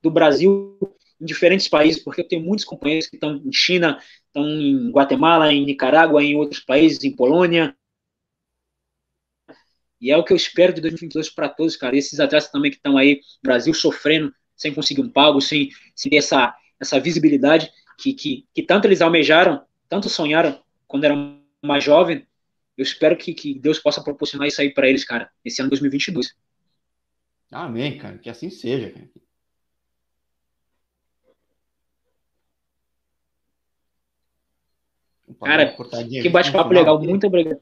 do 0.03 0.11
Brasil 0.11 0.78
em 1.20 1.24
diferentes 1.24 1.68
países, 1.68 2.03
porque 2.03 2.20
eu 2.20 2.28
tenho 2.28 2.42
muitos 2.42 2.64
companheiros 2.64 3.07
que 3.07 3.16
estão 3.16 3.36
em 3.36 3.53
China, 3.53 3.99
estão 4.26 4.49
em 4.49 4.90
Guatemala, 4.90 5.53
em 5.53 5.64
Nicarágua, 5.64 6.22
em 6.22 6.36
outros 6.36 6.61
países, 6.61 7.03
em 7.05 7.14
Polônia. 7.14 7.74
E 10.01 10.11
é 10.11 10.16
o 10.16 10.24
que 10.24 10.32
eu 10.32 10.36
espero 10.36 10.74
de 10.74 10.80
2022 10.82 11.30
para 11.30 11.49
todos, 11.49 11.74
cara. 11.76 11.97
E 11.97 11.99
esses 11.99 12.20
atletas 12.20 12.51
também 12.51 12.70
que 12.70 12.76
estão 12.76 12.99
aí, 12.99 13.20
Brasil 13.42 13.72
sofrendo, 13.72 14.32
sem 14.55 14.74
conseguir 14.74 15.01
um 15.01 15.09
pago, 15.11 15.40
sem, 15.40 15.70
sem 15.94 16.11
ter 16.11 16.16
essa, 16.16 16.55
essa 16.78 17.01
visibilidade 17.01 17.70
que, 17.99 18.12
que, 18.12 18.47
que 18.55 18.62
tanto 18.62 18.86
eles 18.86 19.01
almejaram, 19.01 19.64
tanto 19.88 20.09
sonharam 20.09 20.62
quando 20.86 21.05
eram 21.05 21.40
mais 21.64 21.82
jovens. 21.82 22.22
Eu 22.77 22.83
espero 22.83 23.16
que, 23.16 23.33
que 23.33 23.59
Deus 23.59 23.79
possa 23.79 24.03
proporcionar 24.03 24.47
isso 24.47 24.61
aí 24.61 24.72
para 24.72 24.89
eles, 24.89 25.05
cara, 25.05 25.31
esse 25.45 25.61
ano 25.61 25.70
2022. 25.70 26.35
Amém, 27.51 27.97
cara. 27.97 28.18
Que 28.18 28.29
assim 28.29 28.51
seja, 28.51 28.91
cara. 28.91 29.09
Cara, 35.43 35.77
que 36.22 36.29
bate-papo 36.29 36.72
legal. 36.72 37.01
Muito 37.01 37.27
obrigado. 37.27 37.61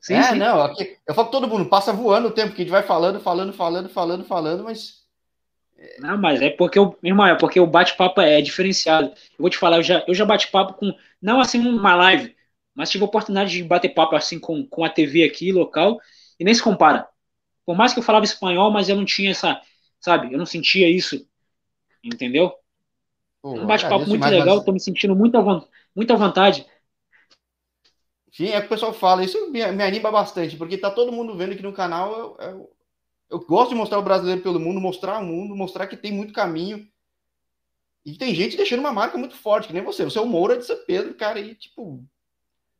Sim, 0.00 0.14
é, 0.14 0.22
sim. 0.22 0.38
não, 0.38 0.62
aqui, 0.62 0.96
eu 1.06 1.14
falo 1.14 1.30
todo 1.30 1.46
mundo 1.46 1.68
passa 1.68 1.92
voando 1.92 2.28
o 2.28 2.30
tempo 2.30 2.54
que 2.54 2.62
a 2.62 2.64
gente 2.64 2.72
vai 2.72 2.82
falando, 2.82 3.20
falando, 3.20 3.52
falando, 3.52 3.88
falando, 3.88 4.24
falando, 4.24 4.64
mas. 4.64 5.00
Não, 5.98 6.16
mas 6.16 6.40
é 6.40 6.50
porque 6.50 6.78
o 6.78 6.96
irmão, 7.02 7.26
é 7.26 7.34
porque 7.36 7.60
o 7.60 7.66
bate-papo 7.66 8.20
é 8.20 8.40
diferenciado. 8.40 9.08
Eu 9.08 9.36
vou 9.38 9.50
te 9.50 9.58
falar, 9.58 9.78
eu 9.78 9.82
já, 9.82 10.04
eu 10.06 10.14
já 10.14 10.24
bate-papo 10.24 10.74
com, 10.74 10.94
não 11.20 11.40
assim 11.40 11.58
uma 11.66 11.94
live, 11.94 12.34
mas 12.80 12.88
tive 12.88 13.04
a 13.04 13.06
oportunidade 13.06 13.50
de 13.52 13.62
bater 13.62 13.90
papo 13.90 14.16
assim 14.16 14.40
com, 14.40 14.66
com 14.66 14.82
a 14.82 14.88
TV 14.88 15.22
aqui, 15.22 15.52
local, 15.52 16.00
e 16.38 16.44
nem 16.44 16.54
se 16.54 16.62
compara. 16.62 17.06
Por 17.66 17.76
mais 17.76 17.92
que 17.92 17.98
eu 17.98 18.02
falava 18.02 18.24
espanhol, 18.24 18.70
mas 18.70 18.88
eu 18.88 18.96
não 18.96 19.04
tinha 19.04 19.32
essa, 19.32 19.60
sabe, 20.00 20.32
eu 20.32 20.38
não 20.38 20.46
sentia 20.46 20.88
isso, 20.88 21.22
entendeu? 22.02 22.54
Pô, 23.42 23.52
um 23.52 23.66
bate-papo 23.66 24.06
muito 24.06 24.26
legal, 24.26 24.56
mas... 24.56 24.64
tô 24.64 24.72
me 24.72 24.80
sentindo 24.80 25.14
muito 25.14 25.36
à, 25.36 25.68
muito 25.94 26.10
à 26.10 26.16
vontade. 26.16 26.66
Sim, 28.32 28.46
é 28.46 28.60
que 28.60 28.66
o 28.66 28.70
pessoal 28.70 28.94
fala, 28.94 29.22
isso 29.22 29.50
me, 29.50 29.70
me 29.72 29.84
anima 29.84 30.10
bastante, 30.10 30.56
porque 30.56 30.78
tá 30.78 30.90
todo 30.90 31.12
mundo 31.12 31.36
vendo 31.36 31.52
aqui 31.52 31.62
no 31.62 31.74
canal. 31.74 32.18
Eu, 32.18 32.36
eu, 32.40 32.72
eu, 33.28 33.40
gosto 33.40 33.72
de 33.72 33.76
mostrar 33.76 33.98
o 33.98 34.02
brasileiro 34.02 34.40
pelo 34.40 34.58
mundo, 34.58 34.80
mostrar 34.80 35.18
o 35.18 35.24
mundo, 35.26 35.54
mostrar 35.54 35.86
que 35.86 35.98
tem 35.98 36.12
muito 36.12 36.32
caminho. 36.32 36.88
E 38.06 38.16
tem 38.16 38.34
gente 38.34 38.56
deixando 38.56 38.80
uma 38.80 38.92
marca 38.92 39.18
muito 39.18 39.36
forte, 39.36 39.68
que 39.68 39.74
nem 39.74 39.84
você. 39.84 40.02
Você 40.02 40.18
é 40.18 40.22
o 40.22 40.26
Moura 40.26 40.56
de 40.56 40.64
São 40.64 40.82
Pedro, 40.86 41.14
cara, 41.14 41.38
e 41.38 41.54
tipo, 41.54 42.02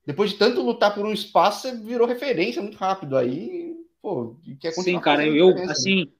depois 0.06 0.30
de 0.30 0.38
tanto 0.38 0.62
lutar 0.62 0.94
por 0.94 1.04
um 1.04 1.12
espaço, 1.12 1.62
você 1.62 1.76
virou 1.76 2.06
referência 2.06 2.62
muito 2.62 2.78
rápido. 2.78 3.16
Aí, 3.16 3.74
pô, 4.00 4.36
quer 4.60 4.74
continuar. 4.74 4.98
Sim, 4.98 5.04
cara, 5.04 5.26
eu, 5.26 5.54
né? 5.54 5.66
assim, 5.70 6.12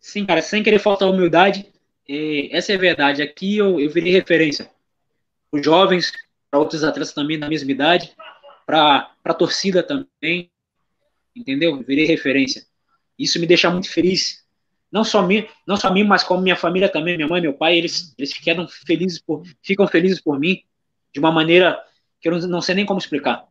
sim, 0.00 0.26
cara, 0.26 0.42
sem 0.42 0.62
querer 0.62 0.78
faltar 0.78 1.08
humildade, 1.08 1.66
essa 2.50 2.72
é 2.72 2.76
a 2.76 2.78
verdade. 2.78 3.22
Aqui 3.22 3.56
eu, 3.56 3.78
eu 3.78 3.90
virei 3.90 4.12
referência. 4.12 4.70
Os 5.52 5.64
jovens, 5.64 6.12
para 6.50 6.60
outros 6.60 6.84
atletas 6.84 7.12
também 7.12 7.38
da 7.38 7.48
mesma 7.48 7.70
idade 7.70 8.14
para 8.68 9.10
a 9.24 9.32
torcida 9.32 9.82
também, 9.82 10.50
entendeu? 11.34 11.82
Virei 11.82 12.04
referência. 12.04 12.66
Isso 13.18 13.40
me 13.40 13.46
deixa 13.46 13.70
muito 13.70 13.90
feliz. 13.90 14.44
Não 14.92 15.04
só 15.04 15.26
mim, 15.26 15.46
não 15.66 15.74
só 15.74 15.90
mim, 15.90 16.04
mas 16.04 16.22
como 16.22 16.42
minha 16.42 16.56
família 16.56 16.86
também, 16.86 17.16
minha 17.16 17.28
mãe, 17.28 17.40
meu 17.40 17.54
pai, 17.54 17.78
eles, 17.78 18.14
eles 18.18 18.30
ficam 18.30 18.68
felizes 18.68 19.20
por, 19.20 19.42
ficam 19.62 19.86
felizes 19.88 20.20
por 20.20 20.38
mim 20.38 20.62
de 21.12 21.18
uma 21.18 21.32
maneira 21.32 21.82
que 22.20 22.28
eu 22.28 22.48
não, 22.48 22.60
sei 22.60 22.74
nem 22.74 22.86
como 22.86 22.98
explicar. 22.98 23.46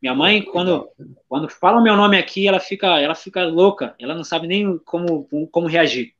Minha 0.00 0.14
mãe, 0.14 0.42
quando, 0.42 0.88
quando 1.28 1.48
fala 1.48 1.78
o 1.78 1.82
meu 1.82 1.96
nome 1.96 2.18
aqui, 2.18 2.48
ela 2.48 2.58
fica, 2.58 2.98
ela 2.98 3.14
fica 3.14 3.44
louca. 3.44 3.94
Ela 4.00 4.14
não 4.14 4.24
sabe 4.24 4.48
nem 4.48 4.78
como, 4.78 5.28
como 5.50 5.68
reagir. 5.68 6.14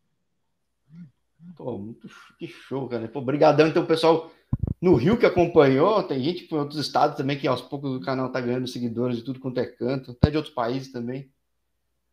Pô, 1.57 1.79
muito 1.79 2.09
que 2.39 2.47
show, 2.47 2.89
cara. 2.89 3.09
Pô, 3.09 3.19
obrigadão, 3.19 3.67
então, 3.67 3.85
pessoal 3.85 4.31
no 4.81 4.95
Rio 4.95 5.17
que 5.17 5.27
acompanhou, 5.27 6.03
tem 6.03 6.23
gente 6.23 6.53
em 6.53 6.57
outros 6.57 6.79
estados 6.79 7.17
também 7.17 7.39
que 7.39 7.47
aos 7.47 7.63
poucos 7.63 7.97
o 7.97 8.01
canal 8.01 8.31
tá 8.31 8.41
ganhando 8.41 8.67
seguidores 8.67 9.17
de 9.17 9.23
tudo 9.23 9.41
quanto 9.41 9.59
é 9.59 9.67
canto, 9.67 10.13
até 10.13 10.31
de 10.31 10.37
outros 10.37 10.55
países 10.55 10.93
também. 10.93 11.31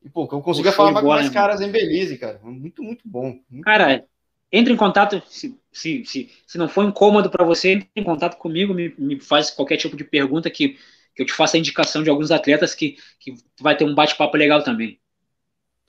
E, 0.03 0.09
pô, 0.09 0.27
eu 0.31 0.41
consigo 0.41 0.71
falar 0.71 1.01
com 1.01 1.07
mais 1.07 1.27
né, 1.27 1.33
caras 1.33 1.61
em 1.61 1.71
Belize, 1.71 2.17
cara. 2.17 2.39
Muito, 2.43 2.81
muito 2.81 3.01
bom. 3.05 3.37
Muito 3.49 3.65
cara, 3.65 3.97
bom. 3.97 4.07
entre 4.51 4.71
em 4.73 4.77
contato, 4.77 5.21
se, 5.27 5.58
se, 5.71 6.03
se, 6.05 6.31
se 6.47 6.57
não 6.57 6.67
for 6.67 6.85
incômodo 6.85 7.29
para 7.29 7.45
você, 7.45 7.69
entre 7.69 7.89
em 7.95 8.03
contato 8.03 8.37
comigo, 8.37 8.73
me, 8.73 8.93
me 8.97 9.19
faz 9.19 9.51
qualquer 9.51 9.77
tipo 9.77 9.95
de 9.95 10.03
pergunta 10.03 10.49
que, 10.49 10.77
que 11.15 11.21
eu 11.21 11.25
te 11.25 11.33
faça 11.33 11.57
a 11.57 11.59
indicação 11.59 12.03
de 12.03 12.09
alguns 12.09 12.31
atletas 12.31 12.73
que, 12.73 12.97
que 13.19 13.35
vai 13.61 13.75
ter 13.75 13.85
um 13.85 13.95
bate-papo 13.95 14.35
legal 14.37 14.63
também. 14.63 14.99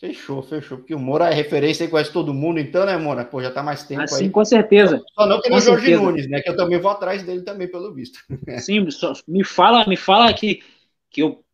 Fechou, 0.00 0.42
fechou. 0.42 0.78
Porque 0.78 0.94
o 0.94 0.98
Moura 0.98 1.28
é 1.28 1.34
referência 1.34 1.84
aí, 1.84 1.90
conhece 1.90 2.10
todo 2.10 2.32
mundo, 2.32 2.58
então, 2.58 2.86
né, 2.86 2.96
Moura? 2.96 3.22
Pô, 3.22 3.42
já 3.42 3.50
tá 3.50 3.62
mais 3.62 3.84
tempo 3.84 4.00
assim, 4.00 4.24
aí. 4.24 4.30
com 4.30 4.44
certeza. 4.44 5.02
Só 5.14 5.26
não 5.26 5.42
que 5.42 5.50
no 5.50 5.60
Jorge 5.60 5.84
certeza. 5.84 6.02
Nunes, 6.02 6.26
né? 6.26 6.40
Que 6.40 6.48
eu 6.48 6.56
também 6.56 6.80
vou 6.80 6.90
atrás 6.90 7.22
dele 7.22 7.42
também, 7.42 7.68
pelo 7.68 7.92
visto. 7.92 8.18
Sim, 8.64 8.90
só, 8.90 9.12
me 9.28 9.44
fala, 9.44 9.86
me 9.86 9.98
fala 9.98 10.32
que, 10.32 10.62
que 11.10 11.22
eu, 11.22 11.44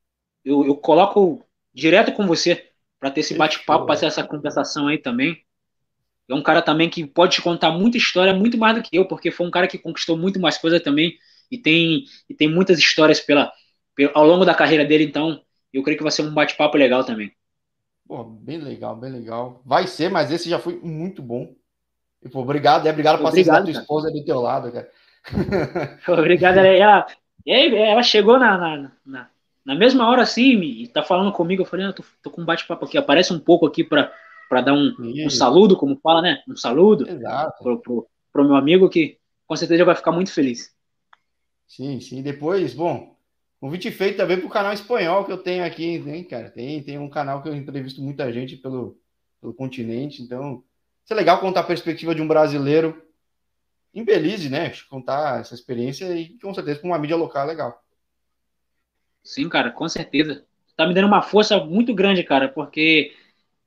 eu, 0.44 0.64
eu 0.64 0.76
coloco 0.76 1.44
direto 1.74 2.12
com 2.12 2.24
você 2.24 2.70
para 3.00 3.10
ter 3.10 3.20
esse 3.20 3.34
bate-papo, 3.34 3.84
para 3.84 3.98
ter 3.98 4.06
essa 4.06 4.22
conversação 4.22 4.86
aí 4.86 4.98
também. 4.98 5.44
É 6.28 6.34
um 6.34 6.42
cara 6.42 6.60
também 6.60 6.90
que 6.90 7.06
pode 7.06 7.36
te 7.36 7.42
contar 7.42 7.70
muita 7.70 7.96
história, 7.96 8.34
muito 8.34 8.58
mais 8.58 8.76
do 8.76 8.82
que 8.82 8.96
eu, 8.96 9.06
porque 9.06 9.30
foi 9.30 9.46
um 9.46 9.50
cara 9.50 9.68
que 9.68 9.78
conquistou 9.78 10.16
muito 10.16 10.40
mais 10.40 10.58
coisa 10.58 10.80
também 10.80 11.16
e 11.50 11.56
tem, 11.56 12.04
e 12.28 12.34
tem 12.34 12.48
muitas 12.48 12.78
histórias 12.78 13.20
pela, 13.20 13.52
pela, 13.94 14.10
ao 14.14 14.26
longo 14.26 14.44
da 14.44 14.54
carreira 14.54 14.84
dele, 14.84 15.04
então 15.04 15.40
eu 15.72 15.82
creio 15.82 15.96
que 15.96 16.02
vai 16.02 16.10
ser 16.10 16.22
um 16.22 16.34
bate-papo 16.34 16.76
legal 16.76 17.04
também. 17.04 17.32
Pô, 18.08 18.24
bem 18.24 18.58
legal, 18.58 18.96
bem 18.96 19.12
legal. 19.12 19.62
Vai 19.64 19.86
ser, 19.86 20.10
mas 20.10 20.30
esse 20.30 20.48
já 20.48 20.58
foi 20.58 20.78
muito 20.82 21.22
bom. 21.22 21.54
E, 22.22 22.28
pô, 22.28 22.40
obrigado, 22.40 22.86
é 22.86 22.90
obrigado 22.90 23.18
por 23.18 23.28
assistir 23.28 23.50
a 23.50 23.62
tua 23.62 23.70
esposa 23.70 24.10
do 24.10 24.24
teu 24.24 24.40
lado, 24.40 24.72
cara. 24.72 24.90
obrigado, 26.08 26.58
ela, 26.58 27.06
ela 27.46 28.02
chegou 28.02 28.38
na, 28.38 28.56
na, 28.56 28.92
na, 29.04 29.28
na, 29.64 29.74
mesma 29.74 30.08
hora 30.08 30.22
assim 30.22 30.60
e 30.60 30.86
tá 30.88 31.02
falando 31.02 31.32
comigo, 31.32 31.62
eu 31.62 31.66
falei, 31.66 31.86
ah, 31.86 31.92
tô, 31.92 32.04
tô 32.22 32.30
com 32.30 32.42
um 32.42 32.44
bate-papo 32.44 32.84
aqui, 32.84 32.96
aparece 32.96 33.32
um 33.32 33.38
pouco 33.40 33.66
aqui 33.66 33.82
para 33.82 34.12
para 34.48 34.60
dar 34.60 34.74
um, 34.74 34.94
um, 34.98 35.30
saludo, 35.30 35.76
como 35.76 35.98
fala, 36.00 36.22
né? 36.22 36.42
Um 36.48 36.56
saludo 36.56 37.06
pro, 37.82 38.08
pro 38.32 38.44
meu 38.44 38.54
amigo 38.54 38.88
que 38.88 39.18
com 39.46 39.56
certeza 39.56 39.84
vai 39.84 39.94
ficar 39.94 40.12
muito 40.12 40.32
feliz. 40.32 40.74
Sim, 41.66 42.00
sim. 42.00 42.22
Depois, 42.22 42.74
bom, 42.74 43.16
convite 43.60 43.90
feito 43.90 44.16
também 44.16 44.38
para 44.38 44.46
o 44.46 44.50
canal 44.50 44.72
espanhol 44.72 45.24
que 45.24 45.32
eu 45.32 45.38
tenho 45.38 45.64
aqui, 45.64 45.96
hein, 45.96 46.24
cara? 46.24 46.50
Tem, 46.50 46.82
tem 46.82 46.98
um 46.98 47.10
canal 47.10 47.42
que 47.42 47.48
eu 47.48 47.54
entrevisto 47.54 48.00
muita 48.00 48.32
gente 48.32 48.56
pelo, 48.56 48.98
pelo 49.40 49.54
continente, 49.54 50.22
então 50.22 50.62
isso 51.04 51.12
é 51.12 51.16
legal 51.16 51.40
contar 51.40 51.60
a 51.60 51.64
perspectiva 51.64 52.14
de 52.14 52.22
um 52.22 52.28
brasileiro 52.28 53.02
em 53.94 54.04
Belize, 54.04 54.50
né? 54.50 54.72
Contar 54.90 55.40
essa 55.40 55.54
experiência 55.54 56.04
e 56.16 56.38
com 56.38 56.52
certeza 56.52 56.80
com 56.80 56.88
uma 56.88 56.98
mídia 56.98 57.16
local 57.16 57.44
é 57.44 57.46
legal. 57.46 57.82
Sim, 59.22 59.48
cara, 59.48 59.70
com 59.70 59.88
certeza. 59.88 60.44
Tá 60.76 60.86
me 60.86 60.94
dando 60.94 61.06
uma 61.06 61.22
força 61.22 61.58
muito 61.64 61.94
grande, 61.94 62.22
cara, 62.22 62.48
porque 62.48 63.12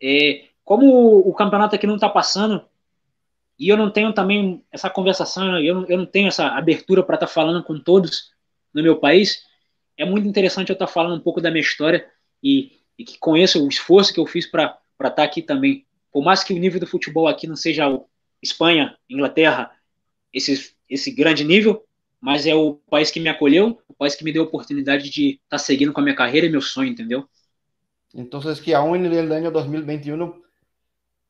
é, 0.02 0.49
como 0.70 1.18
o 1.28 1.34
campeonato 1.34 1.74
aqui 1.74 1.88
não 1.88 1.96
está 1.96 2.08
passando, 2.08 2.64
e 3.58 3.70
eu 3.70 3.76
não 3.76 3.90
tenho 3.90 4.14
também 4.14 4.64
essa 4.72 4.88
conversação, 4.88 5.60
eu 5.60 5.74
não, 5.74 5.86
eu 5.88 5.98
não 5.98 6.06
tenho 6.06 6.28
essa 6.28 6.46
abertura 6.50 7.02
para 7.02 7.16
estar 7.16 7.26
tá 7.26 7.34
falando 7.34 7.64
com 7.64 7.80
todos 7.80 8.30
no 8.72 8.84
meu 8.84 9.00
país, 9.00 9.48
é 9.98 10.06
muito 10.06 10.28
interessante 10.28 10.70
eu 10.70 10.74
estar 10.74 10.86
tá 10.86 10.92
falando 10.92 11.18
um 11.18 11.24
pouco 11.24 11.42
da 11.42 11.50
minha 11.50 11.64
história 11.64 12.08
e, 12.44 12.74
e 13.00 13.04
que 13.04 13.18
conheça 13.18 13.58
o 13.58 13.68
esforço 13.68 14.14
que 14.14 14.20
eu 14.20 14.28
fiz 14.28 14.46
para 14.46 14.80
estar 15.00 15.10
tá 15.10 15.24
aqui 15.24 15.42
também. 15.42 15.88
Por 16.12 16.24
mais 16.24 16.44
que 16.44 16.54
o 16.54 16.60
nível 16.60 16.80
do 16.80 16.86
futebol 16.86 17.28
aqui 17.28 17.48
não 17.48 17.56
seja 17.56 17.90
o 17.90 18.06
Espanha, 18.40 18.96
Inglaterra, 19.10 19.72
esse, 20.32 20.76
esse 20.88 21.10
grande 21.10 21.44
nível, 21.44 21.84
mas 22.22 22.46
é 22.46 22.54
o 22.54 22.76
país 22.92 23.10
que 23.10 23.20
me 23.20 23.30
acolheu, 23.30 23.82
o 23.88 23.94
país 23.96 24.14
que 24.14 24.24
me 24.24 24.32
deu 24.32 24.44
a 24.44 24.46
oportunidade 24.46 25.10
de 25.10 25.30
estar 25.30 25.40
tá 25.50 25.58
seguindo 25.58 25.92
com 25.92 26.00
a 26.00 26.04
minha 26.04 26.16
carreira 26.16 26.46
e 26.46 26.52
meu 26.52 26.62
sonho, 26.62 26.92
entendeu? 26.92 27.28
Então, 28.14 28.40
que 28.64 28.72
aún 28.72 29.00
no 29.00 29.16
ano 29.16 29.52
2021 29.52 30.49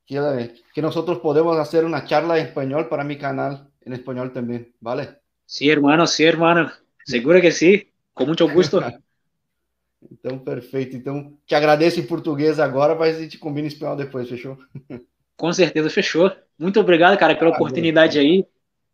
que, 0.10 0.64
que 0.74 0.82
nosotros 0.82 1.20
podemos 1.20 1.56
hacer 1.58 1.86
una 1.86 2.04
charla 2.04 2.40
en 2.40 2.48
español 2.48 2.90
para 2.90 3.04
mi 3.04 3.18
canal 3.18 3.70
en 3.82 3.94
español 3.94 4.34
también, 4.34 4.74
¿vale? 4.82 5.20
Sí, 5.46 5.70
hermano, 5.70 6.08
sí, 6.08 6.24
hermano. 6.24 6.72
Seguro 7.06 7.40
que 7.40 7.52
sí, 7.52 7.92
com 8.14 8.26
muito 8.26 8.48
gosto. 8.50 8.82
então, 10.12 10.40
perfeito. 10.40 10.96
Então, 10.96 11.38
te 11.46 11.54
agradeço 11.54 12.00
em 12.00 12.08
português 12.08 12.60
agora, 12.60 12.96
mas 12.96 13.18
a 13.18 13.20
gente 13.20 13.38
combina 13.38 13.68
em 13.68 13.72
espanhol 13.72 13.96
depois, 13.96 14.28
fechou? 14.28 14.58
Com 15.38 15.54
certeza, 15.54 15.90
fechou. 15.90 16.36
Muito 16.58 16.80
obrigado, 16.80 17.18
cara, 17.18 17.36
pela 17.36 17.52
oportunidade 17.52 18.20
aí. 18.20 18.46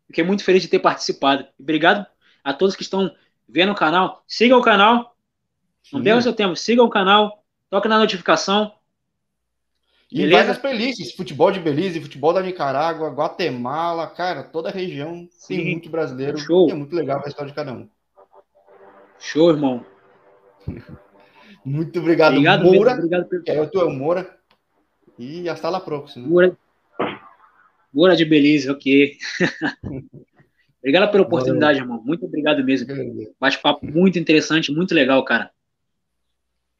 Fiquei 0.06 0.22
muito 0.22 0.44
feliz 0.44 0.62
de 0.62 0.68
ter 0.68 0.78
participado. 0.78 1.44
Obrigado 1.58 2.06
a 2.44 2.54
todos 2.54 2.76
que 2.76 2.82
estão 2.82 3.10
vendo 3.48 3.72
o 3.72 3.74
canal. 3.74 4.22
Siga 4.28 4.56
o 4.56 4.62
canal. 4.62 5.16
Não 5.92 6.00
perca 6.02 6.18
o 6.18 6.22
seu 6.22 6.32
tempo. 6.32 6.54
Siga 6.54 6.84
o 6.84 6.88
canal. 6.88 7.42
Toque 7.68 7.88
na 7.88 7.98
notificação. 7.98 8.72
E 10.10 10.18
Beleza? 10.18 10.36
várias 10.36 10.58
playlists, 10.58 11.16
futebol 11.16 11.50
de 11.50 11.58
Belize, 11.58 12.00
futebol 12.00 12.32
da 12.32 12.40
Nicarágua, 12.40 13.10
Guatemala, 13.10 14.06
cara, 14.06 14.44
toda 14.44 14.68
a 14.68 14.72
região 14.72 15.28
Sim. 15.32 15.56
tem 15.56 15.70
muito 15.72 15.90
brasileiro. 15.90 16.38
Show. 16.38 16.70
É 16.70 16.74
muito 16.74 16.94
legal 16.94 17.20
a 17.24 17.28
história 17.28 17.50
de 17.50 17.56
cada 17.56 17.72
um. 17.72 17.88
Show, 19.18 19.50
irmão. 19.50 19.84
muito 21.64 21.98
obrigado, 21.98 22.34
obrigado 22.34 22.62
Moura. 22.62 22.94
Mesmo, 22.94 23.04
obrigado 23.04 23.28
pelo... 23.28 23.42
É, 23.46 23.66
tu 23.66 23.80
é 23.80 23.84
o 23.84 23.90
Moura. 23.90 24.36
E 25.18 25.48
hasta 25.48 25.68
la 25.70 25.80
próxima. 25.80 26.28
Moura, 26.28 26.56
Moura 27.92 28.14
de 28.14 28.24
Belize, 28.24 28.70
ok. 28.70 29.16
obrigado 30.78 31.10
pela 31.10 31.24
oportunidade, 31.24 31.80
Valeu. 31.80 31.94
irmão. 31.94 32.06
Muito 32.06 32.26
obrigado 32.26 32.62
mesmo. 32.62 32.86
Bate-papo 33.40 33.84
muito 33.84 34.20
interessante, 34.20 34.70
muito 34.70 34.94
legal, 34.94 35.24
cara. 35.24 35.50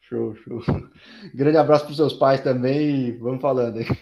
Show, 0.09 0.37
show. 0.37 0.63
Grande 1.35 1.57
abraço 1.59 1.85
para 1.85 1.91
os 1.91 1.97
seus 1.97 2.13
pais 2.13 2.41
também 2.41 3.09
e 3.09 3.13
vamos 3.13 3.41
falando 3.41 3.79
aí. 3.79 3.87